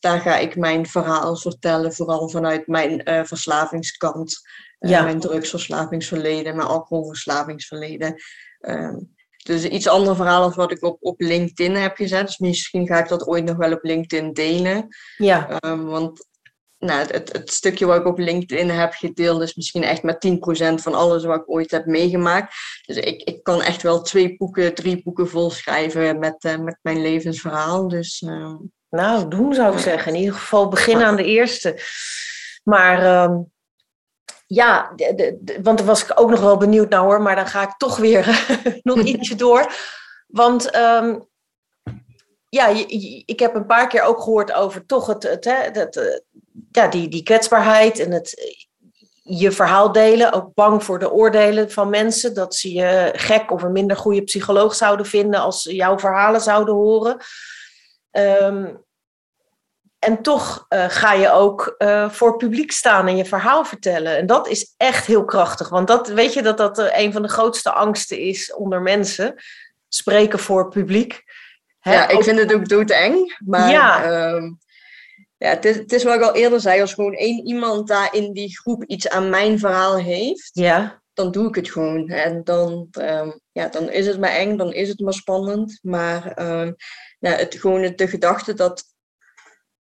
daar 0.00 0.20
ga 0.20 0.36
ik 0.36 0.56
mijn 0.56 0.86
verhaal 0.86 1.36
vertellen, 1.36 1.92
vooral 1.92 2.28
vanuit 2.28 2.66
mijn 2.66 3.02
verslavingskant. 3.26 4.40
Ja. 4.78 5.02
Mijn 5.02 5.20
drugsverslavingsverleden, 5.20 6.56
mijn 6.56 6.68
alcoholverslavingsverleden. 6.68 8.14
Ehm, 8.60 8.96
dus 9.48 9.62
een 9.62 9.74
iets 9.74 9.88
ander 9.88 10.16
verhaal 10.16 10.42
als 10.42 10.54
wat 10.54 10.70
ik 10.70 10.82
op, 10.84 10.96
op 11.00 11.20
LinkedIn 11.20 11.74
heb 11.74 11.96
gezet. 11.96 12.26
Dus 12.26 12.38
misschien 12.38 12.86
ga 12.86 12.98
ik 12.98 13.08
dat 13.08 13.26
ooit 13.26 13.44
nog 13.44 13.56
wel 13.56 13.72
op 13.72 13.84
LinkedIn 13.84 14.32
delen. 14.32 14.88
ja. 15.16 15.48
Ehm, 15.48 15.84
want 15.84 16.26
nou, 16.78 17.00
het, 17.00 17.32
het, 17.32 17.52
stukje 17.52 17.86
wat 17.86 18.00
ik 18.00 18.06
op 18.06 18.18
LinkedIn 18.18 18.70
heb 18.70 18.92
gedeeld 18.92 19.42
is 19.42 19.54
misschien 19.54 19.82
echt 19.82 20.02
maar 20.02 20.18
10% 20.26 20.74
van 20.74 20.94
alles 20.94 21.24
wat 21.24 21.40
ik 21.40 21.50
ooit 21.50 21.70
heb 21.70 21.86
meegemaakt. 21.86 22.54
Dus 22.86 22.96
ik, 22.96 23.22
ik 23.22 23.42
kan 23.42 23.62
echt 23.62 23.82
wel 23.82 24.02
twee 24.02 24.36
boeken, 24.36 24.74
drie 24.74 25.02
boeken 25.02 25.28
volschrijven 25.28 26.18
met, 26.18 26.44
eh, 26.44 26.58
met 26.58 26.78
mijn 26.82 27.00
levensverhaal. 27.00 27.88
Dus 27.88 28.22
ehm, 28.22 28.56
Nou, 28.88 29.28
doen 29.28 29.54
zou 29.54 29.72
ik 29.72 29.78
zeggen. 29.78 30.12
In 30.12 30.18
ieder 30.18 30.34
geval 30.34 30.68
beginnen 30.68 31.06
aan 31.06 31.16
de 31.16 31.24
eerste. 31.24 31.80
Maar 32.64 33.02
ehm, 33.02 33.38
ja, 34.48 34.94
want 35.62 35.78
daar 35.78 35.86
was 35.86 36.02
ik 36.02 36.20
ook 36.20 36.30
nog 36.30 36.40
wel 36.40 36.56
benieuwd 36.56 36.88
naar 36.88 37.00
hoor. 37.00 37.22
Maar 37.22 37.36
dan 37.36 37.46
ga 37.46 37.62
ik 37.62 37.74
toch 37.76 37.96
weer 37.96 38.46
nog 38.82 38.98
ietsje 38.98 39.34
door. 39.34 39.72
Want 40.26 40.70
ehm, 40.70 41.18
ja, 42.48 42.66
ik 43.26 43.40
heb 43.40 43.54
een 43.54 43.66
paar 43.66 43.88
keer 43.88 44.02
ook 44.02 44.22
gehoord 44.22 44.52
over 44.52 44.86
toch 44.86 45.06
het, 45.06 45.22
het, 45.22 45.96
eh, 45.96 46.04
ja, 46.70 46.88
die, 46.88 47.08
die 47.08 47.22
kwetsbaarheid 47.22 47.98
en 47.98 48.10
het 48.12 48.38
eh, 48.38 49.38
je 49.38 49.52
verhaal 49.52 49.92
delen. 49.92 50.32
Ook 50.32 50.54
bang 50.54 50.84
voor 50.84 50.98
de 50.98 51.12
oordelen 51.12 51.70
van 51.70 51.90
mensen. 51.90 52.34
Dat 52.34 52.54
ze 52.54 52.72
je 52.72 53.12
gek 53.16 53.50
of 53.50 53.62
een 53.62 53.72
minder 53.72 53.96
goede 53.96 54.22
psycholoog 54.22 54.74
zouden 54.74 55.06
vinden 55.06 55.40
als 55.40 55.62
ze 55.62 55.74
jouw 55.74 55.98
verhalen 55.98 56.40
zouden 56.40 56.74
horen. 56.74 57.16
Ehm, 58.10 58.74
en 59.98 60.22
toch 60.22 60.64
eh, 60.68 60.84
ga 60.88 61.12
je 61.12 61.30
ook 61.30 61.74
eh, 61.78 62.10
voor 62.10 62.36
publiek 62.36 62.72
staan 62.72 63.06
en 63.06 63.16
je 63.16 63.24
verhaal 63.24 63.64
vertellen. 63.64 64.16
En 64.16 64.26
dat 64.26 64.48
is 64.48 64.74
echt 64.76 65.06
heel 65.06 65.24
krachtig. 65.24 65.68
Want 65.68 65.86
dat, 65.86 66.08
weet 66.08 66.32
je 66.32 66.42
dat 66.42 66.56
dat 66.56 66.78
eh, 66.78 67.04
een 67.04 67.12
van 67.12 67.22
de 67.22 67.28
grootste 67.28 67.72
angsten 67.72 68.18
is 68.18 68.54
onder 68.54 68.82
mensen. 68.82 69.34
Spreken 69.88 70.38
voor 70.38 70.68
publiek. 70.68 71.22
Hè, 71.78 71.94
ja, 71.94 72.08
ik 72.08 72.22
vind 72.22 72.38
het 72.38 72.54
ook 72.54 72.68
doodeng. 72.68 73.38
Maar 73.44 73.70
Ja. 73.70 74.02
ehm, 74.04 74.52
ja, 75.36 75.48
het, 75.48 75.64
is, 75.64 75.76
het 75.76 75.92
is 75.92 76.04
wat 76.04 76.14
ik 76.14 76.22
al 76.22 76.34
eerder 76.34 76.60
zei. 76.60 76.80
Als 76.80 76.94
gewoon 76.94 77.14
één 77.14 77.46
iemand 77.46 77.88
daar 77.88 78.14
in 78.14 78.32
die 78.32 78.58
groep 78.58 78.84
iets 78.84 79.08
aan 79.08 79.30
mijn 79.30 79.58
verhaal 79.58 79.96
heeft, 79.96 80.50
ja, 80.52 81.02
dan 81.12 81.30
doe 81.30 81.48
ik 81.48 81.54
het 81.54 81.70
gewoon. 81.70 82.08
En 82.08 82.44
dan, 82.44 82.88
ehm, 82.90 83.30
ja, 83.52 83.68
dan 83.68 83.90
is 83.90 84.06
het 84.06 84.20
maar 84.20 84.30
eng, 84.30 84.56
dan 84.56 84.72
is 84.72 84.88
het 84.88 85.00
maar 85.00 85.12
spannend. 85.12 85.78
Maar 85.82 86.32
ja, 87.18 87.30
het, 87.30 87.54
gewoon 87.54 87.92
de 87.96 88.08
gedachte 88.08 88.54
dat 88.54 88.84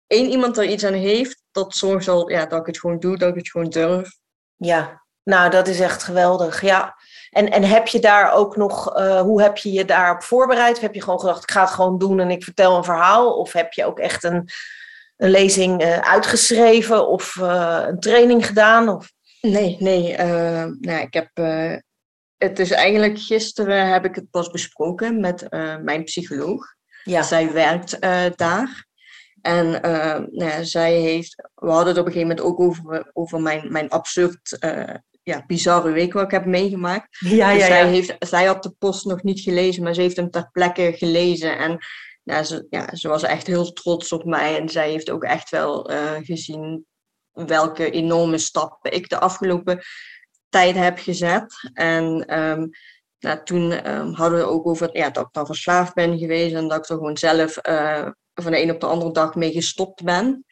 één 0.08 0.30
iemand 0.30 0.58
er 0.58 0.66
iets 0.66 0.86
aan 0.86 0.94
heeft, 0.94 1.44
dat 1.52 1.76
zorgt 1.76 2.08
al 2.08 2.30
ja, 2.30 2.46
dat 2.46 2.60
ik 2.60 2.66
het 2.66 2.80
gewoon 2.80 3.00
doe, 3.00 3.18
dat 3.18 3.30
ik 3.30 3.36
het 3.36 3.50
gewoon 3.50 3.70
durf. 3.70 4.10
ja. 4.56 5.06
Nou, 5.24 5.50
dat 5.50 5.68
is 5.68 5.80
echt 5.80 6.04
geweldig. 6.04 6.62
Ja. 6.62 6.96
En, 7.30 7.52
en 7.52 7.64
heb 7.64 7.88
je 7.88 8.00
daar 8.00 8.32
ook 8.34 8.56
nog, 8.56 8.96
eh, 8.96 9.22
hoe 9.22 9.42
heb 9.42 9.58
je 9.58 9.72
je 9.72 9.86
daarop 9.86 10.24
voorbereid? 10.24 10.76
Of 10.76 10.82
heb 10.82 10.94
je 10.94 11.02
gewoon 11.02 11.20
gedacht, 11.20 11.44
ik 11.44 11.52
ga 11.52 11.62
het 11.62 11.70
gewoon 11.70 11.98
doen 11.98 12.20
en 12.20 12.30
ik 12.30 12.44
vertel 12.44 12.78
een 12.78 12.84
verhaal? 12.84 13.34
Of 13.38 13.54
heb 13.54 13.74
je 13.74 13.86
ook 13.86 14.00
echt 14.00 14.24
een, 14.24 14.50
een 15.18 15.30
lezing 15.30 15.82
eh, 15.82 15.98
uitgeschreven 16.00 17.08
of 17.08 17.38
eh, 17.42 17.84
een 17.88 18.00
training 18.00 18.46
gedaan? 18.46 18.90
Of... 18.90 19.12
Nee, 19.42 19.76
nee. 19.80 20.16
eh, 20.16 20.66
nou, 20.80 21.02
ik 21.02 21.14
heb, 21.14 21.30
eh, 21.34 21.76
het 22.38 22.60
is 22.60 22.72
eigenlijk 22.72 23.20
gisteren 23.20 23.92
heb 23.92 24.06
ik 24.06 24.16
het 24.16 24.30
pas 24.30 24.50
besproken 24.50 25.20
met 25.20 25.50
eh, 25.50 25.78
mijn 25.78 26.04
psycholoog. 26.04 26.66
Ja, 27.04 27.22
Zij 27.22 27.52
werkt 27.52 28.00
eh, 28.00 28.26
daar. 28.36 28.87
En 29.42 29.82
eh, 29.82 30.20
nou 30.32 30.52
ja, 30.52 30.64
zij 30.64 30.94
heeft, 30.94 31.50
we 31.56 31.70
hadden 31.70 31.88
het 31.88 31.98
op 31.98 32.06
een 32.06 32.12
gegeven 32.12 32.36
moment 32.36 32.42
ook 32.42 32.60
over, 32.60 33.10
over 33.14 33.42
mijn, 33.42 33.72
mijn 33.72 33.90
absurd, 33.90 34.58
eh, 34.60 34.96
ja, 35.24 35.44
bizarre 35.48 35.92
week 35.92 36.14
wat 36.14 36.24
ik 36.24 36.32
heb 36.32 36.46
meegemaakt. 36.46 37.18
ja, 37.20 37.52
Dus 37.52 37.60
ja. 37.60 37.66
zij, 37.66 37.84
ja. 37.84 37.90
heeft, 37.90 38.16
zij 38.20 38.46
had 38.46 38.64
de 38.64 38.76
post 38.80 39.06
nog 39.06 39.24
niet 39.24 39.40
gelezen, 39.40 39.84
maar 39.84 39.94
ze 39.94 40.02
heeft 40.02 40.16
hem 40.16 40.30
ter 40.30 40.50
plekke 40.52 40.94
gelezen. 40.96 41.58
En 41.58 41.78
ja, 42.24 42.44
ze, 42.44 42.68
ja, 42.70 42.96
ze 42.96 43.08
was 43.08 43.24
echt 43.24 43.48
heel 43.48 43.74
trots 43.74 44.12
op 44.12 44.26
mij. 44.26 44.58
En 44.60 44.70
zij 44.70 44.90
heeft 44.90 45.10
ook 45.10 45.24
echt 45.24 45.50
wel 45.50 45.90
eh, 45.90 46.16
gezien 46.22 46.86
welke 47.32 47.90
enorme 47.90 48.38
stappen 48.38 48.92
ik 48.92 49.10
de 49.10 49.20
afgelopen 49.20 49.82
tijd 50.50 50.76
heb 50.76 50.98
gezet. 50.98 51.70
En 51.74 52.26
ehm, 52.26 52.68
nou, 53.19 53.44
toen 53.44 53.72
ehm, 53.72 54.11
hadden 54.11 54.39
we 54.39 54.45
ook 54.45 54.68
over 54.68 54.98
ja, 54.98 55.10
dat 55.10 55.26
ik 55.26 55.34
dan 55.34 55.45
verslaafd 55.45 55.94
ben 55.94 56.18
geweest 56.18 56.56
en 56.56 56.68
dat 56.68 56.77
ik 56.77 56.89
er 56.89 56.95
gewoon 56.95 57.18
zelf 57.18 57.57
eh, 57.57 58.07
van 58.34 58.52
de 58.52 58.61
een 58.61 58.72
op 58.72 58.80
de 58.80 58.85
andere 58.85 59.11
dag 59.11 59.35
mee 59.35 59.52
gestopt 59.52 60.03
ben. 60.03 60.45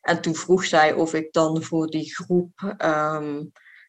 En 0.00 0.20
toen 0.20 0.34
vroeg 0.34 0.64
zij 0.64 0.92
of 0.92 1.14
ik 1.14 1.32
dan 1.32 1.62
voor 1.62 1.86
die 1.86 2.14
groep 2.14 2.74
ehm, 2.78 3.42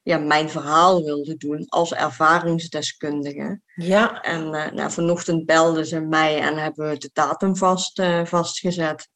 ja, 0.03 0.17
mijn 0.17 0.49
verhaal 0.49 1.03
wilde 1.03 1.37
doen 1.37 1.65
als 1.67 1.93
ervaringsdeskundige. 1.93 3.61
ja. 3.75 4.21
En 4.21 4.53
eh, 4.53 4.71
nou, 4.71 4.91
vanochtend 4.91 5.45
belden 5.45 5.85
ze 5.85 5.99
mij 5.99 6.39
en 6.39 6.57
hebben 6.57 6.89
we 6.89 6.97
de 6.97 7.09
datum 7.13 7.55
vast, 7.55 7.99
eh, 7.99 8.25
vastgezet. 8.25 9.09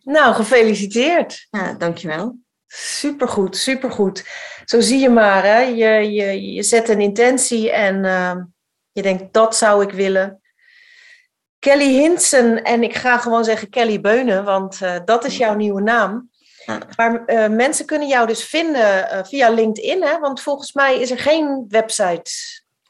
Nou, 0.00 0.34
gefeliciteerd. 0.34 1.46
Ja, 1.50 1.72
dankjewel. 1.72 2.38
Supergoed, 2.72 3.56
supergoed. 3.56 4.24
Zo 4.64 4.80
zie 4.80 4.98
je 4.98 5.08
maar, 5.08 5.44
hè? 5.44 5.58
Je, 5.58 6.12
je, 6.12 6.52
je 6.52 6.62
zet 6.62 6.88
een 6.88 7.00
intentie 7.00 7.70
en 7.70 8.04
ehm, 8.04 8.42
je 8.92 9.02
denkt, 9.02 9.32
dat 9.32 9.56
zou 9.56 9.82
ik 9.82 9.90
willen. 9.90 10.42
Kelly 11.58 11.92
Hinsen, 11.92 12.62
en 12.62 12.82
ik 12.82 12.96
ga 12.96 13.18
gewoon 13.18 13.44
zeggen 13.44 13.70
Kelly 13.70 14.00
Beunen, 14.00 14.44
want 14.44 14.82
eh, 14.82 14.96
dat 15.04 15.24
is 15.24 15.36
jouw 15.36 15.54
nieuwe 15.54 15.80
naam. 15.80 16.30
Maar 16.96 17.24
mensen 17.50 17.86
kunnen 17.86 18.08
jou 18.08 18.26
dus 18.26 18.44
vinden 18.44 19.26
via 19.26 19.48
LinkedIn, 19.48 20.02
hè? 20.02 20.18
want 20.18 20.42
volgens 20.42 20.72
mij 20.72 21.00
is 21.00 21.10
er 21.10 21.18
geen 21.18 21.64
website. 21.68 22.30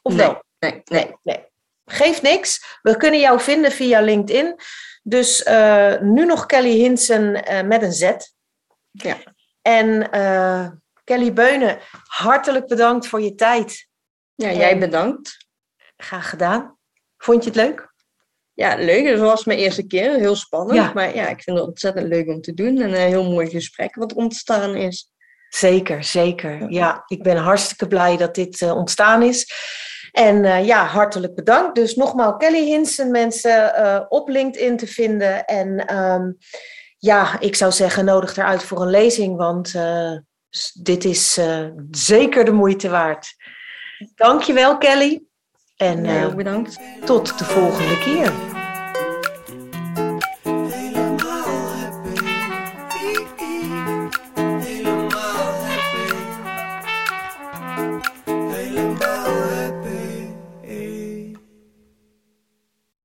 Of 0.01 0.13
nee, 0.13 0.25
wel? 0.25 0.43
Nee, 0.59 0.81
nee. 0.83 1.15
nee. 1.23 1.45
Geeft 1.85 2.21
niks. 2.21 2.79
We 2.81 2.97
kunnen 2.97 3.19
jou 3.19 3.39
vinden 3.39 3.71
via 3.71 4.01
LinkedIn. 4.01 4.55
Dus 5.03 5.43
nu 6.01 6.25
nog 6.25 6.45
Kelly 6.45 6.71
Hinsen 6.71 7.31
met 7.67 7.81
een 7.81 7.93
Z. 7.93 8.11
Ja. 8.91 9.17
En 9.61 10.09
Kelly 11.03 11.33
Beunen, 11.33 11.79
hartelijk 12.07 12.67
bedankt 12.67 13.07
voor 13.07 13.21
je 13.21 13.35
tijd. 13.35 13.87
Ja, 14.35 14.51
jij 14.51 14.77
bedankt. 14.77 15.37
Graag 15.97 16.29
gedaan. 16.29 16.77
Vond 17.17 17.43
je 17.43 17.49
het 17.49 17.59
leuk? 17.59 17.93
Ja, 18.53 18.75
leuk. 18.75 19.05
Het 19.05 19.19
was 19.19 19.45
mijn 19.45 19.59
eerste 19.59 19.87
keer. 19.87 20.13
Heel 20.13 20.35
spannend. 20.35 20.93
Maar 20.93 21.15
ja, 21.15 21.27
ik 21.27 21.41
vind 21.41 21.57
het 21.57 21.67
ontzettend 21.67 22.07
leuk 22.07 22.27
om 22.27 22.41
te 22.41 22.53
doen. 22.53 22.81
En 22.81 22.89
een 22.89 23.07
heel 23.07 23.31
mooi 23.31 23.49
gesprek 23.49 23.95
wat 23.95 24.13
ontstaan 24.13 24.75
is. 24.75 25.11
Zeker, 25.49 26.03
zeker. 26.03 26.71
Ja, 26.71 27.03
ik 27.07 27.23
ben 27.23 27.37
hartstikke 27.37 27.87
blij 27.87 28.17
dat 28.17 28.35
dit 28.35 28.61
uh, 28.61 28.75
ontstaan 28.75 29.21
is. 29.23 29.53
En 30.11 30.43
uh, 30.43 30.65
ja, 30.65 30.85
hartelijk 30.85 31.35
bedankt. 31.35 31.75
Dus 31.75 31.95
nogmaals, 31.95 32.35
Kelly 32.37 32.65
Hinsen, 32.65 33.11
mensen 33.11 33.73
uh, 33.77 34.01
op 34.09 34.29
LinkedIn 34.29 34.77
te 34.77 34.87
vinden. 34.87 35.45
En 35.45 35.95
um, 35.95 36.37
ja, 37.01 37.39
ik 37.39 37.55
zou 37.55 37.71
zeggen, 37.71 38.05
nodig 38.05 38.37
eruit 38.37 38.63
voor 38.63 38.81
een 38.81 38.89
lezing. 38.89 39.37
Want 39.37 39.75
dit 40.73 41.05
is 41.05 41.39
zeker 41.91 42.45
de 42.45 42.51
moeite 42.51 42.89
waard. 42.89 43.35
Dankjewel, 44.15 44.77
Kelly. 44.77 45.23
En 45.77 46.03
ja, 46.03 46.11
heel 46.11 46.35
bedankt. 46.35 46.79
tot 47.05 47.37
de 47.37 47.45
volgende 47.45 47.97
keer. 47.97 48.50